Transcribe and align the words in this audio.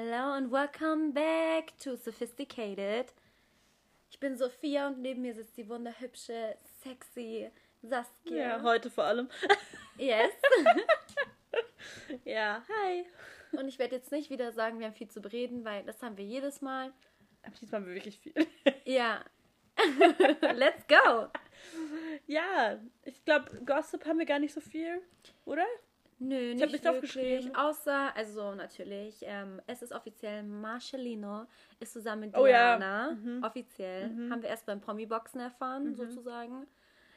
Hello 0.00 0.34
and 0.34 0.52
welcome 0.52 1.10
back 1.10 1.76
to 1.80 1.96
Sophisticated. 1.96 3.06
Ich 4.08 4.20
bin 4.20 4.36
Sophia 4.36 4.86
und 4.86 5.00
neben 5.00 5.22
mir 5.22 5.34
sitzt 5.34 5.56
die 5.56 5.68
wunderhübsche, 5.68 6.56
sexy 6.84 7.50
Saskia. 7.82 8.36
Ja, 8.36 8.62
heute 8.62 8.92
vor 8.92 9.02
allem. 9.02 9.28
Yes. 9.98 10.30
ja, 12.24 12.62
hi. 12.68 13.06
Und 13.58 13.66
ich 13.66 13.80
werde 13.80 13.96
jetzt 13.96 14.12
nicht 14.12 14.30
wieder 14.30 14.52
sagen, 14.52 14.78
wir 14.78 14.86
haben 14.86 14.94
viel 14.94 15.10
zu 15.10 15.20
bereden, 15.20 15.64
weil 15.64 15.82
das 15.82 16.00
haben 16.00 16.16
wir 16.16 16.24
jedes 16.24 16.62
Mal. 16.62 16.92
Aber 17.42 17.56
diesmal 17.60 17.80
haben 17.80 17.88
wir 17.88 17.94
wirklich 17.96 18.20
viel. 18.20 18.34
Ja. 18.84 19.24
Let's 20.54 20.86
go. 20.86 21.26
Ja, 22.28 22.78
ich 23.02 23.24
glaube, 23.24 23.50
Gossip 23.66 24.06
haben 24.06 24.20
wir 24.20 24.26
gar 24.26 24.38
nicht 24.38 24.54
so 24.54 24.60
viel, 24.60 25.02
oder? 25.44 25.66
Nö, 26.20 26.52
nicht 26.54 26.62
hab 26.62 26.70
nichts 26.70 26.84
wirklich. 26.84 26.96
aufgeschrieben. 27.04 27.54
Außer, 27.56 28.16
also 28.16 28.54
natürlich, 28.54 29.18
ähm, 29.22 29.60
es 29.66 29.82
ist 29.82 29.92
offiziell, 29.92 30.42
Marcelino 30.42 31.46
ist 31.80 31.92
zusammen 31.92 32.22
mit 32.22 32.36
Oh 32.36 32.46
ja. 32.46 32.76
Diana. 32.76 33.12
Mhm. 33.12 33.42
Offiziell. 33.44 34.04
Haben 34.30 34.42
wir 34.42 34.48
erst 34.48 34.66
beim 34.66 34.80
Promi-Boxen 34.80 35.40
erfahren, 35.40 35.94
sozusagen. 35.94 36.66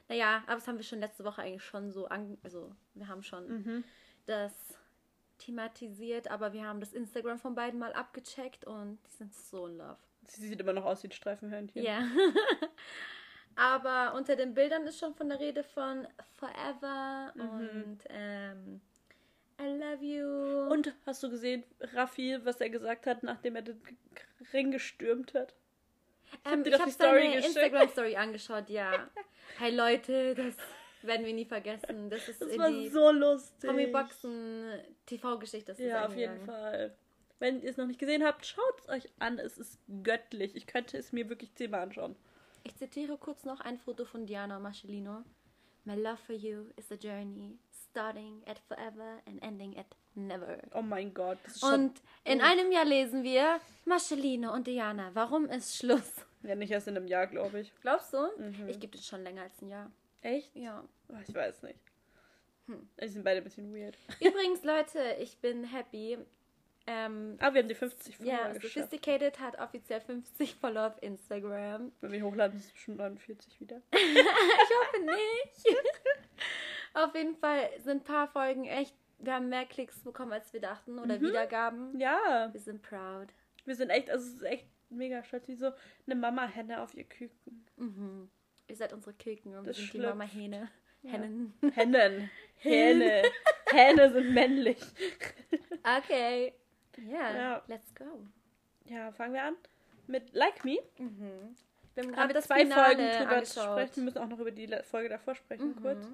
Naja, 0.08 0.44
aber 0.46 0.56
das 0.56 0.68
haben 0.68 0.78
wir 0.78 0.84
schon 0.84 1.00
letzte 1.00 1.24
Woche 1.24 1.42
eigentlich 1.42 1.64
schon 1.64 1.90
so 1.92 2.06
an, 2.08 2.38
also 2.44 2.76
wir 2.94 3.08
haben 3.08 3.24
schon 3.24 3.48
Mhm. 3.48 3.84
das 4.26 4.54
thematisiert, 5.40 6.30
aber 6.30 6.54
wir 6.54 6.68
haben 6.68 6.80
das 6.80 6.94
Instagram 6.94 7.40
von 7.40 7.56
beiden 7.56 7.80
mal 7.80 7.94
abgecheckt 7.94 8.66
und 8.66 9.00
die 9.08 9.12
sind 9.16 9.34
so 9.34 9.66
in 9.68 9.78
love. 9.78 9.98
Sie 10.28 10.48
sieht 10.48 10.60
immer 10.62 10.74
noch 10.74 10.86
aus 10.86 11.02
wie 11.02 11.08
ein 11.08 11.12
Streifenhörnchen. 11.12 11.82
Ja. 11.84 12.02
aber 13.56 14.14
unter 14.16 14.36
den 14.36 14.54
Bildern 14.54 14.86
ist 14.86 15.00
schon 15.00 15.14
von 15.16 15.30
der 15.30 15.40
Rede 15.40 15.64
von 15.64 16.08
Forever 16.36 17.32
Mhm. 17.36 17.42
und 17.44 17.98
ähm, 18.10 18.82
I 19.62 19.68
love 19.78 20.04
you. 20.04 20.72
Und 20.72 20.94
hast 21.06 21.22
du 21.24 21.30
gesehen, 21.30 21.64
Raffi, 21.94 22.38
was 22.44 22.60
er 22.62 22.70
gesagt 22.70 23.06
hat, 23.06 23.24
nachdem 23.24 23.56
er 23.56 23.62
den 23.62 23.82
Ring 24.54 24.72
gestürmt 24.72 25.34
hat? 25.34 25.54
ähm, 26.46 26.64
ich 26.66 26.72
doch 26.72 26.80
habe 26.80 26.90
die 26.90 26.94
Story 26.96 27.22
deine 27.24 27.36
geschickt. 27.36 27.56
Instagram-Story 27.58 28.16
angeschaut, 28.16 28.70
ja. 28.70 29.10
Hey 29.58 29.76
Leute, 29.76 30.34
das 30.34 30.56
werden 31.02 31.26
wir 31.26 31.34
nie 31.34 31.46
vergessen. 31.46 32.10
Das 32.10 32.28
ist 32.30 32.42
Das 32.42 32.58
war 32.58 32.72
die 32.72 32.88
so 32.90 33.12
lustig. 33.12 33.70
Promi-Boxen 33.70 34.80
TV-Geschichte. 35.06 35.72
das 35.74 35.80
ist 35.80 35.88
Ja, 35.88 36.06
auf 36.08 36.16
jeden. 36.16 36.40
Fall. 36.46 36.96
Wenn 37.40 37.62
ihr 37.62 37.70
es 37.70 37.76
noch 37.78 37.86
nicht 37.86 38.00
gesehen 38.00 38.24
habt, 38.24 38.46
schaut 38.46 38.80
es 38.82 38.88
euch 38.90 39.10
an. 39.20 39.38
Es 39.40 39.58
ist 39.58 39.78
göttlich. 40.04 40.56
Ich 40.56 40.68
könnte 40.68 40.98
es 40.98 41.12
mir 41.12 41.28
wirklich 41.28 41.54
zehnmal 41.56 41.82
anschauen. 41.82 42.16
Ich 42.64 42.76
zitiere 42.78 43.18
kurz 43.18 43.44
noch 43.44 43.60
ein 43.60 43.78
Foto 43.78 44.06
von 44.06 44.26
Diana 44.26 44.58
Marcellino. 44.60 45.24
My 45.84 45.96
love 45.96 46.18
for 46.26 46.36
you 46.36 46.66
is 46.78 46.92
a 46.92 46.96
journey, 46.96 47.58
starting 47.92 48.42
at 48.48 48.60
forever 48.68 49.20
and 49.28 49.42
ending 49.44 49.78
at 49.78 49.86
never. 50.16 50.58
Oh 50.74 50.82
mein 50.82 51.14
Gott. 51.14 51.38
Das 51.44 51.54
ist 51.56 51.62
schon, 51.62 51.74
Und 51.74 52.02
in 52.24 52.42
einem 52.42 52.72
Jahr 52.72 52.86
lesen 52.86 53.24
wir 53.24 53.60
Marcellino 53.86 54.54
und 54.54 54.68
Diana. 54.68 55.12
Warum 55.14 55.46
ist 55.46 55.78
Schluss? 55.78 56.14
ja, 56.44 56.56
nicht 56.56 56.72
erst 56.72 56.88
in 56.88 56.98
einem 56.98 57.08
Jahr, 57.08 57.28
glaube 57.28 57.60
ich. 57.62 57.72
Glaubst 57.82 58.14
du? 58.14 58.18
Mhm. 58.38 58.68
Ich 58.70 58.80
gebe 58.80 58.98
es 58.98 59.06
schon 59.06 59.24
länger 59.24 59.44
als 59.44 59.62
ein 59.62 59.70
Jahr. 59.70 59.92
Echt? 60.22 60.56
Ja. 60.56 60.84
Oh, 61.10 61.16
ich 61.28 61.34
weiß 61.34 61.64
nicht. 61.64 61.80
Hm. 62.68 62.88
Die 63.02 63.08
sind 63.08 63.24
beide 63.24 63.38
ein 63.42 63.44
bisschen 63.44 63.74
weird. 63.76 63.98
Übrigens, 64.20 64.64
Leute, 64.64 65.00
ich 65.20 65.38
bin 65.40 65.64
happy. 65.64 66.18
Ähm, 66.88 67.38
Ah, 67.40 67.54
wir 67.54 67.62
haben 67.62 67.68
die 67.68 67.76
50 67.76 68.18
Follower 68.18 68.32
ja, 68.34 68.48
geschafft. 68.54 68.74
Sophisticated 68.74 69.40
hat 69.40 69.60
offiziell 69.60 70.02
50 70.02 70.56
Follower 70.56 70.88
auf 70.88 71.02
Instagram. 71.04 71.92
Wenn 72.02 72.12
wir 72.12 72.24
hochladen, 72.24 72.58
ist 72.58 72.66
es 72.68 72.72
bestimmt 72.74 72.98
49 72.98 73.60
wieder. 73.60 73.82
Ich 73.92 74.78
hoffe 74.88 75.06
nicht. 75.06 75.78
Auf 76.94 77.16
jeden 77.16 77.36
Fall 77.36 77.70
sind 77.80 78.02
ein 78.02 78.04
paar 78.04 78.28
Folgen 78.28 78.66
echt. 78.66 78.96
Wir 79.20 79.34
haben 79.36 79.50
mehr 79.50 79.66
Klicks 79.66 80.00
bekommen, 80.00 80.34
als 80.34 80.52
wir 80.52 80.62
dachten. 80.62 80.98
Oder 81.00 81.18
Mhm. 81.18 81.22
Wiedergaben. 81.28 82.00
Ja, 82.00 82.50
Wir 82.52 82.60
sind 82.60 82.82
proud. 82.82 83.28
wir 83.66 83.76
sind 83.76 83.90
echt, 83.92 84.10
also 84.10 84.26
es 84.28 84.34
ist 84.36 84.44
echt 84.44 84.68
mega 84.90 85.24
stolz, 85.24 85.48
wie 85.48 85.56
so 85.56 85.72
eine 86.08 86.16
Mama-Henne 86.16 86.82
auf 86.82 86.94
ihr 86.96 87.04
Küken. 87.04 87.66
Mhm. 87.78 88.30
Ihr 88.68 88.76
seid 88.76 88.94
unsere 88.94 89.14
Küken 89.16 89.56
und 89.56 89.64
wir 89.66 89.70
Das 89.70 89.78
sind 89.78 89.86
die 89.94 89.98
schlüpft. 90.00 90.10
Mama 90.10 90.24
Hähne. 90.24 90.70
Ja. 91.04 91.12
Hennen. 91.12 91.54
Hennen. 91.74 92.30
Hähne. 92.58 93.24
Hähne 93.72 94.12
sind 94.12 94.34
männlich. 94.34 94.78
Okay. 95.84 96.54
Ja, 97.10 97.36
Ja. 97.36 97.64
let's 97.68 97.94
go. 97.96 98.06
Ja, 98.86 99.12
fangen 99.12 99.34
wir 99.34 99.44
an 99.44 99.56
mit 100.08 100.34
Like 100.34 100.64
Me. 100.66 100.78
Mhm. 101.00 101.56
Wir 101.96 102.04
haben 102.04 102.12
gerade 102.14 102.40
zwei 102.42 102.60
Finale 102.62 102.84
Folgen 102.96 103.10
drüber 103.18 103.36
angeschaut. 103.38 103.64
sprechen. 103.72 103.96
Wir 103.98 104.04
müssen 104.04 104.18
auch 104.20 104.28
noch 104.28 104.40
über 104.40 104.52
die 104.52 104.68
Folge 104.84 105.10
davor 105.10 105.36
sprechen, 105.36 105.70
Mhm. 105.76 105.82
kurz. 105.82 106.08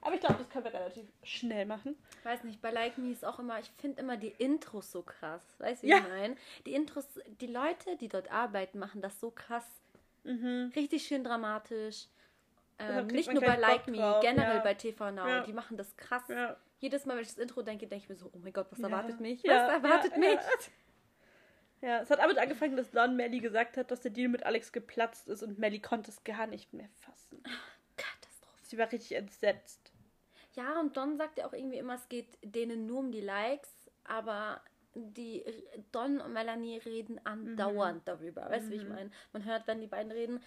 Aber 0.00 0.14
ich 0.14 0.20
glaube, 0.20 0.36
das 0.38 0.48
können 0.48 0.64
wir 0.64 0.74
relativ 0.74 1.06
schnell 1.22 1.66
machen. 1.66 1.96
Weiß 2.22 2.44
nicht, 2.44 2.60
bei 2.62 2.70
Like 2.70 2.98
Me 2.98 3.10
ist 3.10 3.24
auch 3.24 3.38
immer, 3.38 3.58
ich 3.58 3.70
finde 3.78 4.00
immer 4.00 4.16
die 4.16 4.34
Intros 4.38 4.92
so 4.92 5.02
krass. 5.02 5.42
Weißt 5.58 5.82
du, 5.82 5.86
wie 5.86 5.90
Ja. 5.90 5.98
ich 5.98 6.08
meine? 6.08 6.36
Die 6.66 6.74
Intros, 6.74 7.06
die 7.40 7.46
Leute, 7.46 7.96
die 7.96 8.08
dort 8.08 8.30
arbeiten, 8.30 8.78
machen 8.78 9.02
das 9.02 9.18
so 9.20 9.30
krass. 9.30 9.66
Mhm. 10.24 10.72
Richtig 10.76 11.06
schön 11.06 11.24
dramatisch. 11.24 12.06
Ähm, 12.78 13.08
nicht 13.08 13.32
nur 13.32 13.42
bei 13.42 13.56
Like 13.56 13.86
Bock 13.86 13.88
Me, 13.88 13.96
drauf, 13.96 14.20
generell 14.20 14.56
ja. 14.56 14.62
bei 14.62 14.74
TV 14.74 15.10
Now. 15.10 15.26
Ja. 15.26 15.40
Die 15.42 15.52
machen 15.52 15.76
das 15.76 15.96
krass. 15.96 16.22
Jedes 16.78 17.06
Mal, 17.06 17.16
wenn 17.16 17.22
ich 17.22 17.28
das 17.28 17.38
Intro 17.38 17.62
denke, 17.62 17.88
denke 17.88 18.04
ich 18.04 18.08
mir 18.08 18.14
so, 18.14 18.30
oh 18.32 18.38
mein 18.38 18.52
Gott, 18.52 18.68
was 18.70 18.78
erwartet 18.78 19.18
mich? 19.20 19.42
Was 19.44 19.72
erwartet 19.72 20.16
mich? 20.16 20.34
ja. 20.34 20.40
Ja, 21.80 22.00
es 22.00 22.10
hat 22.10 22.18
damit 22.18 22.38
angefangen, 22.38 22.76
dass 22.76 22.90
Don 22.90 23.14
Melly 23.14 23.38
gesagt 23.38 23.76
hat, 23.76 23.90
dass 23.92 24.00
der 24.00 24.10
Deal 24.10 24.28
mit 24.28 24.42
Alex 24.44 24.72
geplatzt 24.72 25.28
ist 25.28 25.42
und 25.44 25.58
Melly 25.58 25.78
konnte 25.80 26.10
es 26.10 26.24
gar 26.24 26.46
nicht 26.48 26.72
mehr 26.72 26.88
fassen. 27.00 27.40
Katastrophe. 27.96 28.58
Sie 28.64 28.78
war 28.78 28.90
richtig 28.90 29.12
entsetzt. 29.16 29.87
Ja, 30.58 30.80
und 30.80 30.96
Don 30.96 31.16
sagt 31.16 31.38
ja 31.38 31.46
auch 31.46 31.52
irgendwie 31.52 31.78
immer, 31.78 31.94
es 31.94 32.08
geht 32.08 32.26
denen 32.42 32.86
nur 32.86 32.98
um 32.98 33.12
die 33.12 33.20
Likes, 33.20 33.70
aber 34.02 34.60
die 34.94 35.44
Don 35.92 36.20
und 36.20 36.32
Melanie 36.32 36.78
reden 36.78 37.20
andauernd 37.24 38.08
darüber. 38.08 38.50
Weißt 38.50 38.66
du, 38.66 38.70
wie 38.72 38.74
ich 38.76 38.82
Mhm. 38.82 38.88
meine? 38.88 39.10
Man 39.32 39.44
hört, 39.44 39.68
wenn 39.68 39.80
die 39.80 39.86
beiden 39.86 40.10
reden, 40.10 40.42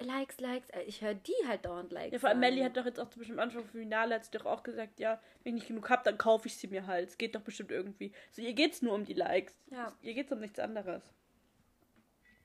Likes, 0.00 0.40
Likes. 0.40 0.68
äh, 0.70 0.82
Ich 0.82 1.00
höre 1.00 1.14
die 1.14 1.32
halt 1.46 1.64
dauernd 1.64 1.92
Likes. 1.92 2.12
Ja, 2.14 2.18
vor 2.18 2.28
allem. 2.30 2.40
Melly 2.40 2.60
hat 2.62 2.76
doch 2.76 2.84
jetzt 2.84 2.98
auch 2.98 3.08
zum 3.08 3.20
Beispiel 3.20 3.38
am 3.38 3.44
Anfang 3.44 3.62
vom 3.64 3.80
Finale 3.80 4.16
hat 4.16 4.24
sie 4.24 4.32
doch 4.32 4.44
auch 4.46 4.64
gesagt, 4.64 4.98
ja, 4.98 5.20
wenn 5.44 5.54
ich 5.54 5.60
nicht 5.62 5.68
genug 5.68 5.88
hab, 5.90 6.02
dann 6.02 6.18
kaufe 6.18 6.48
ich 6.48 6.56
sie 6.56 6.66
mir 6.66 6.86
halt. 6.88 7.08
Es 7.10 7.16
geht 7.16 7.34
doch 7.36 7.40
bestimmt 7.40 7.70
irgendwie. 7.70 8.12
So, 8.32 8.42
ihr 8.42 8.52
geht's 8.52 8.82
nur 8.82 8.94
um 8.94 9.04
die 9.04 9.14
Likes. 9.14 9.54
Ja. 9.70 9.92
Ihr 10.02 10.14
geht's 10.14 10.32
um 10.32 10.40
nichts 10.40 10.58
anderes. 10.58 11.02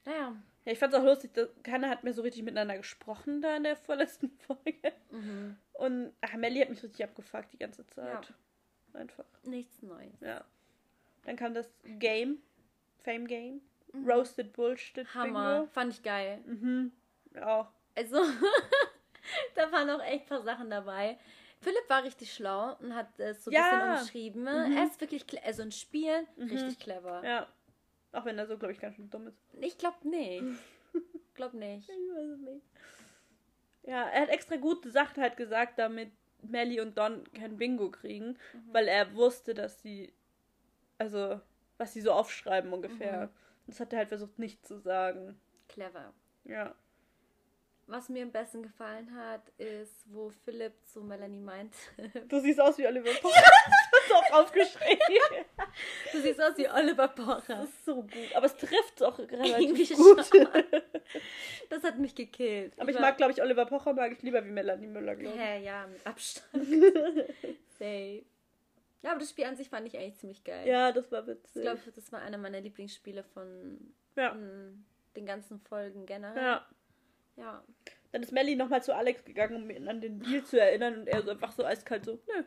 Naja. 0.06 0.36
Ja, 0.66 0.72
ich 0.74 0.80
fand's 0.80 0.96
auch 0.96 1.04
lustig, 1.04 1.34
dass 1.34 1.50
keiner 1.64 1.90
hat 1.90 2.04
mehr 2.04 2.14
so 2.14 2.22
richtig 2.22 2.44
miteinander 2.44 2.78
gesprochen 2.78 3.42
da 3.42 3.56
in 3.58 3.64
der 3.64 3.76
vorletzten 3.76 4.30
Folge. 4.48 4.94
Mhm. 5.10 5.58
Und 5.74 6.14
ach, 6.22 6.34
Melly 6.36 6.60
hat 6.60 6.70
mich 6.70 6.84
richtig 6.84 7.04
abgefuckt 7.04 7.52
die 7.54 7.58
ganze 7.58 7.86
Zeit. 7.88 8.34
Einfach. 8.94 9.26
Nichts 9.44 9.82
Neues. 9.82 10.20
Ja. 10.22 10.44
Dann 11.24 11.36
kam 11.36 11.54
das 11.54 11.72
Game. 12.00 12.40
Fame 13.04 13.26
Game. 13.28 13.62
Mhm. 13.94 14.10
Roasted 14.10 14.54
Bullshit 14.54 15.14
Hammer. 15.16 15.68
Fand 15.72 15.94
ich 15.94 16.04
geil. 16.04 16.40
Bingo. 16.46 16.66
Mhm. 16.66 16.92
Auch. 17.42 17.68
Also, 17.96 18.18
da 19.56 19.72
waren 19.72 19.90
auch 19.90 20.04
echt 20.04 20.24
ein 20.26 20.28
paar 20.28 20.42
Sachen 20.44 20.70
dabei. 20.70 21.18
Philipp 21.62 21.88
war 21.90 22.04
richtig 22.04 22.34
schlau 22.34 22.76
und 22.80 22.96
hat 22.96 23.20
es 23.20 23.44
so 23.44 23.52
ein 23.52 23.54
Ja. 23.54 23.70
bisschen 23.70 23.92
umschrieben. 24.02 24.42
Mhm. 24.44 24.78
Er 24.78 24.84
ist 24.86 25.00
wirklich, 25.00 25.26
also 25.44 25.62
ein 25.62 25.72
Spiel, 25.72 26.28
Mhm. 26.36 26.50
richtig 26.50 26.80
clever. 26.80 27.24
Ja. 27.24 27.48
Auch 28.14 28.26
wenn 28.26 28.38
er 28.38 28.48
so, 28.48 28.58
glaube 28.58 28.74
ich, 28.74 28.80
ganz 28.80 28.96
schön 28.96 29.10
dumm 29.10 29.28
ist. 29.28 29.38
Ich 29.60 29.78
glaube 29.78 30.08
nicht. 30.08 30.44
glaub 31.34 31.54
nicht. 31.54 31.90
Ich 31.90 31.96
weiß 31.96 32.30
es 32.30 32.40
nicht. 32.40 32.66
Ja, 33.84 34.08
er 34.10 34.22
hat 34.22 34.30
extra 34.30 34.58
gute 34.58 34.92
Sachen 34.92 35.24
halt 35.24 35.38
gesagt, 35.38 35.80
damit 35.80 36.12
Melly 36.42 36.82
und 36.82 36.98
Don 36.98 37.24
kein 37.34 37.58
Bingo 37.58 37.90
kriegen, 37.90 38.38
weil 38.72 38.88
er 38.88 39.14
wusste, 39.16 39.54
dass 39.54 39.82
sie, 39.82 40.14
also, 40.98 41.40
was 41.78 41.94
sie 41.94 42.02
so 42.02 42.12
aufschreiben 42.12 42.74
ungefähr. 42.74 43.30
Das 43.68 43.80
hat 43.80 43.94
er 43.94 44.00
halt 44.00 44.10
versucht 44.10 44.38
nicht 44.38 44.66
zu 44.66 44.80
sagen. 44.80 45.40
Clever. 45.70 46.14
Ja. 46.44 46.76
Was 47.88 48.10
mir 48.10 48.24
am 48.24 48.32
besten 48.32 48.64
gefallen 48.64 49.16
hat, 49.16 49.50
ist, 49.58 50.06
wo 50.14 50.30
Philipp 50.30 50.74
zu 50.86 51.02
Melanie 51.04 51.40
meint. 51.40 51.74
Du 52.28 52.40
siehst 52.40 52.60
aus 52.60 52.78
wie 52.78 52.88
Oliver 52.88 53.12
Pocher. 53.22 53.44
Das 54.10 54.18
ist 54.18 54.32
auch 54.34 54.40
aufgeschrieben. 54.42 55.46
du 56.12 56.22
siehst 56.22 56.42
aus 56.42 56.58
wie 56.58 56.70
Oliver 56.70 57.08
Das 57.08 57.16
Pocher. 57.26 57.64
ist 57.64 57.86
so 57.86 57.96
gut. 58.03 58.36
Aber 58.36 58.46
es 58.46 58.56
trifft 58.58 59.02
auch 59.03 59.18
relativ 59.20 59.88
schon. 59.88 59.98
gut. 59.98 60.32
Das 61.70 61.84
hat 61.84 61.98
mich 62.00 62.16
gekillt. 62.16 62.74
Aber 62.80 62.90
ich 62.90 62.96
war- 62.96 63.02
mag, 63.02 63.18
glaube 63.18 63.32
ich, 63.34 63.42
Oliver 63.42 63.66
Pocher 63.66 63.94
mag 63.94 64.12
ich 64.12 64.22
lieber 64.22 64.44
wie 64.46 64.50
Melanie 64.50 64.88
Müller, 64.88 65.16
glaube 65.16 65.36
ich. 65.36 65.42
Hä, 65.42 65.64
ja, 65.64 65.88
mit 65.88 66.06
Abstand. 66.06 66.66
Safe. 67.80 68.24
Ja, 69.03 69.12
aber 69.12 69.20
das 69.20 69.30
Spiel 69.32 69.46
an 69.46 69.56
sich 69.56 69.70
fand 69.70 69.88
ich 69.88 69.98
eigentlich 69.98 70.18
ziemlich 70.18 70.44
geil. 70.44 70.68
Ja, 70.68 70.92
das 70.92 71.12
war 71.12 71.22
Ich 71.22 71.28
witzig. 71.28 71.62
glaube, 71.64 71.80
das 71.96 72.12
war 72.12 72.22
einer 72.22 72.38
meiner 72.38 72.62
Lieblingsspiele 72.62 73.24
von, 73.24 73.94
Ja. 74.16 74.36
den 75.16 75.26
ganzen 75.26 75.59
Folgen 75.59 76.06
generell. 76.06 76.42
ja. 76.42 76.66
Ja. 77.38 77.64
Dann 78.12 78.22
ist 78.24 78.34
Melly 78.34 78.58
nochmal 78.58 78.84
zu 78.84 78.94
Alex 78.94 79.24
gegangen, 79.24 79.56
um 79.64 79.70
ihn 79.70 79.88
an 79.88 80.02
den 80.02 80.20
Deal 80.20 80.44
zu 80.44 80.59
erinnern 80.59 81.00
und 81.00 81.08
er 81.08 81.22
so 81.24 81.32
einfach 81.32 81.54
so 81.54 81.64
eiskalt 81.64 82.04
so, 82.06 82.20
nö. 82.28 82.44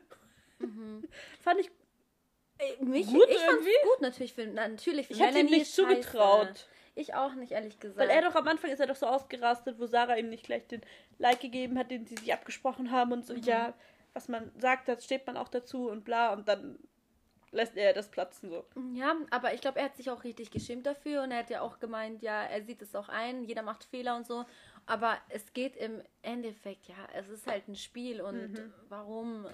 Mhm. 0.58 1.04
Fand 1.42 1.60
ich 1.60 1.70
Ey, 2.58 2.76
Mich, 2.84 3.06
Gut 3.08 3.26
ich 3.28 3.36
irgendwie? 3.36 3.70
gut 3.82 4.00
natürlich 4.00 4.32
für, 4.32 4.46
natürlich 4.46 5.08
für 5.08 5.12
Ich 5.14 5.20
hätte 5.20 5.40
ihm 5.40 5.46
nicht 5.46 5.74
scheiße. 5.74 6.02
zugetraut. 6.02 6.68
Ich 6.94 7.12
auch 7.14 7.34
nicht, 7.34 7.50
ehrlich 7.50 7.80
gesagt. 7.80 7.98
Weil 7.98 8.10
er 8.10 8.22
doch 8.22 8.36
am 8.36 8.46
Anfang 8.46 8.70
ist 8.70 8.78
er 8.78 8.86
doch 8.86 8.94
so 8.94 9.06
ausgerastet, 9.06 9.80
wo 9.80 9.86
Sarah 9.86 10.16
ihm 10.16 10.28
nicht 10.28 10.44
gleich 10.44 10.64
den 10.68 10.80
Like 11.18 11.40
gegeben 11.40 11.76
hat, 11.76 11.90
den 11.90 12.06
sie 12.06 12.14
sich 12.16 12.32
abgesprochen 12.32 12.92
haben 12.92 13.12
und 13.12 13.26
so, 13.26 13.34
Mhm. 13.34 13.42
ja, 13.42 13.74
was 14.12 14.28
man 14.28 14.52
sagt, 14.56 14.86
das 14.86 15.04
steht 15.04 15.26
man 15.26 15.36
auch 15.36 15.48
dazu 15.48 15.88
und 15.90 16.04
bla 16.04 16.32
und 16.32 16.46
dann 16.46 16.78
lässt 17.50 17.76
er 17.76 17.92
das 17.92 18.08
platzen 18.08 18.50
so. 18.50 18.64
Ja, 18.94 19.16
aber 19.30 19.52
ich 19.54 19.60
glaube, 19.60 19.80
er 19.80 19.86
hat 19.86 19.96
sich 19.96 20.08
auch 20.10 20.22
richtig 20.22 20.52
geschämt 20.52 20.86
dafür 20.86 21.22
und 21.24 21.32
er 21.32 21.38
hat 21.38 21.50
ja 21.50 21.60
auch 21.62 21.80
gemeint, 21.80 22.22
ja, 22.22 22.44
er 22.44 22.62
sieht 22.62 22.82
es 22.82 22.94
auch 22.94 23.08
ein, 23.08 23.42
jeder 23.42 23.62
macht 23.62 23.82
Fehler 23.82 24.14
und 24.14 24.26
so. 24.28 24.44
Aber 24.86 25.18
es 25.28 25.52
geht 25.52 25.76
im 25.76 26.00
Endeffekt, 26.22 26.86
ja, 26.86 26.94
es 27.14 27.28
ist 27.28 27.48
halt 27.48 27.66
ein 27.66 27.74
Spiel 27.76 28.20
und 28.20 28.52
Mhm. 28.52 28.72
warum? 28.88 29.46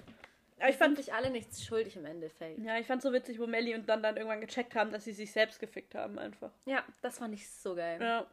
Aber 0.61 0.69
ich 0.69 0.77
fand, 0.77 0.97
sich 0.97 1.13
alle 1.13 1.29
nichts 1.29 1.63
schuldig 1.65 1.95
im 1.97 2.05
Endeffekt. 2.05 2.59
ja, 2.59 2.77
ich 2.77 2.87
fand 2.87 3.01
so 3.01 3.11
witzig, 3.11 3.39
wo 3.39 3.47
Melly 3.47 3.75
und 3.75 3.89
dann 3.89 4.01
dann 4.03 4.15
irgendwann 4.17 4.41
gecheckt 4.41 4.75
haben, 4.75 4.91
dass 4.91 5.03
sie 5.05 5.11
sich 5.13 5.31
selbst 5.31 5.59
gefickt 5.59 5.95
haben 5.95 6.17
einfach. 6.19 6.51
Ja, 6.65 6.83
das 7.01 7.17
fand 7.19 7.33
ich 7.33 7.49
so 7.49 7.75
geil. 7.75 7.99
Ja. 8.01 8.27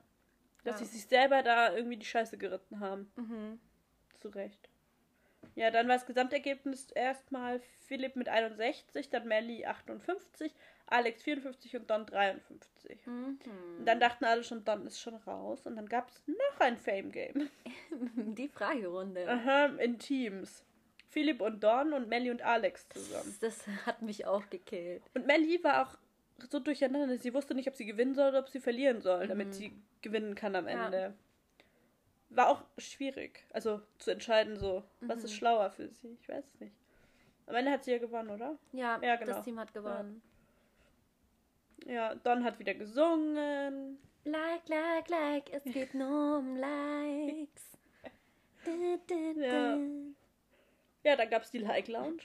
Dass 0.65 0.81
Ja. 0.81 0.87
sie 0.87 0.93
sich 0.97 1.07
selber 1.07 1.43
da 1.43 1.75
irgendwie 1.75 1.97
die 1.97 2.05
Scheiße 2.07 2.37
geritten 2.39 2.81
haben. 2.81 3.11
Mhm. 3.17 3.59
Zu 4.17 4.29
Recht. 4.29 4.69
Ja, 5.55 5.71
dann 5.71 5.89
war 5.89 5.95
das 5.97 6.07
Gesamtergebnis 6.07 6.91
erstmal 6.91 7.61
Philipp 7.87 8.17
mit 8.17 8.29
61, 8.29 9.09
dann 9.11 9.27
Melly 9.27 9.65
58, 9.65 10.53
Alex 10.87 11.23
54 11.23 11.77
und 11.77 11.89
Don 11.91 12.07
53. 12.07 13.07
Mhm. 13.07 13.39
Und 13.79 13.87
dann 13.87 14.01
dachten 14.01 14.25
alle 14.25 14.43
schon, 14.43 14.65
Don 14.65 14.87
ist 14.87 15.01
schon 15.01 15.15
raus. 15.15 15.65
Und 15.67 15.77
dann 15.77 15.87
gab 15.89 16.09
es 16.09 16.23
noch 16.27 16.61
ein 16.61 16.77
Fame-Game. 16.77 17.49
Die 18.37 18.49
Fragerunde. 18.49 19.29
Aha, 19.29 19.67
in 19.79 19.99
Teams. 19.99 20.65
Philipp 21.11 21.41
und 21.41 21.63
Don 21.63 21.93
und 21.93 22.09
Melly 22.09 22.31
und 22.31 22.43
Alex 22.43 22.89
zusammen. 22.89 23.37
Das 23.41 23.67
hat 23.87 24.03
mich 24.03 24.27
auch 24.27 24.49
gekillt. 24.51 25.03
Und 25.15 25.27
Melly 25.27 25.63
war 25.65 25.87
auch 25.87 25.99
so 26.51 26.61
durcheinander. 26.61 27.17
Sie 27.19 27.33
wusste 27.35 27.55
nicht, 27.55 27.69
ob 27.69 27.75
sie 27.77 27.87
gewinnen 27.87 28.15
soll 28.15 28.29
oder 28.29 28.41
ob 28.41 28.49
sie 28.49 28.61
verlieren 28.61 29.01
soll, 29.01 29.25
Mhm. 29.25 29.29
damit 29.29 29.55
sie 29.55 29.73
gewinnen 30.03 30.35
kann 30.35 30.55
am 30.55 30.69
Ja. 30.69 30.85
Ende. 30.87 31.15
War 32.31 32.49
auch 32.49 32.63
schwierig, 32.77 33.47
also 33.55 33.81
zu 33.99 34.11
entscheiden, 34.11 34.59
so, 34.59 34.85
was 35.01 35.21
Mhm. 35.21 35.25
ist 35.25 35.35
schlauer 35.35 35.71
für 35.71 35.89
sie. 35.89 36.19
Ich 36.21 36.29
weiß 36.29 36.45
es 36.45 36.61
nicht. 36.61 36.75
Am 37.47 37.55
Ende 37.55 37.71
hat 37.71 37.85
sie 37.85 37.93
ja 37.93 37.99
gewonnen, 37.99 38.29
oder? 38.29 38.59
Ja, 38.73 39.01
Ja, 39.03 39.17
genau. 39.17 39.33
das 39.33 39.43
Team 39.45 39.59
hat 39.59 39.73
gewonnen. 39.73 40.21
Ja, 41.87 42.15
Don 42.17 42.45
hat 42.45 42.59
wieder 42.59 42.75
gesungen. 42.75 43.99
Like, 44.25 44.69
like, 44.69 45.09
like, 45.09 45.53
es 45.55 45.65
geht 45.65 45.95
nur 45.95 46.39
um 46.39 46.57
Likes. 46.57 47.65
Du, 48.65 48.99
du, 49.07 49.41
Ja. 49.41 49.77
du. 49.77 49.79
Ja, 49.79 49.79
dann 51.17 51.31
gab 51.31 51.43
es 51.43 51.51
die 51.51 51.59
Like 51.59 51.89
Lounge. 51.89 52.23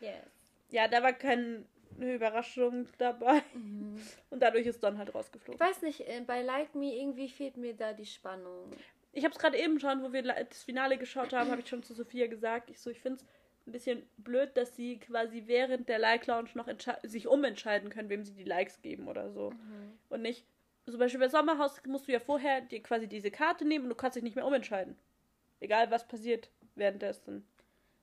Yes. 0.00 0.14
Ja, 0.70 0.86
da 0.86 1.02
war 1.02 1.14
keine 1.14 1.64
Überraschung 1.98 2.86
dabei. 2.98 3.42
Mhm. 3.54 3.98
Und 4.28 4.40
dadurch 4.40 4.66
ist 4.66 4.82
Don 4.82 4.98
halt 4.98 5.08
Ich 5.08 5.14
rausgeflogen. 5.14 5.58
weiß 5.58 5.80
nicht, 5.80 6.00
äh, 6.06 6.20
bei 6.26 6.42
Like 6.42 6.74
Me 6.74 6.94
irgendwie 6.94 7.30
fehlt 7.30 7.56
mir 7.56 7.72
da 7.74 7.94
die 7.94 8.04
Spannung. 8.04 8.70
Ich 9.12 9.24
habe 9.24 9.32
es 9.32 9.40
gerade 9.40 9.56
eben 9.56 9.80
schon, 9.80 10.02
wo 10.02 10.12
wir 10.12 10.22
das 10.22 10.62
Finale 10.62 10.98
geschaut 10.98 11.32
haben, 11.32 11.50
habe 11.50 11.62
ich 11.62 11.68
schon 11.68 11.82
zu 11.82 11.94
Sophia 11.94 12.26
gesagt. 12.26 12.68
Ich 12.68 12.80
so, 12.80 12.90
ich 12.90 13.00
finde 13.00 13.16
es 13.16 13.26
ein 13.66 13.72
bisschen 13.72 14.02
blöd, 14.18 14.50
dass 14.58 14.76
sie 14.76 14.98
quasi 14.98 15.44
während 15.46 15.88
der 15.88 15.98
Like 15.98 16.26
Lounge 16.26 16.50
noch 16.52 16.68
sich 17.02 17.26
umentscheiden 17.26 17.88
können, 17.88 18.10
wem 18.10 18.24
sie 18.24 18.34
die 18.34 18.44
Likes 18.44 18.82
geben 18.82 19.08
oder 19.08 19.30
so. 19.30 19.52
Mhm. 19.52 19.98
Und 20.10 20.20
nicht, 20.20 20.44
zum 20.84 20.98
Beispiel 20.98 21.20
bei 21.20 21.28
Sommerhaus 21.28 21.80
musst 21.86 22.08
du 22.08 22.12
ja 22.12 22.20
vorher 22.20 22.60
dir 22.60 22.82
quasi 22.82 23.08
diese 23.08 23.30
Karte 23.30 23.64
nehmen 23.64 23.84
und 23.84 23.88
du 23.90 23.96
kannst 23.96 24.16
dich 24.16 24.22
nicht 24.22 24.36
mehr 24.36 24.46
umentscheiden. 24.46 24.96
Egal 25.60 25.90
was 25.90 26.06
passiert 26.06 26.50
währenddessen. 26.74 27.46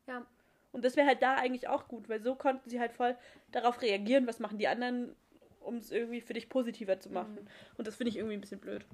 Ja, 0.08 0.26
Und 0.72 0.84
das 0.86 0.96
wäre 0.96 1.08
halt 1.08 1.22
da 1.22 1.36
eigentlich 1.36 1.68
auch 1.68 1.88
gut, 1.88 2.10
weil 2.10 2.22
so 2.22 2.36
konnten 2.36 2.70
sie 2.70 2.80
halt 2.80 2.92
voll 2.94 3.16
darauf 3.52 3.82
reagieren, 3.82 4.28
was 4.28 4.40
machen 4.40 4.58
die 4.58 4.68
anderen, 4.68 5.16
um 5.62 5.78
es 5.78 5.92
irgendwie 5.92 6.22
für 6.22 6.34
dich 6.34 6.50
positiver 6.50 7.00
zu 7.00 7.10
machen. 7.10 7.36
Mhm. 7.36 7.48
Und 7.78 7.88
das 7.88 7.96
finde 7.96 8.10
ich 8.10 8.18
irgendwie 8.18 8.36
ein 8.36 8.42
bisschen 8.42 8.60
blöd. 8.60 8.86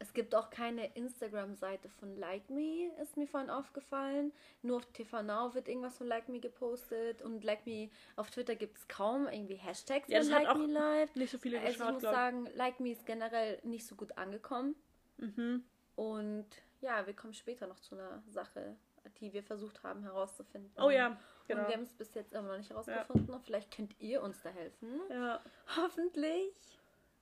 es 0.00 0.12
gibt 0.12 0.34
auch 0.34 0.50
keine 0.50 0.86
Instagram-Seite 0.94 1.88
von 1.88 2.16
Like 2.16 2.48
Me, 2.50 2.90
ist 3.02 3.16
mir 3.16 3.26
vorhin 3.26 3.50
aufgefallen. 3.50 4.32
Nur 4.62 4.76
auf 4.76 4.86
TV 4.92 5.22
Now 5.22 5.54
wird 5.54 5.68
irgendwas 5.68 5.96
von 5.98 6.06
Like 6.06 6.28
Me 6.28 6.38
gepostet 6.38 7.20
und 7.22 7.42
Like 7.44 7.66
Me 7.66 7.90
auf 8.16 8.30
Twitter 8.30 8.54
gibt 8.54 8.78
es 8.78 8.86
kaum 8.88 9.26
irgendwie 9.26 9.56
Hashtags, 9.56 10.08
Ja, 10.08 10.18
das 10.20 10.30
hat 10.30 10.44
Like 10.44 10.52
auch 10.54 10.58
Me 10.58 10.66
läuft. 10.72 11.16
Nicht 11.16 11.30
so 11.32 11.38
viele 11.38 11.58
Also 11.58 11.70
ich 11.70 11.78
geschaut, 11.78 11.92
muss 11.94 12.02
glaube 12.02 12.16
sagen, 12.16 12.48
Like 12.54 12.78
Me 12.78 12.90
ist 12.92 13.04
generell 13.06 13.58
nicht 13.64 13.86
so 13.86 13.96
gut 13.96 14.16
angekommen. 14.16 14.76
ich. 15.18 15.36
Mhm. 15.36 15.64
Und 15.96 16.46
ja, 16.80 17.04
wir 17.06 17.14
kommen 17.14 17.34
später 17.34 17.66
noch 17.66 17.80
zu 17.80 17.96
einer 17.96 18.22
Sache, 18.28 18.76
die 19.20 19.32
wir 19.32 19.42
versucht 19.42 19.82
haben 19.82 20.02
herauszufinden. 20.02 20.70
Oh 20.82 20.90
ja, 20.90 21.18
genau. 21.46 21.62
Und 21.62 21.68
wir 21.68 21.74
haben 21.76 21.82
es 21.82 21.94
bis 21.94 22.14
jetzt 22.14 22.32
immer 22.32 22.48
noch 22.48 22.56
nicht 22.58 22.70
herausgefunden. 22.70 23.30
Und 23.34 23.44
vielleicht 23.44 23.74
könnt 23.74 23.94
ihr 24.00 24.22
uns 24.22 24.40
da 24.42 24.50
helfen. 24.50 25.00
Ja, 25.10 25.40
Hoffentlich. 25.76 26.52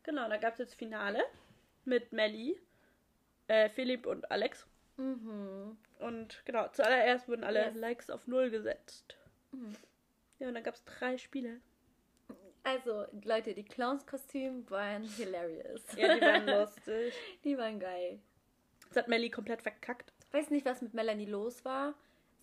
genau, 0.02 0.28
da 0.28 0.37
gab 0.37 0.52
es 0.55 0.58
jetzt 0.58 0.75
Finale 0.75 1.23
mit 1.84 2.12
Melly, 2.12 2.61
äh, 3.49 3.69
Philipp 3.69 4.06
und 4.06 4.31
Alex. 4.31 4.67
Mhm. 4.96 5.76
Und 6.00 6.43
genau, 6.44 6.69
zuallererst 6.69 7.28
wurden 7.28 7.44
alle 7.44 7.67
Yes. 7.67 7.75
Likes 7.76 8.11
auf 8.11 8.26
Null 8.26 8.50
gesetzt. 8.50 9.17
Mhm. 9.52 9.76
Ja, 10.38 10.49
und 10.49 10.55
dann 10.55 10.62
gab 10.64 10.75
es 10.75 10.84
drei 10.84 11.17
Spiele. 11.19 11.61
Also, 12.64 13.06
Leute, 13.23 13.55
die 13.55 13.64
Clowns-Kostüme 13.64 14.69
waren 14.70 15.05
hilarious. 15.05 15.82
Ja, 15.96 16.14
die 16.17 16.20
waren 16.20 16.46
lustig. 16.49 17.14
die 17.44 17.56
waren 17.56 17.78
geil. 17.78 18.19
Das 18.88 18.96
hat 19.05 19.08
Melly 19.08 19.31
komplett 19.31 19.62
verkackt. 19.62 20.12
Weiß 20.37 20.50
nicht, 20.50 20.67
was 20.67 20.83
mit 20.83 20.93
Melanie 20.93 21.25
los 21.27 21.65
war. 21.65 21.94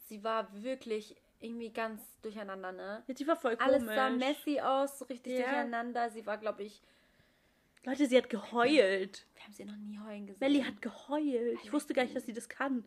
Sie 0.07 0.24
war 0.24 0.48
wirklich 0.63 1.16
irgendwie 1.40 1.69
ganz 1.72 2.01
durcheinander, 2.22 2.72
ne? 2.72 3.04
Ja, 3.06 3.13
die 3.13 3.28
war 3.28 3.36
voll 3.36 3.56
Alles 3.60 3.80
komisch. 3.84 3.95
sah 3.95 4.10
messy 4.10 4.60
aus, 4.60 4.98
so 5.00 5.06
richtig 5.06 5.34
Ja. 5.34 5.45
durcheinander. 5.45 6.10
Sie 6.10 6.25
war, 6.25 6.38
glaube 6.38 6.63
ich, 6.63 6.81
Leute, 7.86 8.07
sie 8.07 8.18
hat 8.18 8.30
geheult. 8.30 9.25
wir 9.36 9.44
haben 9.44 9.54
sie 9.54 9.66
noch 9.66 9.75
nie 9.75 10.00
heulen 10.00 10.25
gesehen. 10.25 10.40
Melly 10.40 10.63
hat 10.63 10.81
geheult. 10.81 11.60
Ich 11.63 11.72
wusste 11.74 11.94
gar 11.94 12.04
nicht, 12.04 12.16
dass 12.16 12.25
sie 12.25 12.34
das 12.34 12.48
kann. 12.50 12.86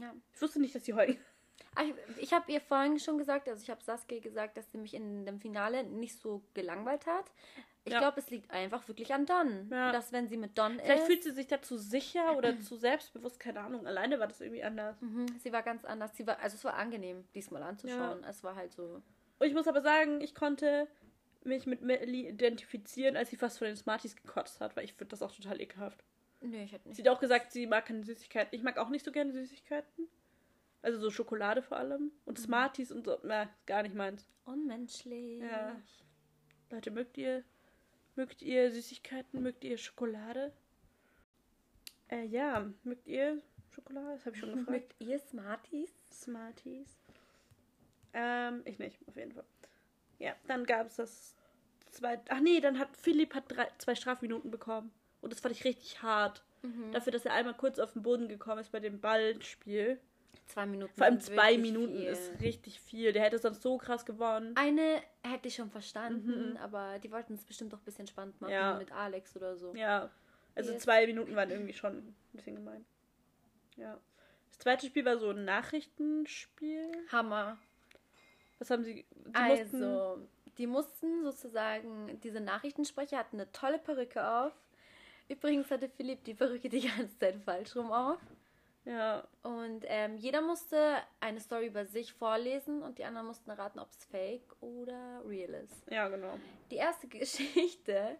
Ja. 0.00 0.12
Ich 0.34 0.40
wusste 0.42 0.58
nicht, 0.60 0.74
dass 0.74 0.84
sie 0.84 0.94
heult. 0.94 1.18
Ah, 1.74 1.82
Ich, 1.84 1.94
ich 2.24 2.32
habe 2.32 2.50
ihr 2.50 2.60
vorhin 2.60 2.98
schon 2.98 3.18
gesagt, 3.18 3.48
also 3.48 3.62
ich 3.62 3.70
habe 3.70 3.82
Saskia 3.82 4.20
gesagt, 4.20 4.56
dass 4.56 4.70
sie 4.72 4.78
mich 4.78 4.94
in 4.94 5.24
dem 5.26 5.38
Finale 5.38 5.84
nicht 5.84 6.18
so 6.18 6.42
gelangweilt 6.54 7.06
hat. 7.06 7.30
Ich 7.84 7.92
Ja. 7.92 7.98
glaube, 7.98 8.20
es 8.20 8.30
liegt 8.30 8.50
einfach 8.52 8.86
wirklich 8.86 9.12
an 9.12 9.26
Don. 9.26 9.68
Ja. 9.70 9.90
Dass 9.90 10.12
wenn 10.12 10.28
sie 10.28 10.36
mit 10.36 10.56
Don 10.56 10.78
Vielleicht 10.78 11.00
ist, 11.02 11.06
fühlt 11.06 11.22
sie 11.24 11.32
sich 11.32 11.48
dazu 11.48 11.76
sicher 11.76 12.36
oder 12.36 12.58
zu 12.60 12.76
selbstbewusst, 12.76 13.40
keine 13.40 13.60
Ahnung. 13.60 13.86
Alleine 13.86 14.20
war 14.20 14.28
das 14.28 14.40
irgendwie 14.40 14.62
anders. 14.62 15.00
Mhm, 15.00 15.26
sie 15.40 15.52
war 15.52 15.62
ganz 15.62 15.84
anders. 15.84 16.16
Sie 16.16 16.26
war, 16.26 16.38
also 16.38 16.54
es 16.56 16.64
war 16.64 16.74
angenehm, 16.74 17.24
diesmal 17.34 17.62
anzuschauen. 17.62 18.22
Es 18.24 18.44
war 18.44 18.54
halt 18.54 18.72
so. 18.72 19.02
Und 19.40 19.46
ich 19.46 19.54
muss 19.54 19.66
aber 19.66 19.80
sagen, 19.80 20.20
ich 20.20 20.34
konnte 20.36 20.86
mich 21.44 21.66
mit 21.66 21.82
Melly 21.82 22.28
identifizieren, 22.28 23.16
als 23.16 23.30
sie 23.30 23.36
fast 23.36 23.58
von 23.58 23.66
den 23.66 23.76
Smarties 23.76 24.14
gekotzt 24.14 24.60
hat, 24.60 24.76
weil 24.76 24.84
ich 24.84 24.92
finde 24.94 25.10
das 25.10 25.22
auch 25.22 25.32
total 25.34 25.60
ekelhaft. 25.60 26.04
Nö, 26.40 26.56
ich 26.58 26.70
hätte 26.72 26.86
nicht. 26.88 26.96
Sie 26.96 27.02
hat 27.02 27.08
auch 27.16 27.20
gesagt, 27.20 27.50
sie 27.50 27.66
mag 27.66 27.86
keine 27.86 28.04
Süßigkeiten. 28.04 28.54
Ich 28.56 28.62
mag 28.62 28.78
auch 28.78 28.90
nicht 28.90 29.04
so 29.04 29.10
gerne 29.10 29.32
Süßigkeiten. 29.32 30.06
Also 30.82 31.00
so 31.00 31.10
Schokolade 31.10 31.62
vor 31.62 31.78
allem. 31.78 32.12
Und 32.26 32.38
Mhm. 32.38 32.42
Smarties 32.44 32.92
und 32.92 33.04
so. 33.04 33.18
Na, 33.24 33.48
gar 33.66 33.82
nicht 33.82 33.94
meins. 33.96 34.28
Unmenschlich. 34.44 35.40
Ja. 35.40 35.80
Leute, 36.70 36.90
mögt 36.92 37.18
ihr, 37.18 37.42
mögt 38.16 38.42
ihr 38.42 38.70
Süßigkeiten? 38.70 39.42
Mögt 39.42 39.64
ihr 39.64 39.78
Schokolade? 39.78 40.52
Äh, 42.08 42.24
ja. 42.26 42.70
Mögt 42.84 43.06
ihr 43.06 43.40
Schokolade? 43.70 44.12
Das 44.12 44.26
habe 44.26 44.36
ich 44.36 44.40
schon 44.40 44.50
gefragt. 44.50 44.70
Mögt 44.70 44.94
ihr 44.98 45.18
Smarties? 45.18 45.92
Smarties. 46.10 46.88
Ähm, 48.12 48.62
ich 48.64 48.78
nicht, 48.78 48.98
auf 49.08 49.16
jeden 49.16 49.32
Fall. 49.32 49.44
Ja, 50.18 50.34
dann 50.46 50.66
gab 50.66 50.86
es 50.86 50.96
das 50.96 51.34
zweite. 51.90 52.22
Ach 52.28 52.40
nee, 52.40 52.60
dann 52.60 52.78
hat 52.78 52.96
Philipp 52.96 53.34
hat 53.34 53.44
drei, 53.48 53.68
zwei 53.78 53.94
Strafminuten 53.94 54.50
bekommen. 54.50 54.92
Und 55.20 55.32
das 55.32 55.40
fand 55.40 55.54
ich 55.54 55.64
richtig 55.64 56.02
hart. 56.02 56.42
Mhm. 56.62 56.92
Dafür, 56.92 57.12
dass 57.12 57.24
er 57.24 57.32
einmal 57.32 57.54
kurz 57.54 57.78
auf 57.78 57.92
den 57.92 58.02
Boden 58.02 58.28
gekommen 58.28 58.60
ist 58.60 58.72
bei 58.72 58.80
dem 58.80 59.00
Ballspiel. 59.00 59.98
Zwei 60.46 60.66
Minuten. 60.66 60.92
Vor 60.94 61.06
allem 61.06 61.20
zwei 61.20 61.56
Minuten 61.56 61.96
viel. 61.96 62.06
ist 62.06 62.40
richtig 62.40 62.80
viel. 62.80 63.12
Der 63.12 63.22
hätte 63.22 63.38
sonst 63.38 63.62
so 63.62 63.78
krass 63.78 64.04
gewonnen. 64.04 64.52
Eine 64.56 65.00
hätte 65.22 65.48
ich 65.48 65.54
schon 65.54 65.70
verstanden, 65.70 66.56
aber 66.58 66.98
die 66.98 67.10
wollten 67.10 67.34
es 67.34 67.44
bestimmt 67.44 67.72
doch 67.72 67.78
ein 67.78 67.84
bisschen 67.84 68.06
spannend 68.06 68.38
machen 68.40 68.50
Mhm. 68.50 68.56
Ja. 68.58 68.74
mit 68.78 68.92
Alex 68.92 69.34
oder 69.36 69.56
so. 69.56 69.74
Ja. 69.74 70.10
Also 70.54 70.72
Yes. 70.72 70.82
zwei 70.82 71.06
Minuten 71.06 71.34
waren 71.36 71.50
irgendwie 71.50 71.72
schon 71.72 71.96
ein 71.98 72.14
bisschen 72.32 72.56
gemein. 72.56 72.84
Ja. 73.76 73.98
Das 74.50 74.58
zweite 74.58 74.86
Spiel 74.86 75.04
war 75.06 75.16
so 75.18 75.30
ein 75.30 75.44
Nachrichtenspiel. 75.46 76.90
Hammer. 77.10 77.56
Was 78.58 78.70
haben 78.70 78.84
sie? 78.84 79.06
sie 79.24 79.34
also, 79.34 80.28
die 80.58 80.66
mussten 80.66 81.24
sozusagen, 81.24 82.20
diese 82.20 82.40
Nachrichtensprecher 82.40 83.16
hatten 83.18 83.40
eine 83.40 83.50
tolle 83.52 83.78
Perücke 83.78 84.26
auf. 84.28 84.52
Übrigens 85.28 85.70
hatte 85.70 85.88
Philipp 85.88 86.22
die 86.24 86.34
Perücke 86.34 86.68
die 86.68 86.86
ganze 86.86 87.18
Zeit 87.18 87.36
falsch 87.44 87.74
rum 87.74 87.90
auf. 87.90 88.18
Ja. 88.84 89.26
Und 89.42 89.84
ähm, 89.86 90.16
jeder 90.16 90.40
musste 90.40 90.96
eine 91.20 91.40
Story 91.40 91.66
über 91.66 91.84
sich 91.84 92.12
vorlesen 92.12 92.82
und 92.82 92.98
die 92.98 93.04
anderen 93.04 93.26
mussten 93.26 93.50
erraten, 93.50 93.78
ob 93.78 93.88
es 93.90 94.04
fake 94.06 94.56
oder 94.60 95.22
real 95.26 95.54
ist. 95.54 95.90
Ja, 95.90 96.08
genau. 96.08 96.38
Die 96.70 96.76
erste 96.76 97.06
Geschichte 97.08 98.16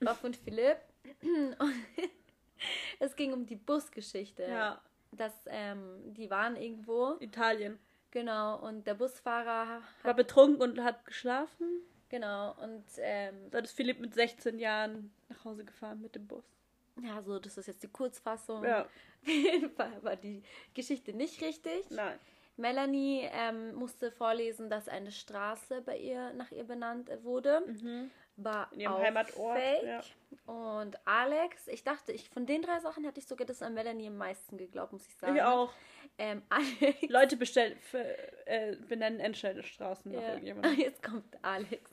war 0.00 0.14
von 0.14 0.34
Philipp. 0.34 0.78
Und 1.22 1.74
es 2.98 3.16
ging 3.16 3.32
um 3.32 3.46
die 3.46 3.56
Busgeschichte. 3.56 4.42
Ja. 4.44 4.80
Dass 5.12 5.32
ähm, 5.46 6.12
die 6.14 6.28
waren 6.30 6.56
irgendwo, 6.56 7.16
Italien. 7.20 7.78
genau, 8.10 8.60
und 8.60 8.86
der 8.86 8.94
Busfahrer 8.94 9.82
War 10.02 10.14
betrunken 10.14 10.60
und 10.62 10.84
hat 10.84 11.04
geschlafen. 11.06 11.80
genau, 12.10 12.54
und 12.62 12.84
ähm, 12.98 13.50
Dann 13.50 13.64
ist 13.64 13.72
Philipp 13.72 13.98
mit 13.98 14.14
16 14.14 14.58
Jahren 14.58 15.12
nach 15.28 15.44
Hause 15.44 15.64
gefahren 15.64 16.00
mit 16.00 16.14
dem 16.14 16.28
Bus. 16.28 16.44
Ja, 17.04 17.22
so, 17.22 17.38
das 17.38 17.56
ist 17.58 17.66
jetzt 17.66 17.82
die 17.82 17.88
Kurzfassung. 17.88 18.64
Ja. 18.64 18.82
Auf 19.22 19.28
jeden 19.28 19.70
Fall 19.70 20.02
war 20.02 20.16
die 20.16 20.42
Geschichte 20.74 21.12
nicht 21.12 21.40
richtig. 21.42 21.90
Nein. 21.90 22.18
Melanie 22.56 23.28
ähm, 23.32 23.74
musste 23.74 24.10
vorlesen, 24.12 24.68
dass 24.68 24.88
eine 24.88 25.12
Straße 25.12 25.80
bei 25.82 25.96
ihr 25.96 26.32
nach 26.34 26.50
ihr 26.52 26.64
benannt 26.64 27.10
wurde. 27.22 27.62
War 28.36 28.70
In 28.72 28.80
ihrem 28.80 28.92
auch 28.92 29.00
Heimatort, 29.00 29.58
Fake. 29.58 29.82
ja. 29.84 30.00
Und 30.52 30.98
Alex, 31.06 31.68
ich 31.68 31.84
dachte, 31.84 32.12
ich 32.12 32.28
von 32.30 32.46
den 32.46 32.62
drei 32.62 32.80
Sachen 32.80 33.04
hätte 33.04 33.20
ich 33.20 33.26
sogar 33.26 33.46
das 33.46 33.62
an 33.62 33.74
Melanie 33.74 34.08
am 34.08 34.16
meisten 34.16 34.56
geglaubt, 34.58 34.92
muss 34.92 35.06
ich 35.06 35.16
sagen. 35.16 35.36
Ich 35.36 35.42
auch. 35.42 35.72
Ähm, 36.18 36.42
Alex. 36.48 37.02
Leute 37.08 37.36
bestellen, 37.36 37.78
für, 37.80 38.04
äh, 38.46 38.76
benennen 38.88 39.20
Endstellstraßen 39.20 40.10
nach 40.12 40.20
Ja. 40.20 40.28
irgendjemandem. 40.28 40.74
Jetzt 40.80 41.02
kommt 41.02 41.36
Alex. 41.42 41.90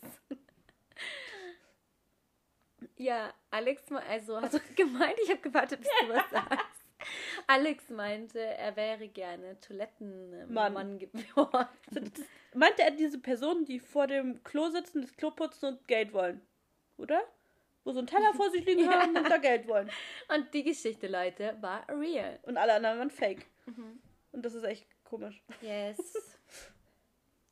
Ja, 2.96 3.34
Alex, 3.52 3.84
also 3.92 4.42
hat 4.42 4.52
gemeint, 4.76 5.16
ich 5.24 5.30
habe 5.30 5.42
gewartet, 5.42 5.80
bis 5.82 5.90
du 6.02 6.10
was 6.14 6.30
sagst. 6.32 6.66
Alex 7.48 7.90
meinte, 7.90 8.40
er 8.40 8.76
wäre 8.76 9.08
gerne 9.08 9.60
Toilettenmann 9.62 10.74
Mann. 10.74 11.00
geworden. 11.00 11.68
Meinte 12.54 12.82
er 12.82 12.92
diese 12.92 13.20
Personen, 13.20 13.66
die 13.66 13.80
vor 13.80 14.08
dem 14.08 14.44
Klo 14.44 14.70
sitzen, 14.70 15.02
das 15.02 15.16
Klo 15.16 15.32
putzen 15.32 15.68
und 15.68 15.88
Geld 15.88 16.12
wollen? 16.12 16.42
Oder? 16.98 17.22
Wo 17.84 17.94
so 17.94 18.00
ein 18.00 18.08
Teller 18.08 18.34
vor 18.34 18.50
sich 18.50 18.66
liegen 18.66 18.90
haben 18.90 19.16
und 19.16 19.30
da 19.30 19.38
Geld 19.38 19.68
wollen. 19.68 19.90
Und 20.36 20.54
die 20.54 20.64
Geschichte, 20.64 21.08
Leute, 21.08 21.56
war 21.62 21.88
real. 21.88 22.40
Und 22.44 22.58
alle 22.58 22.74
anderen 22.74 22.98
waren 22.98 23.12
fake. 23.12 23.46
Mhm. 23.66 24.02
Und 24.32 24.44
das 24.44 24.56
ist 24.56 24.64
echt 24.64 24.88
komisch. 25.04 25.42
Yes. 25.62 26.40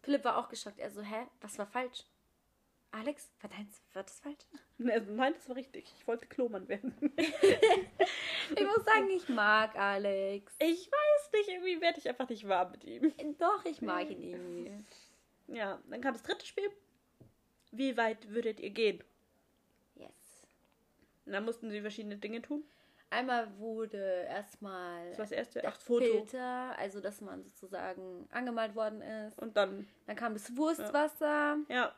Philipp 0.02 0.24
war 0.26 0.38
auch 0.38 0.50
geschockt. 0.50 0.80
Er 0.80 0.90
so, 0.92 1.02
hä, 1.02 1.28
was 1.40 1.58
war 1.58 1.68
falsch? 1.68 2.04
Alex, 2.92 3.30
war 3.42 3.50
deins, 3.50 3.82
war 3.94 4.04
das 4.04 4.20
falsch? 4.20 4.46
Und 4.78 4.90
er 4.90 5.04
so, 5.04 5.12
Nein, 5.12 5.34
das 5.34 5.50
war 5.50 5.56
richtig. 5.56 5.94
Ich 5.98 6.08
wollte 6.08 6.26
Klomann 6.28 6.68
werden. 6.68 6.96
Ich 8.56 8.64
muss 8.64 8.86
sagen, 8.86 9.10
ich 9.10 9.28
mag 9.28 9.76
Alex. 9.76 10.54
Ich 10.60 10.92
weiß 10.92 11.32
nicht, 11.34 11.50
irgendwie 11.50 11.82
werde 11.82 11.98
ich 11.98 12.08
einfach 12.08 12.30
nicht 12.30 12.48
warm 12.48 12.72
mit 12.72 12.84
ihm. 12.84 13.12
Doch, 13.40 13.66
ich 13.66 13.82
mag 13.82 14.08
ihn 14.10 14.22
irgendwie. 14.22 14.86
Ja, 15.48 15.82
dann 15.90 16.00
kam 16.02 16.14
das 16.14 16.22
dritte 16.22 16.46
Spiel. 16.46 16.70
Wie 17.72 17.98
weit 17.98 18.30
würdet 18.30 18.60
ihr 18.60 18.70
gehen? 18.70 19.04
Yes. 19.96 20.44
Und 21.26 21.34
dann 21.34 21.44
mussten 21.44 21.72
sie 21.72 21.82
verschiedene 21.82 22.18
Dinge 22.18 22.42
tun. 22.42 22.64
Einmal 23.10 23.58
wurde 23.58 24.26
erstmal 24.30 25.10
Das 25.10 25.20
war 25.20 25.26
das 25.26 25.32
erste. 25.32 25.72
Foto. 25.80 26.06
Filter, 26.06 26.78
also 26.78 27.00
dass 27.02 27.22
man 27.22 27.44
sozusagen 27.44 28.28
angemalt 28.32 28.76
worden 28.76 29.02
ist. 29.02 29.40
Und 29.40 29.58
dann, 29.58 29.88
Dann 30.06 30.16
kam 30.16 30.34
das 30.34 30.56
Wurstwasser 30.56 31.58
ja, 31.70 31.96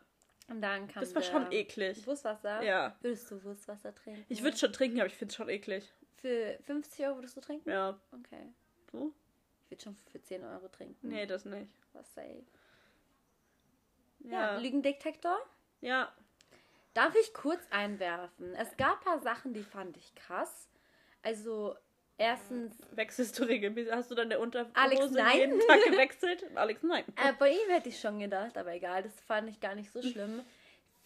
und 0.48 0.62
dann 0.62 0.88
kam 0.88 1.02
das 1.02 1.14
war 1.16 1.22
schon 1.22 1.52
eklig. 1.52 2.06
Wurstwasser. 2.08 2.62
Ja. 2.64 2.96
Würdest 3.02 3.30
du 3.32 3.44
Wurstwasser 3.44 3.94
trinken? 3.94 4.26
Ich 4.30 4.42
würde 4.44 4.58
schon 4.58 4.72
trinken, 4.74 5.00
aber 5.00 5.08
ich 5.08 5.16
finde 5.16 5.32
es 5.32 5.36
schon 5.36 5.50
eklig. 5.50 5.94
Für 6.16 6.58
50 6.64 7.06
Euro 7.06 7.18
würdest 7.18 7.38
du 7.38 7.42
trinken? 7.42 7.70
Ja. 7.70 8.00
Okay. 8.12 8.54
So? 8.92 9.14
Ich 9.66 9.72
würde 9.72 9.84
schon 9.84 9.96
für 10.12 10.22
10 10.22 10.44
Euro 10.44 10.68
trinken. 10.70 11.08
Nee, 11.10 11.26
das 11.26 11.46
nicht. 11.46 11.70
Was 11.94 12.14
safe. 12.14 12.44
Ja, 14.20 14.54
Ja. 14.54 14.58
Lügendetektor. 14.60 15.38
Ja. 15.82 16.12
Darf 16.94 17.14
ich 17.16 17.34
kurz 17.34 17.62
einwerfen? 17.70 18.54
Es 18.56 18.76
gab 18.78 18.98
ein 19.00 19.04
paar 19.04 19.20
Sachen, 19.20 19.54
die 19.54 19.64
fand 19.64 19.96
ich 19.98 20.16
krass. 20.16 20.68
Also, 21.22 21.76
erstens, 22.18 22.76
Wechselst 22.92 23.38
du 23.40 23.44
regelmäßig? 23.44 23.92
Hast 23.94 24.12
du 24.12 24.16
dann 24.16 24.30
der 24.30 24.40
Unterhose 24.40 24.72
Alex, 24.76 25.12
nein. 25.12 25.38
jeden 25.38 25.60
Tag 25.62 25.84
gewechselt? 25.84 26.44
Alex, 26.56 26.84
nein. 26.84 27.04
äh, 27.16 27.34
bei 27.38 27.52
ihm 27.52 27.70
hätte 27.70 27.90
ich 27.90 28.00
schon 28.00 28.20
gedacht, 28.20 28.58
aber 28.58 28.74
egal, 28.74 29.04
das 29.04 29.20
fand 29.22 29.50
ich 29.50 29.60
gar 29.60 29.76
nicht 29.76 29.92
so 29.92 30.02
schlimm. 30.02 30.42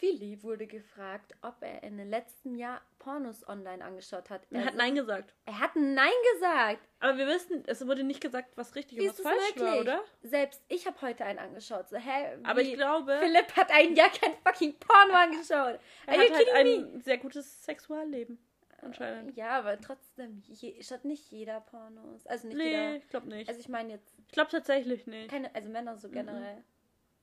Philly 0.01 0.41
wurde 0.41 0.65
gefragt, 0.65 1.35
ob 1.43 1.53
er 1.61 1.83
in 1.83 1.95
den 1.95 2.09
letzten 2.09 2.55
Jahr 2.55 2.81
Pornos 2.97 3.47
online 3.47 3.85
angeschaut 3.85 4.31
hat. 4.31 4.41
Er 4.49 4.65
hat 4.65 4.71
so- 4.71 4.77
Nein 4.79 4.95
gesagt. 4.95 5.35
Er 5.45 5.59
hat 5.59 5.75
Nein 5.75 6.09
gesagt. 6.33 6.79
Aber 7.01 7.19
wir 7.19 7.27
wissen, 7.27 7.63
es 7.67 7.85
wurde 7.85 8.03
nicht 8.03 8.19
gesagt, 8.19 8.49
was 8.55 8.73
richtig 8.73 8.97
Wie 8.97 9.07
und 9.07 9.09
was 9.09 9.21
falsch 9.21 9.37
möglich? 9.49 9.63
war, 9.63 9.79
oder? 9.79 10.03
Selbst 10.23 10.63
ich 10.69 10.87
habe 10.87 10.99
heute 11.01 11.23
einen 11.23 11.37
angeschaut. 11.37 11.87
So, 11.87 11.97
hä? 11.97 12.35
Aber 12.41 12.61
ich 12.61 12.73
glaube, 12.73 13.19
Philipp 13.21 13.55
hat 13.55 13.69
ein 13.71 13.95
Jahr 13.95 14.09
kein 14.09 14.33
fucking 14.43 14.73
Porno 14.79 15.13
angeschaut. 15.13 15.79
er 16.07 16.17
hat 16.17 16.31
halt 16.31 16.47
me? 16.47 16.87
ein 16.93 17.01
sehr 17.01 17.19
gutes 17.19 17.63
Sexualleben. 17.63 18.39
Anscheinend. 18.81 19.35
Ja, 19.37 19.59
aber 19.59 19.79
trotzdem, 19.79 20.41
je, 20.47 20.81
schaut 20.81 21.05
nicht 21.05 21.31
jeder 21.31 21.61
Pornos. 21.61 22.25
Also 22.27 22.47
nicht 22.47 22.57
Nee, 22.57 22.69
jeder. 22.69 22.95
ich 22.95 23.07
glaube 23.09 23.27
nicht. 23.27 23.47
Also 23.47 23.59
ich 23.59 23.69
meine 23.69 23.93
jetzt 23.93 24.13
ich 24.27 24.31
glaube 24.33 24.49
tatsächlich 24.51 25.05
nicht. 25.07 25.29
keine, 25.29 25.53
also 25.53 25.69
Männer 25.69 25.97
so 25.97 26.09
generell. 26.09 26.63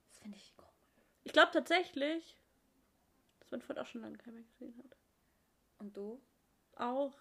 Das 0.09 0.19
finde 0.19 0.37
ich 0.37 0.55
komisch. 0.55 0.69
Ich 1.23 1.33
glaube 1.33 1.51
tatsächlich, 1.51 2.37
dass 3.39 3.51
mein 3.51 3.61
Freund 3.61 3.79
auch 3.79 3.85
schon 3.85 4.01
lange 4.01 4.17
keinen 4.17 4.35
mehr 4.35 4.43
gesehen 4.43 4.73
hat. 4.77 4.97
Und 5.79 5.95
du? 5.97 6.21
Auch. 6.75 7.13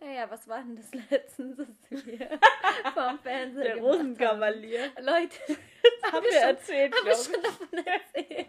Naja, 0.00 0.30
was 0.30 0.46
war 0.46 0.62
denn 0.62 0.76
das 0.76 0.92
letztens, 1.10 1.58
was 1.58 1.68
wir 2.06 2.38
vom 2.94 3.18
Fernseher 3.18 3.64
Der 3.64 3.76
Rosenkavalier. 3.78 4.90
haben? 4.94 5.04
Leute, 5.04 5.36
Das 6.02 6.12
haben 6.12 6.24
wir 6.24 6.30
wir 6.32 6.38
schon- 6.40 6.48
erzählt, 6.48 6.94
habe 6.94 7.10
ich 7.10 7.16
glaube 7.28 7.34
schon 7.34 7.42
davon 7.42 7.86
erzählt. 7.86 8.46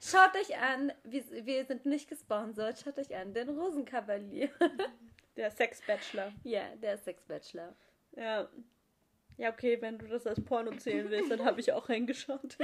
Schaut 0.00 0.34
euch 0.34 0.56
an, 0.58 0.92
wir, 1.04 1.22
wir 1.46 1.64
sind 1.64 1.86
nicht 1.86 2.08
gesponsert, 2.08 2.80
schaut 2.84 2.98
euch 2.98 3.14
an, 3.14 3.32
den 3.32 3.48
Rosenkavalier. 3.50 4.48
Der 5.36 5.50
Sex-Bachelor. 5.50 6.32
ja, 6.42 6.62
der 6.76 6.96
Sex-Bachelor. 6.98 7.74
Ja. 8.16 8.48
Ja, 9.38 9.48
okay, 9.50 9.80
wenn 9.80 9.96
du 9.98 10.06
das 10.08 10.26
als 10.26 10.44
Porno 10.44 10.72
zählen 10.76 11.08
willst, 11.08 11.30
dann 11.30 11.44
habe 11.44 11.58
ich 11.60 11.72
auch 11.72 11.88
reingeschaut. 11.88 12.58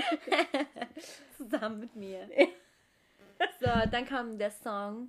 Zusammen 1.36 1.80
mit 1.80 1.96
mir. 1.96 2.28
So, 3.60 3.66
dann 3.90 4.04
kam 4.04 4.36
der 4.38 4.50
Song, 4.50 5.08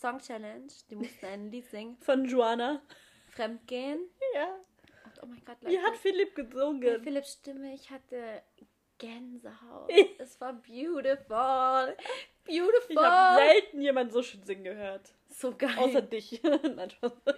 Song 0.00 0.18
Challenge. 0.18 0.68
Die 0.90 0.94
mussten 0.96 1.26
ein 1.26 1.50
Lied 1.50 1.66
singen. 1.66 1.96
Von 2.00 2.24
Joanna. 2.24 2.82
Fremdgehen. 3.30 4.00
Ja. 4.34 4.54
Und 5.04 5.22
oh 5.22 5.26
mein 5.26 5.44
Gott, 5.44 5.56
Wie 5.62 5.78
hat 5.78 5.86
Leute. 5.90 5.98
Philipp 5.98 6.34
gesungen? 6.34 7.02
Philipps 7.02 7.32
Stimme, 7.32 7.74
ich 7.74 7.90
hatte 7.90 8.42
Gänsehaut. 8.98 9.90
es 10.18 10.40
war 10.40 10.52
beautiful. 10.54 11.96
Beautiful. 12.44 12.90
Ich 12.90 12.96
habe 12.98 13.42
selten 13.42 13.80
jemanden 13.80 14.12
so 14.12 14.22
schön 14.22 14.42
singen 14.42 14.64
gehört. 14.64 15.14
so 15.28 15.54
geil. 15.56 15.70
Außer 15.78 16.02
dich. 16.02 16.42
Nein. 16.42 16.92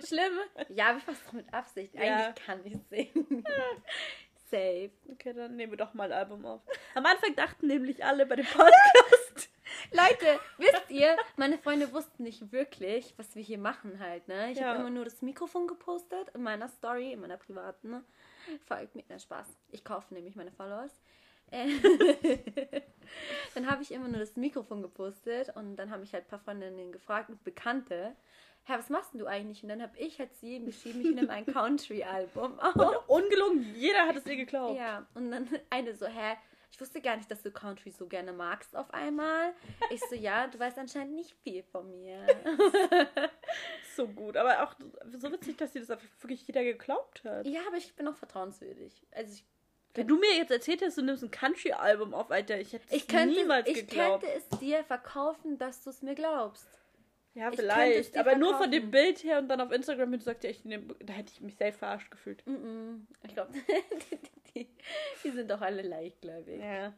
Schlimm? 0.06 0.38
Ja, 0.68 0.90
aber 0.90 1.00
fast 1.00 1.26
doch 1.26 1.32
mit 1.32 1.52
Absicht. 1.52 1.94
Ja. 1.94 2.00
Eigentlich 2.28 2.44
kann 2.46 2.64
ich 2.64 2.76
singen. 2.88 3.44
Safe. 4.50 4.90
Okay, 5.12 5.32
dann 5.32 5.54
nehmen 5.56 5.72
wir 5.72 5.76
doch 5.78 5.94
mal 5.94 6.10
ein 6.10 6.18
Album 6.18 6.44
auf. 6.44 6.60
Am 6.94 7.06
Anfang 7.06 7.34
dachten 7.36 7.66
nämlich 7.68 8.04
alle 8.04 8.26
bei 8.26 8.36
dem 8.36 8.46
Podcast. 8.46 8.72
Leute, 9.92 10.40
wisst 10.58 10.90
ihr, 10.90 11.16
meine 11.36 11.58
Freunde 11.58 11.92
wussten 11.92 12.22
nicht 12.22 12.52
wirklich, 12.52 13.14
was 13.16 13.34
wir 13.34 13.42
hier 13.42 13.58
machen 13.58 13.98
halt, 14.00 14.28
ne? 14.28 14.50
Ich 14.52 14.58
Ja. 14.58 14.68
habe 14.68 14.80
immer 14.80 14.90
nur 14.90 15.04
das 15.04 15.22
Mikrofon 15.22 15.66
gepostet 15.66 16.28
in 16.34 16.42
meiner 16.42 16.68
Story, 16.68 17.12
in 17.12 17.20
meiner 17.20 17.36
privaten. 17.36 17.90
Ne? 17.90 18.04
Folgt 18.66 18.94
mir, 18.94 19.04
na 19.08 19.18
Spaß. 19.18 19.46
Ich 19.70 19.84
kaufe 19.84 20.12
nämlich 20.14 20.36
meine 20.36 20.52
Followers. 20.52 20.92
Dann 23.54 23.68
habe 23.68 23.82
ich 23.82 23.90
immer 23.92 24.08
nur 24.08 24.20
das 24.20 24.36
Mikrofon 24.36 24.82
gepostet 24.82 25.54
und 25.56 25.76
dann 25.76 25.90
haben 25.90 26.00
mich 26.00 26.12
halt 26.14 26.24
ein 26.26 26.28
paar 26.28 26.38
Freundinnen 26.38 26.92
gefragt 26.92 27.28
und 27.28 27.42
Bekannte, 27.42 28.14
Herr, 28.64 28.78
was 28.78 28.88
machst 28.90 29.12
denn 29.14 29.20
du 29.20 29.26
eigentlich? 29.26 29.62
Und 29.62 29.70
dann 29.70 29.82
habe 29.82 29.96
ich 29.98 30.18
halt 30.20 30.34
zu 30.36 30.46
jedem 30.46 30.66
geschrieben, 30.66 31.00
ich 31.00 31.10
nehme 31.14 31.30
ein 31.30 31.46
Country-Album 31.46 32.60
auf. 32.60 32.76
Und 32.76 32.96
ungelogen, 33.08 33.74
jeder 33.74 34.06
hat 34.06 34.16
es 34.16 34.26
ihr 34.26 34.36
geglaubt. 34.36 34.78
Ja, 34.78 35.06
und 35.14 35.30
dann 35.32 35.48
eine 35.70 35.94
so, 35.94 36.06
hä, 36.06 36.36
ich 36.70 36.80
wusste 36.80 37.00
gar 37.00 37.16
nicht, 37.16 37.30
dass 37.30 37.42
du 37.42 37.50
Country 37.50 37.90
so 37.90 38.06
gerne 38.06 38.32
magst 38.32 38.76
auf 38.76 38.92
einmal. 38.94 39.52
Ich 39.90 40.00
so, 40.08 40.14
ja, 40.14 40.46
du 40.46 40.58
weißt 40.58 40.78
anscheinend 40.78 41.14
nicht 41.14 41.34
viel 41.42 41.62
von 41.64 41.90
mir. 41.90 42.24
So 43.96 44.06
gut. 44.06 44.36
Aber 44.36 44.62
auch 44.62 44.74
so 45.18 45.30
witzig, 45.32 45.58
dass 45.58 45.72
sie 45.72 45.80
das 45.80 45.90
einfach 45.90 46.06
wirklich 46.20 46.46
jeder 46.46 46.62
geglaubt 46.62 47.24
hat. 47.24 47.44
ja, 47.46 47.60
aber 47.66 47.76
ich 47.76 47.94
bin 47.96 48.06
auch 48.06 48.14
vertrauenswürdig. 48.14 49.04
Also 49.10 49.34
ich, 49.34 49.44
Wenn 49.94 50.06
du 50.06 50.16
mir 50.16 50.36
jetzt 50.36 50.50
erzählt 50.52 50.80
hast, 50.82 50.96
du 50.96 51.02
nimmst 51.02 51.24
ein 51.24 51.30
Country-Album 51.30 52.14
auf, 52.14 52.30
Alter, 52.30 52.58
ich 52.60 52.72
hätte 52.72 52.84
es 52.88 52.92
ich, 52.92 53.08
könnte, 53.08 53.34
niemals 53.34 53.68
ich 53.68 53.74
geglaubt. 53.86 54.22
könnte 54.22 54.36
es 54.36 54.58
dir 54.60 54.84
verkaufen, 54.84 55.58
dass 55.58 55.82
du 55.82 55.90
es 55.90 56.02
mir 56.02 56.14
glaubst. 56.14 56.66
Ja, 57.34 57.48
es 57.50 57.56
vielleicht. 57.56 58.16
Aber 58.16 58.36
nur 58.36 58.50
von 58.50 58.70
verkaufen. 58.70 58.72
dem 58.72 58.90
Bild 58.90 59.22
her 59.22 59.38
und 59.38 59.48
dann 59.48 59.60
auf 59.60 59.70
Instagram, 59.70 60.12
wenn 60.12 60.18
du 60.18 60.24
sagst, 60.24 60.44
ja, 60.44 60.50
ich 60.50 60.64
nehm, 60.64 60.94
da 61.00 61.12
hätte 61.12 61.32
ich 61.32 61.40
mich 61.40 61.56
selbst 61.56 61.78
verarscht 61.78 62.10
gefühlt. 62.10 62.44
Mm 62.46 62.50
-mm. 62.50 63.00
Ich 63.26 63.34
glaube, 63.34 63.52
die, 64.54 64.68
die, 65.24 65.30
sind 65.30 65.50
doch 65.50 65.60
alle 65.60 65.82
leichtgläubig. 65.82 66.60
Ja. 66.60 66.92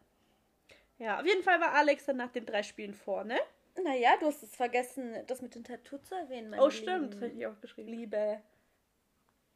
Ja, 0.99 1.21
auf 1.21 1.27
jeden 1.27 1.43
Fall 1.43 1.61
war 1.61 1.73
Alex 1.75 2.07
dann 2.07 2.17
nach 2.17 2.31
den 2.31 2.47
drei 2.47 2.63
Spielen 2.63 2.95
vorne. 2.95 3.37
Naja, 3.83 4.11
du 4.21 4.27
hast 4.27 4.43
es 4.43 4.55
vergessen, 4.55 5.17
das 5.27 5.43
mit 5.43 5.55
dem 5.55 5.65
Tattoo 5.65 5.99
zu 5.99 6.15
erwähnen. 6.15 6.51
meine 6.51 6.63
Oh, 6.63 6.71
stimmt, 6.71 7.15
das 7.15 7.21
hätte 7.23 7.37
ich 7.37 7.47
auch 7.47 7.61
geschrieben. 7.61 7.89
Liebe. 7.89 8.41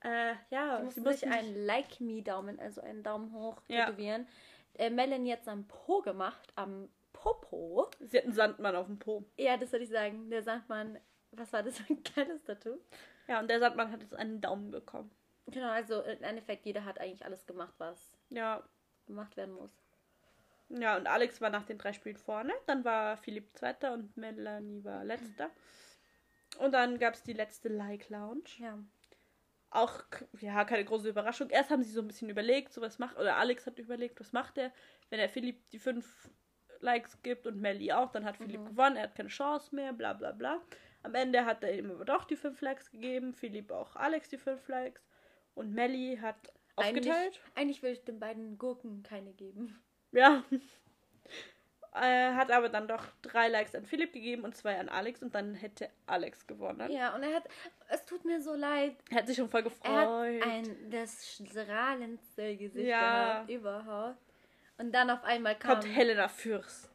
Äh, 0.00 0.34
ja, 0.50 0.78
Sie 0.78 0.84
mussten 0.84 1.04
sich 1.04 1.26
einen 1.26 1.66
Like-Me-Daumen, 1.66 2.58
also 2.58 2.80
einen 2.80 3.02
Daumen 3.02 3.32
hoch 3.32 3.62
Ja. 3.68 3.86
tätowieren. 3.86 4.26
Äh, 4.74 4.90
Melanie 4.90 5.30
jetzt 5.30 5.48
am 5.48 5.66
Po 5.66 6.00
gemacht, 6.02 6.52
am 6.54 6.88
Popo. 7.20 7.90
Sie 8.00 8.18
hat 8.18 8.24
einen 8.24 8.34
Sandmann 8.34 8.76
auf 8.76 8.86
dem 8.86 8.98
Po. 8.98 9.24
Ja, 9.36 9.56
das 9.56 9.72
würde 9.72 9.84
ich 9.84 9.90
sagen. 9.90 10.28
Der 10.30 10.42
Sandmann, 10.42 10.98
was 11.32 11.52
war 11.52 11.62
das 11.62 11.78
für 11.78 11.92
ein 11.92 12.02
geiles 12.14 12.42
Tattoo? 12.44 12.78
Ja, 13.26 13.40
und 13.40 13.48
der 13.48 13.58
Sandmann 13.58 13.90
hat 13.90 14.02
jetzt 14.02 14.14
einen 14.14 14.40
Daumen 14.40 14.70
bekommen. 14.70 15.10
Genau, 15.46 15.70
also 15.70 16.02
im 16.02 16.22
Endeffekt, 16.22 16.66
jeder 16.66 16.84
hat 16.84 17.00
eigentlich 17.00 17.24
alles 17.24 17.46
gemacht, 17.46 17.74
was 17.78 18.12
Ja. 18.30 18.62
gemacht 19.06 19.36
werden 19.36 19.54
muss. 19.54 19.72
Ja, 20.68 20.96
und 20.96 21.06
Alex 21.06 21.40
war 21.40 21.50
nach 21.50 21.64
den 21.64 21.78
drei 21.78 21.92
Spielen 21.92 22.16
vorne. 22.16 22.52
Dann 22.66 22.84
war 22.84 23.16
Philipp 23.16 23.56
Zweiter 23.56 23.92
und 23.92 24.16
Melanie 24.16 24.82
war 24.84 25.04
Letzter. 25.04 25.50
Und 26.58 26.72
dann 26.72 26.98
gab 26.98 27.14
es 27.14 27.22
die 27.22 27.32
letzte 27.34 27.68
Like 27.68 28.08
Lounge. 28.08 28.44
Ja. 28.58 28.78
auch, 29.70 30.02
ja, 30.40 30.64
keine 30.64 30.84
große 30.84 31.08
Überraschung. 31.08 31.50
Erst 31.50 31.70
haben 31.70 31.82
sie 31.82 31.90
so 31.92 32.00
ein 32.00 32.06
bisschen 32.08 32.30
überlegt, 32.30 32.72
so 32.72 32.80
was 32.80 32.98
macht, 32.98 33.16
oder 33.18 33.36
Alex 33.36 33.66
hat 33.66 33.78
überlegt, 33.78 34.18
was 34.20 34.32
macht 34.32 34.56
er, 34.58 34.72
wenn 35.10 35.20
er 35.20 35.28
Philipp 35.28 35.68
die 35.70 35.78
fünf 35.78 36.30
Likes 36.86 37.20
gibt 37.22 37.46
und 37.46 37.60
Melly 37.60 37.92
auch, 37.92 38.10
dann 38.12 38.24
hat 38.24 38.36
Philipp 38.38 38.60
Mhm. 38.60 38.66
gewonnen, 38.66 38.96
er 38.96 39.02
hat 39.04 39.14
keine 39.14 39.28
Chance 39.28 39.74
mehr, 39.74 39.92
bla 39.92 40.12
bla 40.14 40.32
bla. 40.32 40.62
Am 41.02 41.14
Ende 41.14 41.44
hat 41.44 41.62
er 41.62 41.76
ihm 41.78 41.90
aber 41.90 42.04
doch 42.04 42.24
die 42.24 42.36
fünf 42.36 42.60
Likes 42.62 42.90
gegeben, 42.90 43.34
Philipp 43.34 43.70
auch 43.70 43.94
Alex 43.96 44.28
die 44.30 44.38
fünf 44.38 44.66
Likes 44.68 45.02
und 45.54 45.72
Melly 45.74 46.18
hat 46.20 46.36
Eigentlich, 46.76 47.12
aufgeteilt. 47.12 47.40
eigentlich 47.54 47.82
will 47.82 47.92
ich 47.92 48.04
den 48.04 48.18
beiden 48.20 48.56
Gurken 48.58 49.02
keine 49.02 49.32
geben. 49.32 49.78
Ja. 50.12 50.42
äh, 51.94 52.32
hat 52.34 52.50
aber 52.50 52.68
dann 52.68 52.88
doch 52.88 53.04
drei 53.22 53.48
Likes 53.48 53.74
an 53.74 53.86
Philipp 53.86 54.12
gegeben 54.12 54.44
und 54.44 54.56
zwei 54.56 54.78
an 54.78 54.88
Alex 54.88 55.22
und 55.22 55.34
dann 55.34 55.54
hätte 55.54 55.88
Alex 56.06 56.46
gewonnen. 56.46 56.90
Ja, 56.90 57.14
und 57.14 57.22
er 57.22 57.34
hat, 57.34 57.48
es 57.88 58.04
tut 58.04 58.24
mir 58.24 58.40
so 58.42 58.54
leid, 58.54 58.96
Er 59.10 59.18
hat 59.18 59.26
sich 59.26 59.36
schon 59.36 59.48
voll 59.48 59.60
er 59.60 59.64
gefreut. 59.64 60.42
hat 60.42 60.48
ein, 60.48 60.90
das 60.90 61.26
strahlendste 61.30 62.56
Gesicht 62.56 62.88
Ja. 62.88 63.44
gehabt 63.44 63.50
überhaupt. 63.50 64.18
Und 64.78 64.92
dann 64.92 65.10
auf 65.10 65.24
einmal 65.24 65.56
kam, 65.56 65.80
Kommt 65.80 65.94
Helena 65.94 66.28
Fürst. 66.28 66.90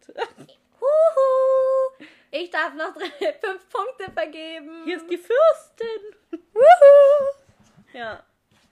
Huhu, 0.80 2.06
ich 2.30 2.50
darf 2.50 2.74
noch 2.76 2.94
drei, 2.94 3.34
fünf 3.42 3.68
Punkte 3.70 4.12
vergeben. 4.12 4.84
Hier 4.86 4.98
ist 4.98 5.10
die 5.10 5.18
Fürstin. 5.18 6.42
Wuhu. 6.54 7.94
Ja. 7.94 8.24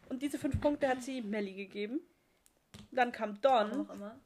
Und 0.10 0.22
diese 0.22 0.38
fünf 0.40 0.60
Punkte 0.60 0.88
hat 0.88 1.04
sie 1.04 1.22
Melly 1.22 1.54
gegeben. 1.54 2.02
Dann 2.92 3.12
kam 3.12 3.40
Don 3.42 3.88
auch 3.88 3.94
immer. 3.94 4.20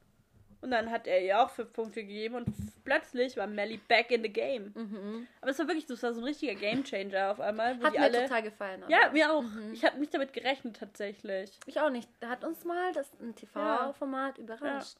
Und 0.64 0.70
dann 0.72 0.90
hat 0.90 1.06
er 1.06 1.22
ihr 1.22 1.40
auch 1.40 1.50
fünf 1.50 1.72
Punkte 1.72 2.02
gegeben 2.02 2.34
und 2.34 2.46
plötzlich 2.84 3.36
war 3.36 3.46
Melly 3.46 3.76
back 3.76 4.10
in 4.10 4.22
the 4.22 4.28
game. 4.32 4.72
Mhm. 4.74 5.26
Aber 5.40 5.50
es 5.52 5.58
war 5.60 5.68
wirklich, 5.68 5.86
das 5.86 6.02
war 6.02 6.12
so 6.12 6.20
ein 6.20 6.24
richtiger 6.24 6.54
Gamechanger 6.54 7.30
auf 7.30 7.40
einmal, 7.40 7.78
Hat 7.80 7.92
mir 7.92 8.00
alle. 8.00 8.22
total 8.24 8.42
gefallen. 8.42 8.82
aber. 8.82 8.90
Ja, 8.92 9.10
mir 9.12 9.32
auch. 9.32 9.42
Mhm. 9.42 9.72
Ich 9.72 9.84
hatte 9.84 9.98
nicht 10.00 10.12
damit 10.12 10.32
gerechnet 10.32 10.76
tatsächlich. 10.76 11.50
Ich 11.66 11.78
auch 11.80 11.90
nicht. 11.90 12.08
Da 12.20 12.28
hat 12.30 12.42
uns 12.44 12.64
mal 12.64 12.92
das 12.92 13.08
ein 13.20 13.34
TV-Format 13.36 14.38
überrascht. 14.38 14.96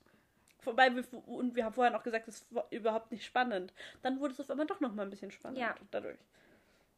Vorbei, 0.61 0.95
wir- 0.95 1.05
und 1.29 1.55
wir 1.57 1.65
haben 1.65 1.75
vorher 1.75 1.93
noch 1.93 2.03
gesagt, 2.05 2.29
es 2.29 2.47
war 2.51 2.67
überhaupt 2.71 3.11
nicht 3.13 3.25
spannend. 3.25 3.73
Dann 4.03 4.21
wurde 4.21 4.33
es 4.35 4.41
auf 4.41 4.51
einmal 4.51 4.67
doch 4.67 4.81
noch 4.81 4.95
mal 4.95 5.03
ein 5.03 5.11
bisschen 5.11 5.31
spannend 5.31 5.59
Ja. 5.59 5.75
dadurch. 5.91 6.19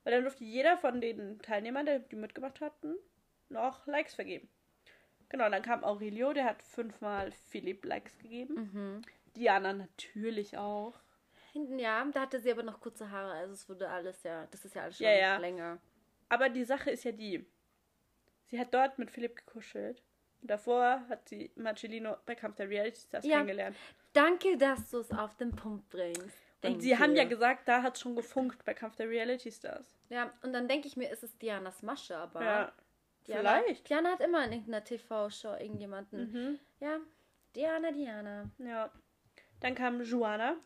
Weil 0.05 0.13
dann 0.13 0.23
durfte 0.23 0.45
jeder 0.45 0.77
von 0.79 1.01
den 1.01 1.41
Teilnehmern, 1.43 1.89
die 2.11 2.17
mitgemacht 2.17 2.61
hatten, 2.61 2.95
noch 3.49 3.87
Likes 3.89 4.15
vergeben. 4.15 4.49
Genau, 5.29 5.49
dann 5.51 5.63
kam 5.63 5.83
Aurelio, 5.85 6.33
der 6.33 6.45
hat 6.45 6.63
fünfmal 6.63 7.33
Philipp 7.33 7.85
Likes 7.85 8.17
gegeben. 8.19 8.55
Mhm. 8.73 9.03
Diana 9.35 9.73
natürlich 9.73 10.57
auch. 10.57 10.95
Hinten, 11.53 11.79
ja, 11.79 12.05
da 12.13 12.21
hatte 12.23 12.39
sie 12.41 12.51
aber 12.51 12.63
noch 12.63 12.81
kurze 12.81 13.11
Haare, 13.11 13.33
also 13.33 13.55
es 13.55 13.69
wurde 13.69 13.89
alles 13.89 14.23
ja, 14.23 14.47
das 14.51 14.65
ist 14.65 14.75
ja 14.75 14.83
alles 14.83 14.99
schon 14.99 15.07
Ja, 15.07 15.13
ja. 15.13 15.37
länger. 15.39 15.79
Aber 16.29 16.49
die 16.49 16.65
Sache 16.65 16.91
ist 16.91 17.05
ja 17.05 17.13
die, 17.13 17.47
sie 18.47 18.59
hat 18.61 18.73
dort 18.75 18.99
mit 18.99 19.11
Philipp 19.11 19.37
gekuschelt. 19.37 20.03
Und 20.43 20.51
davor 20.51 21.03
hat 21.09 21.29
sie 21.29 21.51
Marcellino 21.57 22.17
bei 22.27 22.35
Kampf 22.35 22.57
der 22.57 22.69
Reality 22.69 23.01
Stars 23.01 23.25
Ja. 23.25 23.37
kennengelernt. 23.37 23.77
Danke, 24.13 24.57
dass 24.59 24.91
du 24.91 24.99
es 24.99 25.11
auf 25.11 25.35
den 25.37 25.51
Punkt 25.57 25.89
bringst. 25.89 26.37
Und 26.63 26.81
sie 26.81 26.99
haben 26.99 27.15
ja 27.15 27.25
gesagt, 27.25 27.69
da 27.69 27.83
hat 27.83 27.95
es 27.97 28.01
schon 28.03 28.17
gefunkt 28.17 28.65
bei 28.65 28.75
Kampf 28.75 28.97
der 28.97 29.09
Reality 29.09 29.51
Stars. 29.53 29.87
Ja, 30.09 30.33
und 30.43 30.53
dann 30.53 30.69
denke 30.69 30.89
ich 30.89 30.97
mir, 30.97 31.09
ist 31.11 31.23
es 31.23 31.37
Dianas 31.39 31.83
Masche, 31.83 32.17
aber. 32.17 32.43
Ja, 32.45 32.73
Diana, 33.27 33.61
vielleicht. 33.63 33.89
Diana 33.89 34.11
hat 34.13 34.21
immer 34.21 34.45
in 34.45 34.53
irgendeiner 34.53 34.85
TV-Show 34.85 35.55
irgendjemanden. 35.55 36.33
Mhm. 36.33 36.61
Ja, 36.81 36.99
Diana, 37.55 37.91
Diana. 37.93 38.51
Ja. 38.59 38.91
Dann 39.61 39.75
kam 39.75 40.03
Joanna, 40.03 40.57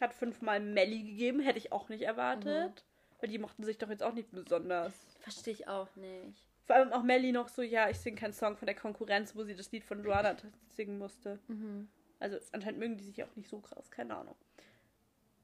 hat 0.00 0.14
fünfmal 0.14 0.60
Melly 0.60 1.02
gegeben, 1.02 1.40
hätte 1.40 1.58
ich 1.58 1.72
auch 1.72 1.88
nicht 1.88 2.02
erwartet. 2.02 2.84
Weil 3.20 3.28
die 3.30 3.38
mochten 3.38 3.64
sich 3.64 3.78
doch 3.78 3.88
jetzt 3.90 4.02
auch 4.02 4.14
nicht 4.14 4.30
besonders. 4.30 4.94
Verstehe 5.20 5.52
ich 5.52 5.66
auch 5.68 5.94
nicht. 5.96 6.44
Vor 6.66 6.76
allem 6.76 6.92
auch 6.92 7.02
Melly 7.02 7.32
noch 7.32 7.48
so, 7.48 7.62
ja, 7.62 7.88
ich 7.90 7.98
singe 7.98 8.16
keinen 8.20 8.32
Song 8.32 8.56
von 8.56 8.66
der 8.66 8.76
Konkurrenz, 8.76 9.34
wo 9.34 9.42
sie 9.42 9.56
das 9.56 9.72
Lied 9.72 9.84
von 9.84 10.04
Joanna 10.04 10.34
t- 10.34 10.46
singen 10.70 10.98
musste. 10.98 11.38
Mhm. 11.48 11.88
Also 12.20 12.38
anscheinend 12.52 12.78
mögen 12.78 12.96
die 12.96 13.04
sich 13.04 13.22
auch 13.24 13.34
nicht 13.36 13.48
so 13.48 13.58
krass, 13.60 13.90
keine 13.90 14.16
Ahnung. 14.16 14.36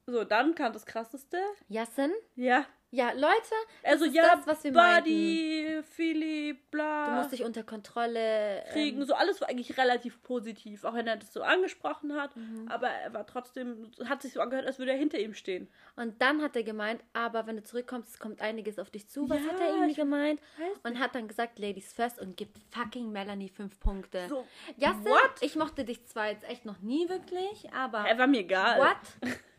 So, 0.07 0.23
dann 0.23 0.53
kam 0.55 0.71
das 0.71 0.85
krasseste. 0.85 1.37
Jassen? 1.67 2.13
Ja. 2.35 2.65
Ja, 2.95 3.11
Leute, 3.11 3.53
Also 3.83 4.05
ja, 4.05 4.35
das, 4.35 4.47
was 4.47 4.63
wir 4.63 4.71
Buddy, 4.71 5.81
Philipp, 5.83 6.59
Du 6.71 6.77
bla. 6.77 7.15
musst 7.17 7.31
dich 7.33 7.43
unter 7.43 7.63
Kontrolle 7.63 8.63
kriegen. 8.71 9.01
Ähm, 9.01 9.05
So 9.05 9.13
alles 9.15 9.41
war 9.41 9.49
eigentlich 9.49 9.77
relativ 9.77 10.21
positiv, 10.23 10.83
auch 10.85 10.93
wenn 10.93 11.05
er 11.07 11.17
das 11.17 11.33
so 11.33 11.41
angesprochen 11.41 12.13
hat. 12.15 12.35
Mhm. 12.37 12.67
Aber 12.69 12.87
er 12.87 13.13
war 13.13 13.25
trotzdem, 13.27 13.91
hat 14.05 14.21
sich 14.21 14.33
so 14.33 14.39
angehört, 14.39 14.65
als 14.65 14.79
würde 14.79 14.91
er 14.93 14.97
hinter 14.97 15.19
ihm 15.19 15.33
stehen. 15.33 15.67
und 15.97 16.21
dann 16.21 16.41
hat 16.41 16.55
er 16.55 16.63
gemeint, 16.63 17.01
aber 17.13 17.47
wenn 17.47 17.57
du 17.57 17.63
zurückkommst, 17.63 18.09
es 18.09 18.19
kommt 18.19 18.41
einiges 18.41 18.79
auf 18.79 18.89
dich 18.89 19.07
zu. 19.09 19.29
Was 19.29 19.39
Ja, 19.43 19.51
hat 19.51 19.59
er 19.59 19.67
irgendwie 19.75 19.93
gemeint? 19.95 20.39
Und 20.83 20.99
hat 20.99 21.15
dann 21.15 21.27
gesagt, 21.27 21.59
Ladies 21.59 21.91
first 21.93 22.19
und 22.19 22.37
gibt 22.37 22.57
fucking 22.71 23.11
Melanie 23.11 23.49
fünf 23.49 23.79
Punkte. 23.79 24.27
So, 24.29 24.45
Jasse, 24.77 25.03
what? 25.05 25.31
ich 25.41 25.55
mochte 25.55 25.83
dich 25.83 26.05
zwar 26.05 26.29
jetzt 26.29 26.47
echt 26.49 26.63
noch 26.65 26.79
nie 26.79 27.09
wirklich, 27.09 27.71
aber 27.73 27.99
er 28.07 28.17
war 28.17 28.27
mir 28.27 28.39
egal. 28.39 28.79
what? 28.79 29.31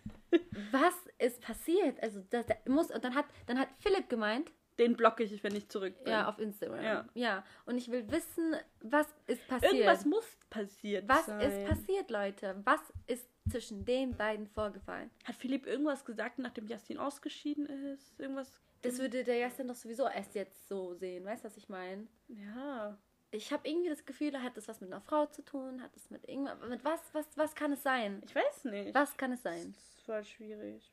Was 0.70 0.94
ist 1.18 1.40
passiert? 1.40 2.02
Also 2.02 2.20
das, 2.30 2.46
das 2.46 2.56
muss 2.66 2.90
und 2.90 3.04
dann 3.04 3.14
hat 3.14 3.26
dann 3.46 3.58
hat 3.58 3.68
Philipp 3.78 4.08
gemeint, 4.08 4.50
Den 4.78 4.96
blocke 4.96 5.22
ich, 5.22 5.42
wenn 5.42 5.54
ich 5.54 5.68
zurück 5.68 6.02
bin. 6.04 6.12
ja, 6.12 6.28
auf 6.28 6.38
Instagram. 6.38 6.82
Ja. 6.82 7.06
ja. 7.14 7.44
Und 7.64 7.78
ich 7.78 7.90
will 7.90 8.10
wissen, 8.10 8.54
was 8.80 9.06
ist 9.26 9.46
passiert? 9.48 9.72
Irgendwas 9.72 10.04
muss 10.04 10.36
passiert 10.50 11.08
was 11.08 11.26
sein. 11.26 11.40
ist 11.40 11.64
passiert, 11.66 12.10
Leute? 12.10 12.60
Was 12.64 12.80
ist 13.06 13.26
zwischen 13.50 13.84
den 13.84 14.16
beiden 14.16 14.46
vorgefallen? 14.46 15.10
Hat 15.24 15.36
Philipp 15.36 15.66
irgendwas 15.66 16.04
gesagt, 16.04 16.38
nachdem 16.38 16.66
Justin 16.66 16.98
ausgeschieden 16.98 17.66
ist? 17.66 18.18
Irgendwas? 18.18 18.60
Das 18.82 18.98
würde 18.98 19.24
der 19.24 19.40
Justin 19.40 19.68
doch 19.68 19.74
sowieso 19.74 20.06
erst 20.08 20.34
jetzt 20.34 20.68
so 20.68 20.94
sehen. 20.94 21.24
Weißt 21.24 21.44
du, 21.44 21.46
was 21.46 21.56
ich 21.56 21.68
meine? 21.68 22.06
Ja. 22.28 22.98
Ich 23.32 23.52
habe 23.52 23.68
irgendwie 23.68 23.88
das 23.90 24.04
Gefühl, 24.06 24.40
hat 24.42 24.56
das 24.56 24.68
was 24.68 24.80
mit 24.80 24.90
einer 24.92 25.00
Frau 25.00 25.26
zu 25.26 25.42
tun? 25.42 25.82
Hat 25.82 25.94
es 25.96 26.10
mit 26.10 26.28
irgendwas? 26.28 26.56
Mit 26.68 26.84
was, 26.84 27.00
was, 27.12 27.26
was 27.36 27.54
kann 27.54 27.72
es 27.72 27.82
sein? 27.82 28.22
Ich 28.24 28.34
weiß 28.34 28.64
nicht. 28.66 28.94
Was 28.94 29.16
kann 29.16 29.32
es 29.32 29.42
sein? 29.42 29.72
Das 29.74 29.82
ist 29.82 30.00
voll 30.02 30.24
schwierig. 30.24 30.92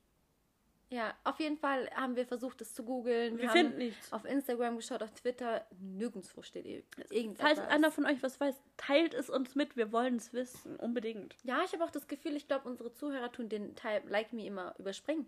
Ja, 0.90 1.16
auf 1.24 1.40
jeden 1.40 1.58
Fall 1.58 1.90
haben 1.96 2.16
wir 2.16 2.26
versucht, 2.28 2.62
es 2.62 2.76
zu 2.76 2.84
googeln. 2.84 3.38
Wir 3.40 3.48
haben 3.50 3.58
finden 3.58 3.78
nichts. 3.80 4.14
auf 4.14 4.26
Instagram 4.26 4.76
geschaut, 4.76 5.02
auf 5.02 5.12
Twitter. 5.12 5.66
Nirgendwo 5.80 6.44
steht 6.44 6.66
ir- 6.66 6.84
irgendetwas. 7.10 7.54
Falls 7.58 7.60
einer 7.72 7.92
von 7.92 8.06
euch 8.06 8.22
was 8.22 8.40
weiß, 8.40 8.56
teilt 8.78 9.16
es 9.16 9.30
uns 9.30 9.56
mit. 9.56 9.76
Wir 9.76 9.92
wollen 9.92 10.18
es 10.18 10.34
wissen. 10.34 10.76
Unbedingt. 10.76 11.36
Ja, 11.44 11.62
ich 11.66 11.74
habe 11.74 11.84
auch 11.84 11.90
das 11.90 12.08
Gefühl, 12.08 12.36
ich 12.36 12.48
glaube, 12.48 12.70
unsere 12.70 12.94
Zuhörer 12.94 13.32
tun 13.32 13.50
den 13.50 13.76
Teil 13.76 14.04
Like 14.08 14.34
Me 14.34 14.46
immer 14.46 14.76
überspringen. 14.78 15.28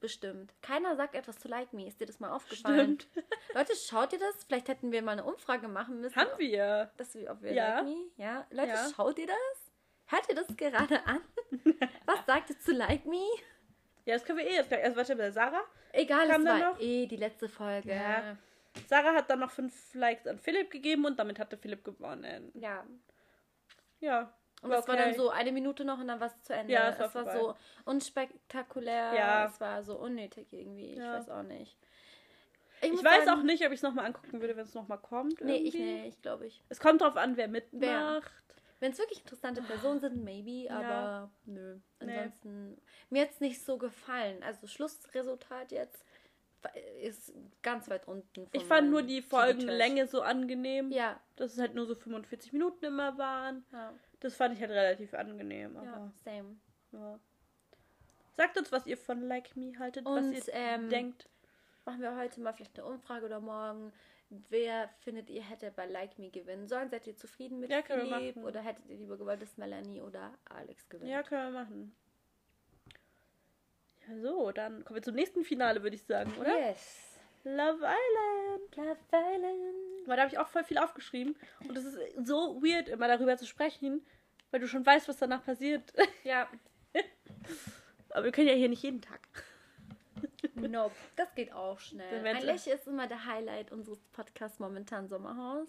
Bestimmt. 0.00 0.52
Keiner 0.62 0.94
sagt 0.96 1.14
etwas 1.14 1.38
zu 1.38 1.48
Like 1.48 1.72
Me. 1.72 1.86
Ist 1.86 2.00
dir 2.00 2.06
das 2.06 2.20
mal 2.20 2.30
aufgefallen? 2.30 3.00
Stimmt. 3.00 3.24
Leute, 3.54 3.72
schaut 3.76 4.12
ihr 4.12 4.18
das? 4.18 4.44
Vielleicht 4.44 4.68
hätten 4.68 4.92
wir 4.92 5.00
mal 5.02 5.12
eine 5.12 5.24
Umfrage 5.24 5.68
machen 5.68 6.00
müssen. 6.00 6.16
Haben 6.16 6.38
wir. 6.38 6.90
Dass 6.96 7.14
wir, 7.14 7.30
ob 7.30 7.42
wir 7.42 7.52
Ja. 7.52 7.76
Like 7.80 7.84
Me? 7.84 7.96
Ja. 8.16 8.46
Leute, 8.50 8.68
Ja. 8.68 8.88
schaut 8.94 9.18
ihr 9.18 9.26
das? 9.26 9.72
Hört 10.06 10.28
ihr 10.28 10.34
das 10.34 10.46
gerade 10.56 11.04
an? 11.06 11.20
Was 12.04 12.24
sagt 12.26 12.50
ihr 12.50 12.58
zu 12.60 12.72
Like 12.72 13.06
Me? 13.06 13.24
Ja, 14.04 14.14
das 14.14 14.24
können 14.24 14.38
wir 14.38 14.46
eh 14.46 14.54
jetzt 14.54 14.68
gleich. 14.68 14.84
Also 14.84 14.96
warte, 14.96 15.32
Sarah. 15.32 15.64
Egal, 15.92 16.28
dann 16.28 16.44
war 16.44 16.58
noch? 16.72 16.80
eh 16.80 17.06
die 17.06 17.16
letzte 17.16 17.48
Folge. 17.48 17.92
Ja. 17.94 18.36
Sarah 18.88 19.14
hat 19.14 19.30
dann 19.30 19.40
noch 19.40 19.50
fünf 19.50 19.94
Likes 19.94 20.26
an 20.26 20.38
Philipp 20.38 20.70
gegeben 20.70 21.06
und 21.06 21.18
damit 21.18 21.38
hatte 21.38 21.56
Philipp 21.56 21.82
gewonnen. 21.84 22.52
ja. 22.54 22.86
Ja. 23.98 24.35
Und 24.62 24.70
das 24.70 24.88
war 24.88 24.96
dann 24.96 25.14
so 25.14 25.30
eine 25.30 25.52
Minute 25.52 25.84
noch 25.84 25.98
und 25.98 26.08
dann 26.08 26.18
war 26.18 26.28
es 26.28 26.42
zu 26.42 26.54
Ende. 26.54 26.72
Ja, 26.72 26.88
es 26.88 26.94
es 26.94 27.00
war 27.00 27.14
war, 27.26 27.32
vorbei. 27.32 27.38
so 27.38 27.54
unspektakulär. 27.90 29.12
Ja. 29.14 29.46
Es 29.46 29.60
war 29.60 29.82
so 29.82 29.96
unnötig 29.96 30.52
irgendwie. 30.52 30.92
Ich 30.92 30.98
Ja. 30.98 31.14
weiß 31.18 31.28
auch 31.28 31.42
nicht. 31.42 31.76
Ich 32.82 32.90
muss 32.92 33.04
weiß 33.04 33.24
sagen- 33.24 33.40
auch 33.40 33.42
nicht, 33.44 33.64
ob 33.64 33.72
ich 33.72 33.76
es 33.78 33.82
nochmal 33.82 34.06
angucken 34.06 34.40
würde, 34.40 34.56
wenn 34.56 34.64
es 34.64 34.74
nochmal 34.74 34.98
kommt. 34.98 35.40
Nee, 35.40 35.56
ich 35.56 35.74
irgendwie. 35.74 36.02
nicht, 36.02 36.22
glaube 36.22 36.46
ich. 36.46 36.62
Es 36.68 36.80
kommt 36.80 37.00
drauf 37.00 37.16
an, 37.16 37.36
wer 37.36 37.48
mitmacht. 37.48 38.30
Wenn 38.80 38.92
es 38.92 38.98
wirklich 38.98 39.20
interessante 39.20 39.62
Personen 39.62 40.00
sind, 40.00 40.22
maybe, 40.22 40.64
Ja. 40.66 40.78
aber 40.78 41.30
nö. 41.46 41.78
Nee. 42.02 42.12
Ansonsten, 42.18 42.78
mir 43.08 43.22
hat 43.22 43.30
es 43.30 43.40
nicht 43.40 43.62
so 43.64 43.78
gefallen. 43.78 44.42
Also 44.42 44.66
Schlussresultat 44.66 45.72
jetzt 45.72 46.04
ist 47.00 47.32
ganz 47.62 47.88
weit 47.88 48.08
unten. 48.08 48.48
Ich 48.52 48.64
fand 48.64 48.90
nur 48.90 49.02
die. 49.02 49.22
Folgenlänge 49.22 50.06
so 50.08 50.20
angenehm, 50.22 50.90
Ja, 50.90 51.18
dass 51.36 51.52
es 51.54 51.58
halt 51.60 51.74
nur 51.74 51.86
so 51.86 51.94
45 51.94 52.52
Minuten 52.52 52.84
immer 52.84 53.16
waren. 53.16 53.64
ja, 53.72 53.94
Das 54.20 54.34
fand 54.34 54.54
ich 54.54 54.60
halt 54.60 54.70
relativ 54.70 55.14
angenehm. 55.14 55.74
ja, 55.74 55.80
Aber, 55.80 56.12
same. 56.24 56.56
ja. 56.92 57.18
Sagt 58.36 58.58
uns, 58.58 58.70
was 58.72 58.86
ihr 58.86 58.96
von 58.98 59.22
Like 59.22 59.56
Me 59.56 59.78
haltet, 59.78 60.06
Und, 60.06 60.34
was 60.36 60.48
ihr 60.48 60.54
ähm, 60.54 60.88
denkt. 60.88 61.28
Machen 61.84 62.00
wir 62.02 62.16
heute 62.16 62.40
mal 62.40 62.52
vielleicht 62.52 62.78
eine 62.78 62.88
Umfrage 62.88 63.26
oder 63.26 63.40
morgen. 63.40 63.92
Wer 64.28 64.90
findet 65.00 65.30
ihr 65.30 65.42
hätte 65.42 65.70
bei 65.70 65.86
Like 65.86 66.18
Me 66.18 66.30
gewinnen 66.30 66.66
sollen? 66.66 66.90
Seid 66.90 67.06
ihr 67.06 67.16
zufrieden 67.16 67.60
mit 67.60 67.70
Ja, 67.70 67.82
Philipp? 67.82 68.36
Oder 68.38 68.60
hättet 68.60 68.88
ihr 68.88 68.96
lieber 68.96 69.16
gewollt, 69.16 69.40
dass 69.40 69.56
Melanie 69.56 70.00
oder 70.00 70.36
Alex 70.46 70.88
gewinnt? 70.88 71.10
Ja, 71.10 71.22
können 71.22 71.52
wir 71.52 71.60
machen. 71.60 71.96
Ja, 74.08 74.18
so, 74.20 74.50
dann 74.50 74.84
kommen 74.84 74.96
wir 74.96 75.02
zum 75.02 75.14
nächsten 75.14 75.44
Finale, 75.44 75.82
würde 75.82 75.96
ich 75.96 76.02
sagen, 76.02 76.32
oder? 76.38 76.58
Yes. 76.58 77.15
Love 77.46 77.78
Island. 77.82 78.76
Love 78.76 78.98
Island. 79.12 80.06
Weil 80.06 80.16
da 80.16 80.22
habe 80.22 80.32
ich 80.32 80.38
auch 80.38 80.48
voll 80.48 80.64
viel 80.64 80.78
aufgeschrieben. 80.78 81.36
Und 81.68 81.76
es 81.76 81.84
ist 81.84 81.98
so 82.26 82.62
weird, 82.62 82.88
immer 82.88 83.08
darüber 83.08 83.36
zu 83.36 83.46
sprechen, 83.46 84.04
weil 84.50 84.60
du 84.60 84.68
schon 84.68 84.84
weißt, 84.84 85.08
was 85.08 85.16
danach 85.16 85.44
passiert. 85.44 85.92
Ja, 86.24 86.48
Aber 88.10 88.24
wir 88.24 88.32
können 88.32 88.48
ja 88.48 88.54
hier 88.54 88.68
nicht 88.68 88.82
jeden 88.82 89.00
Tag. 89.00 89.20
Nope, 90.54 90.94
das 91.16 91.34
geht 91.34 91.52
auch 91.52 91.78
schnell. 91.78 92.26
Eigentlich 92.26 92.66
ist 92.66 92.86
immer 92.86 93.06
der 93.06 93.26
Highlight 93.26 93.72
unseres 93.72 94.02
Podcasts 94.12 94.58
momentan 94.58 95.08
Sommerhaus. 95.08 95.68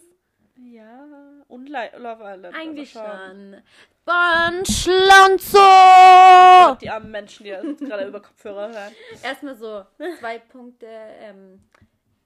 Ja, 0.60 1.06
und 1.48 1.70
Love 1.70 2.24
Island. 2.24 2.56
Eigentlich 2.56 2.96
aber 2.98 3.08
schauen. 3.18 3.54
schon. 3.54 3.64
Bon 4.06 4.66
Schlonzo! 4.66 5.58
Gott, 5.60 6.82
Die 6.82 6.90
armen 6.90 7.12
Menschen, 7.12 7.44
die 7.44 7.52
das 7.52 7.78
gerade 7.80 8.08
über 8.08 8.22
Kopfhörer 8.22 8.70
hören. 8.70 8.94
Erstmal 9.24 9.56
so 9.56 9.86
zwei 10.20 10.40
Punkte. 10.40 10.88
Ähm, 10.90 11.62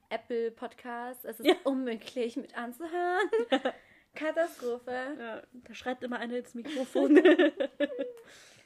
Apple 0.08 0.50
Podcast. 0.52 1.24
Es 1.24 1.40
ist 1.40 1.46
Ja. 1.46 1.54
unmöglich 1.64 2.36
mit 2.36 2.56
anzuhören. 2.56 3.28
Katastrophe. 4.14 4.92
Ja, 5.18 5.42
da 5.52 5.74
schreit 5.74 6.02
immer 6.02 6.18
einer 6.18 6.36
ins 6.38 6.54
Mikrofon. 6.54 7.20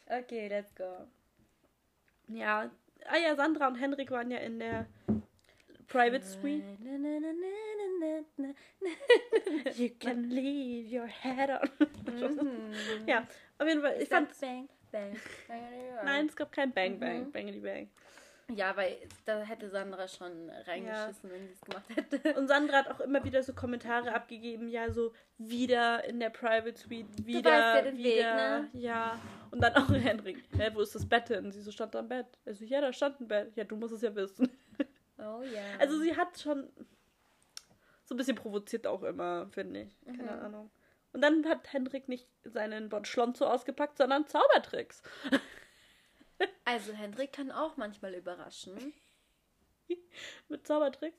Okay, 0.09 0.46
let's 0.46 0.72
go. 0.76 1.09
ja. 2.29 2.70
Ah 3.07 3.16
ja, 3.16 3.35
Sandra 3.35 3.66
und 3.66 3.74
Henrik 3.74 4.12
waren 4.12 4.31
ja 4.31 4.38
in 4.38 4.61
der 4.61 4.87
Private 5.88 6.25
Suite. 6.25 6.64
You 9.77 9.90
can 9.99 10.31
leave 10.31 10.92
your 10.92 11.07
head 11.07 11.51
on. 11.51 11.68
Mhm. 12.05 12.72
ja, 13.07 13.27
auf 13.59 13.66
jeden 13.66 13.83
Fall. 13.83 13.96
Ich 14.01 14.09
fand. 14.09 14.35
fand 14.35 14.68
bang, 14.92 15.16
bang. 15.49 16.05
Nein, 16.05 16.27
es 16.27 16.37
gab 16.37 16.53
kein 16.53 16.72
Bang 16.72 16.99
Bang. 16.99 17.27
Mhm. 17.27 17.33
Bangity 17.33 17.61
Bang. 17.61 17.88
Ja, 18.55 18.77
weil 18.77 18.96
da 19.25 19.40
hätte 19.40 19.68
Sandra 19.68 20.07
schon 20.07 20.49
reingeschissen, 20.66 21.31
wenn 21.31 21.49
sie 21.49 21.55
es 21.55 21.61
gemacht 21.62 21.85
hätte. 21.96 22.38
Und 22.38 22.46
Sandra 22.46 22.79
hat 22.79 22.88
auch 22.88 23.01
immer 23.01 23.25
wieder 23.25 23.42
so 23.42 23.53
Kommentare 23.53 24.14
abgegeben, 24.14 24.68
ja, 24.68 24.88
so 24.92 25.12
wieder 25.37 26.05
in 26.05 26.20
der 26.20 26.31
Private 26.31 26.79
Suite, 26.79 27.27
wieder, 27.27 27.51
weißt 27.51 27.77
ja 27.77 27.83
den 27.83 27.99
wieder, 27.99 28.62
Weg, 28.62 28.75
ne? 28.75 28.75
ja. 28.75 29.18
Und 29.51 29.61
dann 29.61 29.75
auch 29.75 29.88
Henrik, 29.92 30.44
hä, 30.57 30.70
wo 30.75 30.81
ist 30.81 30.94
das 30.94 31.09
Bett 31.09 31.29
denn? 31.29 31.51
Sie 31.51 31.61
so 31.61 31.72
stand 31.72 31.96
am 31.96 32.09
Bett. 32.09 32.27
Also, 32.44 32.64
ja, 32.64 32.81
da 32.81 32.92
stand 32.92 33.20
ein 33.20 33.27
Bett. 33.27 33.57
Ja, 33.57 33.64
du 33.64 33.75
musst 33.75 33.94
es 33.94 34.03
ja 34.03 34.14
wissen. 34.14 34.49
Oh 35.18 35.42
ja. 35.42 35.62
Also 35.79 35.98
sie 36.00 36.16
hat 36.16 36.38
schon 36.38 36.68
so 38.05 38.14
ein 38.14 38.18
bisschen 38.18 38.37
provoziert 38.37 38.87
auch 38.87 39.02
immer, 39.02 39.48
finde 39.50 39.83
ich. 39.83 40.00
Keine 40.05 40.22
Mhm. 40.22 40.29
Ahnung. 40.29 40.70
Und 41.12 41.22
dann 41.22 41.46
hat 41.48 41.72
Henrik 41.72 42.09
nicht 42.09 42.29
seinen 42.44 42.88
Bon 42.90 43.05
Schlonzo 43.05 43.46
ausgepackt, 43.46 43.98
sondern 43.98 44.26
Zaubertricks. 44.26 45.02
Also 46.66 46.92
Hendrik 46.92 47.33
kann 47.33 47.50
auch 47.50 47.76
manchmal 47.79 48.12
überraschen. 48.14 48.92
Mit 50.48 50.66
Zaubertricks? 50.66 51.16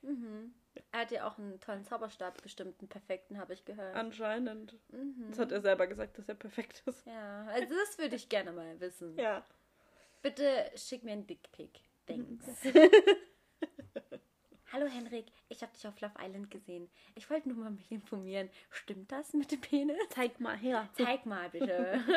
Mhm. 0.00 0.54
Er 0.92 1.00
hat 1.00 1.10
ja 1.10 1.26
auch 1.28 1.36
einen 1.38 1.60
tollen 1.60 1.84
Zauberstab, 1.84 2.40
bestimmt 2.42 2.80
einen 2.80 2.88
perfekten, 2.88 3.36
habe 3.38 3.52
ich 3.52 3.64
gehört. 3.64 3.94
Anscheinend. 3.96 4.78
Mhm. 4.92 5.26
Das 5.28 5.38
hat 5.40 5.52
er 5.52 5.60
selber 5.60 5.86
gesagt, 5.86 6.16
dass 6.16 6.28
er 6.28 6.36
perfekt 6.36 6.82
ist. 6.86 7.04
Ja, 7.06 7.44
also 7.48 7.74
das 7.74 7.98
würde 7.98 8.16
ich 8.16 8.28
gerne 8.30 8.52
mal 8.52 8.80
wissen. 8.80 9.18
Ja. 9.18 9.44
Bitte 10.22 10.70
schick 10.76 11.02
mir 11.02 11.12
einen 11.12 11.26
Dickpick. 11.26 11.80
Thanks. 12.06 12.44
Hallo 14.72 14.86
Henrik, 14.86 15.26
ich 15.48 15.62
habe 15.62 15.72
dich 15.72 15.86
auf 15.86 16.00
Love 16.00 16.14
Island 16.20 16.50
gesehen. 16.50 16.88
Ich 17.14 17.30
wollte 17.30 17.48
nur 17.48 17.58
mal 17.58 17.70
mich 17.70 17.90
informieren. 17.90 18.50
Stimmt 18.70 19.10
das 19.12 19.32
mit 19.32 19.50
dem 19.52 19.60
Penis? 19.60 19.96
Zeig 20.10 20.40
mal 20.40 20.56
her. 20.56 20.88
Zeig 20.94 21.24
mal 21.26 21.48
bitte. 21.50 22.00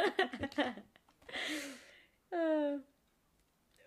Äh, 2.32 2.78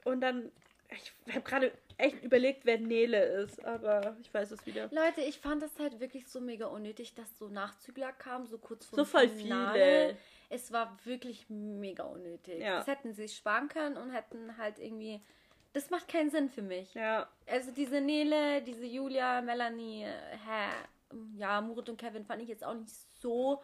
Und 0.05 0.21
dann, 0.21 0.51
ich 0.91 1.13
habe 1.33 1.43
gerade 1.43 1.73
echt 1.97 2.25
überlegt, 2.25 2.65
wer 2.65 2.79
Nele 2.79 3.23
ist, 3.23 3.65
aber 3.65 4.17
ich 4.21 4.35
weiß 4.35 4.51
es 4.51 4.67
wieder. 4.67 4.89
Leute, 4.93 5.21
ich 5.21 5.39
fand 5.39 5.63
das 5.63 5.79
halt 5.79 6.01
wirklich 6.01 6.27
so 6.27 6.41
mega 6.41 6.67
unnötig, 6.67 7.15
dass 7.15 7.39
so 7.39 7.49
Nachzügler 7.49 8.13
kamen, 8.13 8.47
so 8.47 8.59
kurz 8.59 8.85
vor 8.87 8.97
So 8.97 9.05
dem 9.05 9.09
voll 9.09 9.29
Finale. 9.29 10.09
viele. 10.09 10.19
Es 10.51 10.73
war 10.73 10.99
wirklich 11.05 11.49
mega 11.49 12.03
unnötig. 12.03 12.61
Ja. 12.61 12.79
Das 12.79 12.89
hätten 12.89 13.15
sie 13.15 13.29
sparen 13.29 13.69
können 13.69 13.97
und 13.97 14.11
hätten 14.11 14.57
halt 14.57 14.81
irgendwie. 14.81 15.21
Das 15.73 15.91
macht 15.91 16.09
keinen 16.09 16.31
Sinn 16.31 16.49
für 16.49 16.63
mich. 16.63 16.95
Ja, 16.95 17.29
Also 17.47 17.71
diese 17.71 18.01
Nele, 18.01 18.63
diese 18.63 18.85
Julia, 18.85 19.41
Melanie, 19.41 20.05
hä, 20.05 20.71
ja, 21.37 21.61
Murat 21.61 21.89
und 21.89 21.99
Kevin 21.99 22.25
fand 22.25 22.43
ich 22.43 22.49
jetzt 22.49 22.65
auch 22.65 22.75
nicht 22.75 22.91
so 22.91 23.63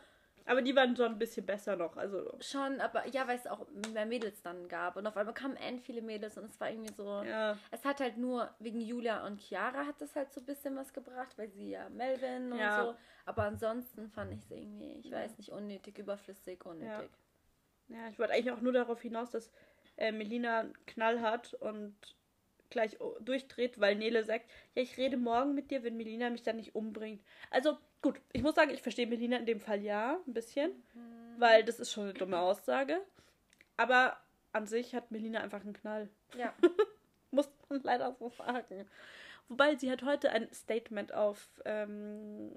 aber 0.48 0.62
die 0.62 0.74
waren 0.74 0.96
schon 0.96 1.12
ein 1.12 1.18
bisschen 1.18 1.44
besser 1.44 1.76
noch. 1.76 1.98
Also, 1.98 2.34
schon, 2.40 2.80
aber 2.80 3.06
ja, 3.08 3.28
weil 3.28 3.36
es 3.36 3.46
auch 3.46 3.66
mehr 3.92 4.06
Mädels 4.06 4.40
dann 4.40 4.66
gab. 4.66 4.96
Und 4.96 5.06
auf 5.06 5.14
einmal 5.14 5.34
kamen 5.34 5.56
end 5.56 5.82
viele 5.82 6.00
Mädels 6.00 6.38
und 6.38 6.46
es 6.46 6.58
war 6.58 6.70
irgendwie 6.70 6.94
so. 6.94 7.22
ja. 7.22 7.58
Es 7.70 7.84
hat 7.84 8.00
halt 8.00 8.16
nur 8.16 8.48
wegen 8.58 8.80
Julia 8.80 9.26
und 9.26 9.42
Chiara 9.42 9.84
hat 9.84 10.00
das 10.00 10.16
halt 10.16 10.32
so 10.32 10.40
ein 10.40 10.46
bisschen 10.46 10.74
was 10.74 10.94
gebracht, 10.94 11.36
weil 11.36 11.50
sie 11.50 11.70
ja 11.70 11.90
Melvin 11.90 12.50
und 12.50 12.58
Ja. 12.58 12.86
so. 12.86 12.94
Aber 13.26 13.42
ansonsten 13.42 14.08
fand 14.08 14.32
ich 14.32 14.40
es 14.40 14.50
irgendwie, 14.50 14.94
ich 14.94 15.12
weiß 15.12 15.36
nicht, 15.36 15.50
unnötig, 15.50 15.98
überflüssig, 15.98 16.64
unnötig. 16.64 17.10
Ja, 17.88 18.08
ich 18.08 18.18
wollte 18.18 18.32
eigentlich 18.32 18.52
auch 18.52 18.62
nur 18.62 18.72
darauf 18.72 19.02
hinaus, 19.02 19.30
dass 19.30 19.50
äh, 19.98 20.12
Melina 20.12 20.61
einen 20.61 20.87
Knall 20.87 21.20
hat 21.20 21.54
und 21.54 21.94
gleich 22.70 22.98
durchdreht, 23.20 23.80
weil 23.80 23.96
Nele 23.96 24.24
sagt, 24.24 24.46
ja, 24.74 24.82
ich 24.82 24.96
rede 24.96 25.16
morgen 25.16 25.54
mit 25.54 25.70
dir, 25.70 25.82
wenn 25.82 25.96
Melina 25.96 26.30
mich 26.30 26.42
dann 26.42 26.56
nicht 26.56 26.74
umbringt. 26.74 27.22
Also, 27.50 27.78
gut, 28.02 28.20
ich 28.32 28.42
muss 28.42 28.54
sagen, 28.54 28.70
ich 28.70 28.82
verstehe 28.82 29.06
Melina 29.06 29.38
in 29.38 29.46
dem 29.46 29.61
Fall 29.61 29.82
ja, 29.82 30.20
ein 30.26 30.34
bisschen, 30.34 30.70
weil 31.38 31.64
das 31.64 31.80
ist 31.80 31.92
schon 31.92 32.04
eine 32.04 32.14
dumme 32.14 32.38
Aussage. 32.38 33.00
Aber 33.76 34.18
an 34.52 34.66
sich 34.66 34.94
hat 34.94 35.11
Melina 35.11 35.40
einfach 35.40 35.62
einen 35.62 35.72
Knall. 35.72 36.08
Ja. 36.37 36.52
Muss 37.30 37.48
man 37.68 37.82
leider 37.82 38.14
so 38.18 38.30
sagen. 38.30 38.88
Wobei 39.48 39.76
sie 39.76 39.90
hat 39.90 40.02
heute 40.02 40.30
ein 40.30 40.52
Statement 40.52 41.14
auf 41.14 41.48
ähm, 41.64 42.52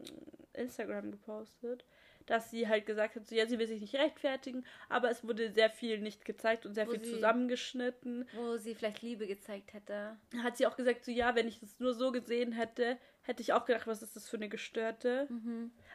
Instagram 0.53 1.11
gepostet, 1.11 1.85
dass 2.25 2.51
sie 2.51 2.67
halt 2.67 2.85
gesagt 2.85 3.15
hat, 3.15 3.27
so, 3.27 3.35
ja, 3.35 3.45
sie 3.45 3.57
will 3.59 3.67
sich 3.67 3.81
nicht 3.81 3.95
rechtfertigen, 3.95 4.65
aber 4.89 5.09
es 5.09 5.23
wurde 5.23 5.51
sehr 5.51 5.69
viel 5.69 5.99
nicht 5.99 6.23
gezeigt 6.25 6.65
und 6.65 6.73
sehr 6.73 6.87
Wo 6.87 6.91
viel 6.91 7.03
sie- 7.03 7.11
zusammengeschnitten. 7.13 8.27
Wo 8.33 8.57
sie 8.57 8.75
vielleicht 8.75 9.01
Liebe 9.01 9.27
gezeigt 9.27 9.73
hätte. 9.73 10.17
Hat 10.43 10.57
sie 10.57 10.65
auch 10.67 10.75
gesagt, 10.75 11.03
so, 11.05 11.11
ja, 11.11 11.35
wenn 11.35 11.47
ich 11.47 11.59
das 11.59 11.79
nur 11.79 11.93
so 11.93 12.11
gesehen 12.11 12.51
hätte, 12.51 12.97
hätte 13.23 13.41
ich 13.41 13.53
auch 13.53 13.65
gedacht, 13.65 13.87
was 13.87 14.01
ist 14.01 14.15
das 14.15 14.27
für 14.29 14.37
eine 14.37 14.49
Gestörte. 14.49 15.27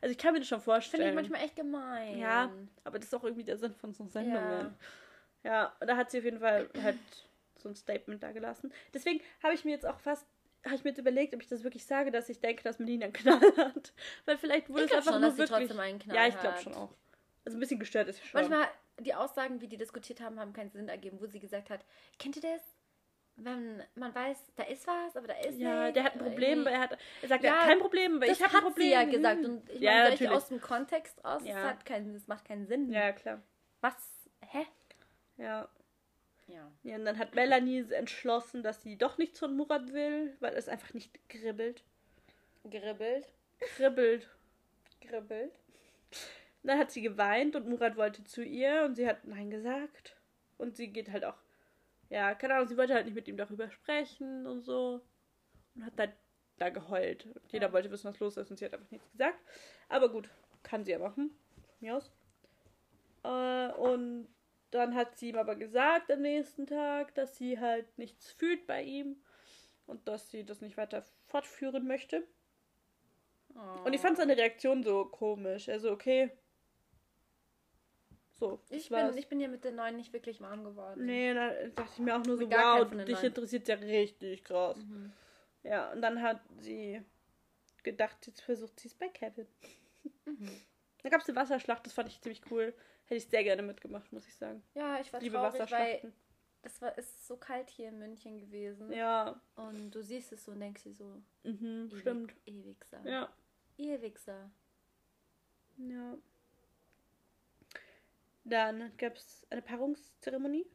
Also 0.01 0.13
ich 0.13 0.19
kann 0.19 0.33
mir 0.33 0.41
das 0.41 0.49
schon 0.49 0.61
vorstellen. 0.61 1.03
Finde 1.03 1.11
ich 1.11 1.29
manchmal 1.31 1.45
echt 1.45 1.57
gemein. 1.57 2.19
Ja, 2.19 2.53
aber 2.85 2.99
das 2.99 3.09
ist 3.09 3.15
auch 3.15 3.25
irgendwie 3.25 3.45
der 3.45 3.57
Sinn 3.57 3.75
von 3.75 3.93
so 3.93 4.07
Sendungen. 4.07 4.75
Ja, 5.43 5.77
und 5.81 5.87
da 5.89 5.97
hat 5.97 6.11
sie 6.11 6.19
auf 6.19 6.25
jeden 6.25 6.41
Fall 6.41 6.69
halt 6.83 6.99
so 7.57 7.69
ein 7.69 7.75
Statement 7.77 8.23
da 8.23 8.33
gelassen. 8.33 8.73
Deswegen 8.93 9.21
habe 9.43 9.55
ich 9.55 9.65
mir 9.65 9.71
jetzt 9.71 9.87
auch 9.87 9.99
fast, 9.99 10.27
habe 10.67 10.75
ich 10.77 10.85
mir 10.85 10.91
jetzt 10.91 10.99
überlegt, 10.99 11.35
ob 11.35 11.41
ich 11.43 11.49
das 11.49 11.63
wirklich 11.65 11.85
sage, 11.87 12.11
dass 12.11 12.29
ich 12.29 12.41
denke, 12.41 12.63
dass 12.63 12.79
Melina 12.79 13.05
einen 13.07 13.13
Knall 13.13 13.41
hat. 13.57 13.93
Weil 14.25 14.37
vielleicht 14.39 14.69
wurde 14.69 14.85
Ich 14.85 14.91
es 14.91 14.97
einfach 14.99 15.13
schon, 15.13 15.21
nur 15.23 15.31
dass 15.31 15.37
sie 15.37 15.43
wirklich... 15.43 15.59
trotzdem 15.69 15.81
einen 15.81 15.99
Knall 15.99 16.17
ja, 16.17 16.27
ich 16.27 16.39
glaube 16.41 16.57
hat. 16.57 16.63
schon 16.63 16.75
auch. 16.75 16.91
Also 17.45 17.57
ein 17.57 17.61
bisschen 17.61 17.79
gestört 17.79 18.09
ist 18.09 18.21
sie 18.21 18.27
schon. 18.27 18.41
Manchmal, 18.41 18.69
die 19.01 19.15
Aussagen, 19.15 19.61
wie 19.61 19.69
die 19.69 19.77
diskutiert 19.77 20.21
haben, 20.21 20.39
haben 20.41 20.53
keinen 20.53 20.71
Sinn 20.71 20.89
ergeben, 20.89 21.21
wo 21.21 21.27
sie 21.27 21.39
gesagt 21.41 21.71
hat, 21.71 21.85
kennt 22.19 22.37
ihr 22.37 22.43
das? 22.43 22.61
Wenn 23.39 23.83
man 23.95 24.15
weiß, 24.15 24.39
da 24.57 24.63
ist 24.63 24.87
was, 24.87 25.15
aber 25.15 25.27
da 25.27 25.35
ist 25.35 25.59
ja, 25.59 25.83
nichts, 25.85 25.95
der 25.95 26.05
hat 26.05 26.15
ein 26.15 26.21
oder 26.23 26.31
Problem, 26.31 26.49
irgendwie- 26.61 26.67
weil 26.67 26.73
er 26.75 26.81
hat, 26.81 26.99
er 27.21 27.29
sagt, 27.29 27.45
Ja, 27.45 27.51
er 27.55 27.61
hat 27.61 27.69
kein 27.69 27.79
Problem, 27.81 28.21
weil 28.21 28.29
Das 28.29 28.39
ich 28.39 28.45
habe 28.45 28.55
hat 28.55 28.61
ein 28.63 28.67
Problem. 28.69 28.87
sie 28.87 28.93
ja 28.95 29.05
gesagt 29.05 29.45
Hm. 29.45 29.45
und 29.45 29.71
ich 29.71 29.81
ja, 29.81 29.91
meine, 29.93 30.11
natürlich. 30.11 30.33
aus 30.33 30.49
dem 30.49 30.61
Kontext 30.63 31.23
raus, 31.23 31.43
Ja. 31.45 31.55
das, 31.55 31.65
hat 31.73 31.85
keinen, 31.85 32.15
das 32.15 32.27
macht 32.29 32.47
keinen 32.47 32.67
Sinn. 32.67 32.91
Ja, 32.91 33.13
klar. 33.13 33.43
Was? 33.83 33.95
Hä? 34.41 34.67
Ja. 35.37 35.69
Ja. 36.57 36.73
ja. 36.85 36.97
Und 36.97 37.05
dann 37.05 37.19
hat 37.19 37.35
Melanie 37.35 37.85
entschlossen, 37.93 38.63
dass 38.63 38.83
sie 38.83 38.97
doch 38.97 39.19
nichts 39.19 39.39
von 39.39 39.57
Murat 39.57 39.93
will, 39.93 40.35
weil 40.41 40.55
es 40.55 40.69
einfach 40.69 40.95
nicht 40.95 41.19
kribbelt. 41.29 41.85
Geribbelt. 42.65 43.29
Kribbelt. 43.59 44.29
Geribbelt. 45.01 45.53
Dann 46.63 46.79
hat 46.79 46.91
sie 46.91 47.03
geweint 47.03 47.55
und 47.55 47.69
Murat 47.69 47.97
wollte 47.97 48.25
zu 48.25 48.43
ihr 48.43 48.85
und 48.85 48.97
sie 48.97 49.07
hat 49.07 49.25
Nein 49.27 49.51
gesagt. 49.51 50.17
Und 50.57 50.77
sie 50.77 50.89
geht 50.89 51.11
halt 51.13 51.25
auch, 51.25 51.37
ja, 52.09 52.35
keine 52.35 52.55
Ahnung, 52.55 52.69
sie 52.69 52.77
wollte 52.77 52.95
halt 52.95 53.05
nicht 53.05 53.15
mit 53.15 53.29
ihm 53.29 53.37
darüber 53.37 53.71
sprechen 53.71 54.47
und 54.47 54.63
so. 54.63 55.03
Und 55.75 55.85
hat 55.85 55.99
dann 55.99 56.13
da 56.57 56.71
geheult. 56.71 57.27
Und 57.27 57.53
jeder 57.53 57.67
Ja. 57.67 57.73
wollte 57.73 57.91
wissen, 57.91 58.09
was 58.09 58.19
los 58.19 58.37
ist 58.39 58.51
und 58.51 58.57
sie 58.57 58.65
hat 58.65 58.73
einfach 58.73 58.91
nichts 58.91 59.11
gesagt. 59.13 59.39
Aber 59.89 60.09
gut, 60.09 60.29
kann 60.63 60.85
sie 60.85 60.93
ja 60.93 60.99
machen. 60.99 61.31
Von 61.67 61.75
mir 61.81 61.97
aus. 61.97 62.11
Äh, 63.23 63.73
und 63.79 64.29
dann 64.71 64.95
hat 64.95 65.17
sie 65.17 65.29
ihm 65.31 65.37
aber 65.37 65.55
gesagt 65.57 66.11
am 66.11 66.23
nächsten 66.23 66.67
Tag, 66.67 67.15
dass 67.15 67.37
sie 67.37 67.59
halt 67.59 67.99
nichts 67.99 68.31
fühlt 68.33 68.67
bei 68.67 68.83
ihm 68.83 69.17
und 69.87 70.07
dass 70.09 70.31
sie 70.31 70.45
das 70.45 70.61
nicht 70.61 70.77
weiter 70.77 71.05
fortführen 71.27 71.87
möchte. 71.87 72.27
Und 73.85 73.93
ich 73.95 74.01
fand 74.01 74.19
seine 74.19 74.37
Reaktion 74.37 74.83
so 74.83 75.07
komisch. 75.07 75.69
Also, 75.69 75.91
okay. 75.91 76.31
So, 78.33 78.61
Ich 78.69 78.91
war's. 78.91 79.11
bin, 79.13 79.19
ich 79.19 79.29
bin 79.29 79.41
ja 79.41 79.49
mit 79.49 79.65
der 79.65 79.73
neuen 79.73 79.97
nicht 79.97 80.13
wirklich 80.13 80.43
warm 80.43 80.63
geworden. 80.63 81.07
Nee, 81.07 81.33
da 81.33 81.51
dachte 81.75 81.91
ich 81.95 81.99
mir 82.01 82.15
auch 82.17 82.25
nur 82.25 82.37
so, 82.37 82.51
wow, 82.51 82.87
den 82.87 82.99
dich 83.07 83.15
neuen. 83.15 83.25
interessiert 83.27 83.67
ja 83.69 83.77
richtig 83.77 84.45
krass. 84.45 84.77
Mhm. 84.77 85.11
Ja, 85.63 85.91
und 85.93 86.03
dann 86.03 86.21
hat 86.21 86.41
sie 86.59 87.01
gedacht, 87.83 88.27
jetzt 88.27 88.43
versucht 88.43 88.79
sie 88.79 88.89
es 88.89 88.95
bei 88.95 89.09
Kevin. 89.09 89.47
Mhm. 90.27 90.51
Da 91.03 91.09
gab 91.09 91.23
es 91.23 91.29
eine 91.29 91.37
Wasserschlacht, 91.37 91.87
das 91.87 91.95
fand 91.95 92.09
ich 92.11 92.21
ziemlich 92.21 92.43
cool. 92.51 92.75
Hätte 93.07 93.17
ich 93.17 93.27
sehr 93.29 93.45
gerne 93.45 93.63
mitgemacht, 93.63 94.13
muss 94.13 94.27
ich 94.27 94.35
sagen. 94.35 94.63
Ja, 94.75 95.01
ich 95.01 95.13
war 95.13 95.21
Liebe 95.21 95.37
traurig, 95.37 95.71
weil 95.71 96.13
es 96.63 96.83
war 96.83 96.99
es 96.99 97.07
ist 97.07 97.27
so 97.27 97.37
kalt 97.37 97.71
hier 97.71 97.89
in 97.89 97.99
München 97.99 98.39
gewesen. 98.39 98.93
Ja, 98.93 99.41
Und 99.55 99.93
du 99.93 100.03
siehst 100.03 100.33
es 100.33 100.45
so 100.45 100.53
und 100.53 100.61
denkst 100.61 100.83
dir 100.83 100.93
so, 100.93 101.23
mhm, 101.45 101.89
ewig, 101.89 102.01
stimmt. 102.01 102.35
Ewigser. 102.47 103.01
Ja, 103.09 103.33
Ewigser. 103.79 104.51
ja. 105.79 106.19
Dann 108.45 108.93
gab 108.97 109.17
es 109.17 109.47
eine 109.51 109.63
Paarungszeremonie. 109.63 110.67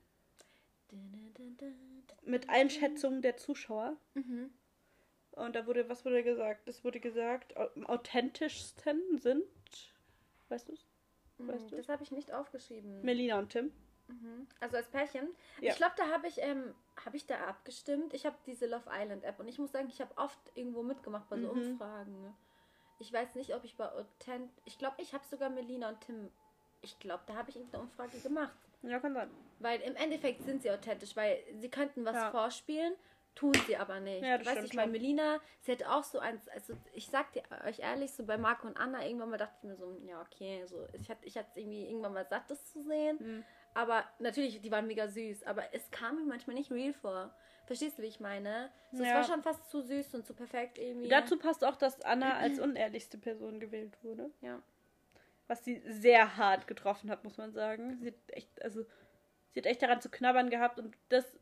mit 2.24 2.50
Einschätzung 2.50 3.22
der 3.22 3.38
Zuschauer. 3.38 3.98
Mhm. 4.14 4.52
Und 5.32 5.56
da 5.56 5.66
wurde, 5.66 5.88
was 5.90 6.04
wurde 6.04 6.24
gesagt? 6.24 6.68
Es 6.68 6.84
wurde 6.84 7.00
gesagt, 7.00 7.56
am 7.56 7.86
authentischsten 7.88 9.18
sind, 9.20 9.46
weißt 10.50 10.68
du 10.68 10.74
Weißt 11.48 11.66
Mhm, 11.66 11.70
du? 11.70 11.76
Das 11.78 11.90
habe 11.90 12.04
ich 12.04 12.12
nicht 12.12 12.32
aufgeschrieben. 12.34 13.02
Melina 13.02 13.40
und 13.40 13.50
Tim. 13.50 13.72
Mhm. 14.08 14.48
Also 14.60 14.78
als 14.78 14.88
Pärchen. 14.90 15.28
Ja. 15.62 15.72
Ich 15.72 15.78
glaube, 15.78 15.94
da 15.98 16.08
habe 16.10 16.28
ich, 16.28 16.38
ähm, 16.42 16.74
habe 17.06 17.16
ich 17.18 17.26
da 17.26 17.36
abgestimmt. 17.48 18.14
Ich 18.14 18.26
habe 18.26 18.36
diese 18.46 18.66
Love 18.66 18.90
Island 18.92 19.24
App 19.24 19.40
und 19.40 19.48
ich 19.48 19.58
muss 19.58 19.72
sagen, 19.72 19.88
ich 19.90 20.02
habe 20.02 20.16
oft 20.18 20.40
irgendwo 20.56 20.84
mitgemacht 20.84 21.30
bei 21.30 21.38
so 21.40 21.54
Mhm. 21.54 21.72
Umfragen. 21.72 22.22
ne? 22.22 22.34
Ich 23.00 23.12
weiß 23.12 23.36
nicht, 23.36 23.56
ob 23.56 23.64
ich 23.64 23.76
bei 23.78 23.90
Authent. 23.92 24.52
Ich 24.66 24.78
glaube, 24.78 24.96
ich 25.02 25.14
habe 25.14 25.24
sogar 25.26 25.50
Melina 25.50 25.90
und 25.90 26.02
Tim. 26.02 26.30
Ich 26.82 27.00
glaube, 27.00 27.24
da 27.26 27.36
habe 27.36 27.50
ich 27.50 27.56
irgendeine 27.56 27.84
Umfrage 27.84 28.20
gemacht. 28.20 28.56
Ja, 28.84 29.00
kann 29.00 29.14
sein. 29.14 29.30
Weil 29.60 29.80
im 29.82 29.96
Endeffekt 29.96 30.44
sind 30.44 30.62
sie 30.64 30.72
authentisch, 30.72 31.16
weil 31.16 31.38
sie 31.60 31.70
könnten 31.70 32.04
was 32.06 32.16
Ja. 32.16 32.32
vorspielen, 32.32 32.94
tun 33.36 33.54
sie 33.68 33.78
aber 33.78 34.00
nicht. 34.00 34.24
Ja, 34.24 34.44
weißt 34.46 34.62
du, 34.62 34.66
ich 34.66 34.74
meine. 34.74 34.92
Melina, 34.92 35.40
sie 35.62 35.72
hat 35.72 35.84
auch 35.84 36.04
so 36.04 36.20
eins, 36.20 36.48
also 36.50 36.74
ich 36.94 37.08
sag 37.08 37.32
dir 37.34 37.44
euch 37.66 37.80
ehrlich, 37.80 38.12
so 38.14 38.26
bei 38.26 38.38
Marco 38.38 38.68
und 38.68 38.78
Anna 38.78 39.06
irgendwann 39.06 39.30
mal 39.30 39.38
dachte 39.38 39.56
ich 39.58 39.64
mir 39.64 39.76
so, 39.76 39.98
ja, 40.06 40.22
okay, 40.22 40.66
so 40.66 40.88
ich 40.94 41.10
hatte 41.10 41.26
ich 41.26 41.38
hatte 41.38 41.60
irgendwie 41.60 41.88
irgendwann 41.88 42.14
mal 42.14 42.26
satt, 42.26 42.50
das 42.50 42.66
zu 42.72 42.82
sehen. 42.82 43.18
Mhm. 43.20 43.44
Aber 43.74 44.04
natürlich, 44.20 44.62
die 44.62 44.72
waren 44.72 44.86
mega 44.88 45.08
süß, 45.08 45.44
aber 45.44 45.74
es 45.74 45.90
kam 45.92 46.18
mir 46.18 46.26
manchmal 46.26 46.56
nicht 46.56 46.72
real 46.72 46.94
vor. 46.94 47.34
Verstehst 47.68 47.98
du, 47.98 48.02
wie 48.02 48.08
ich 48.08 48.20
meine? 48.20 48.70
So, 48.92 49.04
Es 49.04 49.10
Ja. 49.10 49.16
war 49.16 49.24
schon 49.24 49.44
fast 49.44 49.70
zu 49.70 49.82
süß 49.82 50.14
und 50.16 50.26
zu 50.26 50.34
perfekt 50.34 50.78
irgendwie. 50.78 51.08
Dazu 51.08 51.38
passt 51.38 51.64
auch, 51.64 51.78
dass 51.78 52.02
Anna 52.02 52.36
als 52.36 52.60
unehrlichste 52.60 53.18
Person 53.18 53.60
gewählt 53.62 53.98
wurde. 54.04 54.30
Ja. 54.42 54.62
Was 55.48 55.64
sie 55.64 55.82
sehr 55.86 56.36
hart 56.36 56.68
getroffen 56.68 57.10
hat, 57.10 57.24
muss 57.24 57.38
man 57.38 57.54
sagen. 57.54 57.98
Sie 58.02 58.08
hat 58.08 58.16
echt, 58.28 58.62
also, 58.62 58.84
sie 59.52 59.60
hat 59.60 59.66
echt 59.68 59.82
daran 59.82 60.02
zu 60.02 60.10
knabbern 60.10 60.50
gehabt 60.50 60.80
und 60.80 60.98
das 61.08 61.40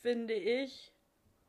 finde 0.00 0.34
ich. 0.34 0.91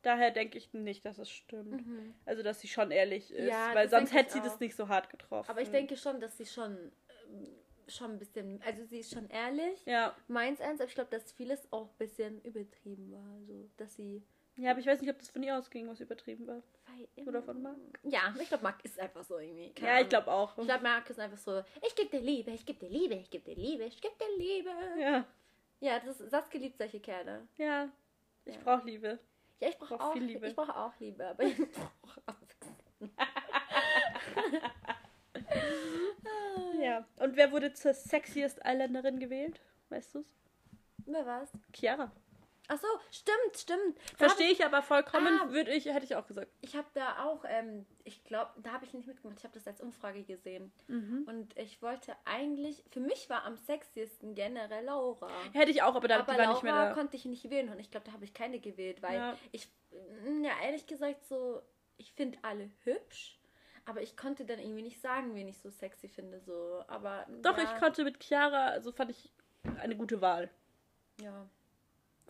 Daher 0.04 0.30
denke 0.30 0.58
ich 0.58 0.72
nicht, 0.72 1.04
dass 1.04 1.18
es 1.18 1.30
stimmt. 1.30 1.86
Mhm. 1.86 2.14
Also, 2.26 2.42
dass 2.42 2.60
sie 2.60 2.68
schon 2.68 2.90
ehrlich 2.90 3.32
ist. 3.32 3.48
Ja, 3.48 3.74
weil 3.74 3.88
sonst 3.88 4.12
hätte 4.12 4.26
ich 4.28 4.32
sie 4.34 4.40
auch. 4.40 4.44
das 4.44 4.60
nicht 4.60 4.76
so 4.76 4.88
hart 4.88 5.10
getroffen. 5.10 5.50
Aber 5.50 5.60
ich 5.62 5.70
denke 5.70 5.96
schon, 5.96 6.20
dass 6.20 6.36
sie 6.36 6.46
schon, 6.46 6.92
ähm, 7.30 7.48
schon 7.88 8.12
ein 8.12 8.18
bisschen, 8.18 8.60
also 8.64 8.84
sie 8.84 9.00
ist 9.00 9.12
schon 9.12 9.28
ehrlich. 9.30 9.82
Ja. 9.86 10.14
Meins 10.28 10.60
eins, 10.60 10.80
aber 10.80 10.88
ich 10.88 10.94
glaube, 10.94 11.10
dass 11.10 11.32
vieles 11.32 11.66
auch 11.72 11.88
ein 11.90 11.96
bisschen 11.98 12.40
übertrieben 12.42 13.10
war. 13.12 13.42
So, 13.46 13.68
dass 13.78 13.96
sie. 13.96 14.22
Ja, 14.56 14.70
aber 14.70 14.80
ich 14.80 14.86
weiß 14.86 15.00
nicht, 15.00 15.10
ob 15.10 15.18
das 15.18 15.30
von 15.30 15.42
ihr 15.42 15.58
ausging, 15.58 15.88
was 15.88 15.98
übertrieben 16.00 16.46
war. 16.46 16.62
Oder 17.26 17.42
von 17.42 17.60
Marc? 17.60 17.76
Ja, 18.04 18.32
ich 18.40 18.46
glaube, 18.48 18.62
Marc 18.62 18.84
ist 18.84 19.00
einfach 19.00 19.24
so 19.24 19.38
irgendwie. 19.38 19.72
keine 19.72 19.86
Ja, 19.88 19.94
ich 19.94 19.98
Ahnung. 20.00 20.08
glaube 20.10 20.30
auch. 20.30 20.58
Ich 20.58 20.64
glaube, 20.64 20.82
Marc 20.84 21.10
ist 21.10 21.18
einfach 21.18 21.38
so, 21.38 21.64
ich 21.84 21.94
gebe 21.96 22.10
dir 22.10 22.20
Liebe, 22.20 22.52
ich 22.52 22.64
gebe 22.64 22.78
dir 22.78 22.88
Liebe, 22.88 23.14
ich 23.14 23.30
gebe 23.30 23.44
dir 23.44 23.56
Liebe, 23.60 23.84
ich 23.84 24.00
gebe 24.00 24.14
dir 24.20 24.38
Liebe. 24.38 24.70
Ja, 25.00 25.24
Ja, 25.80 25.98
das 25.98 26.18
Saskia 26.18 26.60
liebt 26.60 26.78
solche 26.78 27.00
Kerle. 27.00 27.48
ja. 27.56 27.88
Ich 28.44 28.54
Ja. 28.54 28.60
brauche 28.62 28.86
Liebe. 28.86 29.18
Ja, 29.64 29.70
ich 29.70 29.78
brauche 29.78 29.96
Brauch 29.96 30.10
auch 30.10 30.14
Liebe. 30.14 30.46
Ich 30.46 30.56
brauche 30.56 30.76
auch 30.76 30.92
Liebe, 31.00 31.26
aber 31.26 31.42
ich 31.44 31.56
brauche 32.02 32.20
auch 32.26 32.34
Ja. 36.82 37.06
Und 37.16 37.36
wer 37.36 37.50
wurde 37.50 37.72
zur 37.72 37.94
sexiest 37.94 38.58
Isländerin 38.58 39.18
gewählt? 39.18 39.58
Weißt 39.88 40.14
du's? 40.14 40.26
Wer 41.06 41.24
war's? 41.24 41.50
Chiara. 41.72 42.12
Ach 42.68 42.78
so, 42.78 42.86
stimmt, 43.10 43.56
stimmt. 43.58 43.98
Verstehe 44.16 44.50
ich 44.50 44.64
aber 44.64 44.80
vollkommen, 44.82 45.38
Ah. 45.42 45.50
würde 45.50 45.70
ich, 45.72 45.84
hätte 45.84 46.04
ich 46.06 46.16
auch 46.16 46.26
gesagt. 46.26 46.48
Ich 46.62 46.74
habe 46.74 46.86
da 46.94 47.22
auch, 47.24 47.44
ähm, 47.46 47.84
ich 48.04 48.24
glaube, 48.24 48.52
da 48.62 48.72
habe 48.72 48.86
ich 48.86 48.94
nicht 48.94 49.06
mitgemacht. 49.06 49.38
Ich 49.38 49.44
habe 49.44 49.52
das 49.54 49.66
als 49.66 49.82
Umfrage 49.82 50.22
gesehen. 50.22 50.72
Mhm. 50.88 51.24
Und 51.28 51.56
ich 51.58 51.82
wollte 51.82 52.14
eigentlich, 52.24 52.82
für 52.90 53.00
mich 53.00 53.28
war 53.28 53.44
am 53.44 53.56
sexiesten 53.58 54.34
generell 54.34 54.84
Laura. 54.84 55.28
Hätte 55.52 55.70
ich 55.72 55.82
auch, 55.82 55.94
aber, 55.94 56.08
da, 56.08 56.20
Aber 56.20 56.24
die 56.32 56.38
war 56.38 56.38
Laura 56.38 56.52
nicht 56.54 56.62
mehr 56.62 56.88
da. 56.88 56.94
konnte 56.94 57.16
ich 57.16 57.26
nicht 57.26 57.50
wählen 57.50 57.68
und 57.68 57.78
ich 57.78 57.90
glaube, 57.90 58.06
da 58.06 58.12
habe 58.12 58.24
ich 58.24 58.32
keine 58.32 58.58
gewählt, 58.60 59.02
weil 59.02 59.14
Ja. 59.16 59.36
ich, 59.52 59.68
mm, 60.24 60.44
ja, 60.44 60.52
ehrlich 60.62 60.86
gesagt, 60.86 61.26
so, 61.26 61.60
ich 61.98 62.12
finde 62.14 62.38
alle 62.42 62.70
hübsch, 62.84 63.38
aber 63.84 64.00
ich 64.00 64.16
konnte 64.16 64.46
dann 64.46 64.58
irgendwie 64.58 64.82
nicht 64.82 65.02
sagen, 65.02 65.34
wen 65.34 65.48
ich 65.48 65.58
so 65.58 65.68
sexy 65.68 66.08
finde, 66.08 66.40
so, 66.40 66.82
aber. 66.88 67.26
Doch, 67.42 67.58
ja, 67.58 67.64
ich 67.64 67.78
konnte 67.78 68.04
mit 68.04 68.22
Chiara, 68.24 68.68
also 68.68 68.90
fand 68.90 69.10
ich 69.10 69.30
eine 69.80 69.96
gute 69.96 70.22
Wahl. 70.22 70.48
Ja. 71.20 71.46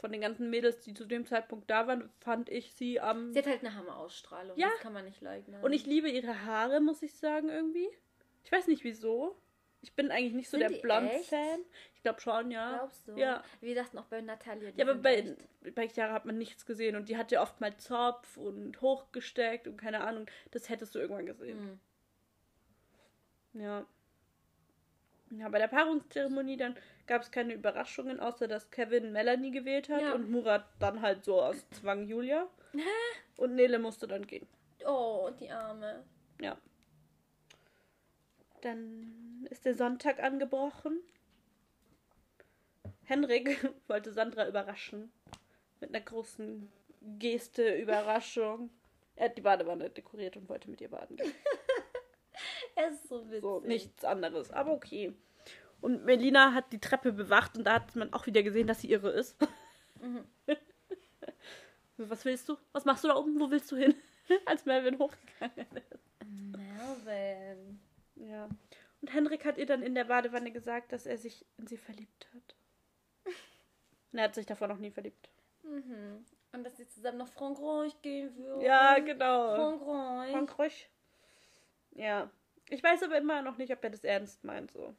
Von 0.05 0.13
den 0.13 0.21
ganzen 0.21 0.51
Mädels, 0.51 0.81
die 0.83 0.93
zu 0.93 1.07
dem 1.07 1.25
Zeitpunkt 1.25 1.71
da 1.71 1.87
waren, 1.87 2.11
fand 2.21 2.51
ich 2.51 2.75
sie 2.75 3.01
am. 3.01 3.33
Sie 3.33 3.39
hat 3.39 3.47
halt 3.47 3.61
eine 3.65 3.75
Hammer-Ausstrahlung, 3.75 4.55
Ja. 4.59 4.69
das 4.69 4.81
kann 4.81 4.93
man 4.93 5.07
nicht 5.07 5.23
leugnen. 5.23 5.65
Und 5.65 5.73
ich 5.73 5.87
liebe 5.87 6.11
ihre 6.11 6.45
Haare, 6.45 6.83
muss 6.83 7.01
ich 7.03 7.15
sagen, 7.15 7.49
irgendwie. 7.49 7.89
Ich 8.45 8.53
weiß 8.53 8.67
nicht 8.67 8.85
wieso. 8.85 9.35
Ich 9.81 9.95
bin 9.95 10.11
eigentlich 10.11 10.35
nicht 10.35 10.51
so 10.51 10.59
Sind 10.59 10.71
der 10.71 10.79
Blond-Fan. 10.79 11.61
Ich 11.95 12.03
glaube 12.03 12.21
schon, 12.21 12.51
ja. 12.51 12.77
Glaubst 12.77 13.09
du? 13.09 13.17
Ja. 13.17 13.43
Wir 13.63 13.75
dachten 13.75 13.97
auch 13.97 14.05
bei 14.05 14.21
Natalia. 14.21 14.73
Ja, 14.77 14.85
aber 14.85 14.97
bei, 14.97 15.15
echt- 15.21 15.75
bei 15.75 15.89
Chiara 15.89 16.13
hat 16.13 16.27
man 16.27 16.37
nichts 16.37 16.67
gesehen 16.67 16.97
und 16.97 17.09
die 17.09 17.17
hatte 17.17 17.41
oft 17.41 17.63
mal 17.63 17.75
Zopf 17.79 18.37
und 18.37 18.83
hochgesteckt 18.83 19.67
und 19.67 19.79
keine 19.79 20.03
Ahnung. 20.05 20.27
Das 20.51 20.69
hättest 20.69 20.95
du 20.95 20.99
irgendwann 20.99 21.25
gesehen. 21.25 21.81
Hm. 23.55 23.63
Ja. 23.63 23.87
Ja, 25.39 25.49
bei 25.49 25.59
der 25.59 25.69
Paarungszeremonie 25.69 26.57
dann 26.57 26.77
gab 27.07 27.23
es 27.23 27.31
keine 27.31 27.55
Überraschungen, 27.55 28.21
außer 28.21 28.49
dass 28.49 28.71
Kevin 28.71 29.13
Melanie 29.13 29.51
gewählt 29.51 29.89
hat 29.89 30.03
Ja. 30.03 30.15
und 30.15 30.31
Murat 30.31 30.65
dann 30.79 31.01
halt 31.03 31.25
so 31.25 31.43
aus 31.43 31.69
Zwang 31.71 32.07
Julia. 32.07 32.47
und 33.37 33.55
Nele 33.55 33.79
musste 33.79 34.07
dann 34.07 34.27
gehen. 34.27 34.47
Oh, 34.87 35.31
die 35.39 35.51
Arme. 35.51 36.05
Ja. 36.41 36.57
Dann 38.63 39.47
ist 39.51 39.65
der 39.65 39.75
Sonntag 39.75 40.23
angebrochen. 40.23 40.99
Henrik 43.05 43.59
wollte 43.89 44.13
Sandra 44.13 44.49
überraschen. 44.49 45.13
Mit 45.81 45.91
einer 45.95 46.05
großen 46.05 46.71
Geste, 47.19 47.75
Überraschung. 47.77 48.71
Er 49.17 49.27
hat 49.27 49.37
die 49.37 49.43
Badewanne 49.43 49.91
dekoriert 49.91 50.37
und 50.37 50.49
wollte 50.49 50.71
mit 50.71 50.81
ihr 50.81 50.89
baden 50.89 51.17
gehen. 51.17 51.33
Er 52.77 52.91
ist 52.91 53.09
so 53.09 53.25
witzig. 53.27 53.43
So, 53.43 53.61
nichts 53.61 54.05
anderes. 54.05 54.51
Aber 54.51 54.73
okay. 54.73 55.15
Und 55.81 56.05
Melina 56.05 56.55
hat 56.55 56.73
die 56.73 56.81
Treppe 56.81 57.13
bewacht 57.13 57.57
und 57.57 57.65
da 57.65 57.75
hat 57.75 57.95
man 57.95 58.13
auch 58.13 58.27
wieder 58.27 58.43
gesehen, 58.43 58.67
dass 58.67 58.81
sie 58.81 58.91
irre 58.91 59.11
ist. 59.11 59.37
Mhm. 60.01 60.25
Was 61.97 62.25
willst 62.25 62.49
du? 62.49 62.57
Was 62.73 62.85
machst 62.85 63.05
du 63.05 63.09
da 63.09 63.17
oben? 63.17 63.39
Wo 63.39 63.51
willst 63.51 63.71
du 63.71 63.77
hin? 63.77 63.95
Als 64.47 64.65
Melvin 64.65 64.99
hochgegangen 64.99 65.67
ist. 65.91 66.09
Melvin. 66.27 67.81
Ja. 68.17 68.49
Und 69.01 69.13
Henrik 69.13 69.45
hat 69.45 69.59
ihr 69.59 69.67
dann 69.67 69.83
in 69.83 69.95
der 69.95 70.05
Badewanne 70.05 70.51
gesagt, 70.51 70.93
dass 70.93 71.07
er 71.07 71.19
sich 71.19 71.45
in 71.59 71.67
sie 71.67 71.77
verliebt 71.77 72.27
hat. 72.35 72.55
Und 74.13 74.19
er 74.19 74.25
hat 74.25 74.35
sich 74.35 74.47
davor 74.47 74.69
noch 74.69 74.79
nie 74.79 74.91
verliebt. 74.91 75.29
Mhm. 75.63 76.25
Und 76.53 76.65
dass 76.65 76.77
sie 76.77 76.89
zusammen 76.89 77.19
nach 77.19 77.29
Frankreich 77.29 78.01
gehen 78.01 78.35
würden. 78.37 78.61
Ja, 78.63 78.99
genau. 79.01 79.55
Frankreich. 79.55 80.31
Frankreich. 80.33 80.91
Ja. 81.93 82.31
Ich 82.71 82.83
weiß 82.83 83.03
aber 83.03 83.19
immer 83.19 83.43
noch 83.43 83.57
nicht, 83.57 83.73
ob 83.73 83.83
er 83.85 83.91
das 83.91 84.05
ernst 84.05 84.45
meint 84.45 84.71
so. 84.71 84.95